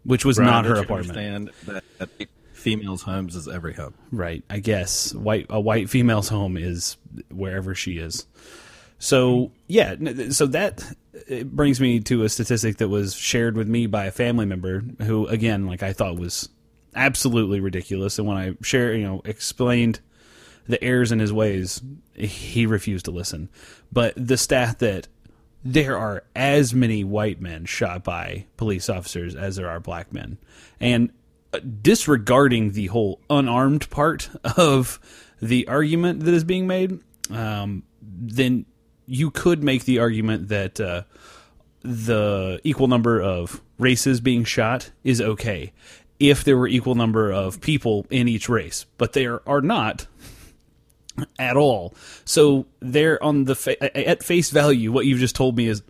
which 0.04 0.24
was 0.24 0.38
not 0.38 0.64
her 0.64 0.76
apartment. 0.76 1.18
Understand 1.18 1.50
that 1.66 2.28
females' 2.58 3.02
homes 3.02 3.36
is 3.36 3.48
every 3.48 3.74
home. 3.74 3.94
Right. 4.10 4.42
I 4.50 4.58
guess 4.58 5.14
white 5.14 5.46
a 5.48 5.60
white 5.60 5.88
female's 5.88 6.28
home 6.28 6.56
is 6.56 6.96
wherever 7.30 7.74
she 7.74 7.98
is. 7.98 8.26
So 8.98 9.52
yeah, 9.68 9.94
so 10.30 10.46
that 10.46 10.84
it 11.28 11.50
brings 11.54 11.80
me 11.80 12.00
to 12.00 12.24
a 12.24 12.28
statistic 12.28 12.78
that 12.78 12.88
was 12.88 13.14
shared 13.14 13.56
with 13.56 13.68
me 13.68 13.86
by 13.86 14.06
a 14.06 14.10
family 14.10 14.44
member 14.44 14.82
who, 15.02 15.26
again, 15.28 15.66
like 15.66 15.82
I 15.82 15.92
thought 15.92 16.18
was 16.18 16.48
absolutely 16.94 17.60
ridiculous. 17.60 18.18
And 18.18 18.26
when 18.26 18.36
I 18.36 18.54
share, 18.62 18.94
you 18.94 19.04
know, 19.04 19.22
explained 19.24 20.00
the 20.66 20.82
errors 20.82 21.12
in 21.12 21.20
his 21.20 21.32
ways, 21.32 21.80
he 22.14 22.66
refused 22.66 23.04
to 23.06 23.10
listen. 23.10 23.48
But 23.92 24.14
the 24.16 24.36
stat 24.36 24.80
that 24.80 25.06
there 25.64 25.96
are 25.96 26.24
as 26.34 26.74
many 26.74 27.04
white 27.04 27.40
men 27.40 27.64
shot 27.64 28.04
by 28.04 28.46
police 28.56 28.88
officers 28.88 29.34
as 29.34 29.56
there 29.56 29.68
are 29.68 29.80
black 29.80 30.12
men. 30.12 30.38
And 30.80 31.12
disregarding 31.82 32.72
the 32.72 32.86
whole 32.86 33.20
unarmed 33.30 33.88
part 33.90 34.30
of 34.56 35.00
the 35.40 35.66
argument 35.68 36.24
that 36.24 36.34
is 36.34 36.44
being 36.44 36.66
made, 36.66 36.98
um, 37.30 37.82
then 38.02 38.66
you 39.06 39.30
could 39.30 39.62
make 39.62 39.84
the 39.84 39.98
argument 39.98 40.48
that 40.48 40.80
uh, 40.80 41.02
the 41.82 42.60
equal 42.64 42.88
number 42.88 43.20
of 43.20 43.62
races 43.78 44.20
being 44.20 44.44
shot 44.44 44.90
is 45.04 45.20
okay 45.20 45.72
if 46.18 46.44
there 46.44 46.56
were 46.56 46.68
equal 46.68 46.94
number 46.94 47.32
of 47.32 47.60
people 47.60 48.06
in 48.10 48.28
each 48.28 48.48
race, 48.48 48.86
but 48.98 49.12
there 49.12 49.48
are 49.48 49.60
not 49.60 50.06
at 51.38 51.56
all. 51.56 51.94
So 52.24 52.66
there 52.80 53.22
on 53.22 53.44
the 53.44 53.54
fa- 53.54 53.96
at 53.96 54.22
face 54.22 54.50
value, 54.50 54.92
what 54.92 55.06
you've 55.06 55.20
just 55.20 55.36
told 55.36 55.56
me 55.56 55.68
is 55.68 55.82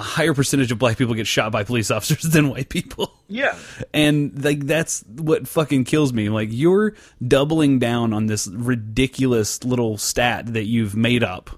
a 0.00 0.02
higher 0.02 0.34
percentage 0.34 0.72
of 0.72 0.78
black 0.78 0.96
people 0.96 1.14
get 1.14 1.26
shot 1.26 1.52
by 1.52 1.62
police 1.62 1.90
officers 1.96 2.22
than 2.22 2.48
white 2.48 2.68
people. 2.68 3.12
Yeah. 3.28 3.56
And 3.94 4.42
like 4.42 4.66
that's 4.66 5.04
what 5.06 5.46
fucking 5.46 5.84
kills 5.84 6.12
me. 6.12 6.28
Like 6.28 6.48
you're 6.50 6.94
doubling 7.26 7.78
down 7.78 8.12
on 8.12 8.26
this 8.26 8.48
ridiculous 8.48 9.62
little 9.62 9.98
stat 9.98 10.54
that 10.54 10.64
you've 10.64 10.96
made 10.96 11.22
up. 11.22 11.50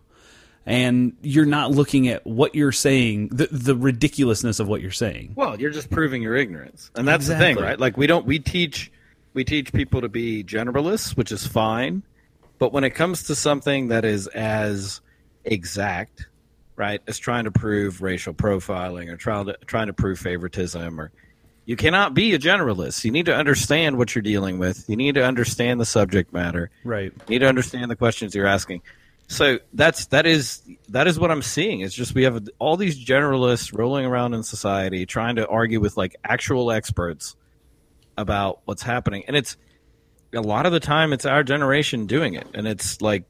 And 0.64 1.16
you're 1.22 1.44
not 1.44 1.72
looking 1.72 2.06
at 2.06 2.24
what 2.24 2.54
you're 2.54 2.70
saying, 2.70 3.28
the 3.28 3.48
the 3.50 3.74
ridiculousness 3.74 4.60
of 4.60 4.68
what 4.68 4.80
you're 4.80 4.92
saying. 4.92 5.32
Well, 5.34 5.60
you're 5.60 5.72
just 5.72 5.90
proving 5.90 6.22
your 6.22 6.36
ignorance, 6.36 6.88
and 6.94 7.08
that's 7.08 7.26
the 7.26 7.36
thing, 7.36 7.56
right? 7.56 7.80
Like 7.80 7.96
we 7.96 8.06
don't 8.06 8.24
we 8.24 8.38
teach 8.38 8.92
we 9.34 9.42
teach 9.42 9.72
people 9.72 10.02
to 10.02 10.08
be 10.08 10.44
generalists, 10.44 11.16
which 11.16 11.32
is 11.32 11.44
fine, 11.44 12.04
but 12.60 12.72
when 12.72 12.84
it 12.84 12.90
comes 12.90 13.24
to 13.24 13.34
something 13.34 13.88
that 13.88 14.04
is 14.04 14.28
as 14.28 15.00
exact, 15.44 16.28
right, 16.82 17.00
as 17.06 17.16
trying 17.16 17.44
to 17.44 17.52
prove 17.52 18.02
racial 18.02 18.34
profiling 18.34 19.08
or 19.08 19.16
trying 19.16 19.46
to 19.46 19.56
trying 19.66 19.86
to 19.86 19.92
prove 19.92 20.18
favoritism 20.18 21.00
or 21.00 21.12
you 21.64 21.76
cannot 21.76 22.12
be 22.12 22.34
a 22.34 22.40
generalist. 22.40 23.04
You 23.04 23.12
need 23.12 23.26
to 23.26 23.36
understand 23.36 23.96
what 23.96 24.16
you're 24.16 24.22
dealing 24.22 24.58
with. 24.58 24.84
You 24.88 24.96
need 24.96 25.14
to 25.14 25.24
understand 25.24 25.80
the 25.80 25.84
subject 25.84 26.32
matter. 26.32 26.70
Right. 26.82 27.12
You 27.12 27.34
need 27.34 27.38
to 27.38 27.46
understand 27.46 27.88
the 27.88 27.94
questions 27.94 28.34
you're 28.34 28.48
asking. 28.48 28.82
So 29.28 29.60
that's 29.72 30.06
that 30.06 30.26
is 30.26 30.60
that 30.88 31.06
is 31.06 31.20
what 31.20 31.30
I'm 31.30 31.40
seeing. 31.40 31.80
It's 31.80 31.94
just 31.94 32.16
we 32.16 32.24
have 32.24 32.48
all 32.58 32.76
these 32.76 33.02
generalists 33.02 33.76
rolling 33.76 34.04
around 34.04 34.34
in 34.34 34.42
society 34.42 35.06
trying 35.06 35.36
to 35.36 35.46
argue 35.46 35.78
with 35.78 35.96
like 35.96 36.16
actual 36.24 36.72
experts 36.72 37.36
about 38.18 38.60
what's 38.64 38.82
happening, 38.82 39.22
and 39.28 39.36
it's 39.36 39.56
a 40.34 40.40
lot 40.40 40.66
of 40.66 40.72
the 40.72 40.80
time 40.80 41.12
it's 41.12 41.24
our 41.24 41.44
generation 41.44 42.06
doing 42.06 42.34
it, 42.34 42.46
and 42.54 42.66
it's 42.66 43.00
like 43.00 43.22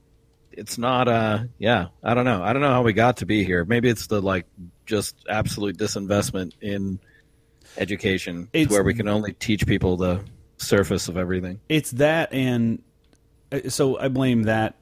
it's 0.52 0.78
not. 0.78 1.08
Uh, 1.08 1.44
yeah, 1.58 1.88
I 2.02 2.14
don't 2.14 2.24
know. 2.24 2.42
I 2.42 2.52
don't 2.52 2.62
know 2.62 2.70
how 2.70 2.82
we 2.82 2.92
got 2.92 3.18
to 3.18 3.26
be 3.26 3.44
here. 3.44 3.64
Maybe 3.64 3.88
it's 3.88 4.06
the 4.06 4.20
like 4.20 4.46
just 4.86 5.16
absolute 5.28 5.76
disinvestment 5.78 6.52
in 6.60 6.98
education, 7.76 8.48
It's- 8.52 8.70
where 8.72 8.82
we 8.84 8.94
can 8.94 9.08
only 9.08 9.32
teach 9.32 9.66
people 9.66 9.96
the 9.96 10.20
surface 10.58 11.08
of 11.08 11.16
everything. 11.16 11.60
It's 11.68 11.90
that, 11.92 12.32
and 12.32 12.82
uh, 13.50 13.68
so 13.68 13.98
I 13.98 14.08
blame 14.08 14.44
that. 14.44 14.76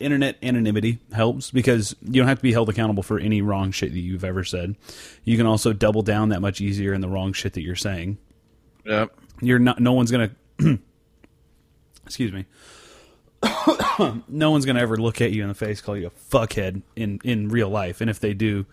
Internet 0.00 0.38
anonymity 0.42 0.98
helps 1.12 1.52
because 1.52 1.94
you 2.02 2.14
don't 2.20 2.26
have 2.26 2.38
to 2.38 2.42
be 2.42 2.50
held 2.50 2.68
accountable 2.68 3.04
for 3.04 3.20
any 3.20 3.40
wrong 3.40 3.70
shit 3.70 3.92
that 3.92 4.00
you've 4.00 4.24
ever 4.24 4.42
said. 4.42 4.74
You 5.22 5.36
can 5.36 5.46
also 5.46 5.72
double 5.72 6.02
down 6.02 6.30
that 6.30 6.40
much 6.40 6.60
easier 6.60 6.92
in 6.92 7.00
the 7.00 7.08
wrong 7.08 7.32
shit 7.32 7.52
that 7.52 7.62
you're 7.62 7.76
saying. 7.76 8.18
Yep. 8.84 9.14
You're 9.40 9.60
not. 9.60 9.78
No 9.78 9.92
one's 9.92 10.10
gonna. 10.10 10.32
excuse 12.04 12.32
me. 12.32 12.46
No 14.28 14.50
one's 14.50 14.64
gonna 14.64 14.80
ever 14.80 14.96
look 14.96 15.20
at 15.20 15.32
you 15.32 15.42
in 15.42 15.48
the 15.48 15.54
face, 15.54 15.80
call 15.80 15.96
you 15.96 16.06
a 16.06 16.10
fuckhead 16.10 16.82
in 16.96 17.20
in 17.24 17.48
real 17.48 17.68
life, 17.68 18.00
and 18.00 18.08
if 18.08 18.20
they 18.20 18.34
do, 18.34 18.66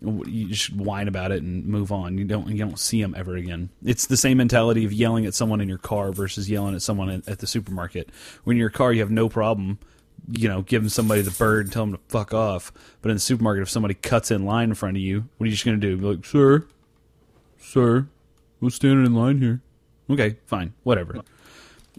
you 0.00 0.54
should 0.54 0.78
whine 0.78 1.08
about 1.08 1.32
it 1.32 1.42
and 1.42 1.66
move 1.66 1.92
on. 1.92 2.18
You 2.18 2.24
don't 2.24 2.48
you 2.48 2.58
don't 2.58 2.78
see 2.78 3.00
them 3.00 3.14
ever 3.16 3.36
again. 3.36 3.70
It's 3.84 4.06
the 4.06 4.16
same 4.16 4.38
mentality 4.38 4.84
of 4.84 4.92
yelling 4.92 5.26
at 5.26 5.34
someone 5.34 5.60
in 5.60 5.68
your 5.68 5.78
car 5.78 6.12
versus 6.12 6.50
yelling 6.50 6.74
at 6.74 6.82
someone 6.82 7.08
at, 7.08 7.28
at 7.28 7.38
the 7.38 7.46
supermarket. 7.46 8.10
When 8.44 8.56
you're 8.56 8.66
in 8.66 8.70
your 8.72 8.78
car, 8.78 8.92
you 8.92 9.00
have 9.00 9.10
no 9.10 9.28
problem, 9.28 9.78
you 10.30 10.48
know, 10.48 10.62
giving 10.62 10.88
somebody 10.88 11.22
the 11.22 11.30
bird 11.30 11.66
and 11.66 11.72
tell 11.72 11.84
them 11.84 11.94
to 11.94 12.00
fuck 12.08 12.34
off. 12.34 12.72
But 13.02 13.10
in 13.10 13.16
the 13.16 13.20
supermarket, 13.20 13.62
if 13.62 13.70
somebody 13.70 13.94
cuts 13.94 14.30
in 14.30 14.44
line 14.44 14.70
in 14.70 14.74
front 14.74 14.96
of 14.96 15.02
you, 15.02 15.28
what 15.36 15.44
are 15.44 15.48
you 15.48 15.52
just 15.52 15.64
gonna 15.64 15.76
do? 15.76 15.96
Be 15.96 16.04
like, 16.04 16.24
sir, 16.24 16.66
sir, 17.58 18.08
we're 18.60 18.70
standing 18.70 19.06
in 19.06 19.14
line 19.14 19.40
here? 19.40 19.60
Okay, 20.10 20.36
fine, 20.46 20.72
whatever. 20.82 21.22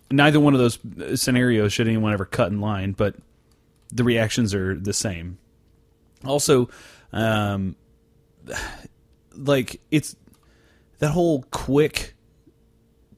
Neither 0.09 0.39
one 0.39 0.53
of 0.53 0.59
those 0.59 1.21
scenarios 1.21 1.73
should 1.73 1.87
anyone 1.87 2.13
ever 2.13 2.25
cut 2.25 2.51
in 2.51 2.61
line, 2.61 2.93
but 2.93 3.15
the 3.91 4.03
reactions 4.03 4.53
are 4.53 4.75
the 4.75 4.93
same. 4.93 5.37
Also, 6.25 6.69
um, 7.11 7.75
like 9.35 9.81
it's 9.91 10.15
that 10.99 11.11
whole 11.11 11.43
quick, 11.51 12.15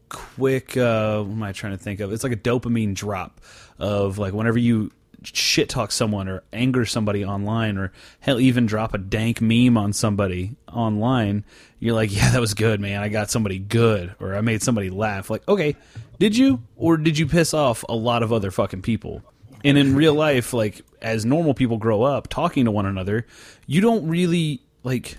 quick. 0.10 0.76
Uh, 0.76 1.24
what 1.24 1.32
am 1.32 1.44
I 1.44 1.52
trying 1.52 1.74
to 1.74 1.84
think 1.84 2.00
of? 2.00 2.12
It's 2.12 2.24
like 2.24 2.34
a 2.34 2.38
dopamine 2.38 2.94
drop 2.94 3.42
of 3.78 4.18
like 4.18 4.34
whenever 4.34 4.58
you 4.58 4.92
shit 5.24 5.70
talk 5.70 5.92
someone 5.92 6.28
or 6.28 6.44
anger 6.54 6.86
somebody 6.86 7.26
online 7.26 7.78
or 7.78 7.92
hell 8.20 8.40
even 8.40 8.66
drop 8.66 8.94
a 8.94 8.98
dank 8.98 9.42
meme 9.42 9.78
on 9.78 9.94
somebody 9.94 10.56
online 10.72 11.44
you're 11.80 11.96
like 11.96 12.14
yeah 12.16 12.32
that 12.32 12.42
was 12.42 12.54
good 12.54 12.80
man. 12.80 13.02
I 13.02 13.10
got 13.10 13.30
somebody 13.30 13.60
good 13.60 14.16
or 14.20 14.36
i 14.36 14.42
made 14.42 14.62
somebody 14.62 14.90
laugh. 14.90 15.30
Like 15.30 15.48
okay 15.48 15.76
did 16.20 16.36
you 16.36 16.62
or 16.76 16.98
did 16.98 17.18
you 17.18 17.28
piss 17.28 17.54
off 17.54 17.84
a 17.88 17.96
lot 17.96 18.24
of 18.24 18.32
other 18.34 18.52
fucking 18.52 18.82
people? 18.82 19.24
And 19.64 19.78
in 19.78 19.96
real 19.96 20.14
life 20.14 20.54
like 20.54 20.82
as 21.02 21.26
normal 21.26 21.54
people 21.54 21.78
grow 21.78 22.04
up 22.04 22.28
talking 22.28 22.66
to 22.66 22.72
one 22.72 22.86
another 22.86 23.26
you 23.68 23.82
don't 23.82 24.08
really 24.08 24.62
like 24.84 25.18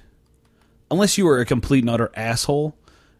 unless 0.90 1.18
you 1.18 1.28
are 1.28 1.40
a 1.40 1.46
complete 1.46 1.82
and 1.84 1.90
utter 1.90 2.10
asshole 2.14 2.74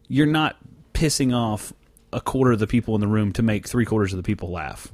you're 0.08 0.26
not 0.26 0.56
pissing 0.92 1.34
off 1.34 1.72
a 2.12 2.20
quarter 2.20 2.52
of 2.52 2.58
the 2.58 2.66
people 2.66 2.94
in 2.94 3.00
the 3.00 3.06
room 3.06 3.32
to 3.32 3.42
make 3.42 3.66
three 3.66 3.84
quarters 3.84 4.12
of 4.12 4.16
the 4.16 4.22
people 4.22 4.50
laugh. 4.50 4.88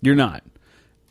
You're 0.00 0.14
not 0.14 0.42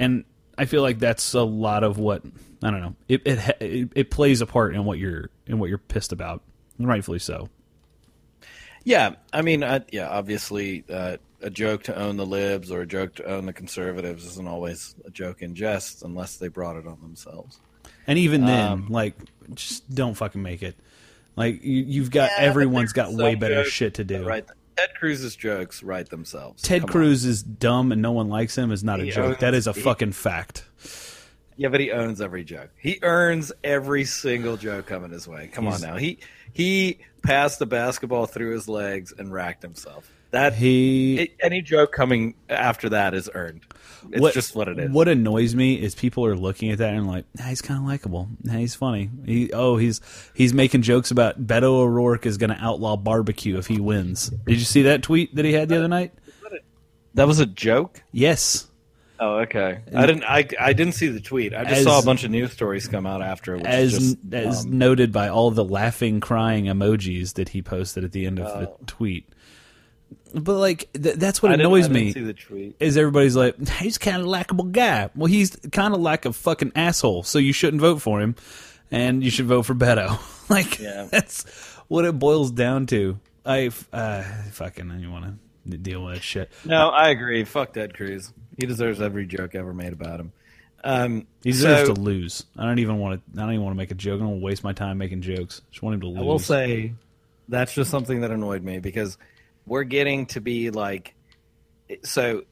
and 0.02 0.26
I 0.57 0.65
feel 0.65 0.82
like 0.82 0.99
that's 0.99 1.34
a 1.34 1.44
lot 1.44 1.84
of 1.84 1.98
what 1.98 2.23
I 2.61 2.72
don't 2.72 2.82
know. 2.82 2.95
It 3.07 3.22
it 3.26 3.40
it, 3.61 3.90
it 3.95 4.11
plays 4.11 4.41
a 4.41 4.45
part 4.45 4.76
in 4.76 4.84
what 4.84 4.99
you're 4.99 5.30
in 5.48 5.60
what 5.60 5.69
you're 5.69 5.78
pissed 5.78 6.11
about, 6.11 6.41
and 6.78 6.88
rightfully 6.88 7.19
so. 7.19 7.48
Yeah, 8.84 9.14
I 9.32 9.44
mean, 9.44 9.64
I, 9.64 9.82
yeah, 9.91 10.10
obviously, 10.10 10.84
uh, 10.90 11.18
a 11.40 11.52
joke 11.52 11.84
to 11.84 11.95
own 11.95 12.18
the 12.18 12.26
libs 12.26 12.72
or 12.72 12.82
a 12.82 12.88
joke 12.88 13.15
to 13.15 13.26
own 13.26 13.45
the 13.45 13.53
conservatives 13.53 14.26
isn't 14.26 14.48
always 14.48 14.95
a 15.06 15.11
joke 15.11 15.44
in 15.44 15.53
jest 15.53 16.02
unless 16.02 16.38
they 16.38 16.48
brought 16.48 16.78
it 16.78 16.88
on 16.88 16.99
themselves. 16.99 17.60
And 18.07 18.18
even 18.18 18.45
then, 18.45 18.68
Um, 18.68 18.88
like, 18.90 19.15
just 19.53 19.88
don't 19.94 20.15
fucking 20.15 20.41
make 20.41 20.64
it. 20.64 20.76
Like 21.36 21.64
you, 21.64 21.84
you've 21.84 22.11
got 22.11 22.32
Yeah, 22.38 22.45
everyone's 22.45 22.94
got 22.94 23.14
way 23.14 23.36
better 23.36 23.64
shit 23.65 23.95
to 23.95 24.03
do. 24.03 24.26
Right. 24.26 24.45
Ted 24.77 24.89
Cruz's 24.98 25.35
jokes 25.35 25.84
write 25.84 26.10
themselves. 26.10 26.61
Ted 26.64 26.81
Come 26.81 26.89
on. 26.89 26.91
Cruz 26.91 27.26
is 27.26 27.43
dumb 27.43 27.91
and 27.91 28.02
no 28.02 28.11
one 28.11 28.30
likes 28.30 28.57
him 28.57 28.72
is 28.72 28.84
not 28.84 28.99
a 28.99 29.10
joke. 29.11 29.39
That 29.39 29.53
is 29.53 29.68
a 29.68 29.73
he- 29.73 29.81
fucking 29.81 30.11
fact. 30.14 30.65
Yeah, 31.57 31.68
but 31.69 31.80
he 31.80 31.91
owns 31.91 32.22
every 32.22 32.43
joke. 32.43 32.69
He 32.77 32.98
earns 33.03 33.52
every 33.64 34.06
single 34.06 34.57
joke 34.57 34.88
coming 34.88 35.11
his 35.11 35.27
way. 35.27 35.49
Come 35.53 35.65
He's- 35.65 35.84
on 35.84 35.89
now. 35.91 35.98
He 35.98 36.19
he 36.53 36.99
passed 37.23 37.60
the 37.60 37.65
basketball 37.65 38.26
through 38.26 38.53
his 38.53 38.68
legs 38.68 39.14
and 39.18 39.31
racked 39.31 39.61
himself. 39.61 40.10
That 40.31 40.53
He 40.53 41.33
any 41.41 41.61
joke 41.61 41.91
coming 41.91 42.35
after 42.49 42.89
that 42.89 43.13
is 43.13 43.29
earned. 43.33 43.61
It's 44.11 44.21
what, 44.21 44.33
just 44.33 44.55
what 44.55 44.67
it 44.67 44.79
is. 44.79 44.89
What 44.89 45.07
annoys 45.07 45.53
me 45.53 45.75
is 45.75 45.93
people 45.93 46.25
are 46.25 46.35
looking 46.35 46.71
at 46.71 46.79
that 46.79 46.93
and 46.93 47.05
like, 47.05 47.25
nah, 47.37 47.43
he's 47.45 47.61
kind 47.61 47.79
of 47.79 47.85
likable. 47.85 48.29
Nah, 48.43 48.53
he's 48.53 48.73
funny. 48.73 49.09
He 49.25 49.51
oh 49.53 49.77
he's 49.77 50.01
he's 50.33 50.53
making 50.53 50.81
jokes 50.81 51.11
about 51.11 51.45
Beto 51.45 51.63
O'Rourke 51.63 52.25
is 52.25 52.37
going 52.37 52.49
to 52.49 52.57
outlaw 52.63 52.95
barbecue 52.97 53.57
if 53.57 53.67
he 53.67 53.79
wins. 53.79 54.29
Did 54.29 54.57
you 54.57 54.65
see 54.65 54.83
that 54.83 55.03
tweet 55.03 55.35
that 55.35 55.45
he 55.45 55.53
had 55.53 55.69
the 55.69 55.77
other 55.77 55.87
night? 55.87 56.13
That 57.13 57.27
was 57.27 57.39
a 57.39 57.45
joke. 57.45 58.01
Yes. 58.11 58.67
Oh, 59.19 59.39
okay. 59.41 59.81
I 59.93 60.05
didn't. 60.07 60.23
I, 60.23 60.47
I 60.59 60.73
didn't 60.73 60.93
see 60.95 61.09
the 61.09 61.19
tweet. 61.19 61.53
I 61.53 61.63
just 61.65 61.75
As- 61.81 61.83
saw 61.83 61.99
a 61.99 62.03
bunch 62.03 62.23
of 62.23 62.31
news 62.31 62.53
stories 62.53 62.87
come 62.87 63.05
out 63.05 63.21
after. 63.21 63.55
Which 63.55 63.65
as 63.65 63.91
just, 63.91 64.17
as 64.33 64.65
um, 64.65 64.79
noted 64.79 65.11
by 65.11 65.27
all 65.27 65.51
the 65.51 65.63
laughing, 65.63 66.21
crying 66.21 66.65
emojis 66.65 67.33
that 67.35 67.49
he 67.49 67.61
posted 67.61 68.03
at 68.03 68.13
the 68.13 68.25
end 68.25 68.39
of 68.39 68.47
Oh. 68.47 68.59
the 68.79 68.85
tweet. 68.87 69.27
But 70.33 70.57
like 70.57 70.89
th- 70.93 71.15
that's 71.15 71.41
what 71.43 71.51
I 71.51 71.55
annoys 71.55 71.85
I 71.85 71.88
didn't 71.89 72.05
me 72.05 72.11
See 72.13 72.21
the 72.23 72.33
tweet. 72.33 72.75
is 72.79 72.97
everybody's 72.97 73.35
like 73.35 73.67
he's 73.67 73.97
kind 73.97 74.21
of 74.21 74.27
likable 74.27 74.65
guy. 74.65 75.09
Well, 75.15 75.27
he's 75.27 75.55
kind 75.71 75.93
of 75.93 75.99
like 76.01 76.25
a 76.25 76.33
fucking 76.33 76.71
asshole, 76.75 77.23
so 77.23 77.38
you 77.39 77.53
shouldn't 77.53 77.81
vote 77.81 78.01
for 78.01 78.21
him, 78.21 78.35
and 78.91 79.23
you 79.23 79.29
should 79.29 79.45
vote 79.47 79.63
for 79.63 79.75
Beto. 79.75 80.19
like 80.49 80.79
Yeah. 80.79 81.07
that's 81.11 81.43
what 81.88 82.05
it 82.05 82.17
boils 82.17 82.51
down 82.51 82.85
to. 82.88 83.19
I 83.45 83.71
uh, 83.91 84.23
fucking 84.51 84.89
I 84.91 84.95
don't 85.01 85.11
want 85.11 85.38
to 85.69 85.77
deal 85.77 86.03
with 86.05 86.15
that 86.15 86.23
shit. 86.23 86.49
No, 86.65 86.89
I 86.89 87.09
agree. 87.09 87.43
Fuck 87.43 87.73
Ted 87.73 87.93
Cruz. 87.93 88.31
He 88.57 88.65
deserves 88.65 89.01
every 89.01 89.25
joke 89.25 89.55
ever 89.55 89.73
made 89.73 89.93
about 89.93 90.19
him. 90.19 90.31
Um, 90.83 91.27
He 91.43 91.51
deserves 91.51 91.88
so, 91.88 91.93
to 91.93 92.01
lose. 92.01 92.45
I 92.57 92.65
don't 92.65 92.79
even 92.79 92.97
want 92.99 93.15
to. 93.35 93.39
I 93.41 93.43
don't 93.45 93.53
even 93.53 93.63
want 93.63 93.75
to 93.75 93.77
make 93.77 93.91
a 93.91 93.95
joke. 93.95 94.15
I 94.15 94.19
don't 94.23 94.29
want 94.29 94.41
to 94.41 94.45
waste 94.45 94.63
my 94.63 94.73
time 94.73 94.97
making 94.97 95.21
jokes. 95.21 95.61
Just 95.71 95.83
want 95.83 95.95
him 95.95 96.01
to 96.01 96.07
lose. 96.07 96.19
I 96.19 96.21
will 96.21 96.39
say 96.39 96.93
that's 97.49 97.73
just 97.73 97.91
something 97.91 98.21
that 98.21 98.31
annoyed 98.31 98.63
me 98.63 98.79
because 98.79 99.17
we're 99.72 99.85
getting 99.85 100.26
to 100.26 100.41
be 100.41 100.69
like 100.69 101.15
so 102.03 102.43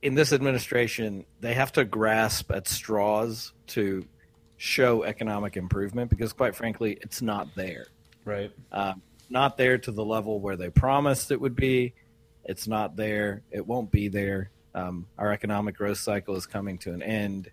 in 0.00 0.14
this 0.14 0.32
administration 0.32 1.26
they 1.40 1.52
have 1.52 1.70
to 1.70 1.84
grasp 1.84 2.50
at 2.50 2.66
straws 2.66 3.52
to 3.66 4.02
show 4.56 5.02
economic 5.02 5.58
improvement 5.58 6.08
because 6.08 6.32
quite 6.32 6.54
frankly 6.54 6.96
it's 7.02 7.20
not 7.20 7.46
there 7.56 7.84
right. 8.24 8.50
um, 8.72 9.02
not 9.28 9.58
there 9.58 9.76
to 9.76 9.92
the 9.92 10.02
level 10.02 10.40
where 10.40 10.56
they 10.56 10.70
promised 10.70 11.30
it 11.30 11.38
would 11.38 11.54
be 11.54 11.92
it's 12.46 12.66
not 12.66 12.96
there 12.96 13.42
it 13.50 13.66
won't 13.66 13.90
be 13.90 14.08
there 14.08 14.50
um, 14.74 15.06
our 15.18 15.32
economic 15.32 15.76
growth 15.76 15.98
cycle 15.98 16.36
is 16.36 16.46
coming 16.46 16.78
to 16.78 16.94
an 16.94 17.02
end 17.02 17.50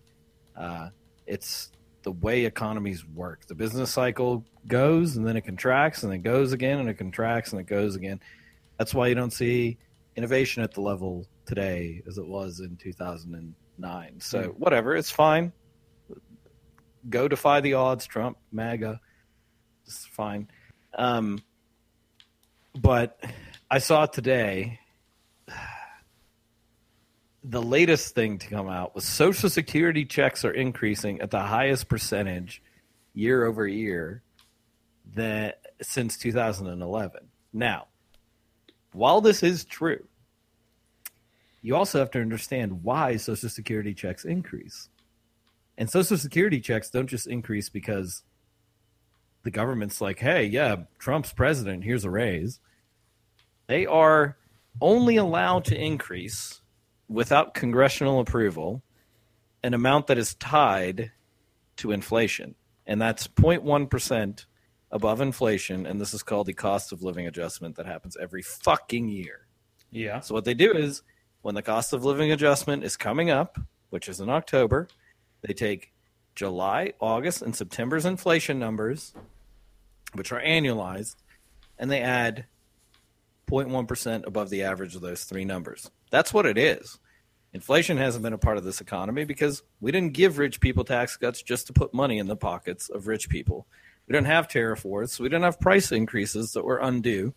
uh, 0.55 0.87
it's 1.27 1.73
the 2.03 2.11
way 2.11 2.43
economies 2.43 3.05
work. 3.07 3.47
The 3.47 3.55
business 3.55 3.89
cycle 3.89 4.43
goes 4.67 5.15
and 5.15 5.25
then 5.25 5.37
it 5.37 5.45
contracts 5.45 6.03
and 6.03 6.11
then 6.11 6.21
goes 6.21 6.51
again 6.51 6.79
and 6.79 6.89
it 6.89 6.95
contracts 6.95 7.53
and 7.53 7.61
it 7.61 7.67
goes 7.67 7.95
again. 7.95 8.19
That's 8.77 8.93
why 8.93 9.07
you 9.07 9.15
don't 9.15 9.33
see 9.33 9.77
innovation 10.15 10.63
at 10.63 10.73
the 10.73 10.81
level 10.81 11.27
today 11.45 12.01
as 12.07 12.17
it 12.17 12.25
was 12.25 12.59
in 12.59 12.77
2009. 12.77 14.19
So, 14.19 14.55
whatever, 14.57 14.95
it's 14.95 15.11
fine. 15.11 15.51
Go 17.09 17.27
defy 17.27 17.61
the 17.61 17.73
odds, 17.73 18.05
Trump, 18.05 18.37
MAGA. 18.51 18.99
It's 19.85 20.05
fine. 20.05 20.47
Um, 20.97 21.43
but 22.79 23.21
I 23.69 23.79
saw 23.79 24.05
today 24.05 24.79
the 27.43 27.61
latest 27.61 28.15
thing 28.15 28.37
to 28.39 28.47
come 28.47 28.69
out 28.69 28.95
was 28.95 29.03
social 29.03 29.49
security 29.49 30.05
checks 30.05 30.45
are 30.45 30.51
increasing 30.51 31.19
at 31.21 31.31
the 31.31 31.41
highest 31.41 31.89
percentage 31.89 32.61
year 33.13 33.45
over 33.45 33.67
year 33.67 34.23
that 35.15 35.59
since 35.81 36.17
2011. 36.17 37.27
Now, 37.51 37.87
while 38.93 39.21
this 39.21 39.43
is 39.43 39.65
true, 39.65 40.05
you 41.61 41.75
also 41.75 41.99
have 41.99 42.11
to 42.11 42.21
understand 42.21 42.83
why 42.83 43.15
social 43.17 43.49
security 43.49 43.93
checks 43.93 44.25
increase. 44.25 44.89
And 45.77 45.89
social 45.89 46.17
security 46.17 46.59
checks 46.59 46.89
don't 46.89 47.07
just 47.07 47.25
increase 47.25 47.69
because 47.69 48.23
the 49.43 49.51
government's 49.51 50.01
like, 50.01 50.19
"Hey, 50.19 50.45
yeah, 50.45 50.83
Trump's 50.99 51.33
president, 51.33 51.83
here's 51.83 52.05
a 52.05 52.09
raise." 52.09 52.59
They 53.67 53.85
are 53.85 54.37
only 54.81 55.15
allowed 55.15 55.65
to 55.65 55.77
increase 55.79 56.61
without 57.07 57.53
congressional 57.53 58.19
approval 58.19 58.83
an 59.63 59.73
amount 59.73 60.07
that 60.07 60.17
is 60.17 60.35
tied 60.35 61.11
to 61.77 61.91
inflation. 61.91 62.55
And 62.85 63.01
that's 63.01 63.27
0.1% 63.27 64.45
above 64.93 65.19
inflation. 65.19 65.85
And 65.85 65.99
this 65.99 66.13
is 66.13 66.23
called 66.23 66.47
the 66.47 66.53
cost 66.53 66.93
of 66.93 67.03
living 67.03 67.27
adjustment 67.27 67.75
that 67.75 67.85
happens 67.85 68.15
every 68.15 68.43
fucking 68.43 69.09
year. 69.09 69.47
Yeah. 69.91 70.21
So, 70.21 70.33
what 70.33 70.45
they 70.45 70.53
do 70.53 70.71
is 70.71 71.03
when 71.41 71.55
the 71.55 71.61
cost 71.61 71.91
of 71.91 72.05
living 72.05 72.31
adjustment 72.31 72.85
is 72.85 72.95
coming 72.95 73.29
up, 73.29 73.59
which 73.89 74.07
is 74.07 74.21
in 74.21 74.29
October, 74.29 74.87
they 75.41 75.53
take 75.53 75.91
July, 76.35 76.93
August, 77.01 77.41
and 77.41 77.55
September's 77.55 78.05
inflation 78.05 78.57
numbers, 78.57 79.13
which 80.13 80.31
are 80.31 80.41
annualized, 80.41 81.15
and 81.77 81.91
they 81.91 82.01
add 82.01 82.45
0.1% 83.49 84.25
above 84.25 84.49
the 84.49 84.63
average 84.63 84.95
of 84.95 85.01
those 85.01 85.25
three 85.25 85.45
numbers. 85.45 85.91
That's 86.09 86.33
what 86.33 86.45
it 86.45 86.57
is. 86.57 86.99
Inflation 87.51 87.97
hasn't 87.97 88.23
been 88.23 88.33
a 88.33 88.37
part 88.37 88.57
of 88.57 88.63
this 88.63 88.81
economy 88.81 89.25
because 89.25 89.61
we 89.79 89.91
didn't 89.91 90.13
give 90.13 90.39
rich 90.39 90.59
people 90.59 90.83
tax 90.83 91.17
cuts 91.17 91.43
just 91.43 91.67
to 91.67 91.73
put 91.73 91.93
money 91.93 92.17
in 92.17 92.25
the 92.25 92.35
pockets 92.35 92.89
of 92.89 93.05
rich 93.05 93.29
people. 93.29 93.67
We 94.07 94.13
didn't 94.13 94.27
have 94.27 94.47
tariff 94.47 94.83
wars. 94.85 95.13
So 95.13 95.23
we 95.23 95.29
didn't 95.29 95.43
have 95.43 95.59
price 95.59 95.91
increases 95.91 96.53
that 96.53 96.65
were 96.65 96.77
undue 96.77 97.33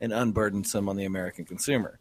and 0.00 0.12
unburdensome 0.12 0.88
on 0.88 0.96
the 0.96 1.04
American 1.04 1.44
consumer. 1.44 1.98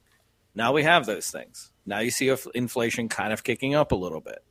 Now 0.53 0.73
we 0.73 0.83
have 0.83 1.05
those 1.05 1.29
things. 1.29 1.71
Now 1.85 1.99
you 1.99 2.11
see 2.11 2.33
inflation 2.53 3.09
kind 3.09 3.33
of 3.33 3.43
kicking 3.43 3.75
up 3.75 3.91
a 3.91 3.95
little 3.95 4.21
bit. 4.21 4.43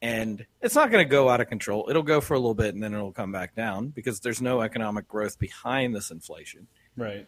And 0.00 0.46
it's 0.60 0.74
not 0.74 0.90
going 0.90 1.04
to 1.04 1.08
go 1.08 1.28
out 1.28 1.40
of 1.40 1.48
control. 1.48 1.86
It'll 1.88 2.02
go 2.02 2.20
for 2.20 2.34
a 2.34 2.38
little 2.38 2.54
bit 2.54 2.74
and 2.74 2.82
then 2.82 2.92
it'll 2.92 3.12
come 3.12 3.30
back 3.30 3.54
down 3.54 3.88
because 3.88 4.20
there's 4.20 4.42
no 4.42 4.60
economic 4.60 5.06
growth 5.06 5.38
behind 5.38 5.94
this 5.94 6.10
inflation. 6.10 6.66
Right. 6.96 7.26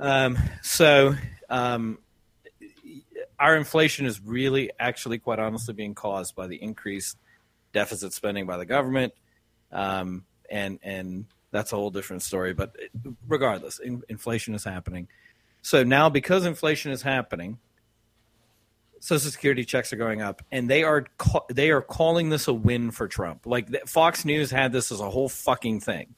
Um, 0.00 0.36
so 0.62 1.14
um, 1.48 1.98
our 3.38 3.56
inflation 3.56 4.06
is 4.06 4.20
really, 4.20 4.70
actually, 4.80 5.18
quite 5.18 5.38
honestly, 5.38 5.74
being 5.74 5.94
caused 5.94 6.34
by 6.34 6.48
the 6.48 6.60
increased 6.60 7.16
deficit 7.72 8.12
spending 8.12 8.46
by 8.46 8.56
the 8.56 8.66
government, 8.66 9.12
um, 9.70 10.24
and 10.50 10.78
and 10.82 11.26
that's 11.50 11.72
a 11.72 11.76
whole 11.76 11.90
different 11.90 12.22
story. 12.22 12.52
But 12.52 12.76
regardless, 13.26 13.78
in, 13.78 14.02
inflation 14.08 14.54
is 14.54 14.64
happening. 14.64 15.08
So 15.62 15.82
now, 15.82 16.08
because 16.08 16.46
inflation 16.46 16.92
is 16.92 17.02
happening, 17.02 17.58
Social 19.00 19.30
Security 19.30 19.64
checks 19.64 19.92
are 19.92 19.96
going 19.96 20.22
up, 20.22 20.42
and 20.50 20.68
they 20.68 20.82
are 20.82 21.06
ca- 21.18 21.46
they 21.50 21.70
are 21.70 21.82
calling 21.82 22.28
this 22.30 22.48
a 22.48 22.54
win 22.54 22.90
for 22.90 23.08
Trump. 23.08 23.46
Like 23.46 23.68
Fox 23.86 24.24
News 24.24 24.50
had 24.50 24.72
this 24.72 24.90
as 24.92 25.00
a 25.00 25.10
whole 25.10 25.28
fucking 25.28 25.80
thing. 25.80 26.14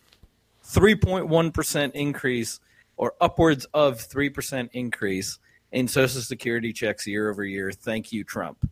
3.1% 0.65 1.93
increase 1.93 2.61
or 2.97 3.15
upwards 3.21 3.67
of 3.73 3.97
3% 3.97 4.69
increase 4.73 5.39
in 5.73 5.89
social 5.89 6.21
security 6.21 6.73
checks 6.73 7.07
year 7.07 7.31
over 7.31 7.45
year. 7.45 7.73
Thank 7.73 8.13
you, 8.13 8.25
Trump. 8.25 8.69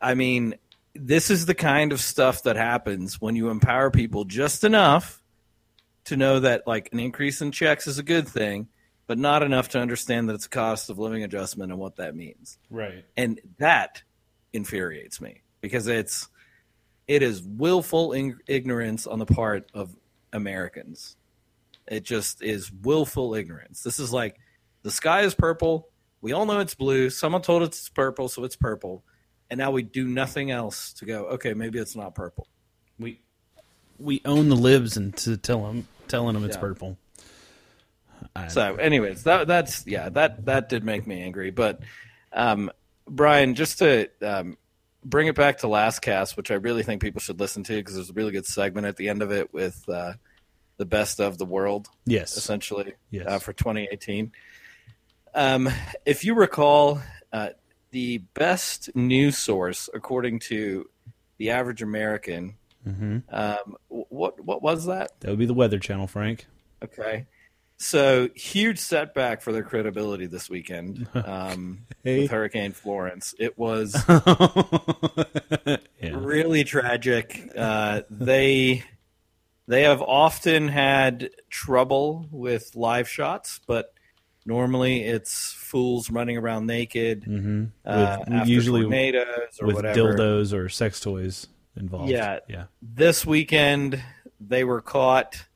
I 0.00 0.14
mean, 0.14 0.54
this 0.94 1.30
is 1.30 1.46
the 1.46 1.54
kind 1.54 1.92
of 1.92 2.00
stuff 2.00 2.42
that 2.44 2.56
happens 2.56 3.20
when 3.20 3.36
you 3.36 3.50
empower 3.50 3.90
people 3.90 4.24
just 4.24 4.64
enough 4.64 5.22
to 6.04 6.16
know 6.16 6.40
that 6.40 6.66
like 6.66 6.88
an 6.92 7.00
increase 7.00 7.40
in 7.40 7.50
checks 7.50 7.86
is 7.86 7.98
a 7.98 8.02
good 8.02 8.28
thing, 8.28 8.68
but 9.06 9.18
not 9.18 9.42
enough 9.42 9.70
to 9.70 9.78
understand 9.80 10.28
that 10.28 10.34
it's 10.34 10.46
a 10.46 10.50
cost 10.50 10.90
of 10.90 10.98
living 10.98 11.24
adjustment 11.24 11.72
and 11.72 11.80
what 11.80 11.96
that 11.96 12.14
means 12.14 12.58
Right. 12.70 13.04
and 13.16 13.40
that 13.58 14.02
infuriates 14.52 15.20
me 15.20 15.42
because 15.60 15.86
it's 15.88 16.28
it 17.08 17.22
is 17.22 17.42
willful 17.42 18.12
in- 18.12 18.38
ignorance 18.46 19.06
on 19.06 19.18
the 19.18 19.26
part 19.26 19.70
of 19.74 19.94
Americans. 20.32 21.16
It 21.86 22.04
just 22.04 22.42
is 22.42 22.72
willful 22.72 23.34
ignorance. 23.34 23.82
This 23.82 23.98
is 23.98 24.10
like 24.12 24.36
the 24.82 24.90
sky 24.90 25.22
is 25.22 25.34
purple. 25.34 25.88
We 26.22 26.32
all 26.32 26.46
know 26.46 26.60
it's 26.60 26.74
blue. 26.74 27.10
Someone 27.10 27.42
told 27.42 27.62
us 27.62 27.68
it's 27.68 27.88
purple, 27.90 28.28
so 28.28 28.44
it's 28.44 28.56
purple. 28.56 29.04
And 29.50 29.58
now 29.58 29.70
we 29.70 29.82
do 29.82 30.06
nothing 30.06 30.50
else 30.50 30.92
to 30.94 31.04
go. 31.04 31.26
Okay, 31.26 31.54
maybe 31.54 31.78
it's 31.78 31.94
not 31.96 32.14
purple. 32.14 32.46
We 32.98 33.20
we 33.98 34.20
own 34.24 34.48
the 34.48 34.56
libs 34.56 34.96
and 34.96 35.16
to 35.18 35.36
tell 35.36 35.62
them 35.66 35.86
telling 36.08 36.34
them 36.34 36.44
it's 36.44 36.56
Yeah. 36.56 36.60
purple. 36.60 36.98
I- 38.34 38.48
So, 38.48 38.76
anyways, 38.76 39.24
that 39.24 39.46
that's 39.46 39.86
yeah, 39.86 40.08
that 40.10 40.46
that 40.46 40.68
did 40.68 40.82
make 40.84 41.06
me 41.06 41.22
angry. 41.22 41.50
But 41.50 41.80
um, 42.32 42.70
Brian, 43.06 43.54
just 43.54 43.78
to 43.78 44.08
um, 44.22 44.56
bring 45.04 45.28
it 45.28 45.34
back 45.36 45.58
to 45.58 45.68
last 45.68 46.00
cast, 46.00 46.36
which 46.36 46.50
I 46.50 46.54
really 46.54 46.82
think 46.82 47.02
people 47.02 47.20
should 47.20 47.38
listen 47.38 47.62
to 47.64 47.76
because 47.76 47.94
there's 47.94 48.10
a 48.10 48.14
really 48.14 48.32
good 48.32 48.46
segment 48.46 48.86
at 48.86 48.96
the 48.96 49.08
end 49.08 49.22
of 49.22 49.30
it 49.30 49.52
with 49.52 49.86
uh, 49.88 50.14
the 50.78 50.86
best 50.86 51.20
of 51.20 51.38
the 51.38 51.44
world, 51.44 51.86
yes, 52.06 52.36
essentially, 52.36 52.94
Yes. 53.10 53.26
uh, 53.28 53.38
for 53.38 53.52
2018. 53.52 54.32
Um, 55.34 55.68
if 56.06 56.24
you 56.24 56.34
recall, 56.34 57.00
uh, 57.32 57.50
the 57.94 58.18
best 58.34 58.90
news 58.96 59.38
source, 59.38 59.88
according 59.94 60.40
to 60.40 60.90
the 61.38 61.50
average 61.50 61.80
American, 61.80 62.56
hmm 62.84 63.18
um, 63.30 63.76
what 63.88 64.44
what 64.44 64.60
was 64.62 64.86
that? 64.86 65.12
that 65.20 65.30
would 65.30 65.38
be 65.38 65.46
the 65.46 65.54
Weather 65.54 65.78
Channel, 65.78 66.08
Frank. 66.08 66.46
Okay. 66.82 67.26
So 67.76 68.28
huge 68.34 68.78
setback 68.78 69.42
for 69.42 69.52
their 69.52 69.62
credibility 69.62 70.26
this 70.26 70.50
weekend 70.50 71.06
um, 71.14 71.86
Hey. 72.02 72.22
with 72.22 72.30
Hurricane 72.32 72.72
Florence. 72.72 73.32
It 73.38 73.56
was 73.56 73.94
yeah. 74.08 75.76
really 76.12 76.64
tragic. 76.64 77.48
Uh, 77.56 78.02
they 78.10 78.82
they 79.68 79.82
have 79.84 80.02
often 80.02 80.66
had 80.68 81.30
trouble 81.48 82.28
with 82.32 82.74
live 82.74 83.08
shots, 83.08 83.60
but 83.66 83.93
normally 84.46 85.02
it's 85.02 85.52
fools 85.52 86.10
running 86.10 86.36
around 86.36 86.66
naked, 86.66 87.24
hmm 87.24 87.64
uh, 87.84 88.18
usually 88.44 88.82
tornadoes 88.82 89.58
or 89.60 89.66
with 89.66 89.76
whatever. 89.76 90.14
dildos 90.14 90.52
or 90.52 90.68
sex 90.68 91.00
toys 91.00 91.46
involved. 91.76 92.10
Yeah. 92.10 92.40
yeah. 92.48 92.64
This 92.82 93.26
weekend 93.26 94.02
they 94.40 94.64
were 94.64 94.80
caught. 94.80 95.44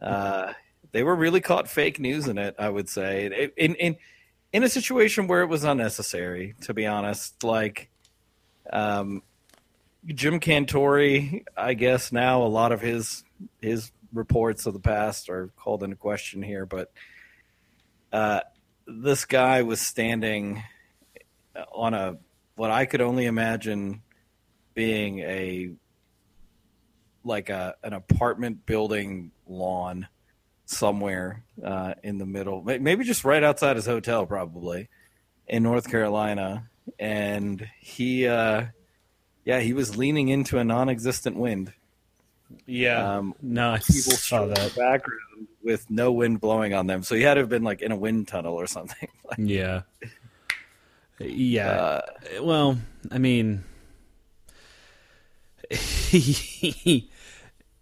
Uh, 0.00 0.52
they 0.92 1.02
were 1.02 1.16
really 1.16 1.40
caught 1.40 1.68
fake 1.68 1.98
news 1.98 2.28
in 2.28 2.38
it. 2.38 2.54
I 2.56 2.68
would 2.68 2.88
say 2.88 3.50
in 3.56 3.74
in 3.74 3.96
in 4.52 4.62
a 4.62 4.68
situation 4.68 5.26
where 5.26 5.42
it 5.42 5.48
was 5.48 5.64
unnecessary. 5.64 6.54
To 6.60 6.72
be 6.72 6.86
honest, 6.86 7.42
like 7.42 7.90
um, 8.72 9.24
Jim 10.06 10.38
Cantore, 10.38 11.42
I 11.56 11.74
guess 11.74 12.12
now 12.12 12.42
a 12.42 12.46
lot 12.46 12.70
of 12.70 12.80
his 12.80 13.24
his 13.60 13.90
reports 14.12 14.66
of 14.66 14.72
the 14.72 14.80
past 14.80 15.28
are 15.28 15.50
called 15.56 15.82
into 15.82 15.96
question 15.96 16.42
here, 16.42 16.64
but 16.64 16.92
uh, 18.12 18.40
this 18.86 19.24
guy 19.24 19.62
was 19.62 19.80
standing 19.80 20.62
on 21.72 21.94
a 21.94 22.18
what 22.56 22.70
I 22.70 22.86
could 22.86 23.00
only 23.00 23.26
imagine 23.26 24.02
being 24.74 25.20
a 25.20 25.70
like 27.24 27.50
a 27.50 27.74
an 27.82 27.92
apartment 27.92 28.64
building 28.66 29.32
lawn 29.46 30.08
somewhere 30.64 31.44
uh, 31.64 31.94
in 32.02 32.18
the 32.18 32.26
middle, 32.26 32.62
maybe 32.62 33.04
just 33.04 33.24
right 33.24 33.42
outside 33.42 33.76
his 33.76 33.86
hotel, 33.86 34.26
probably 34.26 34.88
in 35.46 35.62
North 35.62 35.88
Carolina, 35.90 36.68
and 36.98 37.66
he, 37.80 38.26
uh, 38.26 38.66
yeah, 39.44 39.60
he 39.60 39.72
was 39.72 39.96
leaning 39.96 40.28
into 40.28 40.58
a 40.58 40.64
non-existent 40.64 41.36
wind. 41.36 41.72
Yeah. 42.66 43.16
Um, 43.16 43.34
no, 43.40 43.72
I 43.72 43.78
People 43.78 44.12
saw 44.12 44.46
that. 44.46 44.76
background 44.76 45.20
with 45.68 45.90
no 45.90 46.10
wind 46.10 46.40
blowing 46.40 46.72
on 46.72 46.86
them, 46.86 47.02
so 47.02 47.14
he 47.14 47.20
had 47.20 47.34
to 47.34 47.40
have 47.40 47.50
been 47.50 47.62
like 47.62 47.82
in 47.82 47.92
a 47.92 47.96
wind 47.96 48.26
tunnel 48.26 48.54
or 48.54 48.66
something. 48.66 49.08
Yeah. 49.36 49.82
Yeah. 51.18 51.68
Uh, 51.68 52.00
well, 52.40 52.78
I 53.10 53.18
mean, 53.18 53.62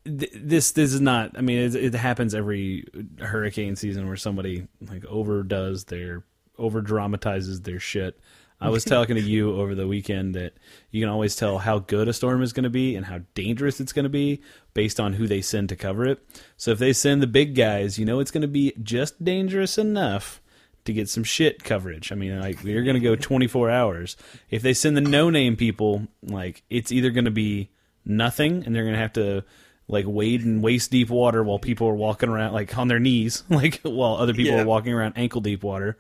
this 0.05 0.73
this 0.73 0.93
is 0.93 1.01
not. 1.01 1.39
I 1.39 1.43
mean, 1.43 1.59
it, 1.59 1.77
it 1.77 1.95
happens 1.95 2.35
every 2.35 2.85
hurricane 3.21 3.77
season 3.77 4.09
where 4.09 4.17
somebody 4.17 4.67
like 4.89 5.05
overdoes 5.05 5.85
their 5.85 6.25
over 6.59 6.81
dramatizes 6.81 7.61
their 7.61 7.79
shit. 7.79 8.19
I 8.61 8.71
was 8.71 8.85
talking 8.87 9.17
to 9.17 9.23
you 9.23 9.55
over 9.61 9.75
the 9.75 9.87
weekend 9.87 10.35
that 10.35 10.55
you 10.91 11.01
can 11.03 11.09
always 11.11 11.37
tell 11.37 11.59
how 11.59 11.79
good 11.81 12.09
a 12.09 12.13
storm 12.13 12.43
is 12.43 12.53
going 12.53 12.65
to 12.65 12.71
be 12.71 12.97
and 12.97 13.07
how 13.07 13.21
dangerous 13.35 13.81
it's 13.81 13.93
going 13.93 14.05
to 14.05 14.09
be 14.11 14.41
based 14.75 14.99
on 14.99 15.15
who 15.15 15.27
they 15.27 15.41
send 15.43 15.69
to 15.71 15.77
cover 15.77 16.07
it. 16.07 16.27
So 16.57 16.71
if 16.71 16.79
they 16.79 16.93
send 16.93 17.23
the 17.23 17.27
big 17.27 17.55
guys, 17.55 17.99
you 17.99 18.05
know 18.07 18.21
it's 18.21 18.31
going 18.31 18.43
to 18.43 18.49
be 18.49 18.73
just 18.83 19.23
dangerous 19.23 19.77
enough 19.79 20.41
to 20.87 20.93
get 20.93 21.09
some 21.09 21.25
shit 21.25 21.65
coverage. 21.65 22.13
I 22.13 22.15
mean, 22.15 22.39
like 22.41 22.63
you're 22.63 22.85
going 22.85 22.95
to 22.95 23.01
go 23.01 23.17
24 23.17 23.71
hours. 23.71 24.17
If 24.51 24.63
they 24.63 24.73
send 24.73 24.97
the 24.97 25.01
no-name 25.01 25.57
people, 25.57 26.07
like 26.23 26.63
it's 26.71 26.93
either 26.93 27.11
going 27.11 27.25
to 27.25 27.31
be 27.31 27.71
nothing, 28.05 28.65
and 28.65 28.75
they're 28.75 28.85
going 28.85 28.95
to 28.95 29.01
have 29.01 29.13
to 29.15 29.45
like 29.89 30.05
wade 30.09 30.43
in 30.43 30.63
waist 30.63 30.91
deep 30.91 31.11
water 31.11 31.43
while 31.45 31.59
people 31.61 31.87
are 31.89 31.95
walking 31.95 32.29
around 32.29 32.53
like 32.53 32.77
on 32.79 32.89
their 32.89 32.99
knees, 33.01 33.45
like 33.51 33.81
while 33.83 34.15
other 34.15 34.33
people 34.35 34.55
Yeah. 34.57 34.63
are 34.63 34.67
walking 34.67 34.93
around 34.93 35.15
ankle 35.17 35.41
deep 35.41 35.63
water. 35.63 35.97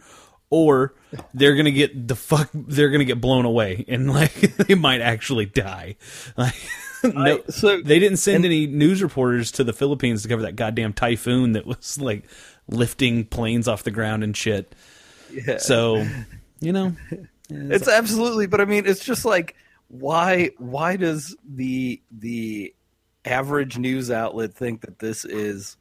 Or 0.48 0.94
they're 1.34 1.56
gonna 1.56 1.72
get 1.72 2.06
the 2.08 2.14
fuck. 2.16 2.50
They're 2.54 2.90
gonna 2.90 3.04
get 3.04 3.20
blown 3.20 3.44
away, 3.44 3.84
and 3.88 4.12
like 4.12 4.32
they 4.56 4.74
might 4.76 5.00
actually 5.00 5.46
die. 5.46 5.96
Like, 6.36 6.54
no, 7.02 7.38
I- 7.38 7.50
so- 7.50 7.80
they 7.82 7.98
didn't 7.98 8.18
send 8.18 8.44
any 8.44 8.66
news 8.66 9.02
reporters 9.02 9.50
to 9.52 9.64
the 9.64 9.72
Philippines 9.72 10.22
to 10.22 10.28
cover 10.28 10.42
that 10.42 10.54
goddamn 10.56 10.92
typhoon 10.92 11.52
that 11.52 11.66
was 11.66 12.00
like 12.00 12.24
lifting 12.68 13.24
planes 13.24 13.66
off 13.66 13.82
the 13.82 13.90
ground 13.90 14.22
and 14.24 14.36
shit. 14.36 14.72
yeah. 15.32 15.58
So, 15.58 16.06
you 16.60 16.72
know, 16.72 16.94
it's 17.50 17.86
absolutely 17.88 18.46
but 18.48 18.60
i 18.60 18.64
mean 18.64 18.86
it's 18.86 19.04
just 19.04 19.24
like 19.24 19.54
why 19.86 20.50
why 20.58 20.96
does 20.96 21.36
the 21.48 22.02
the 22.10 22.74
average 23.24 23.78
news 23.78 24.10
outlet 24.10 24.52
think 24.52 24.80
that 24.80 24.98
this 24.98 25.24
is 25.24 25.76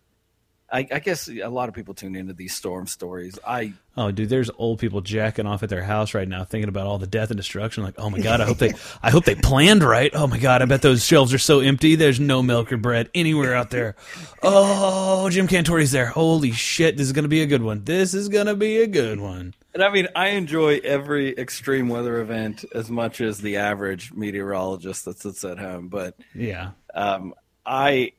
I, 0.71 0.87
I 0.91 0.99
guess 0.99 1.27
a 1.27 1.47
lot 1.49 1.69
of 1.69 1.75
people 1.75 1.93
tune 1.95 2.15
into 2.15 2.33
these 2.33 2.55
storm 2.55 2.85
stories. 2.87 3.37
I 3.47 3.73
oh, 3.97 4.11
dude, 4.11 4.29
there's 4.29 4.49
old 4.57 4.79
people 4.79 5.01
jacking 5.01 5.45
off 5.45 5.63
at 5.63 5.69
their 5.69 5.83
house 5.83 6.13
right 6.13 6.27
now, 6.27 6.43
thinking 6.43 6.69
about 6.69 6.85
all 6.87 6.97
the 6.97 7.07
death 7.07 7.29
and 7.31 7.37
destruction. 7.37 7.83
Like, 7.83 7.95
oh 7.97 8.09
my 8.09 8.19
god, 8.19 8.41
I 8.41 8.45
hope 8.45 8.57
they, 8.57 8.73
I 9.01 9.09
hope 9.09 9.25
they 9.25 9.35
planned 9.35 9.83
right. 9.83 10.11
Oh 10.13 10.27
my 10.27 10.37
god, 10.37 10.61
I 10.61 10.65
bet 10.65 10.81
those 10.81 11.05
shelves 11.05 11.33
are 11.33 11.37
so 11.39 11.59
empty. 11.61 11.95
There's 11.95 12.19
no 12.19 12.41
milk 12.43 12.71
or 12.71 12.77
bread 12.77 13.09
anywhere 13.15 13.55
out 13.55 13.69
there. 13.69 13.95
Oh, 14.43 15.29
Jim 15.29 15.47
Cantore's 15.47 15.91
there. 15.91 16.07
Holy 16.07 16.51
shit, 16.51 16.97
this 16.97 17.07
is 17.07 17.13
gonna 17.13 17.27
be 17.27 17.41
a 17.41 17.47
good 17.47 17.61
one. 17.63 17.83
This 17.83 18.13
is 18.13 18.29
gonna 18.29 18.55
be 18.55 18.77
a 18.81 18.87
good 18.87 19.19
one. 19.19 19.53
and 19.73 19.83
I 19.83 19.89
mean 19.91 20.07
I 20.15 20.29
enjoy 20.29 20.79
every 20.83 21.35
extreme 21.37 21.89
weather 21.89 22.19
event 22.19 22.65
as 22.73 22.89
much 22.89 23.21
as 23.21 23.39
the 23.39 23.57
average 23.57 24.13
meteorologist 24.13 25.05
that 25.05 25.19
sits 25.19 25.43
at 25.43 25.57
home, 25.57 25.87
but 25.87 26.15
Yeah, 26.33 26.71
um, 26.93 27.33
I 27.65 28.11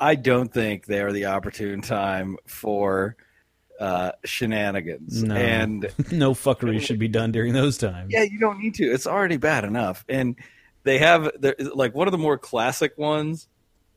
I 0.00 0.14
don't 0.14 0.52
think 0.52 0.86
they 0.86 1.00
are 1.00 1.12
the 1.12 1.26
opportune 1.26 1.80
time 1.82 2.36
for 2.46 3.16
uh, 3.78 4.12
shenanigans. 4.24 5.22
No. 5.22 5.34
And 5.34 5.82
no 6.12 6.34
fuckery 6.34 6.80
should 6.80 6.98
be 6.98 7.08
done 7.08 7.32
during 7.32 7.52
those 7.52 7.78
times. 7.78 8.10
Yeah, 8.12 8.22
you 8.24 8.38
don't 8.38 8.58
need 8.60 8.74
to. 8.76 8.84
It's 8.84 9.06
already 9.06 9.36
bad 9.36 9.64
enough. 9.64 10.04
And 10.08 10.36
they 10.84 10.98
have 10.98 11.30
like 11.74 11.94
one 11.94 12.08
of 12.08 12.12
the 12.12 12.18
more 12.18 12.38
classic 12.38 12.96
ones 12.98 13.46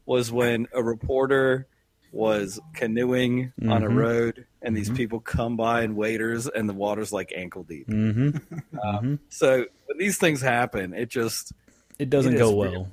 was 0.06 0.32
when 0.32 0.68
a 0.74 0.84
reporter 0.84 1.68
was 2.12 2.60
canoeing 2.74 3.53
on 3.70 3.84
a 3.84 3.88
Mhm. 3.88 3.95
road 3.95 4.45
and 4.62 4.76
these 4.76 4.90
people 4.90 5.22
come 5.22 5.56
by 5.56 5.84
and 5.84 5.95
waders 5.95 6.45
and 6.48 6.68
the 6.68 6.74
water's 6.74 7.14
like 7.14 7.32
ankle 7.34 7.64
deep. 7.64 7.88
Mm-hmm. 7.88 9.16
So 9.30 9.66
when 9.86 9.98
these 9.98 10.18
things 10.18 10.41
happen, 10.41 10.94
it 10.94 11.10
just 11.10 11.53
It 11.99 12.10
doesn't 12.10 12.34
It 12.36 12.38
go 12.40 12.52
well. 12.53 12.91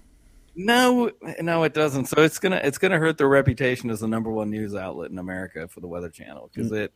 No, 0.59 1.12
no, 1.40 1.62
it 1.62 1.72
doesn't. 1.72 2.06
So 2.06 2.20
it's 2.22 2.40
gonna 2.40 2.60
it's 2.62 2.78
gonna 2.78 2.98
hurt 2.98 3.16
their 3.16 3.28
reputation 3.28 3.90
as 3.90 4.01
the 4.01 4.09
number 4.09 4.30
one 4.30 4.51
news 4.51 4.74
outlet 4.74 5.10
in 5.10 5.18
America 5.18 5.68
for 5.68 5.80
the 5.80 5.86
Weather 5.86 6.10
Channel 6.10 6.51
because 6.52 6.72
it. 6.72 6.93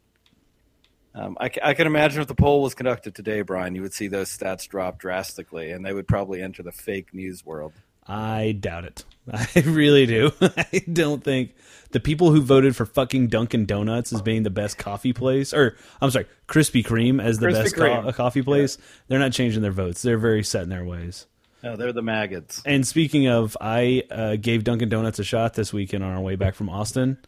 Um, 1.15 1.37
I, 1.39 1.51
I 1.63 1.75
can 1.75 1.87
imagine 1.87 2.23
if 2.23 2.27
the 2.27 2.35
poll 2.35 2.63
was 2.63 2.75
conducted 2.75 3.15
today, 3.15 3.43
Brian, 3.43 3.75
you 3.75 3.83
would 3.83 3.93
see 3.93 4.09
those 4.09 4.37
stats 4.37 4.67
drop 4.67 4.99
drastically, 4.99 5.71
and 5.71 5.85
they 5.85 5.93
would 5.93 6.09
probably 6.09 6.43
enter 6.43 6.63
the 6.63 6.73
fake 6.73 7.13
news 7.13 7.45
world. 7.45 7.75
I 8.07 8.57
doubt 8.59 8.85
it. 8.85 9.05
I 9.33 9.61
really 9.61 10.07
do. 10.07 10.33
I 10.41 10.83
don't 10.93 11.23
think 11.23 11.55
the 11.93 12.01
people 12.01 12.33
who 12.33 12.41
voted 12.41 12.75
for 12.75 12.87
fucking 12.87 13.29
Dunkin' 13.29 13.67
Donuts 13.67 14.13
as 14.13 14.23
being 14.23 14.43
the 14.43 14.51
best 14.51 14.79
coffee 14.79 15.13
place, 15.13 15.53
or 15.53 15.77
I'm 16.01 16.11
sorry, 16.11 16.27
Krispy 16.49 16.83
Kreme 16.85 17.23
as 17.23 17.39
the 17.39 17.49
Krispy 17.49 17.53
best 17.53 17.77
co- 17.77 18.13
coffee 18.13 18.43
place, 18.43 18.79
they're 19.07 19.21
not 19.21 19.33
changing 19.33 19.63
their 19.63 19.71
votes. 19.71 20.03
They're 20.03 20.19
very 20.19 20.43
set 20.43 20.63
in 20.63 20.71
their 20.71 20.85
ways. 20.85 21.27
No, 21.63 21.77
they're 21.77 21.93
the 21.93 22.03
maggots. 22.03 22.61
And 22.67 22.87
speaking 22.87 23.29
of, 23.29 23.57
I 23.61 24.03
uh, 24.11 24.37
gave 24.37 24.65
Dunkin' 24.65 24.89
Donuts 24.89 25.19
a 25.19 25.25
shot 25.25 25.55
this 25.55 25.73
weekend 25.73 26.03
on 26.03 26.11
our 26.13 26.21
way 26.21 26.37
back 26.37 26.55
from 26.55 26.69
Austin, 26.69 27.19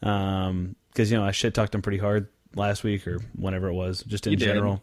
because 0.00 1.10
you 1.10 1.16
know 1.16 1.24
I 1.24 1.30
shit 1.30 1.54
talked 1.54 1.72
them 1.72 1.82
pretty 1.82 1.98
hard 1.98 2.28
last 2.54 2.84
week 2.84 3.06
or 3.06 3.20
whenever 3.36 3.68
it 3.68 3.74
was, 3.74 4.02
just 4.04 4.26
in 4.26 4.32
You 4.32 4.36
did. 4.38 4.46
general. 4.46 4.82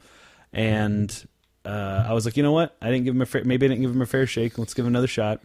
And 0.51 1.27
uh, 1.65 2.05
I 2.07 2.13
was 2.13 2.25
like, 2.25 2.37
you 2.37 2.43
know 2.43 2.51
what? 2.51 2.75
I 2.81 2.91
didn't 2.91 3.05
give 3.05 3.13
them 3.15 3.21
a 3.21 3.25
fair, 3.25 3.43
maybe 3.43 3.65
I 3.65 3.69
didn't 3.69 3.81
give 3.81 3.91
them 3.93 4.01
a 4.01 4.05
fair 4.05 4.27
shake. 4.27 4.57
Let's 4.57 4.73
give 4.73 4.85
them 4.85 4.93
another 4.93 5.07
shot. 5.07 5.41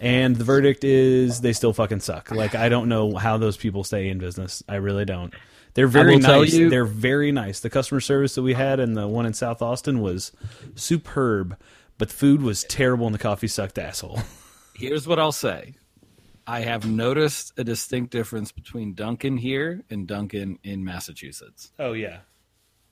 And 0.00 0.34
the 0.36 0.44
verdict 0.44 0.84
is 0.84 1.40
they 1.40 1.52
still 1.52 1.72
fucking 1.72 2.00
suck. 2.00 2.30
Like 2.30 2.54
I 2.54 2.68
don't 2.68 2.88
know 2.88 3.14
how 3.16 3.36
those 3.36 3.56
people 3.56 3.84
stay 3.84 4.08
in 4.08 4.18
business. 4.18 4.62
I 4.68 4.76
really 4.76 5.04
don't. 5.04 5.34
They're 5.74 5.86
very 5.88 6.18
nice. 6.18 6.52
you- 6.52 6.68
They're 6.70 6.84
very 6.84 7.32
nice. 7.32 7.60
The 7.60 7.70
customer 7.70 8.00
service 8.00 8.34
that 8.34 8.42
we 8.42 8.52
had 8.54 8.78
and 8.80 8.96
the 8.96 9.08
one 9.08 9.26
in 9.26 9.32
South 9.34 9.62
Austin 9.62 10.00
was 10.00 10.30
superb, 10.74 11.56
but 12.02 12.08
the 12.08 12.16
food 12.16 12.42
was 12.42 12.64
terrible 12.64 13.06
and 13.06 13.14
the 13.14 13.18
coffee 13.20 13.46
sucked 13.46 13.78
asshole. 13.78 14.18
Here's 14.74 15.06
what 15.06 15.20
I'll 15.20 15.30
say: 15.30 15.76
I 16.48 16.62
have 16.62 16.84
noticed 16.84 17.52
a 17.56 17.62
distinct 17.62 18.10
difference 18.10 18.50
between 18.50 18.94
Dunkin' 18.94 19.36
here 19.36 19.84
and 19.88 20.08
Dunkin' 20.08 20.58
in 20.64 20.84
Massachusetts, 20.84 21.70
Oh 21.78 21.92
yeah. 21.92 22.22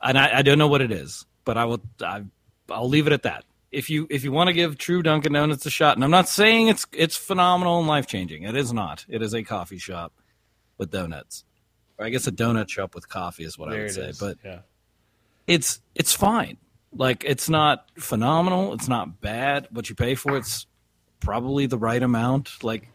and 0.01 0.17
I, 0.17 0.39
I 0.39 0.43
don't 0.43 0.59
know 0.59 0.69
what 0.69 0.81
it 0.81 0.93
is, 0.93 1.27
but 1.45 1.59
I 1.59 1.65
will. 1.65 1.81
I, 2.01 2.23
I'll 2.71 2.89
leave 2.89 3.09
it 3.09 3.13
at 3.13 3.25
that. 3.25 3.43
If 3.73 3.91
you 3.91 4.07
if 4.11 4.23
you 4.23 4.31
want 4.31 4.47
to 4.47 4.53
give 4.53 4.79
True 4.79 5.03
Dunkin' 5.03 5.33
Donuts 5.33 5.67
a 5.67 5.71
shot, 5.71 5.97
and 5.97 6.05
I'm 6.05 6.13
not 6.13 6.29
saying 6.29 6.69
it's 6.69 6.87
it's 6.93 7.17
phenomenal 7.17 7.81
and 7.81 7.89
life 7.89 8.07
changing. 8.07 8.45
It 8.45 8.55
is 8.55 8.73
not. 8.73 9.05
It 9.09 9.23
is 9.23 9.35
a 9.35 9.43
coffee 9.43 9.79
shop 9.79 10.13
with 10.79 10.93
donuts, 10.93 11.45
or 11.99 12.07
I 12.07 12.11
guess 12.11 12.29
a 12.29 12.33
donut 12.33 12.69
shop 12.69 12.95
with 12.95 13.09
coffee 13.09 13.43
is 13.43 13.59
what 13.59 13.73
I 13.73 13.77
would 13.81 13.91
say. 13.91 14.03
is. 14.11 14.21
But 14.21 14.39
yeah. 14.45 14.61
it's 15.49 15.81
it's 15.97 16.13
fine. 16.13 16.59
Like 16.95 17.25
it's 17.25 17.49
not 17.49 17.87
phenomenal. 17.99 18.73
It's 18.75 18.89
not 18.89 19.21
bad. 19.21 19.69
What 19.71 19.89
you 19.89 19.95
pay 19.95 20.15
for, 20.15 20.37
it's 20.37 20.67
probably 21.21 21.67
the 21.67 21.79
right 21.79 22.03
amount. 22.03 22.63
Like 22.65 22.89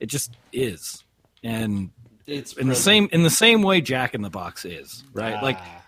it 0.00 0.06
just 0.06 0.36
is, 0.52 1.04
and 1.44 1.90
It's 2.26 2.52
in 2.54 2.68
the 2.68 2.74
same 2.74 3.08
in 3.12 3.22
the 3.22 3.30
same 3.30 3.62
way 3.62 3.80
Jack 3.80 4.14
in 4.14 4.22
the 4.22 4.30
Box 4.30 4.64
is 4.64 5.04
right. 5.12 5.40
Like 5.42 5.58
Ah. 5.60 5.82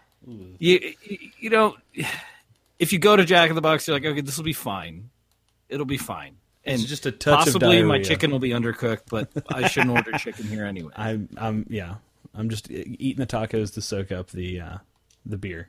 you 0.58 0.94
you 1.38 1.50
know, 1.50 1.76
if 2.78 2.92
you 2.92 2.98
go 2.98 3.16
to 3.16 3.24
Jack 3.24 3.48
in 3.50 3.56
the 3.56 3.60
Box, 3.62 3.86
you're 3.88 3.96
like, 3.96 4.04
okay, 4.04 4.20
this 4.20 4.36
will 4.36 4.44
be 4.44 4.52
fine. 4.52 5.10
It'll 5.68 5.86
be 5.86 5.98
fine. 5.98 6.36
And 6.64 6.80
It's 6.80 6.88
just 6.88 7.06
a 7.06 7.10
touch 7.12 7.46
of 7.48 7.54
possibly 7.54 7.82
my 7.82 8.00
chicken 8.02 8.30
will 8.30 8.38
be 8.38 8.50
undercooked, 8.50 9.02
but 9.10 9.30
I 9.48 9.66
shouldn't 9.66 9.92
order 9.96 10.12
chicken 10.18 10.46
here 10.46 10.66
anyway. 10.66 10.92
I'm 10.96 11.28
I'm 11.36 11.66
yeah. 11.68 11.96
I'm 12.34 12.48
just 12.48 12.70
eating 12.70 13.16
the 13.18 13.26
tacos 13.26 13.74
to 13.74 13.80
soak 13.80 14.12
up 14.12 14.30
the 14.30 14.60
uh, 14.60 14.76
the 15.26 15.36
beer. 15.36 15.68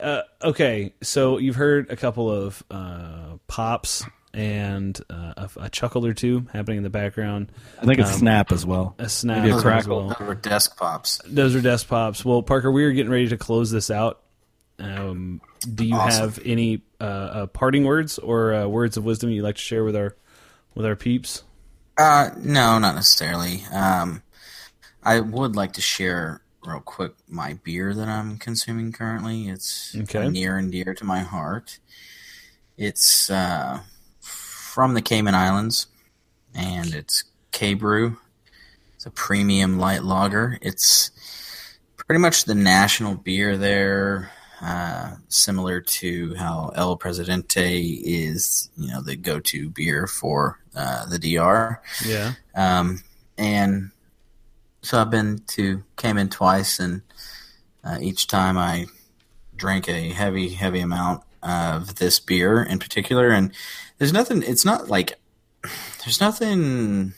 Uh, 0.00 0.22
okay, 0.42 0.94
so 1.02 1.38
you've 1.38 1.56
heard 1.56 1.90
a 1.90 1.96
couple 1.96 2.30
of 2.30 2.62
uh, 2.70 3.36
pops 3.46 4.04
and 4.34 4.98
uh, 5.10 5.34
a, 5.36 5.50
a 5.64 5.68
chuckle 5.70 6.06
or 6.06 6.14
two 6.14 6.46
happening 6.52 6.78
in 6.78 6.82
the 6.82 6.90
background. 6.90 7.52
I 7.80 7.84
think 7.84 7.98
it's 7.98 8.12
Um, 8.12 8.18
snap 8.18 8.50
as 8.52 8.64
well. 8.64 8.94
A 8.98 9.08
snap 9.08 9.44
Maybe 9.44 9.54
a 9.54 9.60
crackle. 9.60 10.06
well. 10.06 10.16
Those 10.18 10.28
were 10.28 10.34
desk 10.34 10.76
pops. 10.78 11.20
Those 11.26 11.54
are 11.54 11.60
desk 11.60 11.86
pops. 11.88 12.24
Well, 12.24 12.42
Parker, 12.42 12.72
we 12.72 12.84
are 12.84 12.92
getting 12.92 13.12
ready 13.12 13.28
to 13.28 13.36
close 13.36 13.70
this 13.70 13.90
out. 13.90 14.20
Um, 14.78 15.40
do 15.74 15.84
you 15.84 15.94
Awesome. 15.94 16.22
have 16.22 16.40
any 16.44 16.82
uh, 17.00 17.04
uh, 17.04 17.46
parting 17.46 17.84
words 17.84 18.18
or 18.18 18.54
uh, 18.54 18.66
words 18.66 18.96
of 18.96 19.04
wisdom 19.04 19.28
you'd 19.30 19.42
like 19.44 19.56
to 19.56 19.60
share 19.60 19.84
with 19.84 19.94
our 19.94 20.16
with 20.74 20.86
our 20.86 20.96
peeps? 20.96 21.42
Uh, 21.98 22.30
no, 22.38 22.78
not 22.78 22.94
necessarily. 22.94 23.62
Um, 23.70 24.22
I 25.04 25.20
would 25.20 25.54
like 25.56 25.74
to 25.74 25.82
share 25.82 26.40
real 26.64 26.80
quick 26.80 27.12
my 27.28 27.54
beer 27.64 27.94
that 27.94 28.08
I'm 28.08 28.38
consuming 28.38 28.92
currently. 28.92 29.48
It's 29.48 29.94
Okay. 29.96 30.28
near 30.28 30.56
and 30.56 30.70
dear 30.70 30.94
to 30.94 31.04
my 31.04 31.20
heart. 31.20 31.78
It's 32.76 33.30
uh, 33.30 33.80
from 34.20 34.94
the 34.94 35.02
Cayman 35.02 35.34
Islands, 35.34 35.86
and 36.54 36.94
it's 36.94 37.24
Caybrew. 37.52 38.16
It's 38.96 39.06
a 39.06 39.10
premium 39.10 39.78
light 39.78 40.04
lager. 40.04 40.58
It's 40.62 41.10
pretty 41.96 42.20
much 42.20 42.44
the 42.44 42.54
national 42.54 43.16
beer 43.16 43.56
there. 43.56 44.30
Uh, 44.60 45.16
similar 45.26 45.80
to 45.80 46.34
how 46.36 46.70
El 46.76 46.96
Presidente 46.96 47.80
is, 47.82 48.70
you 48.76 48.86
know, 48.92 49.02
the 49.02 49.16
go-to 49.16 49.68
beer 49.68 50.06
for 50.06 50.60
uh, 50.76 51.04
the 51.06 51.18
DR. 51.18 51.82
Yeah. 52.06 52.34
Um, 52.54 53.02
and 53.36 53.90
so 54.82 55.00
I've 55.00 55.10
been 55.10 55.42
to 55.48 55.84
Cayman 55.96 56.28
twice, 56.28 56.78
and 56.78 57.02
uh, 57.84 57.98
each 58.00 58.26
time 58.26 58.58
I 58.58 58.86
drank 59.54 59.88
a 59.88 60.10
heavy, 60.10 60.50
heavy 60.50 60.80
amount 60.80 61.22
of 61.42 61.96
this 61.96 62.20
beer 62.20 62.62
in 62.62 62.78
particular. 62.78 63.30
And 63.30 63.52
there's 63.98 64.12
nothing. 64.12 64.42
It's 64.42 64.64
not 64.64 64.88
like 64.88 65.18
there's 66.04 66.20
nothing 66.20 67.14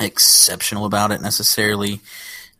exceptional 0.00 0.84
about 0.84 1.12
it 1.12 1.20
necessarily. 1.20 2.00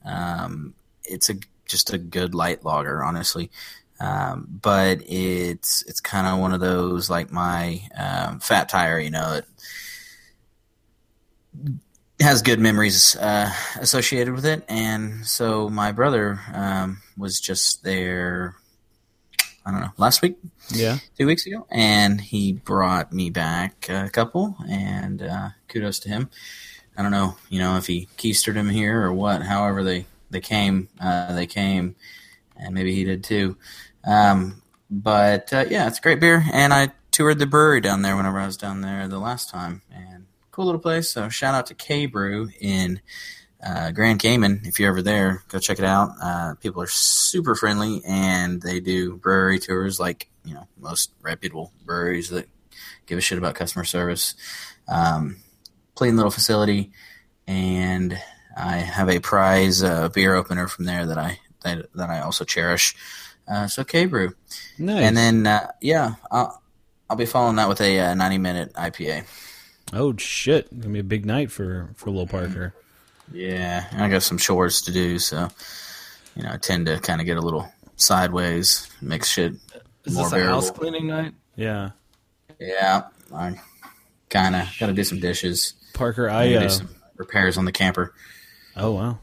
Um, 0.05 0.75
it's 1.05 1.29
a 1.29 1.35
just 1.67 1.93
a 1.93 1.99
good 1.99 2.35
light 2.35 2.65
lager, 2.65 3.03
honestly. 3.03 3.51
Um, 3.99 4.47
but 4.63 5.03
it's 5.07 5.83
it's 5.83 6.01
kind 6.01 6.27
of 6.27 6.39
one 6.39 6.55
of 6.55 6.61
those 6.61 7.11
like 7.11 7.33
my 7.33 7.83
um, 7.97 8.41
fat 8.41 8.69
tire, 8.69 8.99
you 8.99 9.11
know. 9.11 9.35
It, 9.35 9.45
has 12.21 12.43
good 12.43 12.61
memories 12.61 13.17
uh, 13.17 13.51
associated 13.81 14.35
with 14.35 14.45
it, 14.47 14.65
and 14.69 15.27
so 15.27 15.69
my 15.69 15.93
brother 15.93 16.41
um, 16.53 16.99
was 17.17 17.41
just 17.41 17.83
there. 17.85 18.55
I 19.65 19.71
don't 19.73 19.81
know, 19.81 19.93
last 19.99 20.23
week, 20.23 20.37
Yeah. 20.71 20.99
two 21.19 21.27
weeks 21.27 21.47
ago, 21.47 21.67
and 21.71 22.21
he 22.21 22.53
brought 22.53 23.13
me 23.13 23.29
back 23.31 23.89
a 23.91 24.09
couple, 24.09 24.57
and 24.69 25.23
uh, 25.23 25.51
kudos 25.69 25.99
to 26.01 26.09
him. 26.09 26.31
I 26.97 27.03
don't 27.03 27.11
know, 27.13 27.37
you 27.51 27.59
know, 27.59 27.77
if 27.77 27.87
he 27.87 28.09
keistered 28.17 28.55
him 28.55 28.69
here 28.71 29.03
or 29.03 29.13
what. 29.13 29.43
However, 29.43 29.83
they 29.85 30.07
they 30.31 30.41
came, 30.41 30.89
uh, 31.01 31.35
they 31.35 31.47
came, 31.47 31.95
and 32.57 32.75
maybe 32.75 32.95
he 32.95 33.05
did 33.05 33.23
too. 33.23 33.57
Um, 34.05 34.63
but 34.91 35.53
uh, 35.53 35.67
yeah, 35.71 35.87
it's 35.87 35.99
a 35.99 36.03
great 36.03 36.21
beer, 36.21 36.45
and 36.53 36.73
I 36.73 36.93
toured 37.11 37.39
the 37.39 37.47
brewery 37.47 37.81
down 37.81 38.03
there 38.03 38.17
whenever 38.17 38.39
I 38.41 38.47
was 38.47 38.57
down 38.57 38.81
there 38.81 39.09
the 39.09 39.19
last 39.19 39.51
time, 39.51 39.83
and 39.95 40.10
cool 40.61 40.67
little 40.67 40.81
place. 40.81 41.09
So 41.09 41.31
shout 41.31 41.55
out 41.55 41.67
to 41.67 41.75
Caybrew 41.75 42.51
in 42.61 43.01
uh, 43.65 43.93
Grand 43.93 44.21
Cayman. 44.21 44.61
If 44.65 44.79
you're 44.79 44.91
ever 44.91 45.01
there, 45.01 45.43
go 45.49 45.59
check 45.59 45.79
it 45.79 45.87
out. 45.87 46.11
Uh, 46.23 46.55
people 46.61 46.83
are 46.83 46.87
super 46.87 47.55
friendly, 47.55 48.03
and 48.07 48.61
they 48.61 48.79
do 48.81 49.17
brewery 49.17 49.59
tours 49.59 49.99
like 49.99 50.29
you 50.45 50.53
know 50.53 50.69
most 50.79 51.13
reputable 51.23 51.73
breweries 51.87 52.29
that 52.29 52.47
give 53.07 53.17
a 53.17 53.23
shit 53.23 53.39
about 53.39 53.55
customer 53.55 53.85
service. 53.87 54.35
Um, 54.87 55.39
clean 55.95 56.17
little 56.17 56.31
facility, 56.31 56.93
and 57.47 58.21
I 58.55 58.77
have 58.79 59.09
a 59.09 59.19
prize 59.19 59.83
uh, 59.83 60.11
beer 60.11 60.35
opener 60.35 60.69
from 60.69 60.85
there 60.85 61.07
that 61.07 61.17
I 61.17 61.41
that, 61.65 61.91
that 61.95 62.11
I 62.11 62.21
also 62.21 62.45
cherish. 62.45 62.95
Uh, 63.49 63.67
so 63.67 63.83
Caybrew, 63.83 64.33
Nice. 64.79 65.03
and 65.05 65.17
then 65.17 65.47
uh, 65.47 65.71
yeah, 65.81 66.17
I'll, 66.31 66.63
I'll 67.09 67.17
be 67.17 67.25
following 67.25 67.57
that 67.57 67.69
with 67.71 67.81
a 67.81 67.99
uh, 67.99 68.15
90 68.15 68.37
minute 68.39 68.75
IPA. 68.75 69.25
Oh 69.93 70.17
shit, 70.17 70.67
It's 70.67 70.83
gonna 70.83 70.93
be 70.93 71.01
a 71.01 71.05
big 71.05 71.27
night 71.27 71.51
for 71.51 71.91
for 71.97 72.11
Lil 72.11 72.27
Parker. 72.27 72.75
Yeah, 73.33 73.87
I 73.93 74.09
got 74.09 74.23
some 74.23 74.39
chores 74.39 74.83
to 74.83 74.93
do, 74.93 75.19
so 75.19 75.49
you 76.37 76.43
know 76.43 76.51
I 76.53 76.57
tend 76.57 76.87
to 76.87 76.99
kind 76.99 77.21
of 77.21 77.27
get 77.27 77.37
a 77.37 77.41
little 77.41 77.71
sideways, 77.97 78.89
make 79.01 79.25
shit 79.25 79.55
Is 80.05 80.15
more 80.15 80.25
this 80.25 80.33
a 80.33 80.45
house 80.45 80.71
cleaning 80.71 81.07
night? 81.07 81.35
Yeah. 81.57 81.91
Yeah, 82.59 83.05
I 83.35 83.59
kind 84.29 84.57
of 84.57 84.69
got 84.79 84.87
to 84.89 84.93
do 84.93 85.05
some 85.05 85.21
dishes, 85.21 85.75
Parker, 85.95 86.29
I 86.29 86.45
I 86.45 86.55
uh, 86.55 86.61
do 86.61 86.69
some 86.69 86.89
repairs 87.17 87.57
on 87.57 87.65
the 87.65 87.73
camper. 87.73 88.15
oh 88.77 88.93
wow. 88.93 89.19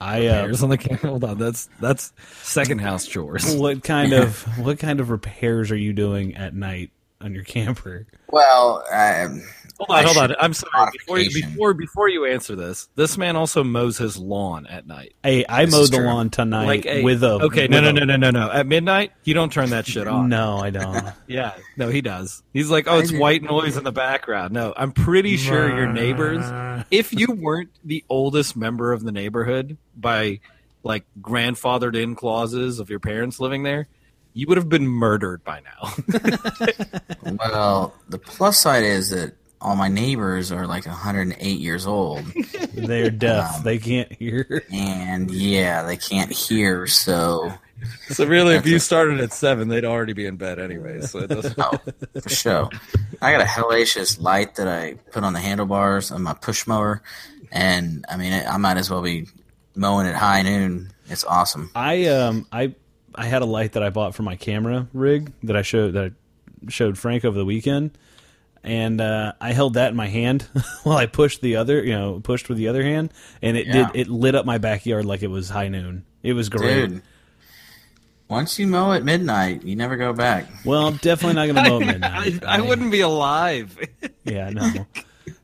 I 0.00 0.26
uh, 0.26 0.42
Repairs 0.42 0.62
on 0.62 0.68
the 0.70 0.78
camera. 0.78 1.06
Hold 1.08 1.24
on, 1.24 1.38
that's 1.38 1.68
that's 1.80 2.12
second 2.42 2.80
house 2.80 3.06
chores. 3.06 3.54
what 3.56 3.84
kind 3.84 4.12
of 4.12 4.42
what 4.58 4.78
kind 4.78 5.00
of 5.00 5.10
repairs 5.10 5.70
are 5.70 5.76
you 5.76 5.92
doing 5.92 6.34
at 6.34 6.54
night 6.54 6.90
on 7.20 7.34
your 7.34 7.44
camper? 7.44 8.06
Well, 8.28 8.84
um, 8.92 9.42
Hold 9.80 9.90
on, 9.98 10.04
hold 10.04 10.16
on. 10.30 10.36
I'm 10.40 10.54
sorry. 10.54 10.90
Before 10.92 11.18
you, 11.18 11.30
before 11.30 11.74
before 11.74 12.08
you 12.08 12.26
answer 12.26 12.54
this, 12.54 12.88
this 12.94 13.18
man 13.18 13.34
also 13.34 13.64
mows 13.64 13.98
his 13.98 14.16
lawn 14.16 14.66
at 14.66 14.86
night. 14.86 15.14
Hey, 15.22 15.44
I 15.48 15.64
This 15.64 15.74
mowed 15.74 15.90
the 15.90 15.96
true. 15.96 16.06
lawn 16.06 16.30
tonight 16.30 16.66
Like 16.66 16.86
a, 16.86 17.02
with 17.02 17.24
a 17.24 17.30
okay, 17.42 17.66
no, 17.66 17.78
with 17.82 17.84
no, 17.96 18.02
a- 18.02 18.06
no, 18.06 18.16
no, 18.16 18.30
no, 18.30 18.30
no. 18.30 18.50
At 18.52 18.66
midnight, 18.68 19.12
you 19.24 19.34
don't 19.34 19.52
turn 19.52 19.70
that 19.70 19.86
shit 19.86 20.06
on. 20.06 20.28
No, 20.28 20.58
I 20.58 20.70
don't. 20.70 21.04
Yeah, 21.26 21.54
no, 21.76 21.88
he 21.88 22.00
does. 22.02 22.42
He's 22.52 22.70
like, 22.70 22.84
oh, 22.86 22.98
it's 22.98 23.10
white 23.12 23.42
noise 23.42 23.76
in 23.76 23.82
the 23.84 23.90
background. 23.92 24.52
No, 24.52 24.72
I'm 24.76 24.92
pretty 24.92 25.36
sure 25.38 25.68
your 25.74 25.90
neighbors, 25.90 26.44
if 26.90 27.12
you 27.12 27.32
weren't 27.32 27.70
the 27.84 28.04
oldest 28.08 28.56
member 28.56 28.92
of 28.92 29.02
the 29.02 29.10
neighborhood 29.10 29.76
by 29.96 30.40
like 30.84 31.04
grandfathered 31.20 31.96
in 32.00 32.14
clauses 32.14 32.78
of 32.78 32.90
your 32.90 33.00
parents 33.00 33.40
living 33.40 33.62
there, 33.64 33.88
you 34.34 34.46
would 34.48 34.58
have 34.58 34.68
been 34.68 34.86
murdered 34.86 35.42
by 35.44 35.60
now. 35.60 35.92
well, 37.38 37.94
the 38.08 38.18
plus 38.18 38.58
side 38.58 38.84
is 38.84 39.10
that 39.10 39.34
all 39.64 39.74
my 39.76 39.88
neighbors 39.88 40.52
are 40.52 40.66
like 40.66 40.86
108 40.86 41.58
years 41.58 41.86
old, 41.86 42.24
They're 42.74 43.10
deaf. 43.10 43.56
Um, 43.58 43.62
they 43.64 43.78
can't 43.78 44.12
hear. 44.12 44.62
and 44.72 45.30
yeah, 45.30 45.82
they 45.84 45.96
can't 45.96 46.30
hear, 46.30 46.86
so 46.86 47.52
so 48.08 48.26
really, 48.26 48.54
if 48.54 48.66
you 48.66 48.76
a- 48.76 48.80
started 48.80 49.20
at 49.20 49.32
seven, 49.32 49.68
they'd 49.68 49.84
already 49.84 50.12
be 50.12 50.26
in 50.26 50.36
bed 50.36 50.58
anyway. 50.58 51.00
So 51.02 51.18
it 51.20 51.28
doesn't. 51.28 51.54
oh, 51.58 51.78
for 52.22 52.28
sure. 52.28 52.68
I 53.20 53.32
got 53.32 53.40
a 53.40 53.44
hellacious 53.44 54.20
light 54.20 54.54
that 54.56 54.68
I 54.68 54.94
put 55.12 55.24
on 55.24 55.32
the 55.32 55.40
handlebars 55.40 56.10
on 56.10 56.22
my 56.22 56.34
push 56.34 56.66
mower, 56.66 57.02
and 57.52 58.04
I 58.08 58.16
mean, 58.16 58.32
I 58.32 58.56
might 58.58 58.76
as 58.76 58.90
well 58.90 59.02
be 59.02 59.26
mowing 59.74 60.06
at 60.06 60.14
high 60.14 60.42
noon. 60.42 60.92
It's 61.08 61.24
awesome. 61.24 61.70
I 61.74 62.06
um 62.06 62.46
I 62.52 62.74
I 63.14 63.26
had 63.26 63.42
a 63.42 63.46
light 63.46 63.72
that 63.72 63.82
I 63.82 63.90
bought 63.90 64.14
for 64.14 64.22
my 64.22 64.36
camera 64.36 64.86
rig 64.92 65.32
that 65.42 65.56
I 65.56 65.62
showed 65.62 65.92
that 65.94 66.04
I 66.04 66.70
showed 66.70 66.96
Frank 66.96 67.24
over 67.26 67.36
the 67.36 67.44
weekend, 67.44 67.90
and 68.64 69.00
uh, 69.00 69.32
I 69.40 69.52
held 69.52 69.74
that 69.74 69.90
in 69.90 69.96
my 69.96 70.08
hand 70.08 70.42
while 70.82 70.96
I 70.96 71.06
pushed 71.06 71.40
the 71.42 71.56
other, 71.56 71.84
you 71.84 71.92
know, 71.92 72.20
pushed 72.20 72.48
with 72.48 72.58
the 72.58 72.68
other 72.68 72.82
hand, 72.82 73.12
and 73.42 73.56
it 73.56 73.66
Yeah. 73.66 73.90
did 73.92 74.00
it 74.00 74.08
lit 74.08 74.34
up 74.34 74.44
my 74.46 74.58
backyard 74.58 75.04
like 75.04 75.22
it 75.22 75.28
was 75.30 75.50
high 75.50 75.68
noon. 75.68 76.04
It 76.22 76.32
was 76.32 76.48
great. 76.48 76.88
Dude, 76.88 77.02
once 78.28 78.58
you 78.58 78.66
mow 78.66 78.92
at 78.92 79.04
midnight, 79.04 79.62
you 79.64 79.76
never 79.76 79.96
go 79.96 80.12
back. 80.12 80.46
Well, 80.64 80.86
I'm 80.86 80.96
definitely 80.96 81.34
not 81.34 81.52
going 81.52 81.64
to 81.64 81.70
mow 81.70 81.76
at 81.80 82.02
I, 82.12 82.24
midnight. 82.24 82.44
I 82.44 82.60
wouldn't 82.62 82.90
be 82.90 83.00
alive. 83.00 83.78
Yeah, 84.26 84.48
no. 84.48 84.86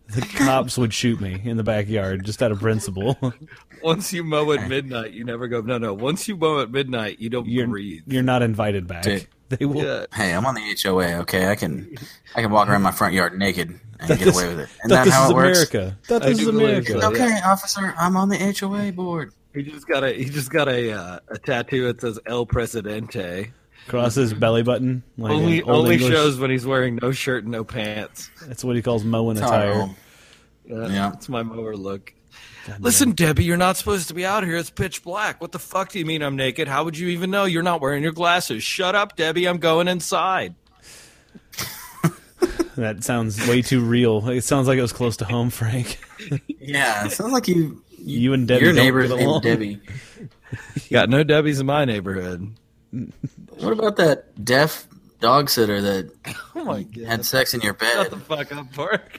the 0.09 0.23
cops 0.39 0.79
would 0.79 0.95
shoot 0.95 1.21
me 1.21 1.39
in 1.45 1.59
the 1.59 1.63
backyard 1.63 2.25
just 2.25 2.43
out 2.43 2.51
of 2.51 2.61
principle. 2.61 3.19
Once 3.83 4.11
you 4.11 4.25
mow 4.25 4.51
at 4.53 4.67
midnight, 4.71 5.13
you 5.13 5.23
never 5.23 5.49
go. 5.49 5.61
No, 5.61 5.77
no. 5.77 5.93
Once 5.93 6.27
you 6.29 6.35
mow 6.39 6.61
at 6.61 6.71
midnight, 6.71 7.21
you 7.21 7.29
don't 7.29 7.47
You're 7.47 7.67
breathe. 7.67 8.05
you're 8.07 8.23
not 8.23 8.41
invited 8.41 8.87
back. 8.87 9.03
Dude. 9.03 9.27
They 9.59 9.65
will. 9.67 9.85
Yeah. 9.85 10.07
Hey, 10.15 10.33
I'm 10.33 10.47
on 10.47 10.55
the 10.55 10.77
HOA. 10.83 11.19
Okay, 11.23 11.49
I 11.49 11.57
can 11.57 11.97
I 12.37 12.43
can 12.43 12.51
walk 12.53 12.69
around 12.69 12.83
my 12.83 12.93
front 12.93 13.15
yard 13.15 13.37
naked 13.39 13.69
and 13.71 13.81
Thought 14.09 14.19
get 14.19 14.25
this- 14.27 14.37
away 14.41 14.49
with 14.49 14.61
it. 14.61 14.63
Isn't 14.63 14.79
Thought 14.83 14.89
that 14.91 15.05
this 15.05 15.15
how 15.15 15.25
is 15.25 15.31
it 15.31 15.35
works? 15.35 15.59
That's 15.59 15.75
America. 15.75 15.99
Thought 16.05 16.23
I 16.23 16.29
this 16.29 16.39
is 16.41 16.47
America. 16.47 17.01
so. 17.01 17.11
Okay, 17.11 17.41
officer, 17.45 17.95
I'm 17.99 18.17
on 18.17 18.29
the 18.29 18.39
HOA 18.59 18.93
board. 18.93 19.33
He 19.53 19.63
just 19.65 19.89
got 19.89 20.05
a 20.05 20.13
he 20.13 20.27
just 20.27 20.51
got 20.53 20.69
a 20.69 20.93
uh, 20.93 21.19
a 21.29 21.39
tattoo 21.39 21.87
that 21.87 22.01
says 22.01 22.19
El 22.27 22.47
Presidente. 22.47 23.51
Across 23.89 24.15
his 24.15 24.33
belly 24.33 24.63
button. 24.63 25.03
Like 25.19 25.33
only 25.33 25.63
only 25.65 25.95
English. 25.97 26.13
shows 26.13 26.39
when 26.39 26.51
he's 26.53 26.65
wearing 26.65 27.01
no 27.03 27.11
shirt 27.11 27.43
and 27.43 27.51
no 27.51 27.65
pants. 27.65 28.31
That's 28.47 28.63
what 28.63 28.77
he 28.77 28.83
calls 28.83 29.03
mowing 29.05 29.37
That's 29.37 29.51
how 29.51 29.57
I 29.57 29.65
attire. 29.65 29.95
Yeah, 30.67 30.87
Yeah. 30.87 31.09
that's 31.11 31.29
my 31.29 31.43
mower 31.43 31.75
look. 31.77 32.15
God 32.66 32.81
Listen, 32.81 33.12
Debbie, 33.12 33.45
you're 33.45 33.57
not 33.57 33.77
supposed 33.77 34.09
to 34.09 34.15
be 34.15 34.24
out 34.27 34.45
here. 34.45 34.57
It's 34.57 34.70
pitch 34.70 35.03
black. 35.03 35.41
What 35.41 35.53
the 35.53 35.59
fuck 35.59 35.91
do 35.91 35.99
you 35.99 36.05
mean 36.07 36.23
I'm 36.23 36.37
naked? 36.37 36.69
How 36.69 36.85
would 36.85 36.97
you 36.99 37.09
even 37.09 37.31
know? 37.31 37.45
You're 37.45 37.62
not 37.62 37.81
wearing 37.81 38.03
your 38.03 38.12
glasses. 38.12 38.62
Shut 38.62 38.95
up, 38.95 39.16
Debbie. 39.16 39.47
I'm 39.47 39.59
going 39.59 39.89
inside. 39.89 40.55
That 42.77 43.05
sounds 43.05 43.47
way 43.47 43.61
too 43.61 43.81
real. 43.82 44.27
It 44.31 44.43
sounds 44.43 44.66
like 44.66 44.78
it 44.78 44.82
was 44.82 44.93
close 44.93 45.19
to 45.19 45.27
home, 45.27 45.51
Frank. 45.51 45.99
Yeah, 46.49 47.05
it 47.07 47.12
sounds 47.12 47.32
like 47.32 47.49
you. 47.49 47.82
You 47.99 48.32
and 48.32 48.47
Debbie 48.49 48.65
your 48.65 48.73
don't 48.74 48.85
neighbor's 48.85 49.11
named. 49.11 49.43
Debbie. 49.43 49.81
Got 50.91 51.09
no 51.11 51.24
Debbies 51.24 51.61
in 51.61 51.66
my 51.66 51.85
neighborhood. 51.85 52.55
What 53.59 53.73
about 53.73 53.97
that 53.97 54.43
deaf 54.45 54.87
dog 55.20 55.51
sitter 55.51 55.81
that 55.81 56.11
Oh 56.55 56.65
my 56.65 56.82
god. 56.85 57.05
had 57.05 57.24
sex 57.27 57.53
in 57.55 57.61
your 57.62 57.74
bed? 57.74 57.93
Shut 57.93 58.11
bed? 58.11 58.19
the 58.20 58.24
fuck 58.24 58.53
up, 58.53 58.73
Park. 58.73 59.19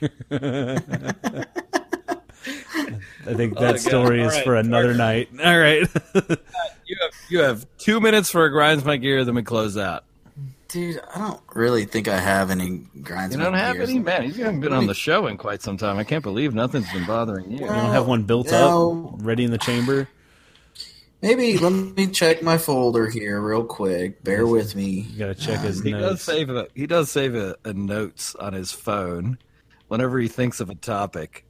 I 3.26 3.34
think 3.34 3.54
Oh, 3.56 3.60
that 3.62 3.72
God. 3.72 3.80
story 3.80 4.22
is 4.22 4.32
right, 4.32 4.44
for 4.44 4.56
another 4.56 4.90
all 4.90 4.96
night. 4.96 5.28
All 5.42 5.58
right. 5.58 5.88
You 6.84 6.96
have 7.00 7.14
you 7.30 7.38
have 7.40 7.66
two 7.78 8.00
minutes 8.00 8.30
for 8.30 8.44
a 8.44 8.50
grinds 8.50 8.84
my 8.84 8.98
gear, 8.98 9.24
then 9.24 9.34
we 9.34 9.42
close 9.42 9.78
out. 9.78 10.04
Dude, 10.68 11.00
I 11.14 11.18
don't 11.20 11.40
really 11.54 11.86
think 11.86 12.06
I 12.06 12.18
have 12.18 12.50
any 12.50 12.80
grinds. 13.02 13.34
You 13.34 13.40
don't 13.42 13.54
have 13.54 13.76
gears. 13.76 13.88
any, 13.88 13.98
man. 14.00 14.24
You 14.24 14.44
haven't 14.44 14.60
been 14.60 14.74
on 14.74 14.86
the 14.86 14.94
show 14.94 15.26
in 15.26 15.38
quite 15.38 15.62
some 15.62 15.78
time. 15.78 15.96
I 15.96 16.04
can't 16.04 16.22
believe 16.22 16.52
nothing's 16.54 16.92
been 16.92 17.06
bothering 17.06 17.50
you. 17.50 17.60
you 17.60 17.66
don't 17.66 17.92
have 17.92 18.06
one 18.06 18.24
built 18.24 18.50
No. 18.50 19.14
up, 19.14 19.24
ready 19.24 19.44
in 19.44 19.50
the 19.50 19.58
chamber. 19.58 20.06
Maybe 21.22 21.56
let 21.56 21.72
me 21.72 22.08
check 22.08 22.42
my 22.42 22.58
folder 22.58 23.08
here 23.08 23.40
real 23.40 23.64
quick. 23.64 24.22
Bear 24.24 24.46
with 24.46 24.74
me. 24.74 25.06
You 25.12 25.18
gotta 25.18 25.34
check 25.34 25.60
um, 25.60 25.64
his 25.66 25.82
He 25.82 25.92
does 25.92 26.20
save 26.20 26.50
a 26.50 26.66
he 26.74 26.86
does 26.86 27.10
save 27.10 27.34
a, 27.36 27.56
a 27.64 27.72
notes 27.72 28.34
on 28.34 28.52
his 28.52 28.70
phone 28.72 29.38
whenever 29.88 30.18
he 30.18 30.28
thinks 30.28 30.60
of 30.60 30.68
a 30.68 30.74
topic, 30.74 31.46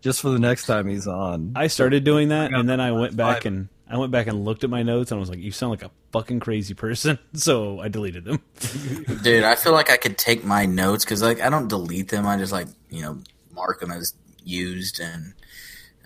just 0.00 0.20
for 0.20 0.30
the 0.30 0.38
next 0.38 0.66
time 0.66 0.86
he's 0.86 1.06
on. 1.06 1.52
I 1.56 1.66
started 1.66 2.04
doing 2.04 2.28
that, 2.28 2.52
and 2.52 2.68
then 2.68 2.80
I 2.80 2.92
went 2.92 3.16
back 3.16 3.44
and 3.44 3.68
I 3.88 3.96
went 3.96 4.12
back 4.12 4.28
and 4.28 4.44
looked 4.44 4.64
at 4.64 4.70
my 4.70 4.82
notes, 4.82 5.10
and 5.10 5.18
I 5.18 5.20
was 5.20 5.28
like, 5.28 5.40
"You 5.40 5.50
sound 5.50 5.70
like 5.70 5.82
a 5.82 5.90
fucking 6.12 6.40
crazy 6.40 6.74
person." 6.74 7.18
So 7.34 7.80
I 7.80 7.88
deleted 7.88 8.24
them. 8.24 8.42
Dude, 9.22 9.44
I 9.44 9.54
feel 9.54 9.72
like 9.72 9.90
I 9.90 9.96
could 9.96 10.18
take 10.18 10.44
my 10.44 10.66
notes 10.66 11.04
because 11.04 11.22
like 11.22 11.40
I 11.40 11.48
don't 11.50 11.68
delete 11.68 12.08
them. 12.08 12.26
I 12.26 12.36
just 12.36 12.52
like 12.52 12.68
you 12.90 13.02
know 13.02 13.18
mark 13.52 13.80
them 13.80 13.90
as 13.90 14.14
used, 14.44 15.00
and 15.00 15.34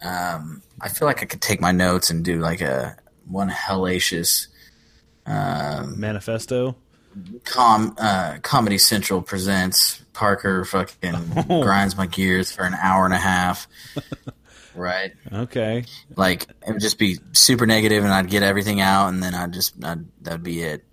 um, 0.02 0.62
I 0.80 0.88
feel 0.88 1.06
like 1.06 1.22
I 1.22 1.26
could 1.26 1.42
take 1.42 1.60
my 1.60 1.72
notes 1.72 2.10
and 2.10 2.24
do 2.24 2.38
like 2.38 2.60
a 2.60 2.96
one 3.26 3.50
hellacious 3.50 4.48
um, 5.26 5.98
Manifesto. 5.98 6.76
Com 7.44 7.94
uh, 7.98 8.38
Comedy 8.42 8.78
Central 8.78 9.22
presents 9.22 10.02
Parker 10.12 10.64
fucking 10.64 11.14
grinds 11.48 11.96
my 11.96 12.06
gears 12.06 12.52
for 12.52 12.64
an 12.64 12.74
hour 12.74 13.04
and 13.04 13.14
a 13.14 13.18
half. 13.18 13.66
Right, 14.76 15.12
Okay. 15.32 15.84
like 16.16 16.48
it 16.66 16.72
would 16.72 16.80
just 16.80 16.98
be 16.98 17.20
super 17.30 17.64
negative, 17.64 18.02
and 18.02 18.12
I'd 18.12 18.28
get 18.28 18.42
everything 18.42 18.80
out, 18.80 19.06
and 19.06 19.22
then 19.22 19.32
I'd 19.32 19.52
just 19.52 19.72
I'd, 19.84 20.04
that'd 20.22 20.42
be 20.42 20.62
it. 20.62 20.84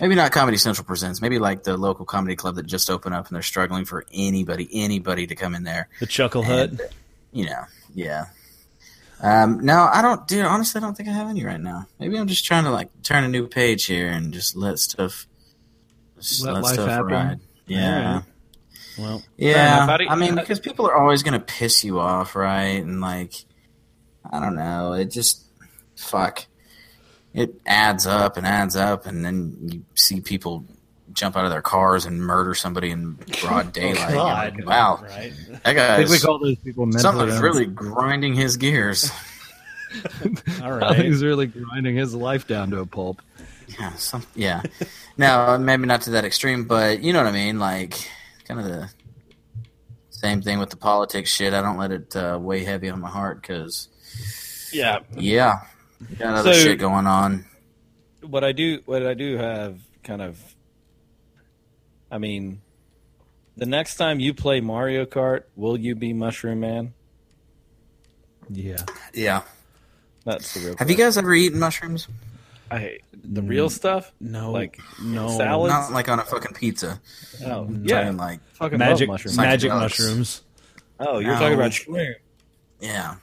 Maybe 0.00 0.14
not 0.14 0.32
Comedy 0.32 0.56
Central 0.56 0.86
presents. 0.86 1.20
Maybe 1.20 1.38
like 1.38 1.62
the 1.62 1.76
local 1.76 2.06
comedy 2.06 2.34
club 2.34 2.54
that 2.54 2.64
just 2.64 2.88
opened 2.88 3.14
up, 3.14 3.26
and 3.28 3.34
they're 3.34 3.42
struggling 3.42 3.84
for 3.84 4.06
anybody, 4.10 4.70
anybody 4.72 5.26
to 5.26 5.34
come 5.34 5.54
in 5.54 5.64
there. 5.64 5.90
The 6.00 6.06
Chuckle 6.06 6.44
Hut. 6.44 6.70
You 7.30 7.44
know, 7.44 7.64
yeah. 7.94 8.24
Um, 9.22 9.60
no, 9.66 9.86
I 9.92 10.00
don't, 10.00 10.26
dude. 10.26 10.46
Honestly, 10.46 10.78
I 10.80 10.84
don't 10.84 10.96
think 10.96 11.10
I 11.10 11.12
have 11.12 11.28
any 11.28 11.44
right 11.44 11.60
now. 11.60 11.86
Maybe 12.00 12.16
I'm 12.16 12.28
just 12.28 12.46
trying 12.46 12.64
to 12.64 12.70
like 12.70 12.88
turn 13.02 13.22
a 13.22 13.28
new 13.28 13.46
page 13.48 13.84
here 13.84 14.08
and 14.08 14.32
just 14.32 14.56
let 14.56 14.78
stuff, 14.78 15.26
just 16.28 16.44
Let 16.44 16.54
let, 16.54 16.62
life 16.64 16.72
stuff 16.74 16.88
happen. 16.88 17.06
ride. 17.12 17.40
Yeah, 17.66 18.06
Alright. 18.08 18.24
Well, 18.98 19.22
yeah. 19.36 19.76
enough. 19.76 19.88
How 19.90 19.96
do 19.98 20.04
you- 20.04 20.10
I 20.10 20.14
mean, 20.16 20.34
because 20.36 20.60
people 20.60 20.86
are 20.86 20.94
always 20.96 21.22
gonna 21.22 21.40
piss 21.40 21.84
you 21.84 21.98
off, 22.00 22.34
right? 22.34 22.82
And 22.82 23.00
like, 23.00 23.32
I 24.30 24.40
don't 24.40 24.56
know. 24.56 24.92
It 24.94 25.10
just 25.10 25.44
fuck. 25.96 26.46
It 27.34 27.60
adds 27.66 28.06
up 28.06 28.36
and 28.38 28.46
adds 28.46 28.76
up, 28.76 29.04
and 29.06 29.22
then 29.24 29.56
you 29.70 29.84
see 29.94 30.20
people 30.22 30.64
jump 31.12 31.36
out 31.36 31.44
of 31.44 31.50
their 31.50 31.62
cars 31.62 32.04
and 32.06 32.18
murder 32.20 32.54
somebody 32.54 32.90
in 32.90 33.12
broad 33.42 33.66
oh, 33.68 33.70
daylight. 33.72 34.10
You're 34.10 34.64
like, 34.64 34.66
wow, 34.66 35.00
Right. 35.02 35.32
that 35.50 35.60
I 35.66 35.74
guy's 35.74 35.98
think 35.98 36.10
we 36.10 36.18
call 36.18 36.38
those 36.38 36.56
people 36.56 36.86
mentally 36.86 37.02
Someone's 37.02 37.32
unstable. 37.34 37.52
really 37.54 37.66
grinding 37.66 38.34
his 38.34 38.56
gears. 38.56 39.10
All 40.62 40.64
I 40.64 40.70
right. 40.70 40.96
think 40.96 41.06
he's 41.08 41.22
really 41.22 41.46
grinding 41.46 41.96
his 41.96 42.14
life 42.14 42.46
down 42.46 42.70
to 42.70 42.80
a 42.80 42.86
pulp. 42.86 43.20
Yeah, 43.68 43.94
some, 43.94 44.24
yeah. 44.34 44.62
no, 45.16 45.58
maybe 45.58 45.86
not 45.86 46.02
to 46.02 46.10
that 46.10 46.24
extreme, 46.24 46.64
but 46.64 47.02
you 47.02 47.12
know 47.12 47.20
what 47.22 47.28
I 47.28 47.32
mean. 47.32 47.58
Like, 47.58 47.94
kind 48.44 48.60
of 48.60 48.66
the 48.66 48.90
same 50.10 50.40
thing 50.42 50.58
with 50.58 50.70
the 50.70 50.76
politics 50.76 51.30
shit. 51.30 51.52
I 51.52 51.60
don't 51.62 51.76
let 51.78 51.90
it 51.92 52.14
uh, 52.16 52.38
weigh 52.40 52.64
heavy 52.64 52.88
on 52.88 53.00
my 53.00 53.08
heart 53.10 53.40
because, 53.42 53.88
Yeah. 54.72 55.00
yeah, 55.16 55.60
got 56.18 56.34
other 56.36 56.54
So- 56.54 56.60
shit 56.60 56.78
going 56.78 57.06
on. 57.06 57.44
What 58.22 58.42
I 58.44 58.52
do, 58.52 58.80
what 58.86 59.06
I 59.06 59.14
do 59.14 59.36
have, 59.36 59.78
kind 60.02 60.20
of. 60.22 60.38
I 62.10 62.18
mean, 62.18 62.60
the 63.56 63.66
next 63.66 63.96
time 63.96 64.18
you 64.20 64.34
play 64.34 64.60
Mario 64.60 65.04
Kart, 65.06 65.42
will 65.54 65.76
you 65.76 65.94
be 65.94 66.12
Mushroom 66.12 66.60
Man? 66.60 66.92
Yeah. 68.50 68.76
Yeah. 69.14 69.42
That's 70.24 70.54
the 70.54 70.60
real. 70.60 70.76
Have 70.78 70.90
you 70.90 70.96
guys 70.96 71.16
ever 71.16 71.34
eaten 71.34 71.58
mushrooms? 71.60 72.08
I 72.70 72.78
hate 72.78 73.02
the 73.12 73.40
mm. 73.42 73.48
real 73.48 73.70
stuff. 73.70 74.12
No. 74.20 74.50
Like 74.50 74.78
no. 75.02 75.28
salad? 75.28 75.70
Not 75.70 75.92
like 75.92 76.08
on 76.08 76.18
a 76.18 76.24
fucking 76.24 76.54
pizza. 76.54 77.00
Oh, 77.44 77.64
I'm 77.64 77.84
yeah, 77.84 78.02
talking 78.02 78.16
like, 78.16 78.40
fucking 78.54 78.78
Magic 78.78 79.08
mushrooms. 79.08 79.36
magic 79.36 79.70
mushrooms. 79.70 80.42
Oh, 80.98 81.18
you're 81.18 81.34
No. 81.34 81.38
talking 81.38 81.54
about 81.54 81.70
shroom. 81.72 82.14
yeah. 82.80 83.16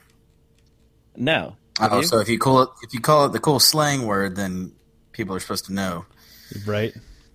No. 1.16 1.56
Have 1.78 1.92
Oh, 1.92 1.98
you? 1.98 2.04
so 2.04 2.20
if 2.20 2.28
you 2.28 2.38
call 2.38 2.62
it 2.62 2.68
if 2.82 2.94
you 2.94 3.00
call 3.00 3.26
it 3.26 3.32
the 3.32 3.40
cool 3.40 3.58
slang 3.60 4.06
word, 4.06 4.36
then 4.36 4.72
people 5.12 5.34
are 5.34 5.40
supposed 5.40 5.66
to 5.66 5.72
know. 5.72 6.06
Right. 6.66 6.94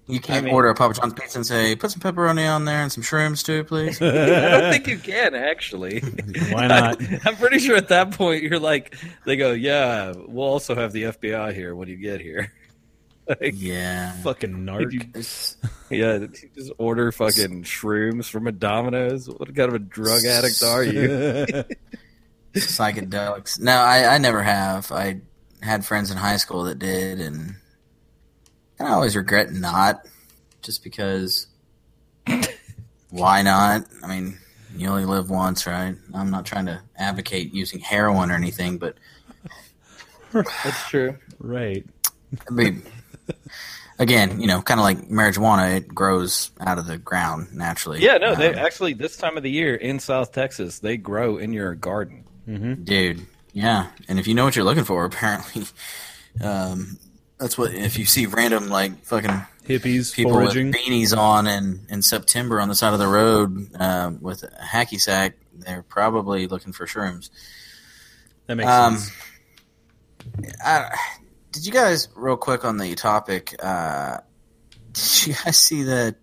You 0.09 0.19
can't 0.19 0.45
mean- 0.45 0.53
order 0.53 0.69
a 0.69 0.75
Papa 0.75 0.95
John's 0.95 1.13
pizza 1.13 1.37
and 1.37 1.45
say, 1.45 1.75
"Put 1.75 1.91
some 1.91 2.01
pepperoni 2.01 2.49
on 2.49 2.65
there 2.65 2.81
and 2.81 2.91
some 2.91 3.03
shrooms 3.03 3.45
too, 3.45 3.63
please." 3.63 4.01
I 4.01 4.59
don't 4.59 4.71
think 4.71 4.87
you 4.87 4.97
can 4.97 5.35
actually. 5.35 5.99
Why 6.51 6.67
not? 6.67 6.99
I'm 7.25 7.35
pretty 7.35 7.59
sure 7.59 7.75
at 7.77 7.89
that 7.89 8.11
point 8.11 8.43
you're 8.43 8.59
like, 8.59 8.95
they 9.25 9.35
go, 9.37 9.51
yeah, 9.51 10.13
we'll 10.15 10.47
also 10.47 10.73
have 10.75 10.91
the 10.93 11.03
FBI 11.03 11.53
here 11.53 11.75
when 11.75 11.87
you 11.87 11.95
get 11.97 12.21
here. 12.21 12.51
like, 13.27 13.53
yeah. 13.55 14.13
Fucking 14.23 14.51
narc. 14.65 14.93
It's- 15.15 15.55
yeah, 15.91 16.17
you 16.17 16.29
just 16.55 16.71
order 16.79 17.11
fucking 17.11 17.63
shrooms 17.63 18.29
from 18.29 18.47
a 18.47 18.51
Domino's. 18.51 19.27
What 19.29 19.55
kind 19.55 19.69
of 19.69 19.73
a 19.75 19.79
drug 19.79 20.25
addict 20.25 20.63
are 20.63 20.83
you? 20.83 21.45
psychedelics. 22.53 23.59
No, 23.59 23.73
I, 23.73 24.15
I 24.15 24.17
never 24.17 24.41
have. 24.41 24.91
I 24.91 25.21
had 25.61 25.85
friends 25.85 26.11
in 26.11 26.17
high 26.17 26.37
school 26.37 26.63
that 26.63 26.79
did, 26.79 27.19
and 27.21 27.55
I 28.79 28.89
always 28.91 29.15
regret 29.15 29.51
not, 29.51 30.05
just 30.61 30.83
because. 30.83 31.47
why 33.09 33.41
not? 33.41 33.85
I 34.03 34.07
mean, 34.07 34.37
you 34.75 34.87
only 34.89 35.05
live 35.05 35.29
once, 35.29 35.65
right? 35.65 35.95
I'm 36.13 36.29
not 36.29 36.45
trying 36.45 36.67
to 36.67 36.79
advocate 36.95 37.53
using 37.53 37.79
heroin 37.79 38.29
or 38.31 38.35
anything, 38.35 38.77
but 38.77 38.95
That's 40.31 40.87
true. 40.89 41.17
right. 41.39 41.83
I 42.47 42.53
mean, 42.53 42.83
again, 43.97 44.39
you 44.39 44.45
know, 44.47 44.61
kind 44.61 44.79
of 44.79 44.83
like 44.83 45.09
marijuana, 45.09 45.77
it 45.77 45.87
grows 45.87 46.51
out 46.59 46.77
of 46.77 46.85
the 46.85 46.97
ground 46.99 47.47
naturally. 47.53 47.99
Yeah, 48.01 48.17
no, 48.17 48.35
they 48.35 48.49
Um, 48.53 48.59
actually 48.59 48.93
this 48.93 49.17
time 49.17 49.37
of 49.37 49.43
the 49.43 49.49
year 49.49 49.73
in 49.75 49.99
South 49.99 50.31
Texas 50.31 50.79
they 50.79 50.97
grow 50.97 51.37
in 51.37 51.51
your 51.53 51.73
garden. 51.75 52.23
dude. 52.83 53.25
Yeah, 53.51 53.87
and 54.07 54.19
if 54.19 54.27
you 54.27 54.35
know 54.35 54.45
what 54.45 54.55
you're 54.55 54.65
looking 54.65 54.83
for, 54.83 55.03
apparently, 55.05 55.65
um, 56.41 56.99
that's 57.39 57.57
what. 57.57 57.73
If 57.73 57.97
you 57.97 58.05
see 58.05 58.25
random 58.25 58.69
like 58.69 59.03
fucking 59.05 59.41
Hippies 59.67 60.13
people 60.13 60.33
foraging. 60.33 60.67
with 60.67 60.75
beanies 60.75 61.15
on 61.17 61.47
in 61.47 61.85
in 61.89 62.01
September 62.01 62.59
on 62.59 62.67
the 62.69 62.75
side 62.75 62.93
of 62.93 62.99
the 62.99 63.07
road 63.07 63.69
uh, 63.79 64.11
with 64.19 64.43
a 64.43 64.47
hacky 64.63 64.99
sack, 64.99 65.35
they're 65.53 65.83
probably 65.83 66.47
looking 66.47 66.73
for 66.73 66.85
shrooms. 66.85 67.29
That 68.47 68.55
makes 68.55 68.69
Um, 68.69 68.97
sense. 68.97 69.11
I, 70.63 70.95
did 71.51 71.65
you 71.65 71.71
guys 71.71 72.07
real 72.15 72.37
quick 72.37 72.65
on 72.65 72.77
the 72.77 72.95
topic? 72.95 73.55
Uh, 73.63 74.17
did 74.93 75.27
you 75.27 75.33
guys 75.45 75.57
see 75.57 75.83
that 75.83 76.15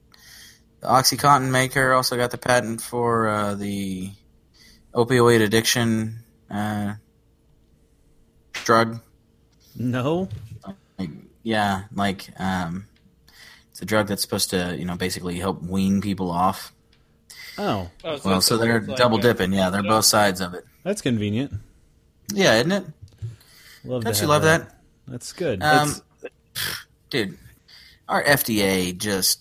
the 0.81 0.87
OxyContin 0.89 1.51
maker 1.51 1.93
also 1.93 2.17
got 2.17 2.31
the 2.31 2.39
patent 2.39 2.81
for 2.81 3.29
uh, 3.29 3.55
the 3.55 4.11
opioid 4.95 5.41
addiction 5.43 6.19
uh, 6.51 6.95
drug? 8.53 9.01
No. 9.77 10.29
Like, 10.99 11.11
yeah, 11.43 11.85
like 11.93 12.29
um, 12.39 12.87
it's 13.71 13.83
a 13.83 13.85
drug 13.85 14.09
that's 14.09 14.23
supposed 14.23 14.51
to, 14.51 14.77
you 14.79 14.85
know, 14.85 14.97
basically 14.97 15.39
help 15.39 15.63
wean 15.63 16.01
people 16.01 16.31
off. 16.31 16.73
Oh, 17.59 17.91
Well, 18.03 18.41
so 18.41 18.59
they're 18.59 18.81
double 18.81 19.19
dipping. 19.19 19.53
Yeah, 19.53 19.71
they're 19.71 19.83
both 19.83 20.05
sides 20.05 20.41
of 20.41 20.55
it. 20.55 20.65
that's 20.83 21.01
convenient. 21.01 21.53
Yeah, 22.33 22.57
isn't 22.57 22.73
it? 22.73 22.85
Love 23.85 24.05
Don't 24.05 24.15
you 24.17 24.21
have 24.23 24.29
love 24.29 24.43
that? 24.43 24.77
That's 25.07 25.33
good. 25.33 25.63
Um, 25.63 25.95
dude, 27.11 27.39
our 28.09 28.23
FDA 28.25 28.97
just 28.97 29.41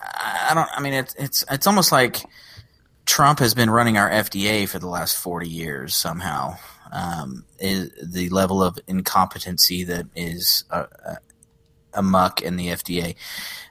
I 0.00 0.52
don't 0.54 0.68
I 0.76 0.80
mean 0.80 0.94
it's 0.94 1.14
it's 1.14 1.44
it's 1.50 1.66
almost 1.66 1.92
like 1.92 2.24
Trump 3.06 3.38
has 3.38 3.54
been 3.54 3.70
running 3.70 3.96
our 3.96 4.10
FDA 4.10 4.68
for 4.68 4.78
the 4.78 4.88
last 4.88 5.16
40 5.16 5.48
years 5.48 5.94
somehow. 5.94 6.56
Um, 6.94 7.46
is 7.58 7.90
the 8.02 8.28
level 8.28 8.62
of 8.62 8.78
incompetency 8.86 9.84
that 9.84 10.06
is 10.14 10.64
uh, 10.70 10.84
uh, 11.06 11.14
amuck 11.94 12.42
in 12.42 12.56
the 12.56 12.68
FDA. 12.68 13.16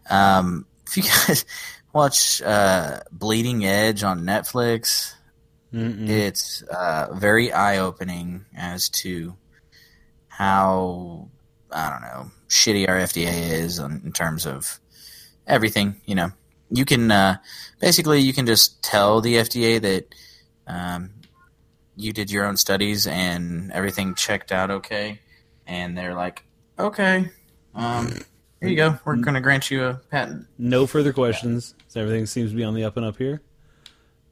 Um, 0.09 0.65
if 0.87 0.97
you 0.97 1.03
guys 1.27 1.45
watch 1.93 2.41
uh, 2.41 3.01
Bleeding 3.11 3.63
Edge 3.63 4.03
on 4.03 4.21
Netflix, 4.21 5.13
Mm-mm. 5.73 6.09
it's 6.09 6.63
uh, 6.63 7.13
very 7.13 7.53
eye 7.53 7.77
opening 7.77 8.45
as 8.55 8.89
to 8.89 9.35
how 10.27 11.29
I 11.71 11.89
don't 11.89 12.01
know 12.01 12.31
shitty 12.49 12.89
our 12.89 12.97
FDA 12.97 13.51
is 13.51 13.79
on, 13.79 14.01
in 14.03 14.11
terms 14.11 14.45
of 14.45 14.79
everything. 15.47 15.95
You 16.05 16.15
know, 16.15 16.31
you 16.69 16.85
can 16.85 17.11
uh, 17.11 17.37
basically 17.79 18.19
you 18.19 18.33
can 18.33 18.45
just 18.45 18.83
tell 18.83 19.21
the 19.21 19.35
FDA 19.35 19.81
that 19.81 20.15
um, 20.67 21.11
you 21.95 22.13
did 22.13 22.31
your 22.31 22.45
own 22.45 22.57
studies 22.57 23.05
and 23.07 23.71
everything 23.71 24.15
checked 24.15 24.51
out 24.51 24.71
okay, 24.71 25.19
and 25.67 25.97
they're 25.97 26.13
like, 26.15 26.43
okay, 26.79 27.29
um, 27.75 28.07
here 28.59 28.69
you 28.69 28.75
go, 28.75 28.99
we're 29.05 29.15
going 29.17 29.33
to 29.35 29.41
grant 29.41 29.69
you 29.71 29.83
a 29.83 29.93
patent. 30.09 30.47
no 30.57 30.85
further 30.87 31.13
questions. 31.13 31.75
So 31.87 32.01
everything 32.01 32.25
seems 32.25 32.51
to 32.51 32.55
be 32.55 32.63
on 32.63 32.73
the 32.73 32.83
up 32.83 32.95
and 32.97 33.05
up 33.05 33.17
here. 33.17 33.41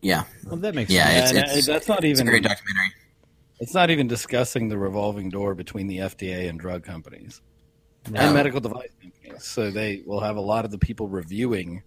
Yeah, 0.02 0.23
Well, 0.45 0.56
that 0.57 0.76
makes 0.76 0.91
Yeah, 0.91 1.06
sense. 1.10 1.31
it's- 1.31 1.44
uh, 1.44 1.52
it's- 1.52 1.65
that's 1.65 1.88
not 1.90 2.03
it's 2.03 2.19
a 2.19 2.23
even 2.23 2.26
great 2.27 2.44
documentary. 2.44 2.94
it's 3.60 3.73
not 3.73 3.90
even 3.90 4.07
discussing 4.07 4.69
the 4.69 4.77
revolving 4.77 5.30
door 5.30 5.53
between 5.56 5.88
the 5.88 5.98
FDA 5.99 6.48
and 6.48 6.57
drug 6.60 6.84
companies 6.86 7.41
No. 8.10 8.22
and 8.22 8.34
medical 8.34 8.61
device 8.61 8.90
companies. 9.02 9.44
So 9.44 9.69
they 9.72 10.02
will 10.06 10.22
have 10.22 10.38
a 10.38 10.41
lot 10.41 10.64
of 10.64 10.72
the 10.72 10.77
people 10.77 11.10
reviewing 11.10 11.84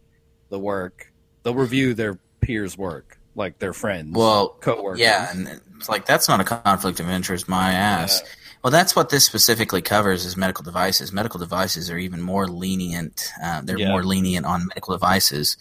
the 0.50 0.58
work. 0.58 1.10
They'll 1.42 1.54
review 1.54 1.94
their 1.94 2.18
peers' 2.42 2.76
work, 2.76 3.18
like 3.34 3.58
their 3.58 3.72
friends, 3.72 4.16
Well, 4.16 4.50
coworkers. 4.60 5.00
Yeah, 5.00 5.30
and 5.32 5.60
it's 5.76 5.88
like 5.88 6.06
that's 6.06 6.28
not 6.28 6.40
a 6.40 6.44
conflict 6.44 7.00
of 7.00 7.08
interest, 7.08 7.48
my 7.48 7.72
ass. 7.72 8.22
Well, 8.62 8.70
that's 8.70 8.94
what 8.94 9.08
this 9.08 9.24
specifically 9.24 9.82
covers 9.82 10.24
is 10.24 10.36
medical 10.36 10.62
devices. 10.62 11.12
Medical 11.12 11.40
devices 11.40 11.90
are 11.90 11.98
even 11.98 12.22
more 12.22 12.46
lenient. 12.46 13.28
Uh, 13.42 13.60
they're 13.64 13.78
Yeah. 13.78 13.88
more 13.88 14.04
lenient 14.04 14.46
on 14.46 14.68
medical 14.68 14.94
devices. 14.94 15.56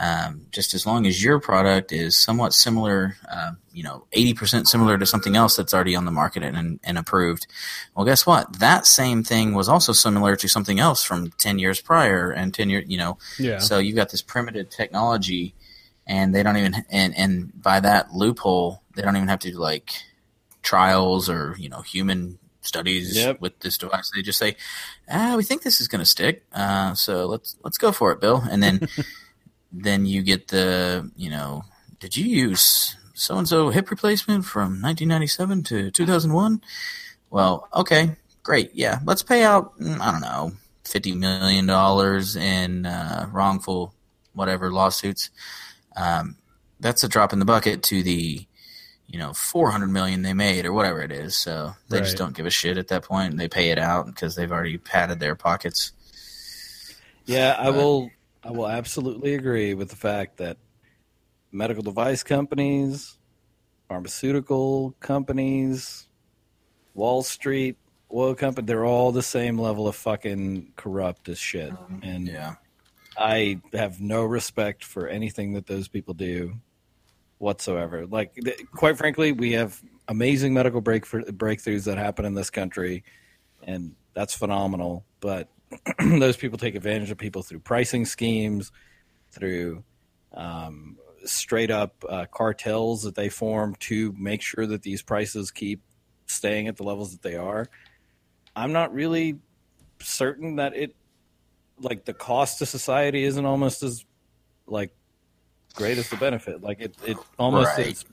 Um, 0.00 0.42
just 0.52 0.74
as 0.74 0.86
long 0.86 1.06
as 1.06 1.24
your 1.24 1.40
product 1.40 1.90
is 1.90 2.16
somewhat 2.16 2.54
similar, 2.54 3.16
uh, 3.28 3.50
you 3.72 3.82
know, 3.82 4.04
eighty 4.12 4.32
percent 4.32 4.68
similar 4.68 4.96
to 4.96 5.04
something 5.04 5.34
else 5.34 5.56
that's 5.56 5.74
already 5.74 5.96
on 5.96 6.04
the 6.04 6.12
market 6.12 6.44
and, 6.44 6.78
and 6.84 6.96
approved. 6.98 7.48
Well, 7.96 8.06
guess 8.06 8.24
what? 8.24 8.60
That 8.60 8.86
same 8.86 9.24
thing 9.24 9.54
was 9.54 9.68
also 9.68 9.92
similar 9.92 10.36
to 10.36 10.48
something 10.48 10.78
else 10.78 11.02
from 11.02 11.32
ten 11.32 11.58
years 11.58 11.80
prior 11.80 12.30
and 12.30 12.54
ten 12.54 12.70
years. 12.70 12.84
You 12.86 12.98
know, 12.98 13.18
Yeah. 13.40 13.58
so 13.58 13.78
you've 13.78 13.96
got 13.96 14.10
this 14.10 14.22
primitive 14.22 14.70
technology, 14.70 15.56
and 16.08 16.34
they 16.34 16.42
don't 16.42 16.56
even 16.56 16.74
and 16.90 17.16
and 17.16 17.62
by 17.62 17.78
that 17.80 18.12
loophole, 18.12 18.82
they 18.96 19.02
don't 19.02 19.14
even 19.16 19.28
have 19.28 19.38
to 19.40 19.52
do 19.52 19.58
like 19.58 19.92
trials 20.62 21.28
or 21.30 21.54
you 21.58 21.68
know 21.68 21.82
human 21.82 22.38
studies 22.62 23.16
Yep. 23.16 23.40
with 23.40 23.60
this 23.60 23.78
device. 23.78 24.10
They 24.14 24.22
just 24.22 24.38
say, 24.38 24.56
"Ah, 25.08 25.34
we 25.36 25.44
think 25.44 25.62
this 25.62 25.80
is 25.80 25.86
going 25.88 26.00
to 26.00 26.04
stick, 26.04 26.44
uh, 26.52 26.94
so 26.94 27.26
let's 27.26 27.54
let's 27.62 27.78
go 27.78 27.92
for 27.92 28.10
it, 28.12 28.20
Bill." 28.20 28.42
And 28.50 28.62
then 28.62 28.88
then 29.72 30.06
you 30.06 30.22
get 30.22 30.48
the 30.48 31.10
you 31.16 31.30
know, 31.30 31.62
did 32.00 32.16
you 32.16 32.24
use 32.26 32.96
so 33.14 33.36
and 33.38 33.48
so 33.48 33.70
hip 33.70 33.90
replacement 33.90 34.44
from 34.44 34.80
1997 34.82 35.62
to 35.64 35.90
2001? 35.90 36.60
Well, 37.30 37.68
okay, 37.74 38.16
great, 38.42 38.70
yeah, 38.74 39.00
let's 39.04 39.22
pay 39.22 39.42
out. 39.44 39.78
mm, 39.78 40.00
I 40.00 40.10
don't 40.12 40.20
know, 40.22 40.52
fifty 40.84 41.12
million 41.14 41.66
dollars 41.66 42.36
in 42.36 42.86
uh, 42.86 43.28
wrongful 43.32 43.94
whatever 44.34 44.70
lawsuits. 44.72 45.30
Um, 45.98 46.36
that's 46.80 47.02
a 47.02 47.08
drop 47.08 47.32
in 47.32 47.38
the 47.38 47.44
bucket 47.44 47.82
to 47.84 48.02
the 48.02 48.46
you 49.06 49.18
know 49.18 49.32
400 49.32 49.88
million 49.88 50.22
they 50.22 50.34
made 50.34 50.64
or 50.66 50.72
whatever 50.72 51.00
it 51.02 51.10
is. 51.10 51.34
So 51.34 51.74
they 51.88 51.98
just 52.00 52.16
don't 52.16 52.36
give 52.36 52.46
a 52.46 52.50
shit 52.50 52.78
at 52.78 52.88
that 52.88 53.04
point. 53.04 53.30
And 53.30 53.40
they 53.40 53.48
pay 53.48 53.70
it 53.70 53.78
out 53.78 54.06
because 54.06 54.36
they've 54.36 54.52
already 54.52 54.78
padded 54.78 55.18
their 55.18 55.34
pockets. 55.34 55.92
Yeah, 57.26 57.56
I 57.58 57.64
But- 57.70 57.74
will. 57.74 58.10
I 58.44 58.52
will 58.52 58.68
absolutely 58.68 59.34
agree 59.34 59.74
with 59.74 59.90
the 59.90 59.96
fact 59.96 60.36
that 60.36 60.56
medical 61.50 61.82
device 61.82 62.22
companies, 62.22 63.18
pharmaceutical 63.88 64.94
companies, 65.00 66.06
Wall 66.94 67.22
Street, 67.24 67.76
oil 68.14 68.34
company, 68.36 68.64
they're 68.66 68.86
all 68.86 69.10
the 69.12 69.22
same 69.24 69.58
level 69.58 69.88
of 69.88 69.96
fucking 69.96 70.72
corrupt 70.76 71.28
as 71.28 71.36
shit. 71.38 71.72
And 72.02 72.28
yeah 72.28 72.54
I 73.18 73.60
have 73.72 74.00
no 74.00 74.24
respect 74.24 74.84
for 74.84 75.08
anything 75.08 75.54
that 75.54 75.66
those 75.66 75.88
people 75.88 76.14
do 76.14 76.54
whatsoever. 77.38 78.06
Like, 78.06 78.34
th- 78.34 78.60
quite 78.72 78.96
frankly, 78.96 79.32
we 79.32 79.52
have 79.52 79.82
amazing 80.06 80.54
medical 80.54 80.80
break 80.80 81.04
breakthroughs 81.04 81.84
that 81.84 81.98
happen 81.98 82.24
in 82.24 82.34
this 82.34 82.50
country, 82.50 83.04
and 83.62 83.94
that's 84.14 84.34
phenomenal. 84.34 85.04
But 85.20 85.48
those 85.98 86.36
people 86.36 86.58
take 86.58 86.74
advantage 86.74 87.10
of 87.10 87.18
people 87.18 87.42
through 87.42 87.60
pricing 87.60 88.04
schemes, 88.04 88.70
through 89.32 89.82
um, 90.32 90.96
straight 91.24 91.70
up 91.70 92.04
uh, 92.08 92.26
cartels 92.30 93.02
that 93.02 93.14
they 93.14 93.28
form 93.28 93.74
to 93.80 94.14
make 94.18 94.42
sure 94.42 94.66
that 94.66 94.82
these 94.82 95.02
prices 95.02 95.50
keep 95.50 95.82
staying 96.26 96.68
at 96.68 96.76
the 96.76 96.84
levels 96.84 97.12
that 97.12 97.22
they 97.22 97.36
are. 97.36 97.68
I'm 98.54 98.72
not 98.72 98.92
really 98.92 99.38
certain 100.00 100.56
that 100.56 100.76
it 100.76 100.94
like 101.80 102.04
the 102.04 102.14
cost 102.14 102.58
to 102.58 102.66
society 102.66 103.24
isn't 103.24 103.44
almost 103.44 103.82
as 103.82 104.04
like 104.66 104.94
great 105.74 105.98
as 105.98 106.08
the 106.10 106.16
benefit. 106.16 106.62
Like 106.62 106.80
it, 106.80 106.94
it 107.06 107.16
almost 107.38 107.76
Right. 107.76 107.88
is. 107.88 108.04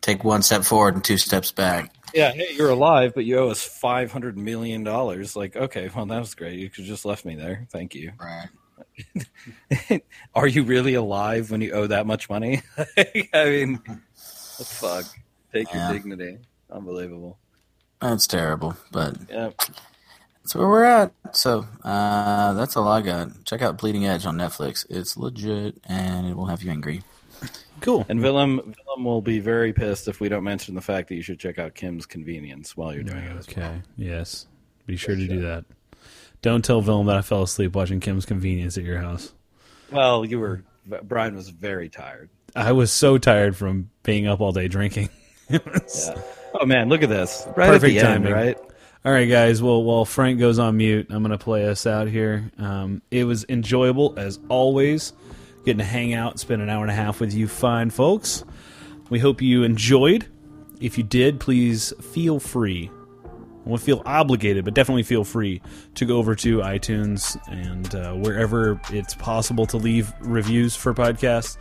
take 0.00 0.24
one 0.24 0.42
step 0.42 0.62
forward 0.64 0.94
and 0.94 1.04
two 1.04 1.16
steps 1.16 1.52
back 1.52 1.94
Yeah, 2.14 2.32
hey, 2.32 2.48
you're 2.54 2.70
alive, 2.70 3.12
but 3.14 3.24
you 3.24 3.38
owe 3.38 3.48
us 3.50 3.62
five 3.62 4.10
hundred 4.12 4.36
million 4.36 4.82
dollars. 4.84 5.34
Like, 5.36 5.56
okay, 5.56 5.88
well, 5.94 6.06
that 6.06 6.18
was 6.18 6.34
great. 6.34 6.58
You 6.58 6.68
could 6.70 6.84
just 6.84 7.04
left 7.04 7.24
me 7.24 7.34
there. 7.36 7.66
Thank 7.70 7.94
you. 7.94 8.12
right 8.20 8.48
Are 10.34 10.46
you 10.46 10.64
really 10.64 10.94
alive 10.94 11.50
when 11.50 11.60
you 11.60 11.72
owe 11.72 11.86
that 11.86 12.06
much 12.06 12.28
money? 12.28 12.62
I 13.32 13.44
mean, 13.44 13.80
fuck? 14.14 15.04
Take 15.52 15.72
Yeah. 15.72 15.88
your 15.90 15.98
dignity. 15.98 16.38
Unbelievable. 16.70 17.38
that's 18.00 18.26
terrible 18.26 18.76
but 18.90 19.16
Yeah. 19.30 19.50
That's 20.42 20.54
where 20.54 20.68
we're 20.68 20.84
at 20.84 21.12
so 21.32 21.66
uh, 21.84 22.52
that's 22.54 22.76
all 22.76 22.88
i 22.88 23.00
got 23.00 23.28
check 23.44 23.62
out 23.62 23.78
bleeding 23.78 24.06
edge 24.06 24.26
on 24.26 24.36
netflix 24.36 24.84
it's 24.90 25.16
legit 25.16 25.76
and 25.88 26.26
it 26.26 26.36
will 26.36 26.46
have 26.46 26.62
you 26.62 26.70
angry 26.70 27.02
Cool. 27.80 28.06
And 28.08 28.20
Willem, 28.22 28.74
Willem 28.86 29.04
will 29.04 29.22
be 29.22 29.40
very 29.40 29.72
pissed 29.72 30.06
if 30.06 30.20
we 30.20 30.28
don't 30.28 30.44
mention 30.44 30.76
the 30.76 30.80
fact 30.80 31.08
that 31.08 31.16
you 31.16 31.22
should 31.22 31.40
check 31.40 31.58
out 31.58 31.74
Kim's 31.74 32.06
Convenience 32.06 32.76
while 32.76 32.94
you're 32.94 33.02
doing 33.02 33.24
it. 33.24 33.36
As 33.36 33.48
well. 33.56 33.66
Okay. 33.70 33.82
Yes. 33.96 34.46
Be 34.86 34.96
sure 34.96 35.16
to 35.16 35.26
do 35.26 35.40
that. 35.40 35.64
Don't 36.42 36.64
tell 36.64 36.80
Willem 36.80 37.08
that 37.08 37.16
I 37.16 37.22
fell 37.22 37.42
asleep 37.42 37.74
watching 37.74 37.98
Kim's 37.98 38.24
Convenience 38.24 38.78
at 38.78 38.84
your 38.84 38.98
house. 38.98 39.32
Well, 39.90 40.24
you 40.24 40.38
were. 40.38 40.62
Brian 41.02 41.34
was 41.34 41.48
very 41.48 41.88
tired. 41.88 42.30
I 42.54 42.70
was 42.70 42.92
so 42.92 43.18
tired 43.18 43.56
from 43.56 43.90
being 44.04 44.28
up 44.28 44.40
all 44.40 44.52
day 44.52 44.68
drinking. 44.68 45.08
Was- 45.50 46.12
Yeah. 46.14 46.22
Oh 46.54 46.64
man, 46.66 46.88
look 46.88 47.02
at 47.02 47.08
this! 47.08 47.44
Right 47.56 47.66
Perfect 47.68 47.96
at 47.96 48.02
the 48.04 48.08
end, 48.08 48.24
timing. 48.24 48.32
right? 48.32 48.58
All 49.04 49.10
right, 49.10 49.28
guys. 49.28 49.60
Well, 49.60 49.82
while 49.82 50.04
Frank 50.04 50.38
goes 50.38 50.60
on 50.60 50.76
mute, 50.76 51.08
I'm 51.10 51.24
going 51.24 51.36
to 51.36 51.44
play 51.44 51.68
us 51.68 51.88
out 51.88 52.06
here. 52.06 52.52
Um, 52.56 53.02
it 53.10 53.24
was 53.24 53.44
enjoyable 53.48 54.14
as 54.16 54.38
always, 54.48 55.12
getting 55.64 55.78
to 55.78 55.84
hang 55.84 56.14
out, 56.14 56.38
spend 56.38 56.62
an 56.62 56.70
hour 56.70 56.82
and 56.82 56.90
a 56.90 56.94
half 56.94 57.18
with 57.18 57.34
you 57.34 57.48
fine 57.48 57.90
folks. 57.90 58.44
We 59.10 59.18
hope 59.18 59.42
you 59.42 59.64
enjoyed. 59.64 60.28
If 60.80 60.98
you 60.98 61.02
did, 61.02 61.40
please 61.40 61.92
feel 62.00 62.38
free. 62.38 62.92
I 63.24 63.68
won't 63.68 63.82
feel 63.82 64.04
obligated, 64.06 64.64
but 64.64 64.74
definitely 64.74 65.02
feel 65.02 65.24
free 65.24 65.62
to 65.96 66.04
go 66.04 66.18
over 66.18 66.36
to 66.36 66.58
iTunes 66.58 67.36
and 67.50 67.92
uh, 67.96 68.12
wherever 68.12 68.80
it's 68.90 69.14
possible 69.14 69.66
to 69.66 69.78
leave 69.78 70.12
reviews 70.20 70.76
for 70.76 70.94
podcasts. 70.94 71.56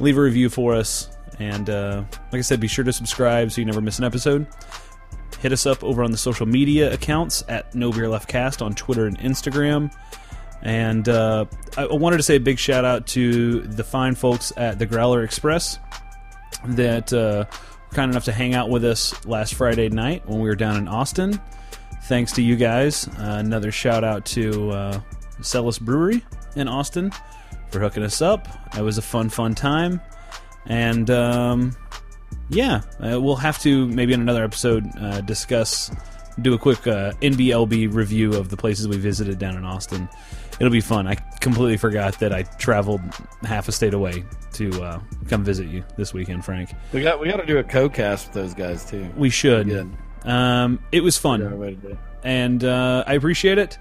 Leave 0.00 0.18
a 0.18 0.20
review 0.20 0.48
for 0.48 0.74
us. 0.74 1.08
And 1.38 1.70
uh, 1.70 2.02
like 2.32 2.40
I 2.40 2.40
said, 2.40 2.58
be 2.58 2.66
sure 2.66 2.84
to 2.84 2.92
subscribe 2.92 3.52
so 3.52 3.60
you 3.60 3.64
never 3.64 3.80
miss 3.80 4.00
an 4.00 4.04
episode 4.04 4.48
hit 5.40 5.52
us 5.52 5.66
up 5.66 5.82
over 5.82 6.02
on 6.04 6.10
the 6.10 6.18
social 6.18 6.46
media 6.46 6.92
accounts 6.92 7.42
at 7.48 7.74
No 7.74 7.90
Beer 7.90 8.04
Leftcast 8.04 8.62
on 8.62 8.74
Twitter 8.74 9.06
and 9.06 9.18
Instagram. 9.18 9.92
And 10.62 11.08
uh, 11.08 11.46
I 11.76 11.86
wanted 11.86 12.18
to 12.18 12.22
say 12.22 12.36
a 12.36 12.40
big 12.40 12.58
shout 12.58 12.84
out 12.84 13.06
to 13.08 13.60
the 13.62 13.82
fine 13.82 14.14
folks 14.14 14.52
at 14.56 14.78
the 14.78 14.86
Growler 14.86 15.22
Express. 15.22 15.78
that 16.66 17.12
uh, 17.12 17.46
were 17.48 17.94
kind 17.94 18.10
enough 18.10 18.24
to 18.26 18.32
hang 18.32 18.54
out 18.54 18.68
with 18.68 18.84
us 18.84 19.24
last 19.24 19.54
Friday 19.54 19.88
night 19.88 20.28
when 20.28 20.40
we 20.40 20.48
were 20.48 20.56
down 20.56 20.76
in 20.76 20.88
Austin. 20.88 21.40
Thanks 22.04 22.32
to 22.32 22.42
you 22.42 22.56
guys. 22.56 23.08
Uh, 23.08 23.36
another 23.38 23.72
shout 23.72 24.04
out 24.04 24.26
to 24.26 24.70
uh, 24.70 25.00
Celis 25.40 25.78
Brewery 25.78 26.22
in 26.56 26.68
Austin 26.68 27.12
for 27.70 27.80
hooking 27.80 28.02
us 28.02 28.20
up. 28.20 28.48
It 28.76 28.82
was 28.82 28.98
a 28.98 29.02
fun, 29.02 29.30
fun 29.30 29.54
time. 29.54 30.00
And 30.66 31.08
um, 31.10 31.74
yeah, 32.50 32.82
uh, 33.02 33.20
we'll 33.20 33.36
have 33.36 33.58
to 33.60 33.86
maybe 33.88 34.12
in 34.12 34.20
another 34.20 34.44
episode 34.44 34.86
uh, 34.98 35.20
discuss, 35.22 35.90
do 36.40 36.54
a 36.54 36.58
quick 36.58 36.86
uh, 36.86 37.12
NBLB 37.22 37.92
review 37.92 38.34
of 38.34 38.48
the 38.48 38.56
places 38.56 38.88
we 38.88 38.96
visited 38.96 39.38
down 39.38 39.56
in 39.56 39.64
Austin. 39.64 40.08
It'll 40.58 40.72
be 40.72 40.82
fun. 40.82 41.06
I 41.06 41.14
completely 41.40 41.78
forgot 41.78 42.18
that 42.20 42.32
I 42.32 42.42
traveled 42.42 43.00
half 43.42 43.68
a 43.68 43.72
state 43.72 43.94
away 43.94 44.24
to 44.54 44.82
uh, 44.82 45.00
come 45.28 45.42
visit 45.42 45.68
you 45.68 45.84
this 45.96 46.12
weekend, 46.12 46.44
Frank. 46.44 46.70
We 46.92 47.02
got 47.02 47.18
we 47.18 47.30
got 47.30 47.38
to 47.38 47.46
do 47.46 47.58
a 47.58 47.64
co-cast 47.64 48.26
with 48.26 48.34
those 48.34 48.54
guys 48.54 48.84
too. 48.84 49.08
We 49.16 49.30
should. 49.30 49.68
Good. 49.68 49.90
Um, 50.24 50.80
it 50.92 51.02
was 51.02 51.16
fun 51.16 51.40
Figure 51.40 51.56
way 51.56 51.70
to 51.70 51.76
do 51.76 51.98
and 52.22 52.64
uh, 52.64 53.04
I 53.06 53.14
appreciate 53.14 53.58
it. 53.58 53.78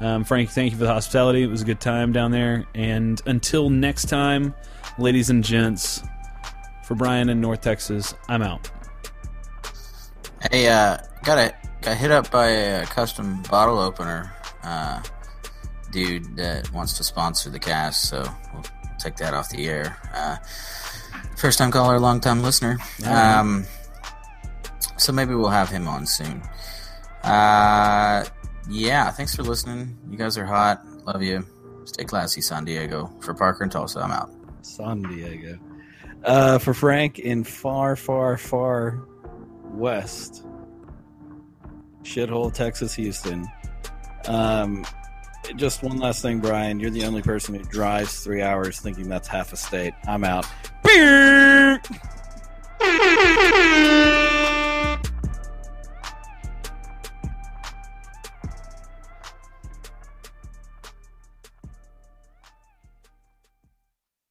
Um, 0.00 0.24
Frank, 0.24 0.50
thank 0.50 0.72
you 0.72 0.78
for 0.78 0.84
the 0.84 0.92
hospitality. 0.92 1.42
It 1.42 1.50
was 1.50 1.62
a 1.62 1.64
good 1.64 1.80
time 1.80 2.12
down 2.12 2.32
there. 2.32 2.64
And 2.74 3.20
until 3.26 3.70
next 3.70 4.08
time, 4.08 4.54
ladies 4.98 5.30
and 5.30 5.44
gents, 5.44 6.02
for 6.92 6.96
Brian 6.96 7.30
in 7.30 7.40
North 7.40 7.62
Texas, 7.62 8.14
I'm 8.28 8.42
out. 8.42 8.70
Hey, 10.50 10.68
uh, 10.68 10.98
got 11.24 11.38
a 11.38 11.54
got 11.80 11.96
hit 11.96 12.10
up 12.10 12.30
by 12.30 12.48
a 12.48 12.86
custom 12.86 13.42
bottle 13.44 13.78
opener 13.78 14.30
uh, 14.62 15.02
dude 15.90 16.36
that 16.36 16.70
wants 16.70 16.98
to 16.98 17.04
sponsor 17.04 17.48
the 17.48 17.58
cast, 17.58 18.10
so 18.10 18.22
we'll 18.52 18.64
take 18.98 19.16
that 19.16 19.32
off 19.32 19.48
the 19.48 19.66
air. 19.66 19.96
Uh, 20.14 20.36
first 21.38 21.56
time 21.56 21.70
caller, 21.70 21.98
long 21.98 22.20
time 22.20 22.42
listener. 22.42 22.76
Um, 23.06 23.64
so 24.98 25.12
maybe 25.12 25.34
we'll 25.34 25.48
have 25.48 25.70
him 25.70 25.88
on 25.88 26.04
soon. 26.04 26.42
Uh, 27.22 28.22
yeah, 28.68 29.10
thanks 29.12 29.34
for 29.34 29.44
listening. 29.44 29.96
You 30.10 30.18
guys 30.18 30.36
are 30.36 30.44
hot. 30.44 30.84
Love 31.06 31.22
you. 31.22 31.46
Stay 31.84 32.04
classy, 32.04 32.42
San 32.42 32.66
Diego. 32.66 33.10
For 33.20 33.32
Parker 33.32 33.62
and 33.62 33.72
Tulsa, 33.72 34.00
I'm 34.00 34.10
out. 34.10 34.30
San 34.60 35.00
Diego. 35.00 35.58
Uh, 36.24 36.58
for 36.58 36.72
Frank 36.72 37.18
in 37.18 37.42
far, 37.44 37.96
far, 37.96 38.36
far 38.36 39.02
west, 39.72 40.44
shithole 42.04 42.52
Texas, 42.52 42.94
Houston. 42.94 43.46
Um, 44.26 44.86
just 45.56 45.82
one 45.82 45.98
last 45.98 46.22
thing, 46.22 46.38
Brian. 46.38 46.78
You're 46.78 46.90
the 46.90 47.04
only 47.04 47.22
person 47.22 47.54
who 47.54 47.64
drives 47.64 48.22
three 48.22 48.42
hours 48.42 48.78
thinking 48.78 49.08
that's 49.08 49.26
half 49.26 49.52
a 49.52 49.56
state. 49.56 49.94
I'm 50.06 50.22
out. 50.24 50.46